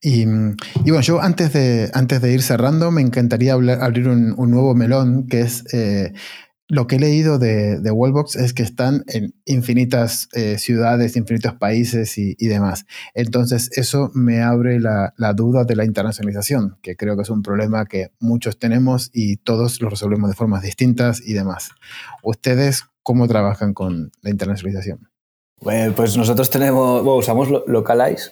Y, 0.01 0.25
bueno, 0.25 1.01
yo 1.01 1.21
antes 1.21 1.53
de, 1.53 1.91
antes 1.93 2.19
de 2.19 2.33
ir 2.33 2.41
cerrando, 2.41 2.89
me 2.89 3.03
encantaría 3.03 3.53
abrir 3.53 4.07
un, 4.07 4.35
nuevo 4.49 4.73
melón, 4.73 5.27
que 5.27 5.41
es 5.41 5.71
eh, 5.71 6.13
lo 6.67 6.87
que 6.87 6.95
he 6.95 6.99
leído 6.99 7.37
de, 7.37 7.79
Wallbox 7.91 8.37
es 8.37 8.55
que 8.55 8.63
están 8.63 9.03
en 9.05 9.35
infinitas 9.45 10.29
eh, 10.33 10.57
ciudades, 10.57 11.15
infinitos 11.15 11.53
países 11.53 12.17
y, 12.17 12.33
demás. 12.47 12.87
Entonces, 13.13 13.69
eso 13.77 14.09
me 14.15 14.41
abre 14.41 14.79
la, 14.79 15.13
duda 15.35 15.63
de 15.63 15.75
la 15.75 15.85
internacionalización, 15.85 16.79
que 16.81 16.95
creo 16.95 17.15
que 17.15 17.21
es 17.21 17.29
un 17.29 17.43
problema 17.43 17.85
que 17.85 18.13
muchos 18.19 18.57
tenemos 18.57 19.11
y 19.13 19.37
todos 19.37 19.79
lo 19.79 19.91
resolvemos 19.91 20.27
de 20.27 20.35
formas 20.35 20.63
distintas 20.63 21.21
y 21.21 21.33
demás. 21.33 21.69
¿Ustedes 22.23 22.85
cómo 23.03 23.27
trabajan 23.27 23.75
con 23.75 24.11
la 24.23 24.31
internacionalización? 24.31 25.07
Pues 25.59 26.17
nosotros 26.17 26.49
tenemos, 26.49 27.03
usamos 27.05 27.49
Localize. 27.67 28.31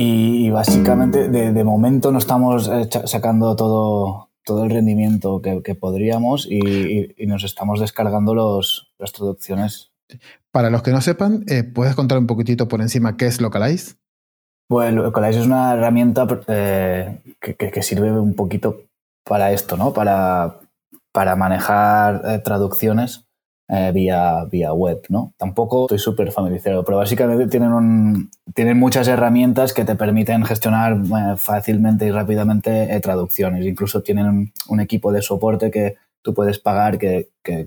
Y, 0.00 0.50
básicamente, 0.50 1.28
de, 1.28 1.64
momento 1.64 2.12
no 2.12 2.18
estamos 2.18 2.68
eh, 2.68 2.88
sacando 3.04 3.56
todo, 3.56 4.30
todo 4.44 4.64
el 4.64 4.70
rendimiento 4.70 5.42
que, 5.42 5.74
podríamos 5.74 6.46
y, 6.48 7.14
nos 7.26 7.42
estamos 7.42 7.80
descargando 7.80 8.32
los, 8.32 8.92
las 8.98 9.12
traducciones. 9.12 9.90
Para 10.52 10.70
los 10.70 10.82
que 10.82 10.92
no 10.92 11.00
sepan, 11.00 11.44
eh, 11.48 11.64
¿puedes 11.64 11.96
contar 11.96 12.18
un 12.18 12.26
poquitito 12.26 12.68
por 12.68 12.80
encima 12.80 13.16
qué 13.16 13.26
es 13.26 13.40
Localize? 13.40 13.96
Pues 14.68 14.92
Localize 14.94 15.40
es 15.40 15.46
una 15.46 15.74
herramienta 15.74 16.28
eh, 16.46 17.20
que, 17.40 17.82
sirve 17.82 18.12
un 18.12 18.34
poquito 18.34 18.82
para 19.24 19.50
esto, 19.50 19.76
¿no? 19.76 19.92
Para, 19.92 20.60
para 21.10 21.34
manejar 21.34 22.42
traducciones 22.44 23.27
eh, 23.70 23.92
vía, 23.92 24.46
vía 24.50 24.72
web, 24.72 25.02
¿no? 25.10 25.34
Tampoco 25.36 25.84
estoy 25.84 25.98
súper 25.98 26.32
familiarizado, 26.32 26.82
pero 26.84 26.96
básicamente 26.96 27.48
tienen, 27.48 27.74
un, 27.74 28.30
tienen 28.54 28.78
muchas 28.78 29.08
herramientas 29.08 29.74
que 29.74 29.84
te 29.84 29.94
permiten 29.94 30.42
gestionar 30.46 30.94
eh, 30.94 31.36
fácilmente 31.36 32.06
y 32.06 32.10
rápidamente 32.10 32.94
eh, 32.94 33.00
traducciones. 33.00 33.66
Incluso 33.66 34.02
tienen 34.02 34.54
un, 34.68 34.80
equipo 34.80 35.12
de 35.12 35.20
soporte 35.20 35.70
que 35.70 35.96
tú 36.22 36.32
puedes 36.32 36.58
pagar 36.58 36.96
que, 36.96 37.28
que, 37.42 37.66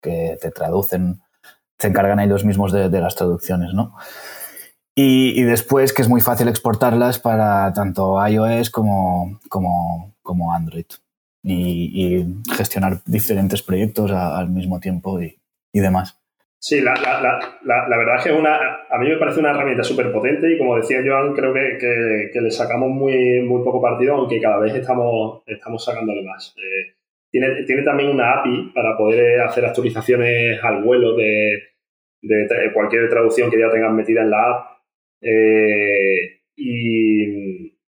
te 0.00 0.50
traducen, 0.50 1.20
se 1.78 1.86
encargan 1.86 2.18
ellos 2.18 2.44
mismos 2.44 2.72
de, 2.72 2.88
las 3.00 3.14
traducciones, 3.14 3.74
¿no? 3.74 3.94
Y, 4.96 5.40
y, 5.40 5.44
después 5.44 5.92
que 5.92 6.02
es 6.02 6.08
muy 6.08 6.20
fácil 6.20 6.48
exportarlas 6.48 7.20
para 7.20 7.72
tanto 7.72 8.16
iOS 8.26 8.70
como, 8.70 9.38
como, 9.48 10.16
como 10.22 10.52
Android 10.52 10.86
y, 11.42 12.24
gestionar 12.56 12.98
diferentes 13.06 13.62
proyectos 13.62 14.10
al 14.10 14.50
mismo 14.50 14.80
tiempo 14.80 15.20
y, 15.20 15.38
demás. 15.72 16.20
Sí, 16.60 16.80
la, 16.80 16.92
verdad 16.92 18.16
es 18.16 18.24
que 18.24 18.30
es 18.30 18.36
una, 18.36 18.56
a 18.90 18.98
mí 18.98 19.08
me 19.08 19.16
parece 19.16 19.38
una 19.38 19.50
herramienta 19.50 19.84
súper 19.84 20.10
potente 20.10 20.52
y 20.52 20.58
como 20.58 20.76
decía 20.76 20.98
Joan, 21.04 21.32
creo 21.32 21.54
que, 21.54 22.30
le 22.34 22.50
sacamos 22.50 22.90
muy, 22.90 23.42
muy 23.42 23.62
poco 23.62 23.80
partido, 23.80 24.14
aunque 24.14 24.40
cada 24.40 24.58
vez 24.58 24.74
estamos, 24.74 25.42
estamos 25.46 25.84
sacándole 25.84 26.22
más. 26.22 26.54
Eh, 26.58 26.94
tiene, 27.30 27.62
tiene 27.64 27.82
también 27.82 28.10
una 28.10 28.40
API 28.40 28.72
para 28.74 28.96
poder 28.96 29.40
hacer 29.42 29.64
actualizaciones 29.64 30.58
al 30.64 30.82
vuelo 30.82 31.14
de, 31.14 31.62
de 32.22 32.72
cualquier 32.72 33.08
traducción 33.08 33.50
que 33.50 33.58
ya 33.58 33.70
tengas 33.70 33.92
metida 33.92 34.22
en 34.22 34.30
la 34.30 34.50
app. 34.50 34.78
Eh, 35.20 36.40
y, 36.56 37.78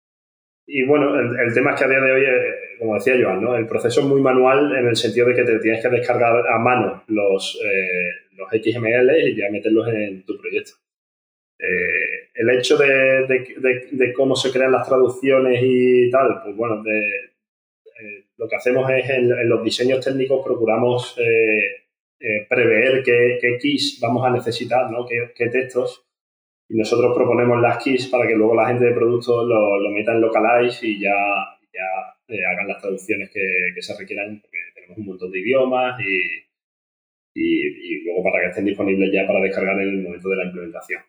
y 0.66 0.85
bueno, 0.85 1.18
el, 1.18 1.52
tema 1.52 1.72
es 1.72 1.78
que 1.78 1.85
a 1.85 1.89
día 1.89 2.01
de 2.01 2.12
hoy, 2.12 2.22
eh, 2.22 2.55
como 2.81 2.94
decía 2.94 3.15
Joan, 3.23 3.43
¿no? 3.43 3.57
el 3.57 3.69
proceso 3.69 4.01
es 4.01 4.07
muy 4.07 4.20
manual 4.20 4.74
en 4.77 4.89
el 4.89 4.97
sentido 4.97 5.28
de 5.28 5.35
que 5.35 5.44
te 5.44 5.59
tienes 5.59 5.82
que 5.82 5.90
descargar 5.90 6.48
a 6.48 6.59
mano 6.59 7.05
los, 7.09 7.61
eh, 7.62 8.32
los 8.32 8.48
XML 8.48 9.28
y 9.28 9.36
ya 9.36 9.51
meterlos 9.51 9.86
en 9.89 10.24
tu 10.24 10.36
proyecto. 10.39 10.73
el 11.59 12.51
hecho 12.51 12.78
de, 12.78 13.27
de, 13.93 14.12
cómo 14.15 14.35
se 14.35 14.51
crean 14.51 14.73
las 14.73 14.89
traducciones 14.89 15.61
y 15.62 16.11
tal, 16.11 16.40
pues 16.43 16.57
bueno, 16.57 16.82
lo 18.39 18.48
que 18.48 18.57
hacemos 18.57 18.90
es 18.90 19.11
en, 19.11 19.48
los 19.48 19.62
diseños 19.62 20.02
técnicos 20.02 20.43
procuramos 20.44 21.15
prever 22.48 23.02
qué, 23.02 23.39
qué, 23.40 23.59
keys 23.61 23.98
vamos 24.01 24.27
a 24.27 24.31
necesitar, 24.31 24.90
¿no? 24.90 25.07
qué, 25.07 25.32
qué 25.36 25.48
textos 25.48 26.07
y 26.70 26.77
nosotros 26.78 27.15
proponemos 27.16 27.61
las 27.61 27.82
keys 27.82 28.07
para 28.07 28.28
que 28.28 28.36
luego 28.36 28.55
la 28.55 28.69
gente 28.69 28.85
de 28.85 28.93
producto 28.93 29.44
lo, 29.44 29.81
lo 29.81 29.90
meta 29.90 30.12
en 30.12 30.20
localize 30.20 30.86
y 30.86 31.01
ya, 31.01 31.11
ya 31.72 32.34
eh, 32.34 32.40
hagan 32.52 32.68
las 32.68 32.80
traducciones 32.80 33.30
que, 33.30 33.80
se 33.80 33.97
requieran, 33.97 34.40
porque 34.40 34.59
tenemos 34.74 34.98
un 34.98 35.06
montón 35.06 35.30
de 35.30 35.40
idiomas 35.40 36.01
y, 36.01 36.47
y, 37.34 38.05
luego 38.05 38.22
para 38.24 38.44
que 38.44 38.51
estén 38.51 38.64
disponibles 38.64 39.10
ya 39.12 39.26
para 39.26 39.40
descargar 39.40 39.80
en 39.80 39.88
el 39.88 40.02
momento 40.02 40.28
de 40.28 40.36
la 40.36 40.44
implementación. 40.44 41.02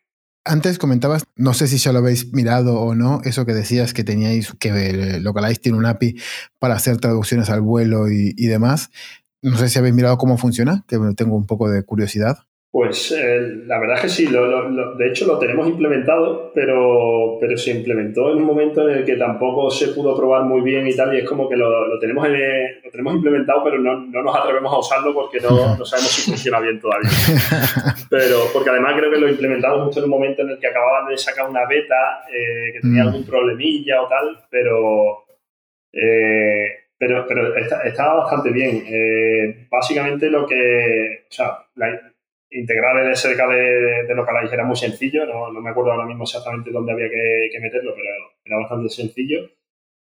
Antes 0.43 0.79
comentabas, 0.79 1.23
no 1.35 1.53
sé 1.53 1.67
si 1.67 1.77
ya 1.77 1.91
lo 1.91 1.99
habéis 1.99 2.33
mirado 2.33 2.79
o 2.79 2.95
no, 2.95 3.21
eso 3.25 3.45
que 3.45 3.53
decías 3.53 3.93
que 3.93 4.03
teníais, 4.03 4.53
que 4.59 5.19
Localize 5.21 5.61
tiene 5.61 5.77
un 5.77 5.85
API 5.85 6.15
para 6.57 6.73
hacer 6.73 6.97
traducciones 6.97 7.49
al 7.51 7.61
vuelo 7.61 8.09
y, 8.09 8.33
y 8.35 8.47
demás. 8.47 8.89
No 9.43 9.57
sé 9.57 9.69
si 9.69 9.77
habéis 9.77 9.93
mirado 9.93 10.17
cómo 10.17 10.37
funciona, 10.37 10.83
que 10.87 10.97
tengo 11.15 11.35
un 11.35 11.45
poco 11.45 11.69
de 11.69 11.83
curiosidad. 11.83 12.37
Pues 12.71 13.11
eh, 13.11 13.63
la 13.65 13.79
verdad 13.79 13.97
es 13.97 14.01
que 14.03 14.07
sí, 14.09 14.27
de 14.27 15.07
hecho 15.09 15.27
lo 15.27 15.37
tenemos 15.37 15.67
implementado, 15.67 16.53
pero, 16.55 17.37
pero 17.37 17.57
se 17.57 17.71
implementó 17.71 18.31
en 18.31 18.37
un 18.37 18.45
momento 18.45 18.87
en 18.87 18.99
el 18.99 19.05
que 19.05 19.17
tampoco 19.17 19.69
se 19.69 19.89
pudo 19.89 20.15
probar 20.15 20.43
muy 20.43 20.61
bien 20.61 20.87
y 20.87 20.95
tal, 20.95 21.13
y 21.13 21.19
es 21.19 21.27
como 21.27 21.49
que 21.49 21.57
lo, 21.57 21.99
tenemos, 21.99 22.29
lo 22.29 22.89
tenemos 22.89 23.15
implementado, 23.15 23.61
pero 23.61 23.77
no, 23.77 23.99
no, 24.05 24.23
nos 24.23 24.33
atrevemos 24.37 24.73
a 24.73 24.77
usarlo 24.79 25.13
porque 25.13 25.41
no, 25.41 25.49
no, 25.77 25.83
sabemos 25.83 26.11
si 26.11 26.29
funciona 26.29 26.61
bien 26.61 26.79
todavía. 26.79 27.09
Pero 28.09 28.37
porque 28.53 28.69
además 28.69 28.93
creo 28.97 29.11
que 29.11 29.19
lo 29.19 29.27
implementamos 29.27 29.87
justo 29.87 29.99
en 29.99 30.05
un 30.05 30.11
momento 30.11 30.41
en 30.43 30.51
el 30.51 30.59
que 30.59 30.67
acababan 30.67 31.09
de 31.09 31.17
sacar 31.17 31.49
una 31.49 31.65
beta 31.67 32.23
eh, 32.33 32.71
que 32.71 32.79
tenía 32.79 33.03
mm. 33.03 33.07
algún 33.07 33.25
problemilla 33.25 34.01
o 34.01 34.07
tal, 34.07 34.39
pero... 34.49 35.25
Eh, 35.91 36.67
pero, 36.97 37.25
pero 37.27 37.55
estaba 37.55 38.19
bastante 38.19 38.51
bien. 38.51 39.67
básicamente 39.71 40.29
lo 40.29 40.45
que, 40.45 41.25
o 41.27 41.33
sea, 41.33 41.57
la, 41.73 42.10
integrar 42.51 43.05
el 43.05 43.15
SDK 43.15 43.47
de, 43.47 44.03
de 44.07 44.15
Localize 44.15 44.53
era 44.53 44.65
muy 44.65 44.75
sencillo, 44.75 45.25
no, 45.25 45.51
no, 45.51 45.61
me 45.61 45.69
acuerdo 45.69 45.91
ahora 45.91 46.05
mismo 46.05 46.23
exactamente 46.23 46.71
dónde 46.71 46.91
había 46.91 47.09
que, 47.09 47.59
meterlo, 47.59 47.93
pero 47.95 48.07
era 48.43 48.57
bastante 48.57 48.89
sencillo. 48.89 49.49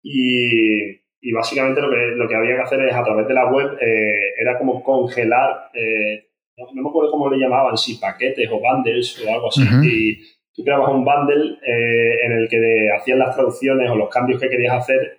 Y, 0.04 0.90
y, 1.22 1.32
básicamente 1.32 1.82
lo 1.82 1.90
que, 1.90 2.16
lo 2.16 2.28
que 2.28 2.36
había 2.36 2.56
que 2.56 2.62
hacer 2.62 2.82
es 2.82 2.94
a 2.94 3.04
través 3.04 3.28
de 3.28 3.34
la 3.34 3.50
web, 3.50 3.78
eh, 3.80 4.34
era 4.38 4.58
como 4.58 4.84
congelar, 4.84 5.70
eh, 5.74 6.28
no, 6.58 6.84
me 6.84 6.90
acuerdo 6.90 7.12
cómo 7.12 7.30
le 7.30 7.38
llamaban, 7.38 7.78
si 7.78 7.96
paquetes 7.96 8.50
o 8.52 8.60
bundles 8.60 9.26
o 9.26 9.34
algo 9.34 9.48
así. 9.48 9.64
Y 9.82 10.16
tú 10.54 10.64
creabas 10.64 10.90
un 10.90 11.06
bundle 11.06 11.58
eh, 11.66 12.26
en 12.26 12.32
el 12.34 12.50
que 12.50 12.90
hacías 12.98 13.18
las 13.18 13.34
traducciones 13.34 13.90
o 13.90 13.96
los 13.96 14.10
cambios 14.10 14.42
que 14.42 14.50
querías 14.50 14.76
hacer, 14.76 15.16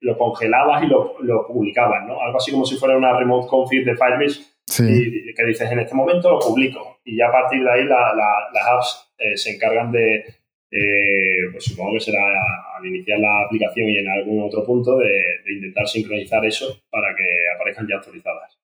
lo 0.00 0.16
congelabas 0.16 0.84
y 0.84 0.86
lo, 0.86 1.16
lo 1.20 1.46
publicabas, 1.48 2.06
¿no? 2.06 2.20
Algo 2.20 2.38
así 2.38 2.52
como 2.52 2.64
si 2.64 2.76
fuera 2.76 2.96
una 2.96 3.18
remote 3.18 3.48
config 3.48 3.84
de 3.84 3.96
Firebase 3.96 4.51
y 4.80 5.34
que 5.34 5.46
dices, 5.46 5.70
en 5.70 5.78
este 5.78 5.94
momento 5.94 6.30
lo 6.30 6.38
publico. 6.38 6.98
Y 7.04 7.16
ya 7.16 7.28
a 7.28 7.32
partir 7.32 7.62
de 7.62 7.70
ahí 7.70 7.84
las 7.84 8.66
apps 8.66 9.12
eh, 9.18 9.36
se 9.36 9.54
encargan 9.54 9.90
de, 9.92 10.24
eh, 10.70 11.50
pues 11.52 11.64
supongo 11.64 11.92
que 11.94 12.00
será 12.00 12.22
al 12.76 12.86
iniciar 12.86 13.18
la 13.18 13.44
aplicación 13.44 13.88
y 13.90 13.98
en 13.98 14.08
algún 14.08 14.42
otro 14.42 14.64
punto, 14.64 14.98
de, 14.98 15.22
intentar 15.54 15.86
sincronizar 15.86 16.44
eso 16.46 16.82
para 16.90 17.14
que 17.14 17.24
aparezcan 17.54 17.86
ya 17.88 17.96
actualizadas. 17.96 18.58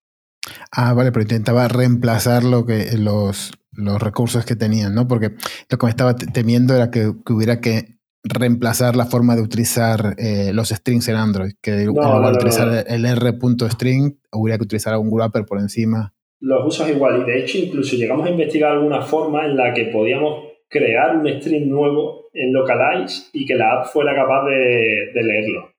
Ah, 0.72 0.94
vale, 0.94 1.12
pero 1.12 1.22
intentaba 1.22 1.68
reemplazar 1.68 2.44
lo 2.44 2.64
que 2.64 2.96
los, 2.96 3.52
los 3.72 4.00
recursos 4.00 4.46
que 4.46 4.56
tenían, 4.56 4.94
¿no? 4.94 5.06
Porque 5.06 5.32
lo 5.68 5.78
que 5.78 5.86
me 5.86 5.90
estaba 5.90 6.16
temiendo 6.16 6.74
era 6.74 6.90
que, 6.90 7.12
hubiera 7.30 7.60
que 7.60 7.97
reemplazar 8.24 8.96
la 8.96 9.06
forma 9.06 9.36
de 9.36 9.42
utilizar 9.42 10.14
eh, 10.18 10.52
los 10.52 10.70
strings 10.70 11.08
en 11.08 11.16
Android, 11.16 11.52
que 11.62 11.72
en 11.72 11.86
lugar 11.86 12.32
de 12.32 12.36
utilizar 12.36 12.84
el 12.86 13.04
r.string, 13.04 14.18
hubiera 14.32 14.58
que 14.58 14.64
utilizar 14.64 14.92
algún 14.92 15.10
wrapper 15.10 15.44
por 15.44 15.58
encima. 15.58 16.14
Los 16.40 16.66
usas 16.66 16.90
igual 16.90 17.22
y 17.22 17.30
de 17.30 17.40
hecho 17.40 17.58
incluso 17.58 17.96
llegamos 17.96 18.26
a 18.26 18.30
investigar 18.30 18.72
alguna 18.72 19.02
forma 19.02 19.44
en 19.44 19.56
la 19.56 19.74
que 19.74 19.86
podíamos 19.86 20.44
crear 20.68 21.16
un 21.16 21.28
string 21.40 21.68
nuevo 21.68 22.28
en 22.32 22.52
Localize 22.52 23.24
y 23.32 23.44
que 23.44 23.54
la 23.54 23.72
app 23.72 23.86
fuera 23.86 24.14
capaz 24.14 24.46
de, 24.46 25.10
leerlo. 25.14 25.72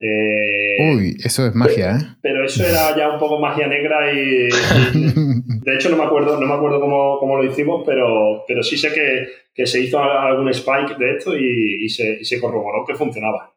Eh, 0.00 0.94
Uy, 0.96 1.16
eso 1.22 1.46
es 1.46 1.54
magia, 1.54 1.92
¿eh? 1.92 2.16
Pero 2.20 2.44
eso 2.44 2.66
era 2.66 2.96
ya 2.96 3.10
un 3.10 3.20
poco 3.20 3.38
magia 3.38 3.68
negra 3.68 4.12
y, 4.12 4.48
de 5.44 5.74
hecho 5.74 5.88
no 5.88 5.96
me 5.96 6.04
acuerdo, 6.04 6.38
no 6.40 6.46
me 6.46 6.54
acuerdo 6.54 6.80
cómo, 6.80 7.18
cómo 7.18 7.36
lo 7.36 7.44
hicimos, 7.44 7.82
pero, 7.84 8.44
pero 8.46 8.62
sí 8.62 8.76
sé 8.76 8.92
que, 8.92 9.26
que 9.54 9.66
se 9.66 9.80
hizo 9.80 9.98
algún 9.98 10.48
spike 10.50 10.96
de 10.98 11.16
esto 11.16 11.36
y, 11.36 11.88
se, 11.88 12.24
se, 12.24 12.40
corroboró 12.40 12.84
que 12.86 12.94
funcionaba. 12.94 13.51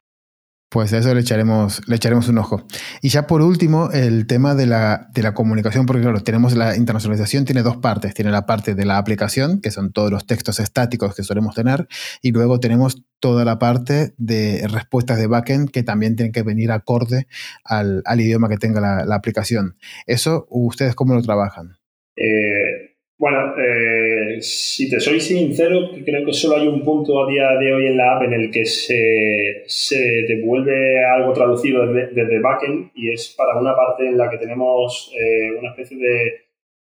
Pues 0.69 0.91
a 0.93 0.97
eso 0.97 1.13
le 1.13 1.21
echaremos, 1.21 1.81
le 1.87 1.95
echaremos 1.95 2.27
un 2.27 2.37
ojo. 2.37 2.65
Y 3.01 3.09
ya 3.09 3.27
por 3.27 3.41
último, 3.41 3.91
el 3.91 4.27
tema 4.27 4.55
de 4.55 4.65
la, 4.65 5.07
de 5.13 5.21
la 5.21 5.33
comunicación, 5.33 5.85
porque 5.85 6.01
claro, 6.01 6.21
tenemos 6.21 6.55
la 6.55 6.75
internacionalización, 6.75 7.45
tiene 7.45 7.61
dos 7.61 7.77
partes. 7.77 8.13
Tiene 8.13 8.31
la 8.31 8.45
parte 8.45 8.75
de 8.75 8.85
la 8.85 8.97
aplicación, 8.97 9.61
que 9.61 9.71
son 9.71 9.93
todos 9.93 10.11
los 10.11 10.25
textos 10.25 10.59
estáticos 10.59 11.15
que 11.15 11.23
solemos 11.23 11.55
tener, 11.55 11.87
y 12.21 12.31
luego 12.31 12.59
tenemos 12.59 13.03
toda 13.19 13.45
la 13.45 13.57
parte 13.57 14.13
de 14.17 14.67
respuestas 14.67 15.17
de 15.17 15.27
backend 15.27 15.71
que 15.71 15.83
también 15.83 16.15
tienen 16.15 16.31
que 16.31 16.43
venir 16.43 16.71
acorde 16.71 17.27
al, 17.63 18.01
al 18.05 18.21
idioma 18.21 18.49
que 18.49 18.57
tenga 18.57 18.81
la, 18.81 19.05
la, 19.05 19.15
aplicación. 19.15 19.77
¿Eso 20.05 20.47
ustedes 20.49 20.95
cómo 20.95 21.13
lo 21.15 21.21
trabajan? 21.21 21.77
Eh, 22.15 22.84
bueno, 23.17 23.55
eh, 23.57 24.41
si 24.41 24.89
te 24.89 24.99
soy 24.99 25.21
sincero, 25.21 25.89
creo 26.03 26.25
que 26.25 26.33
solo 26.33 26.57
hay 26.57 26.67
un 26.67 26.83
punto 26.83 27.23
a 27.23 27.29
día 27.29 27.55
de 27.57 27.73
hoy 27.73 27.87
en 27.87 27.97
la 27.97 28.15
app 28.17 28.23
en 28.23 28.33
el 28.33 28.51
que 28.51 28.65
se, 28.65 29.63
se 29.67 30.25
devuelve 30.27 31.03
algo 31.05 31.31
traducido 31.31 31.87
desde, 31.87 32.13
desde, 32.13 32.41
backend 32.41 32.91
y 32.93 33.11
es 33.11 33.33
para 33.37 33.57
una 33.57 33.73
parte 33.73 34.07
en 34.07 34.17
la 34.17 34.29
que 34.29 34.37
tenemos 34.37 35.13
eh, 35.17 35.51
una 35.57 35.69
especie 35.69 35.97
de 35.97 36.45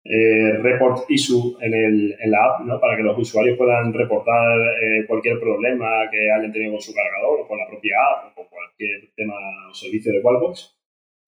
eh, 0.03 0.57
report 0.61 1.09
issue 1.09 1.57
en, 1.59 1.73
el, 1.73 2.15
en 2.19 2.31
la 2.31 2.45
app, 2.45 2.65
¿no? 2.65 2.79
para 2.79 2.95
que 2.97 3.03
los 3.03 3.17
usuarios 3.17 3.57
puedan 3.57 3.91
reportar 3.91 4.59
cualquier 5.07 5.39
problema 5.39 6.09
que 6.11 6.31
hayan 6.31 6.51
tenido 6.51 6.73
con 6.73 6.81
su 6.81 6.93
cargador 6.93 7.41
o 7.41 7.47
con 7.47 7.57
la 7.57 7.67
propia 7.67 7.95
app 8.11 8.31
o 8.31 8.35
con 8.35 8.45
cualquier 8.45 9.09
tema 9.15 9.33
o 9.71 9.73
servicio 9.73 10.11
de 10.11 10.21
Wallbox. 10.21 10.80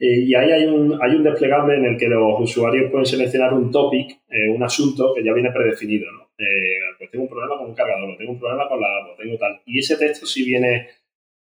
Eh, 0.04 0.26
y 0.28 0.36
ahí 0.36 0.52
hay 0.52 0.66
un, 0.66 1.00
hay 1.02 1.16
un 1.16 1.24
desplegable 1.24 1.78
en 1.78 1.86
el 1.86 1.98
que 1.98 2.10
los 2.10 2.38
usuarios 2.38 2.92
pueden 2.92 3.06
seleccionar 3.06 3.54
un 3.54 3.72
topic, 3.72 4.12
eh, 4.30 4.50
un 4.54 4.62
asunto 4.62 5.14
que 5.16 5.24
ya 5.24 5.32
viene 5.32 5.50
predefinido. 5.50 6.12
¿no? 6.12 6.24
Eh, 6.38 6.78
pues 6.98 7.10
tengo 7.10 7.24
un 7.24 7.30
problema 7.30 7.58
con 7.58 7.70
un 7.70 7.74
cargador, 7.74 8.18
tengo 8.18 8.34
un 8.34 8.40
problema 8.40 8.68
con 8.68 8.82
la 8.82 8.88
tengo 9.18 9.38
tal. 9.38 9.62
Y 9.66 9.80
ese 9.80 9.96
texto 9.96 10.26
sí 10.26 10.44
viene, 10.44 10.90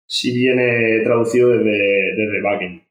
sí 0.06 0.34
viene 0.34 1.00
traducido 1.02 1.48
desde, 1.48 2.14
desde 2.16 2.42
backend. 2.42 2.82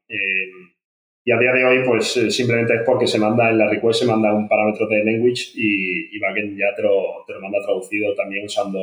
y 1.24 1.30
a 1.30 1.38
día 1.38 1.52
de 1.52 1.64
hoy, 1.64 1.84
pues 1.86 2.14
simplemente 2.34 2.74
es 2.74 2.80
porque 2.84 3.06
se 3.06 3.20
manda 3.20 3.48
en 3.48 3.58
la 3.58 3.70
request, 3.70 4.00
se 4.00 4.06
manda 4.06 4.34
un 4.34 4.48
parámetro 4.48 4.88
de 4.88 5.04
language 5.04 5.52
y, 5.54 6.16
y 6.16 6.18
backend 6.18 6.58
ya 6.58 6.74
te 6.74 6.82
lo, 6.82 7.24
te 7.28 7.34
lo, 7.34 7.40
manda 7.40 7.62
traducido 7.62 8.12
también 8.16 8.44
usando, 8.44 8.80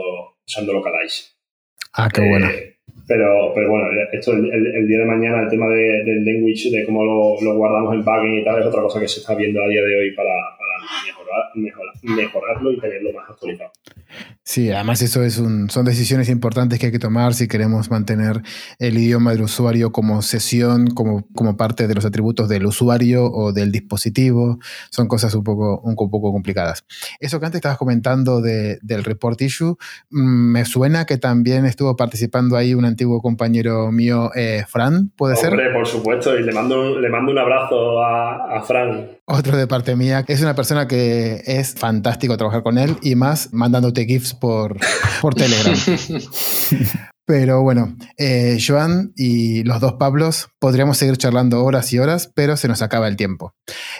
usando 0.47 0.71
localize. 0.71 1.33
Ah, 1.91 2.07
qué 2.13 2.21
bueno. 2.21 2.47
Pero, 3.07 3.53
pero 3.55 3.69
bueno, 3.69 3.87
esto 4.11 4.33
el, 4.33 4.51
el, 4.51 4.87
día 4.87 4.99
de 4.99 5.05
mañana, 5.05 5.43
el 5.43 5.49
tema 5.49 5.69
de, 5.69 6.03
del 6.03 6.25
language, 6.25 6.69
de 6.69 6.85
cómo 6.85 7.05
lo, 7.05 7.41
lo, 7.41 7.55
guardamos 7.55 7.93
en 7.93 8.03
backend 8.03 8.41
y 8.41 8.43
tal, 8.43 8.59
es 8.59 8.65
otra 8.65 8.81
cosa 8.81 8.99
que 8.99 9.07
se 9.07 9.21
está 9.21 9.33
viendo 9.33 9.63
a 9.63 9.67
día 9.69 9.81
de 9.81 9.97
hoy 9.97 10.11
para, 10.11 10.33
mejorar, 11.05 11.91
mejorarlo 12.03 12.71
y 12.71 12.79
tenerlo 12.79 13.13
más 13.13 13.29
actualizado. 13.29 13.71
Sí, 14.43 14.71
además 14.71 15.01
eso 15.01 15.23
es 15.23 15.37
un, 15.37 15.69
son 15.69 15.85
decisiones 15.85 16.29
importantes 16.29 16.79
que 16.79 16.87
hay 16.87 16.91
que 16.91 16.99
tomar 16.99 17.33
si 17.33 17.47
queremos 17.47 17.91
mantener 17.91 18.41
el 18.79 18.97
idioma 18.97 19.31
del 19.31 19.41
usuario 19.41 19.91
como 19.91 20.21
sesión, 20.21 20.87
como, 20.87 21.27
como 21.35 21.57
parte 21.57 21.87
de 21.87 21.95
los 21.95 22.05
atributos 22.05 22.47
del 22.47 22.65
usuario 22.65 23.25
o 23.25 23.51
del 23.51 23.71
dispositivo. 23.71 24.59
Son 24.89 25.07
cosas 25.07 25.33
un 25.35 25.43
poco, 25.43 25.81
un 25.81 25.95
poco 25.95 26.31
complicadas. 26.31 26.85
Eso 27.19 27.39
que 27.39 27.45
antes 27.45 27.59
estabas 27.59 27.77
comentando 27.77 28.41
de, 28.41 28.79
del 28.81 29.03
report 29.03 29.41
issue, 29.41 29.77
mm, 30.09 30.51
me 30.51 30.65
suena 30.65 31.05
que 31.05 31.17
también 31.17 31.65
estuvo 31.65 31.95
participando 31.95 32.55
ahí 32.55 32.73
un 32.73 32.85
antiguo 32.85 33.21
compañero 33.21 33.91
mío, 33.91 34.31
eh, 34.35 34.63
Fran, 34.67 35.09
¿puede 35.15 35.35
Hombre, 35.35 35.65
ser? 35.65 35.73
por 35.73 35.87
supuesto, 35.87 36.37
y 36.37 36.43
le 36.43 36.51
mando, 36.53 36.99
le 36.99 37.09
mando 37.09 37.31
un 37.31 37.37
abrazo 37.37 38.01
a, 38.01 38.57
a 38.57 38.61
Fran. 38.63 39.09
Otro 39.25 39.57
de 39.57 39.67
parte 39.67 39.95
mía, 39.97 40.23
es 40.27 40.41
una 40.41 40.55
persona 40.57 40.87
que 40.87 41.41
es 41.45 41.75
fantástico 41.75 42.35
trabajar 42.35 42.63
con 42.63 42.77
él 42.77 42.97
y 43.01 43.15
más 43.15 43.53
mandándote 43.53 44.05
GIFs 44.05 44.33
por, 44.33 44.77
por 45.21 45.35
Telegram. 45.35 45.73
Pero 47.27 47.61
bueno, 47.61 47.93
eh, 48.17 48.57
Joan 48.65 49.11
y 49.17 49.63
los 49.65 49.81
dos 49.81 49.95
Pablos 49.95 50.47
podríamos 50.59 50.97
seguir 50.97 51.17
charlando 51.17 51.61
horas 51.61 51.91
y 51.91 51.99
horas, 51.99 52.31
pero 52.33 52.55
se 52.55 52.69
nos 52.69 52.81
acaba 52.81 53.09
el 53.09 53.17
tiempo. 53.17 53.53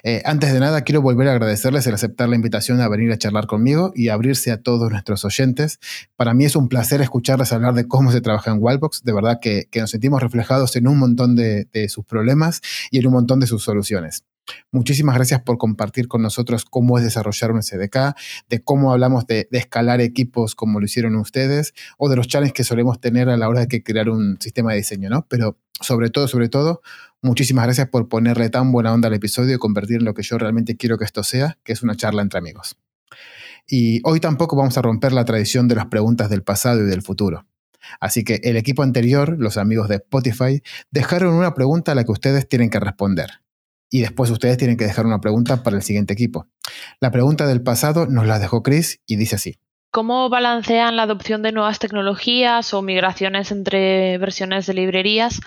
Eh, 0.04 0.22
antes 0.24 0.54
de 0.54 0.62
nada, 0.62 0.84
quiero 0.84 1.02
volver 1.02 1.28
a 1.28 1.34
agradecerles 1.34 1.86
el 1.88 1.94
aceptar 1.96 2.30
la 2.30 2.38
invitación 2.38 2.80
a 2.80 2.88
venir 2.88 3.12
a 3.12 3.18
charlar 3.18 3.46
conmigo 3.46 3.92
y 3.94 4.08
abrirse 4.08 4.50
a 4.54 4.62
todos 4.62 4.90
nuestros 4.90 5.26
oyentes. 5.26 5.80
Para 6.16 6.34
mí 6.34 6.46
es 6.46 6.56
un 6.56 6.70
placer 6.70 7.02
escucharles 7.02 7.52
hablar 7.52 7.74
de 7.74 7.86
cómo 7.86 8.14
se 8.14 8.22
trabaja 8.22 8.52
en 8.52 8.60
Wildbox. 8.62 9.04
De 9.04 9.12
verdad 9.12 9.40
que, 9.42 9.68
nos 9.76 9.92
sentimos 9.92 10.24
reflejados 10.24 10.78
en 10.78 10.88
un 10.88 10.98
montón 10.98 11.36
de 11.36 11.90
sus 11.90 12.06
problemas 12.06 12.62
y 12.92 13.00
en 13.00 13.08
un 13.08 13.14
montón 13.14 13.42
de 13.42 13.48
sus 13.48 13.62
soluciones. 13.62 14.24
Muchísimas 14.72 15.16
gracias 15.16 15.42
por 15.42 15.58
compartir 15.58 16.08
con 16.08 16.22
nosotros 16.22 16.66
cómo 16.66 16.98
es 16.98 17.04
desarrollar 17.04 17.52
un 17.52 17.62
SDK, 17.62 18.16
de 18.50 18.64
cómo 18.64 18.92
hablamos 18.92 19.26
de, 19.28 19.48
escalar 19.52 20.02
equipos 20.02 20.56
como 20.56 20.80
lo 20.80 20.86
hicieron 20.86 21.16
ustedes, 21.16 21.74
o 21.98 22.10
de 22.10 22.16
los 22.16 22.28
challenges 22.28 22.54
que 22.54 22.64
solemos 22.64 23.00
tener 23.00 23.30
a 23.30 23.38
la 23.38 23.50
hora 23.50 23.66
de 23.66 23.84
crear 23.84 24.10
un 24.10 24.38
sistema 24.40 24.72
de 24.72 24.78
diseño, 24.78 25.10
¿no? 25.10 25.26
Pero 25.30 25.58
sobre 25.82 26.10
todo, 26.10 26.28
sobre 26.28 26.50
todo, 26.50 26.82
muchísimas 27.22 27.66
gracias 27.66 27.90
por 27.90 28.08
ponerle 28.08 28.50
tan 28.50 28.72
buena 28.72 28.94
onda 28.94 29.08
al 29.08 29.14
episodio 29.14 29.56
y 29.56 29.60
convertir 29.60 29.98
en 29.98 30.06
lo 30.06 30.14
que 30.14 30.24
yo 30.24 30.38
realmente 30.38 30.78
quiero 30.78 30.98
que 30.98 31.06
esto 31.06 31.24
sea, 31.24 31.58
que 31.64 31.74
es 31.74 31.84
una 31.84 31.96
charla 31.96 32.22
entre 32.22 32.40
amigos. 32.40 32.78
Y 33.68 34.00
hoy 34.06 34.20
tampoco 34.20 34.56
vamos 34.56 34.78
a 34.78 34.82
romper 34.82 35.12
la 35.12 35.26
tradición 35.26 35.68
de 35.68 35.76
las 35.76 35.88
preguntas 35.88 36.30
del 36.30 36.44
pasado 36.44 36.82
y 36.82 36.86
del 36.86 37.02
futuro. 37.02 37.46
Así 38.00 38.24
que 38.24 38.40
el 38.44 38.58
equipo 38.58 38.84
anterior, 38.84 39.36
los 39.38 39.58
amigos 39.58 39.88
de 39.88 39.96
Spotify, 39.96 40.62
dejaron 40.92 41.34
una 41.34 41.54
pregunta 41.54 41.92
a 41.92 41.96
la 41.96 42.04
que 42.04 42.12
ustedes 42.12 42.48
tienen 42.48 42.70
que 42.70 42.80
responder 42.80 43.42
y 43.90 44.02
después 44.02 44.30
ustedes 44.30 44.58
tienen 44.58 44.78
que 44.78 44.86
dejar 44.86 45.06
una 45.06 45.20
pregunta 45.20 45.64
para 45.64 45.78
el 45.78 45.82
siguiente 45.82 46.14
equipo. 46.14 46.48
La 47.00 47.12
pregunta 47.12 47.48
del 47.48 47.62
pasado 47.62 48.06
nos 48.08 48.26
la 48.26 48.40
dejó 48.40 48.64
Chris 48.64 49.02
y 49.06 49.16
dice 49.16 49.36
así. 49.36 49.56
¿Cómo 49.92 50.30
balancean 50.30 50.96
la 50.96 51.04
adopción 51.04 51.42
de 51.42 51.52
nuevas 51.52 51.80
tecnologías 51.80 52.74
o 52.74 52.82
migraciones 52.82 53.52
entre 53.52 54.18
versiones 54.18 54.68
de 54.68 54.74
librerías 54.74 55.40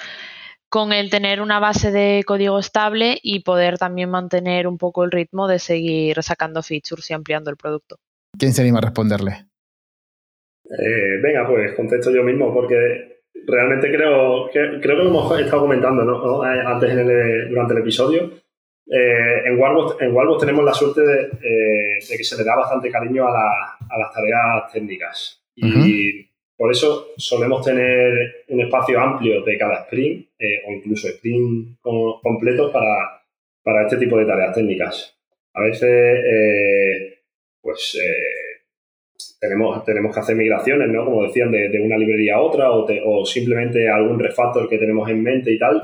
con 0.68 0.92
el 0.92 1.10
tener 1.10 1.42
una 1.42 1.58
base 1.58 1.90
de 1.90 2.22
código 2.24 2.58
estable 2.58 3.18
y 3.22 3.40
poder 3.40 3.76
también 3.76 4.08
mantener 4.08 4.66
un 4.66 4.78
poco 4.78 5.04
el 5.04 5.10
ritmo 5.10 5.46
de 5.46 5.58
seguir 5.58 6.22
sacando 6.22 6.62
features 6.62 7.10
y 7.10 7.14
ampliando 7.14 7.50
el 7.50 7.56
producto? 7.56 7.96
¿Quién 8.38 8.52
se 8.52 8.62
anima 8.62 8.78
a 8.78 8.82
responderle? 8.82 9.46
Eh, 10.64 11.20
venga, 11.22 11.46
pues 11.48 11.74
contesto 11.74 12.10
yo 12.12 12.22
mismo 12.22 12.54
porque 12.54 13.19
realmente 13.46 13.90
creo 13.90 14.48
que, 14.50 14.80
creo 14.80 14.96
que 14.96 15.04
lo 15.04 15.08
hemos 15.10 15.40
estado 15.40 15.62
comentando 15.62 16.04
¿no? 16.04 16.44
Eh, 16.44 16.62
antes 16.64 17.48
durante 17.48 17.74
el 17.74 17.80
episodio. 17.80 18.30
Eh, 18.92 19.42
en, 19.46 19.58
Walbos, 19.58 19.96
en 20.00 20.14
tenemos 20.38 20.64
la 20.64 20.74
suerte 20.74 21.00
eh, 21.00 21.98
de, 22.08 22.16
que 22.16 22.24
se 22.24 22.36
le 22.36 22.44
da 22.44 22.56
bastante 22.56 22.90
cariño 22.90 23.26
a, 23.28 23.76
a 23.88 23.98
las 23.98 24.12
tareas 24.12 24.72
técnicas. 24.72 25.42
Y 25.54 26.26
por 26.56 26.72
eso 26.72 27.08
solemos 27.16 27.64
tener 27.64 28.44
un 28.48 28.60
espacio 28.62 28.98
amplio 28.98 29.42
de 29.42 29.58
cada 29.58 29.82
sprint 29.82 30.28
o 30.66 30.72
incluso 30.72 31.08
sprint 31.08 31.78
completo 31.80 32.72
para, 32.72 33.22
para 33.62 33.82
este 33.82 33.98
tipo 33.98 34.16
de 34.18 34.24
tareas 34.24 34.54
técnicas. 34.54 35.16
A 35.52 35.62
veces, 35.62 37.14
pues 37.60 37.98
tenemos, 39.40 39.84
tenemos 39.84 40.14
que 40.14 40.20
hacer 40.20 40.36
migraciones, 40.36 40.88
¿no? 40.88 41.04
Como 41.04 41.24
decían, 41.24 41.50
de, 41.50 41.80
una 41.80 41.96
librería 41.96 42.36
a 42.36 42.40
otra 42.40 42.70
o, 42.70 43.24
simplemente 43.24 43.88
algún 43.88 44.18
refactor 44.18 44.68
que 44.68 44.78
tenemos 44.78 45.08
en 45.08 45.22
mente 45.22 45.52
y 45.52 45.58
tal. 45.58 45.80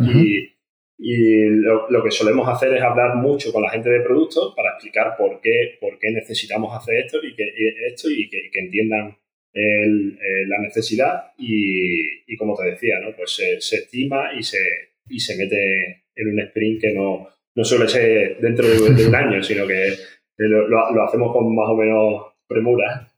Y, 0.98 1.46
lo, 1.60 2.02
que 2.02 2.10
solemos 2.10 2.48
hacer 2.48 2.74
es 2.74 2.82
hablar 2.82 3.16
mucho 3.16 3.52
con 3.52 3.62
la 3.62 3.70
gente 3.70 3.90
de 3.90 4.00
productos 4.00 4.54
para 4.56 4.70
explicar 4.70 5.14
por 5.18 5.40
qué, 5.40 5.76
por 5.80 5.98
qué 5.98 6.10
necesitamos 6.10 6.74
hacer 6.74 7.04
esto 7.04 7.18
y 7.22 7.34
que, 7.34 7.44
esto 7.88 8.08
y 8.10 8.28
que, 8.28 8.50
entiendan 8.54 9.16
la 9.54 10.58
necesidad. 10.62 11.32
Y, 11.38 12.36
como 12.36 12.56
te 12.56 12.70
decía, 12.70 13.00
¿no? 13.00 13.14
Pues 13.16 13.34
se, 13.34 13.76
estima 13.76 14.30
y 14.38 14.42
se, 14.42 14.58
y 15.08 15.20
se 15.20 15.36
mete 15.36 16.04
en 16.14 16.28
un 16.28 16.40
sprint 16.40 16.80
que 16.80 16.92
no, 16.94 17.28
no 17.54 17.64
suele 17.64 17.88
ser 17.88 18.38
dentro 18.38 18.66
de, 18.66 19.06
un 19.06 19.14
año, 19.14 19.42
sino 19.42 19.66
que 19.66 19.92
lo, 20.38 20.68
lo 20.68 21.04
hacemos 21.04 21.32
con 21.32 21.54
más 21.54 21.68
o 21.68 21.76
menos 21.76 22.36
premura. 22.46 23.08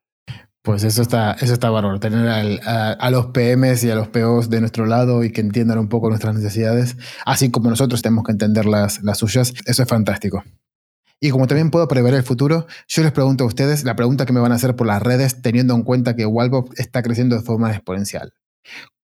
Pues 0.69 0.85
eso 0.85 1.01
está, 1.01 1.33
eso 1.41 1.55
está 1.55 1.71
bárbaro, 1.71 1.99
tener 1.99 2.29
a, 2.29 3.11
los 3.11 3.29
PMs 3.29 3.85
y 3.85 3.91
a 3.91 3.95
los 3.95 4.09
POs 4.09 4.51
de 4.51 4.61
nuestro 4.61 4.85
lado 4.85 5.25
y 5.25 5.33
que 5.33 5.41
entiendan 5.41 5.79
un 5.79 5.89
poco 5.89 6.11
nuestras 6.11 6.35
necesidades, 6.35 6.99
así 7.25 7.51
como 7.51 7.71
nosotros 7.71 8.03
tenemos 8.03 8.23
que 8.23 8.33
entender 8.33 8.67
las, 8.67 9.03
las 9.03 9.17
suyas, 9.17 9.55
eso 9.65 9.83
es 9.83 9.89
fantástico. 9.89 10.45
Y 11.23 11.31
como 11.31 11.47
también 11.47 11.71
puedo 11.71 11.89
prever 11.89 12.13
el 12.13 12.23
futuro, 12.23 12.67
yo 12.87 13.03
les 13.03 13.13
pregunto 13.13 13.45
a 13.45 13.47
ustedes 13.47 13.85
la 13.85 13.97
pregunta 13.97 14.27
que 14.27 14.35
me 14.35 14.41
van 14.41 14.53
a 14.53 14.57
hacer 14.57 14.77
por 14.77 14.87
las 14.87 15.03
redes 15.03 15.41
teniendo 15.41 15.75
en 15.75 15.85
cuenta 15.85 16.15
que 16.15 16.27
Wallbox 16.27 16.79
está 16.79 17.01
creciendo 17.01 17.35
de 17.35 17.41
forma 17.41 17.71
exponencial. 17.71 18.35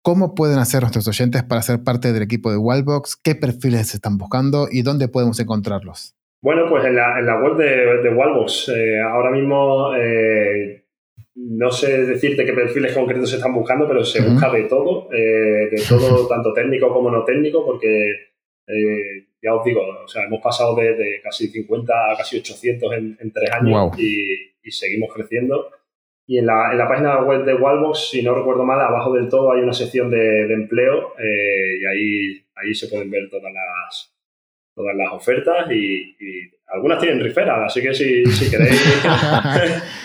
¿Cómo 0.02 0.34
pueden 0.34 0.58
hacer 0.58 0.82
nuestros 0.82 1.08
oyentes 1.08 1.44
para 1.44 1.62
ser 1.62 1.82
parte 1.82 2.12
del 2.12 2.24
equipo 2.24 2.50
de 2.50 2.58
Wallbox? 2.58 3.16
¿Qué 3.16 3.36
perfiles 3.36 3.94
están 3.94 4.18
buscando 4.18 4.68
y 4.70 4.82
dónde 4.82 5.08
podemos 5.08 5.40
encontrarlos? 5.40 6.14
Bueno, 6.42 6.66
pues 6.68 6.84
en 6.84 6.96
la, 6.96 7.18
en 7.18 7.24
la 7.24 7.40
web 7.40 7.56
de, 7.56 8.02
de 8.02 8.14
Wallbox. 8.14 8.68
Eh, 8.68 9.00
ahora 9.00 9.30
mismo 9.30 9.94
eh, 9.94 10.83
no 11.36 11.70
sé 11.70 12.06
decirte 12.06 12.44
qué 12.44 12.52
perfiles 12.52 12.94
concretos 12.94 13.30
se 13.30 13.36
están 13.36 13.54
buscando, 13.54 13.88
pero 13.88 14.04
se 14.04 14.22
busca 14.22 14.50
de 14.50 14.64
todo, 14.64 15.08
eh, 15.12 15.68
de 15.70 15.82
todo, 15.88 16.26
tanto 16.28 16.52
técnico 16.52 16.92
como 16.92 17.10
no 17.10 17.24
técnico, 17.24 17.64
porque 17.64 18.10
eh, 18.66 19.26
ya 19.42 19.54
os 19.54 19.64
digo, 19.64 19.82
o 19.82 20.08
sea, 20.08 20.24
hemos 20.24 20.40
pasado 20.40 20.76
de, 20.76 21.20
casi 21.22 21.48
50 21.48 21.92
a 21.92 22.16
casi 22.16 22.38
800 22.38 22.92
en, 22.94 23.32
tres 23.32 23.50
años 23.50 23.98
y, 23.98 24.70
seguimos 24.70 25.12
creciendo. 25.12 25.70
Y 26.26 26.38
en 26.38 26.46
la, 26.46 26.72
en 26.72 26.78
la, 26.78 26.88
página 26.88 27.20
web 27.22 27.44
de 27.44 27.54
Wallbox, 27.54 28.10
si 28.10 28.22
no 28.22 28.34
recuerdo 28.34 28.64
mal, 28.64 28.80
abajo 28.80 29.12
del 29.12 29.28
todo 29.28 29.52
hay 29.52 29.60
una 29.60 29.74
sección 29.74 30.10
de, 30.10 30.50
empleo 30.50 31.12
eh, 31.18 31.78
y 31.80 31.84
ahí, 31.84 32.44
ahí 32.54 32.74
se 32.74 32.88
pueden 32.88 33.10
ver 33.10 33.28
todas 33.28 33.52
las, 33.52 34.14
todas 34.74 34.96
las 34.96 35.12
ofertas 35.12 35.70
y, 35.70 36.16
algunas 36.66 36.98
tienen 36.98 37.20
rifera, 37.20 37.66
así 37.66 37.82
que 37.82 37.92
si, 37.94 38.24
si 38.24 38.50
queréis... 38.50 38.82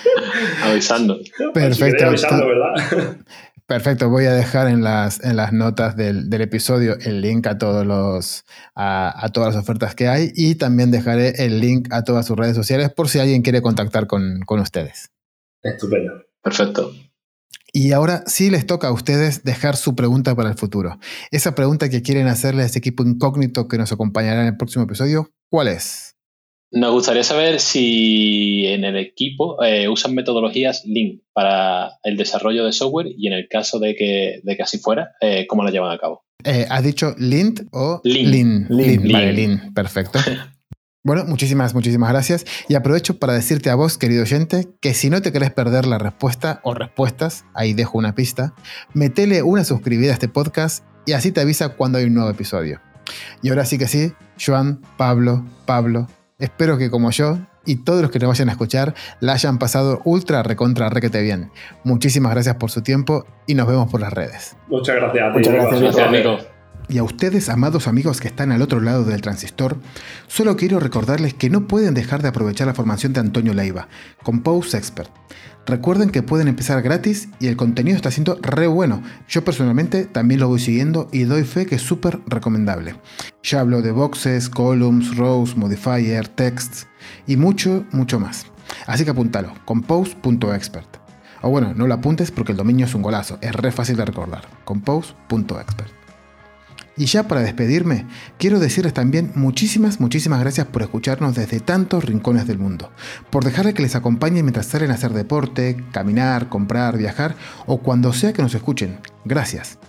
avisando. 0.63 1.19
Perfecto. 1.53 2.05
avisando, 2.05 2.47
¿verdad? 2.47 3.17
Perfecto, 3.69 4.09
voy 4.09 4.25
a 4.25 4.33
dejar 4.33 4.67
en 4.67 4.83
las, 4.83 5.23
en 5.23 5.35
las 5.35 5.53
notas 5.53 5.95
del, 5.95 6.33
episodio 6.33 6.97
el 7.01 7.21
link 7.21 7.45
a, 7.45 7.59
todos 7.59 7.85
los, 7.85 8.43
a, 8.73 9.29
todas 9.31 9.53
las 9.53 9.63
ofertas 9.63 9.93
que 9.93 10.07
hay 10.07 10.31
y 10.33 10.55
también 10.55 10.89
dejaré 10.89 11.45
el 11.45 11.59
link 11.59 11.87
a 11.93 12.03
todas 12.03 12.25
sus 12.25 12.35
redes 12.35 12.55
sociales 12.55 12.89
por 12.91 13.09
si 13.09 13.19
alguien 13.19 13.43
quiere 13.43 13.61
contactar 13.61 14.07
con, 14.07 14.39
con 14.47 14.59
ustedes. 14.59 15.11
Estupendo. 15.61 16.13
Perfecto. 16.41 16.91
Y 17.71 17.91
ahora 17.91 18.23
sí 18.25 18.49
les 18.49 18.65
toca 18.65 18.87
a 18.87 18.91
ustedes 18.91 19.43
dejar 19.43 19.77
su 19.77 19.95
pregunta 19.95 20.35
para 20.35 20.49
el 20.49 20.57
futuro. 20.57 20.97
Esa 21.29 21.53
pregunta 21.53 21.89
que 21.89 22.01
quieren 22.01 22.27
hacerle 22.27 22.63
a 22.63 22.65
ese 22.65 22.79
equipo 22.79 23.03
incógnito 23.03 23.67
que 23.67 23.77
nos 23.77 23.91
acompañará 23.91 24.41
en 24.41 24.47
el 24.47 24.57
próximo 24.57 24.85
episodio, 24.85 25.29
¿cuál 25.47 25.67
es? 25.67 26.08
Nos 26.71 26.91
gustaría 26.91 27.23
saber 27.23 27.59
si 27.59 28.67
en 28.67 28.83
el 28.83 28.95
equipo 28.95 29.63
eh, 29.63 29.87
usan 29.87 30.13
metodologías 30.13 30.83
Lean 30.85 31.21
para 31.33 31.93
el 32.03 32.15
desarrollo 32.15 32.63
de 32.63 32.73
software 32.73 33.07
y 33.17 33.27
en 33.27 33.33
el 33.33 33.47
caso 33.47 33.79
de 33.79 33.95
que, 33.95 34.39
de 34.43 34.55
que 34.55 34.63
así 34.63 34.77
fuera, 34.77 35.13
eh, 35.19 35.47
¿cómo 35.47 35.63
la 35.63 35.71
llevan 35.71 35.91
a 35.91 35.97
cabo? 35.97 36.25
Eh, 36.43 36.67
¿Has 36.69 36.83
dicho 36.83 37.15
Lint 37.17 37.61
o 37.71 38.01
Lean? 38.03 38.67
Lean. 38.69 39.11
Vale, 39.11 39.33
Lean. 39.33 39.73
Perfecto. 39.73 40.19
Bueno, 41.01 41.23
muchísimas, 41.23 41.73
muchísimas 41.73 42.11
gracias. 42.11 42.45
Y 42.67 42.75
aprovecho 42.75 43.19
para 43.19 43.31
decirte 43.31 43.69
a 43.69 43.75
vos, 43.75 43.97
querido 43.97 44.23
oyente, 44.23 44.67
que 44.81 44.93
si 44.93 45.09
no 45.09 45.21
te 45.21 45.31
querés 45.31 45.49
perder 45.49 45.87
la 45.87 45.97
respuesta 45.97 46.59
o 46.63 46.73
respuestas, 46.73 47.45
ahí 47.53 47.73
dejo 47.73 47.97
una 47.97 48.15
pista, 48.15 48.53
metele 48.93 49.41
una 49.41 49.63
suscribida 49.63 50.11
a 50.11 50.13
este 50.15 50.27
podcast 50.27 50.83
y 51.05 51.13
así 51.13 51.31
te 51.31 51.39
avisa 51.39 51.69
cuando 51.69 51.99
hay 51.99 52.03
un 52.03 52.15
nuevo 52.15 52.29
episodio. 52.29 52.81
Y 53.41 53.49
ahora 53.49 53.65
sí 53.65 53.77
que 53.77 53.87
sí, 53.87 54.11
Joan, 54.45 54.81
Pablo, 54.97 55.45
Pablo, 55.65 56.07
espero 56.39 56.77
que 56.77 56.89
como 56.89 57.11
yo 57.11 57.37
y 57.65 57.83
todos 57.83 58.01
los 58.01 58.09
que 58.09 58.19
nos 58.19 58.29
vayan 58.29 58.49
a 58.49 58.53
escuchar 58.53 58.95
la 59.19 59.33
hayan 59.33 59.59
pasado 59.59 60.01
ultra 60.05 60.41
recontra 60.43 60.89
requete 60.89 61.21
bien. 61.21 61.51
Muchísimas 61.83 62.33
gracias 62.33 62.55
por 62.55 62.71
su 62.71 62.81
tiempo 62.81 63.25
y 63.45 63.53
nos 63.53 63.67
vemos 63.67 63.91
por 63.91 64.01
las 64.01 64.11
redes. 64.11 64.57
Muchas 64.67 64.95
gracias 64.95 65.33
Muchas 65.33 65.53
gracias, 65.53 66.11
Nico. 66.11 66.58
Y 66.89 66.97
a 66.97 67.03
ustedes, 67.03 67.49
amados 67.49 67.87
amigos 67.87 68.19
que 68.19 68.27
están 68.27 68.51
al 68.51 68.63
otro 68.63 68.81
lado 68.81 69.03
del 69.03 69.21
transistor, 69.21 69.77
solo 70.27 70.57
quiero 70.57 70.79
recordarles 70.79 71.35
que 71.35 71.51
no 71.51 71.67
pueden 71.67 71.93
dejar 71.93 72.23
de 72.23 72.29
aprovechar 72.29 72.65
la 72.65 72.73
formación 72.73 73.13
de 73.13 73.19
Antonio 73.19 73.53
Leiva, 73.53 73.87
Compose 74.23 74.75
Expert. 74.75 75.11
Recuerden 75.67 76.09
que 76.09 76.23
pueden 76.23 76.47
empezar 76.47 76.81
gratis 76.81 77.29
y 77.39 77.45
el 77.45 77.55
contenido 77.55 77.95
está 77.95 78.09
siendo 78.09 78.39
re 78.41 78.65
bueno. 78.65 79.03
Yo 79.27 79.45
personalmente 79.45 80.05
también 80.05 80.39
lo 80.39 80.47
voy 80.47 80.59
siguiendo 80.59 81.07
y 81.11 81.25
doy 81.25 81.43
fe 81.43 81.67
que 81.67 81.75
es 81.75 81.83
súper 81.83 82.21
recomendable. 82.25 82.95
Ya 83.43 83.59
hablo 83.59 83.83
de 83.83 83.91
boxes, 83.91 84.49
columns, 84.49 85.15
rows, 85.15 85.55
modifier, 85.55 86.27
texts 86.27 86.87
y 87.27 87.37
mucho, 87.37 87.85
mucho 87.91 88.19
más. 88.19 88.47
Así 88.87 89.05
que 89.05 89.11
apúntalo, 89.11 89.53
compose.expert. 89.65 90.97
O 91.43 91.51
bueno, 91.51 91.75
no 91.75 91.85
lo 91.85 91.93
apuntes 91.93 92.31
porque 92.31 92.53
el 92.53 92.57
dominio 92.57 92.87
es 92.87 92.95
un 92.95 93.03
golazo, 93.03 93.37
es 93.41 93.53
re 93.53 93.71
fácil 93.71 93.95
de 93.95 94.05
recordar, 94.05 94.47
compose.expert. 94.65 95.98
Y 96.99 97.05
ya 97.05 97.29
para 97.29 97.39
despedirme, 97.39 98.05
quiero 98.37 98.59
decirles 98.59 98.93
también 98.93 99.31
muchísimas, 99.33 100.01
muchísimas 100.01 100.41
gracias 100.41 100.67
por 100.67 100.81
escucharnos 100.81 101.33
desde 101.33 101.61
tantos 101.61 102.03
rincones 102.03 102.45
del 102.45 102.59
mundo, 102.59 102.91
por 103.29 103.45
dejarle 103.45 103.73
que 103.73 103.81
les 103.81 103.95
acompañe 103.95 104.43
mientras 104.43 104.65
salen 104.65 104.91
a 104.91 104.95
hacer 104.95 105.13
deporte, 105.13 105.81
caminar, 105.93 106.49
comprar, 106.49 106.97
viajar 106.97 107.35
o 107.67 107.77
cuando 107.77 108.11
sea 108.11 108.33
que 108.33 108.41
nos 108.41 108.53
escuchen. 108.53 108.99
Gracias. 109.23 109.79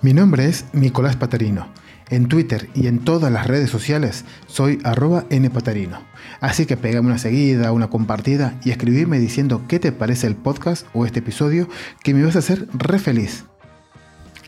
Mi 0.00 0.14
nombre 0.14 0.46
es 0.46 0.64
Nicolás 0.72 1.14
Patarino. 1.14 1.68
En 2.10 2.26
Twitter 2.26 2.68
y 2.74 2.88
en 2.88 2.98
todas 2.98 3.30
las 3.32 3.46
redes 3.46 3.70
sociales 3.70 4.24
soy 4.48 4.80
arroba 4.82 5.26
npatarino. 5.30 6.00
Así 6.40 6.66
que 6.66 6.76
pégame 6.76 7.06
una 7.06 7.18
seguida, 7.18 7.70
una 7.70 7.88
compartida 7.88 8.58
y 8.64 8.72
escribirme 8.72 9.20
diciendo 9.20 9.62
qué 9.68 9.78
te 9.78 9.92
parece 9.92 10.26
el 10.26 10.34
podcast 10.34 10.88
o 10.92 11.06
este 11.06 11.20
episodio 11.20 11.68
que 12.02 12.14
me 12.14 12.24
vas 12.24 12.34
a 12.34 12.40
hacer 12.40 12.66
re 12.74 12.98
feliz. 12.98 13.44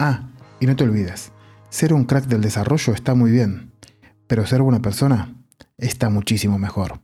Ah, 0.00 0.24
y 0.58 0.66
no 0.66 0.74
te 0.74 0.82
olvides, 0.82 1.30
ser 1.74 1.92
un 1.92 2.04
crack 2.04 2.26
del 2.26 2.40
desarrollo 2.40 2.92
está 2.92 3.16
muy 3.16 3.32
bien, 3.32 3.72
pero 4.28 4.46
ser 4.46 4.62
buena 4.62 4.80
persona 4.80 5.34
está 5.76 6.08
muchísimo 6.08 6.56
mejor. 6.56 7.00